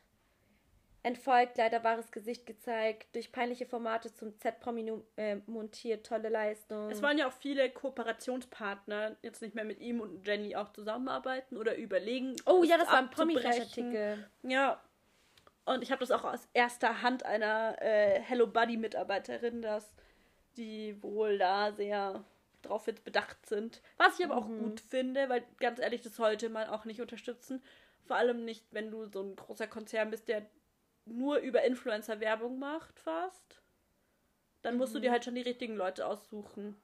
entfolgt, 1.04 1.60
leider 1.60 1.84
wahres 1.84 2.12
Gesicht 2.12 2.48
gezeigt, 2.48 3.14
durch 3.16 3.32
peinliche 3.32 3.68
Formate 3.68 4.12
zum 4.12 4.36
Z-Promi 4.40 4.92
äh, 5.18 5.36
montiert, 5.46 6.04
tolle 6.08 6.30
Leistung. 6.30 6.90
Es 6.90 7.04
waren 7.04 7.20
ja 7.20 7.28
auch 7.28 7.32
viele 7.34 7.70
Kooperationspartner, 7.70 9.16
jetzt 9.22 9.44
nicht 9.44 9.54
mehr 9.54 9.66
mit 9.66 9.80
ihm 9.80 10.00
und 10.02 10.26
Jenny 10.26 10.56
auch 10.56 10.72
zusammenarbeiten 10.74 11.58
oder 11.58 11.76
überlegen. 11.78 12.36
oh 12.48 12.64
ja, 12.64 12.78
das 12.80 12.88
war 12.88 12.98
ein 12.98 13.06
abzubrechen. 13.06 13.42
Promi-Artikel. 13.52 14.30
Ja. 14.42 14.82
Und 15.66 15.84
ich 15.84 15.92
habe 15.92 16.00
das 16.00 16.10
auch 16.10 16.24
aus 16.24 16.48
erster 16.54 17.04
Hand 17.04 17.24
einer 17.24 17.80
äh, 17.82 18.20
Hello 18.22 18.48
Buddy 18.48 18.78
Mitarbeiterin, 18.78 19.62
dass 19.62 19.92
die 20.58 20.98
wohl 21.04 21.38
da 21.38 21.72
sehr 21.74 22.24
drauf 22.68 22.88
jetzt 22.88 23.04
bedacht 23.04 23.46
sind. 23.46 23.82
Was 23.98 24.20
ich 24.20 24.26
aber 24.26 24.38
auch 24.38 24.48
gut 24.48 24.80
finde, 24.80 25.30
weil 25.30 25.44
ganz 25.60 25.80
ehrlich, 25.80 26.02
das 26.02 26.16
sollte 26.16 26.50
man 26.50 26.68
auch 26.70 26.86
nicht 26.86 27.02
unterstützen. 27.02 27.64
Vor 28.06 28.16
allem 28.18 28.46
nicht, 28.46 28.66
wenn 28.72 28.92
du 28.92 29.06
so 29.06 29.22
ein 29.22 29.36
großer 29.36 29.68
Konzern 29.68 30.12
bist, 30.12 30.28
der 30.28 30.46
nur 31.06 31.38
über 31.38 31.64
Influencer 31.64 32.20
Werbung 32.20 32.60
macht 32.60 33.00
fast. 33.00 33.62
Dann 34.62 34.78
musst 34.78 34.96
du 34.96 35.00
dir 35.00 35.12
halt 35.12 35.24
schon 35.24 35.36
die 35.36 35.42
richtigen 35.42 35.76
Leute 35.76 36.08
aussuchen. 36.08 36.76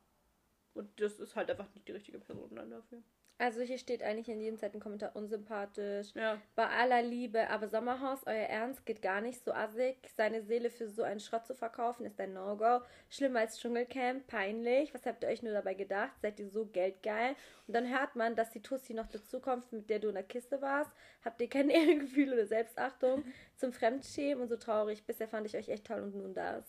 Und 0.73 1.01
das 1.01 1.19
ist 1.19 1.35
halt 1.35 1.49
einfach 1.49 1.73
nicht 1.73 1.87
die 1.87 1.93
richtige 1.93 2.19
Person 2.19 2.55
dann 2.55 2.69
dafür. 2.69 3.01
Also 3.41 3.61
hier 3.61 3.79
steht 3.79 4.03
eigentlich 4.03 4.29
in 4.29 4.39
jedem 4.39 4.59
zweiten 4.59 4.79
Kommentar 4.79 5.15
unsympathisch. 5.15 6.13
Ja. 6.13 6.39
Bei 6.53 6.67
aller 6.67 7.01
Liebe, 7.01 7.49
aber 7.49 7.69
Sommerhaus, 7.69 8.19
euer 8.27 8.35
Ernst 8.35 8.85
geht 8.85 9.01
gar 9.01 9.19
nicht 9.19 9.43
so 9.43 9.51
assig. 9.51 9.97
Seine 10.15 10.43
Seele 10.43 10.69
für 10.69 10.87
so 10.87 11.01
einen 11.01 11.19
Schrott 11.19 11.47
zu 11.47 11.55
verkaufen 11.55 12.05
ist 12.05 12.19
ein 12.21 12.33
No-Go. 12.33 12.81
Schlimmer 13.09 13.39
als 13.39 13.59
Dschungelcamp, 13.59 14.27
peinlich. 14.27 14.93
Was 14.93 15.07
habt 15.07 15.23
ihr 15.23 15.29
euch 15.29 15.41
nur 15.41 15.53
dabei 15.53 15.73
gedacht? 15.73 16.11
Seid 16.21 16.39
ihr 16.39 16.49
so 16.49 16.67
geldgeil? 16.67 17.35
Und 17.65 17.73
dann 17.73 17.89
hört 17.89 18.15
man, 18.15 18.35
dass 18.35 18.51
die 18.51 18.61
Tussi 18.61 18.93
noch 18.93 19.07
dazukommt, 19.07 19.71
mit 19.71 19.89
der 19.89 19.97
du 19.97 20.09
in 20.09 20.13
der 20.13 20.23
Kiste 20.23 20.61
warst. 20.61 20.91
Habt 21.25 21.41
ihr 21.41 21.49
kein 21.49 21.69
Ehrengefühl 21.71 22.31
oder 22.31 22.45
Selbstachtung 22.45 23.23
zum 23.55 23.73
Fremdschämen 23.73 24.43
und 24.43 24.49
so 24.49 24.57
traurig. 24.57 25.03
Bisher 25.07 25.27
fand 25.27 25.47
ich 25.47 25.57
euch 25.57 25.69
echt 25.69 25.87
toll 25.87 26.01
und 26.01 26.15
nun 26.15 26.35
das. 26.35 26.63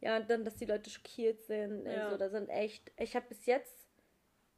Ja, 0.00 0.16
und 0.16 0.30
dann, 0.30 0.42
dass 0.42 0.56
die 0.56 0.64
Leute 0.64 0.88
schockiert 0.88 1.42
sind. 1.42 1.84
Ja. 1.84 2.06
Also, 2.06 2.16
da 2.16 2.30
sind 2.30 2.48
echt. 2.48 2.90
Ich 2.96 3.14
habe 3.14 3.26
bis 3.28 3.44
jetzt. 3.44 3.85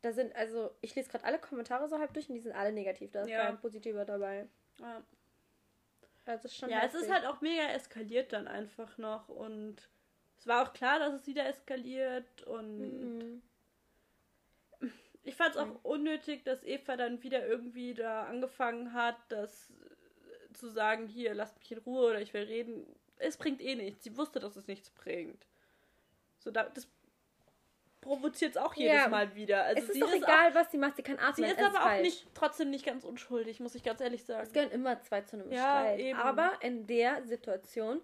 Da 0.03 0.13
sind, 0.13 0.35
also, 0.37 0.71
ich 0.81 0.95
lese 0.95 1.11
gerade 1.11 1.25
alle 1.25 1.39
Kommentare 1.39 1.89
so 1.89 1.99
halb 1.99 2.13
durch 2.15 2.29
und 2.29 2.35
die 2.37 2.41
sind 2.41 2.53
alle 2.53 2.73
negativ. 2.73 3.11
Da 3.11 3.23
ist 3.23 3.29
Ja. 3.31 3.47
kein 3.47 3.59
positiver 3.59 4.05
dabei. 4.05 4.47
ja. 4.81 5.03
Also, 6.25 6.47
es 6.47 6.53
ist 6.53 6.59
schon 6.59 6.69
Ja, 6.71 6.85
es 6.85 6.95
ist 6.95 7.11
halt 7.11 7.25
auch 7.25 7.41
mega 7.41 7.63
eskaliert 7.71 8.33
dann 8.35 8.49
einfach 8.49 8.99
noch 8.99 9.29
und 9.31 9.89
es 10.37 10.47
war 10.47 10.63
auch 10.69 10.75
klar, 10.75 10.99
dass 10.99 11.15
es 11.15 11.27
wieder 11.27 11.47
eskaliert 11.47 12.43
und 12.43 12.81
Mhm. 12.81 13.43
ich 15.25 15.35
fand 15.35 15.51
es 15.51 15.57
auch 15.57 15.85
unnötig, 15.85 16.45
dass 16.45 16.63
Eva 16.65 16.97
dann 16.97 17.23
wieder 17.23 17.47
irgendwie 17.47 17.95
da 17.95 18.25
angefangen 18.25 18.93
hat, 18.93 19.17
das 19.31 19.73
zu 20.53 20.69
sagen, 20.69 21.07
hier, 21.07 21.35
lasst 21.35 21.59
mich 21.59 21.73
in 21.73 21.79
Ruhe 21.79 22.11
oder 22.11 22.21
ich 22.21 22.35
will 22.35 22.43
reden. 22.45 22.87
Es 23.17 23.37
bringt 23.37 23.61
eh 23.61 23.75
nichts. 23.75 24.05
Sie 24.05 24.17
wusste, 24.17 24.39
dass 24.39 24.57
es 24.57 24.67
nichts 24.67 24.91
bringt. 24.91 25.47
So, 26.39 26.51
da, 26.51 26.65
das 26.65 26.89
provoziert 28.01 28.53
es 28.53 28.57
auch 28.57 28.75
jedes 28.75 28.95
Ja. 28.95 29.09
Mal 29.09 29.35
wieder. 29.35 29.65
Also 29.65 29.83
es 29.83 29.89
ist 29.91 30.01
doch 30.03 30.09
ist 30.09 30.17
egal, 30.23 30.55
was 30.55 30.71
sie 30.71 30.79
macht, 30.79 30.97
sie 30.97 31.03
kann 31.03 31.19
Auch, 31.19 31.25
atmen. 31.25 31.47
sie 31.49 31.53
ist 31.53 31.59
aber 31.63 31.79
auch 31.79 31.83
falsch. 31.83 32.03
nicht, 32.03 32.27
trotzdem 32.35 32.71
nicht 32.71 32.85
ganz 32.87 33.05
unschuldig, 33.05 33.61
muss 33.61 33.75
ich 33.75 33.83
ganz 33.83 34.01
ehrlich 34.01 34.25
sagen. 34.25 34.43
Es 34.43 34.53
gehören 34.53 34.71
immer 34.71 35.01
zwei 35.03 35.21
zu 35.23 35.37
einem 35.37 35.51
Ja, 35.53 35.81
Streit. 35.81 36.01
eben. 36.01 36.19
Aber 36.19 36.53
in 36.61 36.87
der 36.87 37.23
Situation 37.25 38.01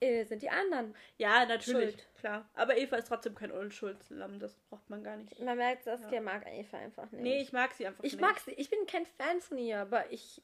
äh, 0.00 0.24
sind 0.24 0.42
die 0.42 0.50
anderen. 0.50 0.94
Ja, 1.16 1.44
natürlich, 1.44 1.90
Schuld. 1.94 2.08
klar. 2.20 2.48
Aber 2.54 2.76
Eva 2.78 2.96
ist 2.96 3.08
trotzdem 3.08 3.34
kein 3.34 3.50
Unschuldslamm, 3.50 4.38
das 4.38 4.54
braucht 4.70 4.88
man 4.88 5.02
gar 5.02 5.16
nicht. 5.16 5.38
Man 5.40 5.56
merkt, 5.56 5.82
Saskia 5.84 6.20
mag 6.20 6.46
Eva 6.46 6.78
einfach 6.78 7.10
nicht. 7.10 7.22
Nee, 7.22 7.40
ich 7.42 7.52
mag 7.52 7.72
sie 7.72 7.86
einfach 7.86 8.04
Ich 8.04 8.12
nicht. 8.12 8.20
mag 8.20 8.38
sie. 8.38 8.52
Ich 8.52 8.70
bin 8.70 8.86
kein 8.86 9.04
Fan 9.06 9.40
von 9.40 9.58
ihr, 9.58 9.78
aber 9.80 10.10
ich, 10.12 10.40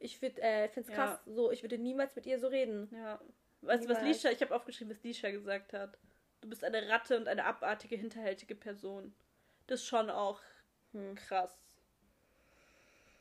ich 0.00 0.22
äh, 0.22 0.68
finde 0.68 0.80
es 0.80 0.88
Ja. 0.88 0.94
krass. 0.94 1.20
So, 1.24 1.50
ich 1.50 1.62
würde 1.62 1.78
niemals 1.78 2.14
mit 2.14 2.26
ihr 2.26 2.38
so 2.38 2.46
reden. 2.48 2.90
Ja. 2.92 3.18
Weißt 3.62 3.84
du, 3.84 3.88
was. 3.88 4.02
Lisha, 4.02 4.28
ich 4.30 4.42
habe 4.42 4.54
aufgeschrieben, 4.54 4.94
was 4.94 5.02
Lisha 5.02 5.30
gesagt 5.30 5.72
hat. 5.72 5.96
Du 6.44 6.50
bist 6.50 6.62
eine 6.62 6.86
Ratte 6.90 7.16
und 7.16 7.26
eine 7.26 7.46
abartige, 7.46 7.96
hinterhältige 7.96 8.54
Person. 8.54 9.14
Das 9.66 9.80
ist 9.80 9.86
schon 9.86 10.10
auch 10.10 10.42
Hm. 10.92 11.14
krass. 11.14 11.56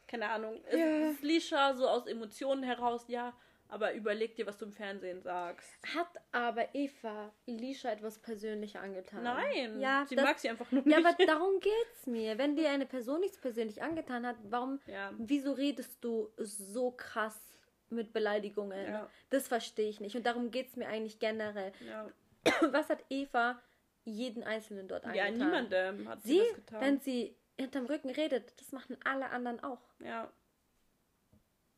Keine 0.10 0.28
Ahnung. 0.30 0.62
Es 0.66 0.78
Ja. 0.78 1.10
ist 1.10 1.22
Lisha 1.24 1.74
so 1.74 1.88
aus 1.88 2.06
Emotionen 2.06 2.64
heraus, 2.64 3.06
ja, 3.08 3.34
aber 3.70 3.94
überleg 3.94 4.36
dir, 4.36 4.46
was 4.46 4.58
du 4.58 4.66
im 4.66 4.74
Fernsehen 4.74 5.22
sagst. 5.22 5.70
Hat 5.96 6.10
aber 6.34 6.76
Eva 6.76 7.32
Lisha 7.46 7.92
etwas 7.94 8.20
persönlicher 8.20 8.82
angetan? 8.82 9.24
Nein, 9.24 9.80
Ja, 9.80 10.06
sie 10.06 10.16
das, 10.18 10.26
mag 10.26 10.38
sie 10.40 10.50
einfach 10.50 10.70
nur 10.74 10.86
Ja, 10.86 10.98
nicht. 10.98 11.08
aber 11.08 11.16
darum 11.26 11.62
geht's 11.62 12.06
mir. 12.06 12.38
Wenn 12.38 12.58
dir 12.58 12.72
eine 12.72 12.86
Person 12.86 13.22
nichts 13.22 13.38
persönlich 13.40 13.82
angetan 13.82 14.28
hat, 14.28 14.36
warum, 14.44 14.82
Ja. 14.86 15.14
wieso 15.18 15.54
redest 15.54 16.04
du 16.04 16.30
so 16.40 16.92
krass 16.92 17.40
mit 17.90 18.12
Beleidigungen? 18.12 18.86
Ja. 18.86 19.10
Das 19.30 19.48
verstehe 19.48 19.88
ich 19.88 20.02
nicht. 20.02 20.18
Und 20.18 20.26
darum 20.26 20.52
geht's 20.52 20.76
mir 20.76 20.90
eigentlich 20.90 21.20
generell. 21.20 21.72
ja. 21.88 22.12
Was 22.72 22.90
hat 22.90 23.04
Eva 23.10 23.62
jeden 24.06 24.44
Einzelnen 24.44 24.88
dort 24.88 25.04
ja, 25.06 25.26
angetan? 25.26 25.38
niemandem 25.38 26.10
hat 26.10 26.24
sie, 26.24 26.30
Sie, 26.34 26.40
das 26.40 26.56
getan. 26.56 26.82
wenn 26.82 27.00
sie 27.00 27.38
hinterm 27.58 27.86
Rücken 27.86 28.10
redet, 28.10 28.60
das 28.60 28.72
machen 28.72 28.98
alle 29.04 29.30
anderen 29.30 29.64
auch. 29.64 29.82
ja. 30.00 30.32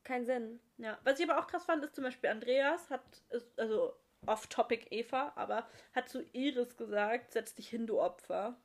Kein 0.04 0.24
Sinn. 0.24 0.60
Ja, 0.78 0.98
was 1.02 1.18
ich 1.18 1.28
aber 1.28 1.40
auch 1.40 1.48
krass 1.48 1.64
fand, 1.64 1.82
ist 1.84 1.96
zum 1.96 2.04
Beispiel 2.04 2.30
Andreas 2.30 2.90
hat, 2.90 3.02
ist, 3.30 3.58
also 3.58 3.92
off-topic 4.26 4.86
Eva, 4.90 5.32
aber 5.34 5.68
hat 5.94 6.08
zu 6.08 6.22
Iris 6.32 6.76
gesagt, 6.76 7.32
setz 7.32 7.56
dich 7.56 7.68
hin, 7.68 7.88
du 7.88 8.00
Opfer. 8.00 8.56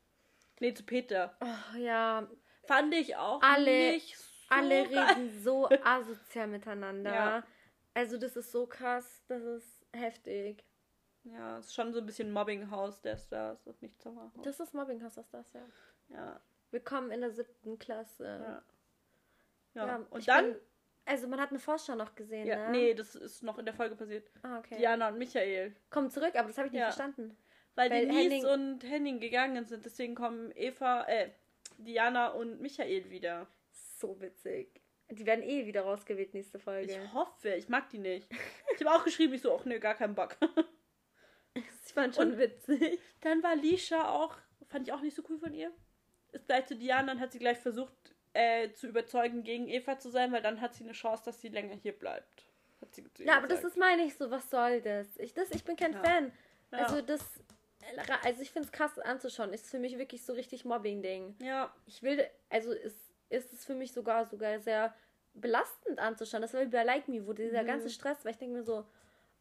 Nee, 0.60 0.76
zu 0.76 0.84
Peter. 0.84 1.36
Oh, 1.42 1.78
ja, 1.80 2.28
Fand 2.66 2.94
ich 2.94 3.16
auch 3.16 3.42
Alle- 3.42 3.94
nicht 3.94 4.16
so 4.18 4.26
alle 4.50 4.88
reden 4.88 5.32
so 5.44 5.68
asozial 5.84 6.48
miteinander. 6.48 7.12
Ja. 7.14 7.44
Also 7.96 8.18
das 8.20 8.36
ist 8.36 8.52
so 8.52 8.68
krass, 8.68 9.24
das 9.28 9.42
ist 9.42 9.86
heftig. 9.94 10.64
Ja, 11.24 11.60
ist 11.60 11.74
schon 11.74 11.94
so 11.94 12.00
ein 12.00 12.06
bisschen 12.06 12.32
Mobbinghaus 12.32 13.02
der 13.02 13.16
Stars 13.18 13.68
und 13.68 13.82
nicht 13.82 14.02
Sommerhaus. 14.02 14.32
Das 14.44 14.60
ist 14.60 14.74
Mobbing, 14.74 15.04
hast 15.04 15.18
du 15.18 15.24
das, 15.32 15.54
ja. 15.54 15.62
ja, 16.10 16.42
Willkommen 16.72 17.12
in 17.12 17.22
der 17.22 17.32
siebten 17.32 17.78
Klasse. 17.78 18.24
ja. 18.26 18.64
Ja, 19.74 19.88
Ja, 19.88 19.96
und 20.10 20.28
dann, 20.28 20.54
bin- 20.54 20.62
also 21.06 21.28
man 21.28 21.40
hat 21.40 21.52
eine 21.52 21.60
Vorschau 21.60 21.96
noch 21.96 22.16
gesehen, 22.16 22.48
ja, 22.48 22.66
ne? 22.66 22.72
nee, 22.72 22.94
das 22.94 23.16
ist 23.16 23.44
noch 23.44 23.58
in 23.60 23.66
der 23.66 23.74
Folge 23.74 23.96
passiert. 23.96 24.30
Ah, 24.42 24.58
okay. 24.60 24.78
Diana 24.78 25.10
und 25.10 25.18
Michael. 25.18 25.76
Komm 25.90 26.10
zurück, 26.10 26.36
aber 26.36 26.48
das 26.48 26.58
habe 26.58 26.68
ich 26.68 26.74
nicht 26.74 26.80
Ja. 26.82 26.88
verstanden. 26.88 27.38
Weil, 27.76 27.90
Weil 27.90 28.06
Denise 28.08 28.20
Henning- 28.20 28.46
und 28.46 28.84
Henning 28.84 29.20
gegangen 29.20 29.66
sind, 29.66 29.86
deswegen 29.86 30.14
kommen 30.16 30.52
Eva, 30.56 31.06
äh, 31.08 31.30
Diana 31.78 32.30
und 32.30 32.60
Michael 32.62 33.10
wieder. 33.10 33.48
So 33.72 34.20
witzig. 34.20 34.82
Die 35.10 35.26
werden 35.26 35.44
eh 35.44 35.66
wieder 35.66 35.84
rausgewählt 35.84 36.34
nächste 36.34 36.58
Folge. 36.60 36.92
Ich 36.94 37.14
hoffe, 37.14 37.50
ich 37.54 37.70
mag 37.70 37.90
die 37.90 38.00
nicht. 38.00 38.28
Ich 38.76 38.86
habe 38.86 38.96
auch 38.98 39.04
geschrieben, 39.06 39.34
ich 39.34 39.42
so, 39.42 39.56
ach 39.58 39.64
nee, 39.66 39.80
gar 39.80 39.96
keinen 39.96 40.16
Bock. 40.16 40.36
Ich 41.92 41.94
fand 41.94 42.16
schon 42.16 42.32
Und- 42.32 42.38
witzig. 42.38 43.00
Dann 43.20 43.44
war 43.44 43.54
Lisha 43.58 44.10
auch, 44.14 44.38
fand 44.70 44.88
ich 44.88 44.94
auch 44.94 45.02
nicht 45.02 45.14
so 45.16 45.22
cool 45.28 45.38
von 45.38 45.54
ihr. 45.54 45.72
Ist 46.32 46.48
gleich 46.48 46.66
zu 46.66 46.78
Diana 46.78 47.12
und 47.12 47.20
hat 47.20 47.34
sie 47.34 47.40
gleich 47.40 47.58
versucht 47.58 47.92
äh, 48.34 48.72
zu 48.72 48.88
überzeugen, 48.88 49.44
gegen 49.44 49.68
Eva 49.68 50.00
zu 50.00 50.10
sein, 50.10 50.32
weil 50.32 50.42
dann 50.42 50.62
hat 50.62 50.74
sie 50.74 50.86
eine 50.86 50.94
Chance, 50.94 51.24
dass 51.26 51.42
sie 51.42 51.50
länger 51.50 51.76
hier 51.76 51.92
bleibt. 51.92 52.46
Hat 52.80 52.96
sie 52.96 53.04
Ja, 53.20 53.36
aber 53.40 53.48
das 53.48 53.66
ist 53.66 53.76
meine 53.76 54.06
ich 54.06 54.16
so, 54.16 54.32
was 54.32 54.50
soll 54.50 54.80
das? 54.80 55.06
Ich, 55.18 55.34
das, 55.34 55.52
ich 55.52 55.66
bin 55.66 55.76
kein 55.76 55.92
Ja. 55.92 56.02
Fan. 56.02 56.32
Ja. 56.72 56.78
Also 56.78 57.02
das, 57.02 57.20
also 58.24 58.42
ich 58.42 58.52
finde 58.52 58.68
es 58.68 58.72
krass 58.72 58.98
anzuschauen. 59.00 59.52
Ist 59.52 59.70
für 59.70 59.80
mich 59.80 59.98
wirklich 59.98 60.24
so 60.26 60.32
richtig 60.32 60.64
Mobbing-Ding. 60.64 61.36
Ja, 61.42 61.74
Ich 61.86 62.02
will, 62.04 62.26
also 62.50 62.72
ist, 62.72 62.96
ist 63.28 63.52
es 63.52 63.66
für 63.66 63.76
mich 63.76 63.92
sogar 63.92 64.26
sogar 64.26 64.62
sehr 64.62 64.96
belastend 65.34 66.00
anzuschauen. 66.00 66.42
Das 66.42 66.54
war 66.54 66.62
wie 66.62 66.68
bei 66.68 66.84
Like 66.86 67.10
Me, 67.10 67.28
wo 67.28 67.34
dieser 67.34 67.64
Mhm. 67.64 67.68
ganze 67.68 67.90
Stress, 67.90 68.24
weil 68.24 68.32
ich 68.32 68.38
denke 68.38 68.56
mir 68.56 68.64
so, 68.64 68.86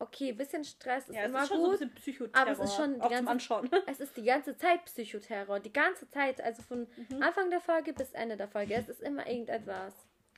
okay, 0.01 0.32
bisschen 0.32 0.64
Stress 0.64 1.09
ist 1.09 1.14
ja 1.14 1.24
immer 1.24 1.43
ist 1.43 1.48
schon 1.48 1.59
so 1.59 1.64
ein 1.64 1.70
gut. 1.70 1.78
bisschen 1.78 1.94
Psychoterror. 1.94 2.43
aber 2.43 2.51
es 2.52 2.59
ist 2.59 2.74
schon 2.77 2.94
die 2.94 3.09
ganze- 3.09 3.31
Anschauen. 3.31 3.70
Es 3.86 4.01
ist 4.01 4.16
die 4.16 4.24
ganze 4.24 4.56
Zeit 4.56 4.85
Psychoterror. 4.86 5.60
Die 5.60 5.72
ganze 5.72 6.09
Zeit. 6.10 6.40
Also 6.40 6.62
von 6.62 6.89
Mhm. 7.09 7.22
Anfang 7.22 7.51
der 7.51 7.60
Folge 7.60 7.93
bis 7.93 8.10
Ende 8.12 8.36
der 8.36 8.48
Folge. 8.48 8.74
Es 8.74 8.89
ist 8.89 9.01
immer 9.02 9.27
irgendetwas. 9.27 9.94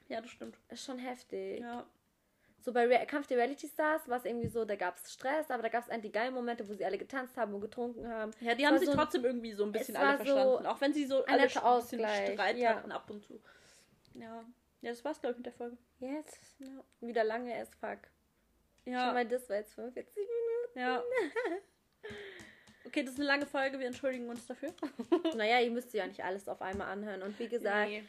ja, 0.09 0.21
das 0.21 0.31
stimmt. 0.31 0.59
Ist 0.69 0.85
schon 0.85 0.99
heftig. 0.99 1.61
Ja. 1.61 1.87
so 2.61 2.73
bei 2.73 2.87
Re 2.87 3.07
Kampf 3.07 3.27
der 3.27 3.39
Reality 3.39 3.67
Stars 3.67 4.07
war 4.09 4.19
es 4.19 4.25
irgendwie 4.25 4.47
so, 4.47 4.65
da 4.65 4.77
gab 4.77 4.97
es 4.97 5.13
Stress, 5.13 5.51
aber 5.51 5.63
da 5.65 5.69
gab 5.69 5.83
es 5.83 5.91
eigentlich 5.91 6.13
die 6.13 6.19
geilen 6.19 6.33
Momente, 6.35 6.69
wo 6.69 6.75
sie 6.75 6.85
alle 6.85 6.97
getanzt 6.99 7.37
haben 7.37 7.53
und 7.55 7.61
getrunken 7.61 8.07
haben. 8.07 8.31
Ja, 8.41 8.55
die 8.55 8.63
Es 8.63 8.69
haben 8.69 8.79
sich 8.79 8.89
so 8.89 8.95
trotzdem 8.95 9.25
irgendwie 9.25 9.53
so 9.53 9.65
ein 9.65 9.73
bisschen 9.73 9.97
alle 9.97 10.19
war 10.19 10.19
so 10.19 10.33
verstanden. 10.35 10.67
auch 10.67 10.81
wenn 10.81 10.93
sie 10.95 11.05
so 11.07 11.25
alle 11.25 11.39
ein 11.39 11.43
bisschen 11.49 11.99
Streit 12.35 12.57
ja. 12.59 12.77
hatten 12.77 12.93
ab 12.93 13.11
und 13.11 13.25
zu. 13.25 13.41
Ja. 14.15 14.45
Ja, 14.81 14.91
das 14.91 15.05
war's, 15.05 15.21
glaube 15.21 15.33
ich, 15.33 15.37
mit 15.39 15.47
der 15.47 15.53
Folge. 15.53 15.77
Jetzt 15.99 16.57
wieder 17.01 17.25
lange 17.25 17.53
as 17.57 17.73
fuck. 17.75 17.99
Schon 18.85 18.93
Ja. 18.95 19.13
mal, 19.13 19.27
das 19.27 19.49
war 19.49 19.57
jetzt 19.57 19.75
45 19.75 20.15
Minuten. 20.17 20.79
ja. 20.79 21.03
Okay, 22.85 23.05
das 23.05 23.15
ist 23.15 23.21
eine 23.21 23.29
lange 23.29 23.47
Folge, 23.47 23.79
wir 23.79 23.87
entschuldigen 23.87 24.29
uns 24.29 24.47
dafür. 24.47 24.75
Naja, 25.37 25.61
ihr 25.61 25.71
müsst 25.71 25.95
ja 25.95 26.07
nicht 26.07 26.25
alles 26.25 26.49
auf 26.49 26.61
einmal 26.61 26.89
anhören. 26.89 27.23
Und 27.23 27.39
wie 27.39 27.49
gesagt, 27.49 27.89
Nee. 27.89 28.03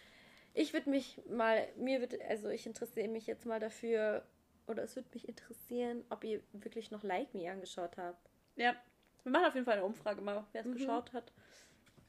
ich 0.56 0.74
würde 0.74 0.90
mich 0.90 1.22
mal, 1.30 1.68
mir 1.78 2.02
wird, 2.02 2.20
also 2.28 2.50
ich 2.50 2.66
interessiere 2.66 3.08
mich 3.08 3.28
jetzt 3.28 3.45
mal 3.45 3.60
dafür, 3.60 4.26
oder 4.68 4.82
es 4.84 4.95
würde 4.95 5.08
mich 5.14 5.30
interessieren, 5.30 6.04
ob 6.10 6.24
ihr 6.24 6.41
wirklich 6.54 6.90
noch 6.90 7.04
Like 7.04 7.34
Me 7.36 7.50
angeschaut 7.52 7.98
habt. 7.98 8.30
Ja, 8.56 8.76
wir 9.22 9.32
machen 9.32 9.45
auf 9.45 9.54
jeden 9.54 9.66
Fall 9.66 9.76
eine 9.76 9.86
Umfrage 9.86 10.22
mal, 10.22 10.44
wer 10.54 10.62
es 10.62 10.68
Mhm. 10.68 10.74
geschaut 10.74 11.14
hat. 11.14 11.32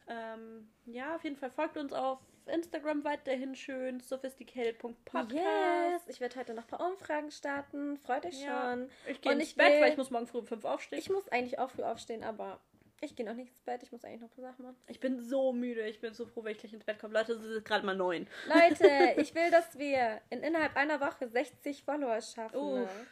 Ähm, 0.08 0.68
ja, 0.86 1.14
auf 1.16 1.22
jeden 1.24 1.36
Fall 1.36 1.50
folgt 1.50 1.76
uns 1.76 1.92
auf 1.92 2.18
Instagram 2.46 3.04
weiterhin 3.04 3.54
schön, 3.54 4.00
sophisticated.podcast. 4.00 5.32
Yes! 5.32 6.02
Ich 6.08 6.20
werde 6.20 6.36
heute 6.36 6.54
noch 6.54 6.64
ein 6.64 6.68
paar 6.68 6.86
Umfragen 6.90 7.30
starten. 7.30 7.96
Freut 7.98 8.26
euch 8.26 8.42
Ja. 8.42 8.72
schon. 8.72 8.90
Ich 9.06 9.20
gehe 9.20 9.32
ins 9.32 9.42
ich 9.44 9.56
Bett, 9.56 9.72
will- 9.72 9.80
weil 9.80 9.90
ich 9.92 9.96
muss 9.96 10.10
morgen 10.10 10.26
früh 10.26 10.38
um 10.38 10.46
5 10.46 10.64
aufstehen. 10.64 10.98
Ich 10.98 11.10
muss 11.10 11.28
eigentlich 11.28 11.58
auch 11.58 11.70
früh 11.70 11.82
aufstehen, 11.82 12.22
aber 12.24 12.60
ich 13.00 13.16
gehe 13.16 13.26
noch 13.26 13.34
nicht 13.34 13.48
ins 13.50 13.60
Bett. 13.62 13.82
Ich 13.82 13.92
muss 13.92 14.04
eigentlich 14.04 14.20
noch 14.20 14.28
ein 14.30 14.34
paar 14.42 14.52
Sachen 14.52 14.64
machen. 14.64 14.76
Ich 14.88 15.00
bin 15.00 15.20
so 15.20 15.52
müde, 15.52 15.86
ich 15.86 16.00
bin 16.00 16.14
so 16.14 16.26
froh, 16.26 16.44
wenn 16.44 16.52
ich 16.52 16.58
gleich 16.58 16.72
ins 16.72 16.84
Bett 16.84 16.98
komme. 16.98 17.14
Leute, 17.14 17.32
es 17.32 17.42
ist 17.44 17.64
gerade 17.64 17.84
mal 17.84 17.96
neun. 17.96 18.26
Leute, 18.46 18.88
ich 19.20 19.34
will, 19.34 19.50
dass 19.50 19.78
wir 19.78 20.20
in 20.30 20.40
innerhalb 20.42 20.76
einer 20.76 21.00
Woche 21.00 21.28
60 21.28 21.82
Follower 21.84 22.20
schaffen. 22.20 22.56
Uff. 22.84 23.06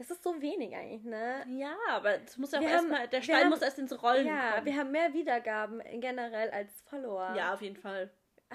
Das 0.00 0.10
ist 0.10 0.22
so 0.22 0.40
wenig 0.40 0.74
eigentlich, 0.74 1.04
ne? 1.04 1.44
Ja, 1.58 1.76
aber 1.90 2.22
es 2.22 2.38
muss 2.38 2.52
ja 2.52 2.58
auch 2.58 2.62
Wir 2.62 2.68
haben- 2.70 2.90
erstmal, 2.90 3.08
der 3.08 3.20
Stein 3.20 3.36
haben- 3.42 3.50
muss 3.50 3.60
erst 3.60 3.78
ins 3.78 4.02
Rollen 4.02 4.26
Ja, 4.26 4.52
kommen. 4.52 4.64
wir 4.64 4.76
haben 4.78 4.90
mehr 4.92 5.12
Wiedergaben 5.12 5.82
generell 6.00 6.48
als 6.50 6.80
Follower. 6.82 7.34
ja, 7.36 7.52
auf 7.52 7.60
jeden 7.60 7.76
Fall. 7.76 8.10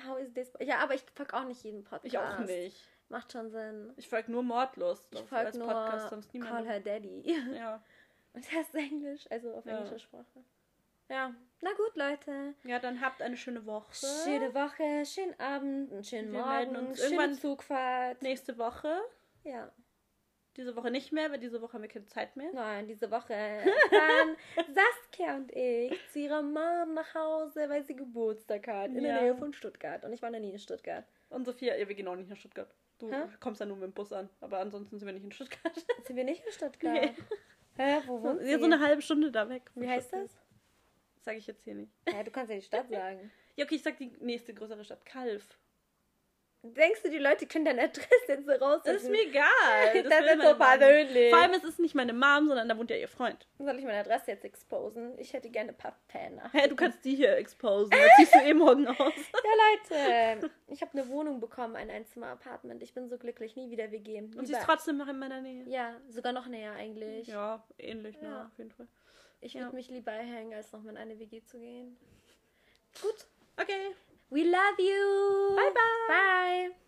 How 0.08 0.18
is 0.18 0.34
this? 0.34 0.52
Ja, 0.60 0.80
aber 0.80 0.96
ich 0.96 1.04
folge 1.14 1.36
auch 1.36 1.44
nicht 1.44 1.64
jeden 1.64 1.84
Podcast. 1.84 2.06
Ich 2.06 2.18
auch 2.18 2.40
nicht. 2.40 2.90
Macht 3.10 3.32
schon 3.32 3.52
Sinn. 3.52 3.94
Ich 3.96 4.10
folge 4.10 4.32
nur 4.32 4.42
Mordlust 4.42 5.08
Ich 5.14 5.22
folge 5.22 5.56
nur 5.60 5.68
Podcast, 5.68 6.10
sonst 6.10 6.32
Call 6.32 6.42
niemand. 6.42 6.68
Her 6.68 6.80
Daddy. 6.80 7.22
Ja. 7.56 7.84
Und 8.34 8.52
der 8.52 8.62
ist 8.62 8.74
Englisch, 8.74 9.26
also 9.30 9.54
auf 9.54 9.66
Ja. 9.66 9.78
englische 9.78 10.00
Sprache. 10.00 10.44
Ja, 11.10 11.36
na 11.62 11.70
gut, 11.74 11.96
Leute. 11.96 12.56
ja, 12.64 12.80
dann 12.80 13.00
habt 13.02 13.22
eine 13.22 13.38
schöne 13.38 13.64
Woche. 13.68 13.94
Schöne 14.26 14.52
Woche, 14.56 15.06
schönen 15.06 15.40
Abend, 15.40 15.92
einen 15.94 16.04
schönen 16.04 16.34
Wir 16.34 16.44
melden 16.44 16.74
Morgen, 16.74 16.88
uns 16.88 16.98
schöne 16.98 17.12
irgendwann- 17.12 17.34
Zugfahrt. 17.36 18.22
Nächste 18.24 18.58
Woche. 18.58 19.00
Ja, 19.44 19.72
Diese 20.58 20.76
Woche 20.76 20.90
nicht 20.90 21.12
mehr, 21.12 21.30
weil 21.32 21.40
diese 21.40 21.62
Woche 21.62 21.74
haben 21.74 21.82
wir 21.82 21.90
keine 21.90 22.06
Zeit 22.06 22.36
mehr. 22.38 22.50
nein, 22.54 22.88
diese 22.88 23.12
Woche 23.12 23.34
fahren 23.90 24.38
Saskia 24.74 25.36
und 25.36 25.52
ich 25.54 26.00
zu 26.12 26.20
ihrer 26.20 26.42
Mom 26.42 26.94
nach 26.94 27.14
Hause, 27.14 27.68
weil 27.68 27.84
sie 27.84 27.96
Geburtstag 27.96 28.68
hat, 28.68 28.88
in 28.92 28.96
Ja. 29.04 29.14
der 29.16 29.22
Nähe 29.24 29.36
von 29.36 29.54
Stuttgart. 29.54 30.06
Und 30.06 30.14
ich 30.14 30.22
war 30.22 30.30
noch 30.30 30.40
nie 30.40 30.52
in 30.52 30.60
Stuttgart. 30.60 31.06
Und 31.30 31.46
Sophia, 31.46 31.76
ja, 31.76 31.88
wir 31.88 31.96
gehen 31.96 32.08
auch 32.08 32.16
nicht 32.16 32.30
nach 32.30 32.38
Stuttgart. 32.38 32.74
Du 33.00 33.12
Hä? 33.12 33.24
kommst 33.42 33.60
ja 33.60 33.66
nur 33.66 33.76
mit 33.76 33.84
dem 33.88 33.94
Bus 33.94 34.14
an. 34.14 34.30
Aber 34.40 34.60
ansonsten 34.60 34.98
sind 34.98 35.06
wir 35.06 35.14
nicht 35.14 35.26
in 35.26 35.32
Stuttgart. 35.34 35.74
Sind 36.06 36.16
wir 36.16 36.24
nicht 36.24 36.46
in 36.46 36.52
Stuttgart? 36.54 36.94
Nee. 36.94 37.14
Hä, 37.78 37.98
wo 38.06 38.22
wohnt 38.22 38.42
sie? 38.42 38.52
Ja, 38.52 38.58
so 38.60 38.64
eine 38.66 38.80
halbe 38.80 39.02
Stunde 39.02 39.32
da 39.32 39.50
weg. 39.50 39.70
Wie 39.76 39.90
heißt 39.90 40.08
Stuttgart. 40.08 40.30
das? 40.30 41.24
Sag 41.26 41.36
ich 41.38 41.48
jetzt 41.48 41.64
hier 41.66 41.76
nicht. 41.76 41.92
Ja, 42.08 42.24
du 42.24 42.32
kannst 42.32 42.50
ja 42.52 42.56
die 42.56 42.62
Stadt 42.62 42.88
sagen. 42.90 43.30
Ja, 43.58 43.66
okay, 43.66 43.76
ich 43.76 43.84
sag 43.84 43.98
die 43.98 44.14
nächste 44.22 44.54
größere 44.54 44.86
Stadt. 44.86 45.06
Kalf. 45.06 45.46
Denkst 46.74 47.04
du, 47.04 47.10
die 47.10 47.18
Leute 47.18 47.46
können 47.46 47.66
deine 47.66 47.84
Adresse 47.84 48.10
jetzt 48.28 48.46
so 48.46 48.52
raus? 48.54 48.82
Das 48.84 49.04
ist 49.04 49.10
mir 49.10 49.22
egal. 49.22 49.44
Das 49.94 50.04
will 50.22 50.40
ist 50.40 50.42
so 50.48 50.56
persönlich. 50.56 51.30
Vor 51.32 51.42
allem, 51.42 51.54
es 51.54 51.64
ist 51.64 51.80
nicht 51.80 51.96
meine 51.96 52.14
Mom, 52.14 52.48
sondern 52.48 52.68
da 52.70 52.78
wohnt 52.78 52.90
ja 52.90 52.96
ihr 52.98 53.08
Freund. 53.08 53.48
Soll 53.60 53.78
ich 53.80 53.86
meine 53.86 54.00
Adresse 54.00 54.32
jetzt 54.32 54.46
exposen? 54.46 55.18
Ich 55.20 55.34
hätte 55.34 55.50
gerne 55.50 55.70
ein 55.72 55.78
paar 55.78 55.96
Fan. 56.08 56.42
Hä, 56.52 56.68
du 56.68 56.76
kannst 56.76 57.04
die 57.06 57.16
hier 57.16 57.36
exposen. 57.38 57.90
Da 57.92 57.98
ziehst 58.18 58.34
du 58.36 58.40
eh 58.40 58.54
morgen 58.54 58.88
aus. 58.88 58.98
Ja, 59.00 60.02
Leute, 60.02 60.52
ich 60.68 60.82
habe 60.82 60.92
eine 60.94 61.08
Wohnung 61.10 61.40
bekommen, 61.40 61.76
ein 61.76 61.90
Einzimmer-Apartment. 61.90 62.82
Ich 62.84 62.94
bin 62.94 63.08
so 63.10 63.18
glücklich, 63.18 63.56
nie 63.56 63.70
wieder 63.70 63.92
WG. 63.92 64.20
Und 64.20 64.32
sie 64.32 64.40
Lieber- 64.40 64.58
ist 64.60 64.66
trotzdem 64.66 64.98
noch 64.98 65.08
in 65.08 65.18
meiner 65.20 65.42
Nähe. 65.42 65.64
Ja, 65.68 65.96
sogar 66.10 66.34
noch 66.34 66.48
näher 66.48 66.74
eigentlich. 66.74 67.28
Ja, 67.28 67.64
ähnlich, 67.78 68.20
ne, 68.22 68.28
Ja. 68.30 68.46
auf 68.46 68.58
jeden 68.58 68.72
Fall. 68.72 68.88
Ich 69.42 69.54
Ja. 69.54 69.62
würde 69.62 69.76
mich 69.76 69.90
lieber 69.90 70.12
hängen, 70.12 70.54
als 70.54 70.72
noch 70.72 70.82
mal 70.82 70.92
in 70.92 70.98
eine 70.98 71.20
WG 71.20 71.44
zu 71.44 71.60
gehen. 71.60 71.98
Gut. 73.02 73.28
Okay. 73.62 73.94
We 74.30 74.44
love 74.44 74.80
you. 74.80 75.54
Bye, 75.56 75.72
bye. 75.74 76.08
Bye. 76.08 76.85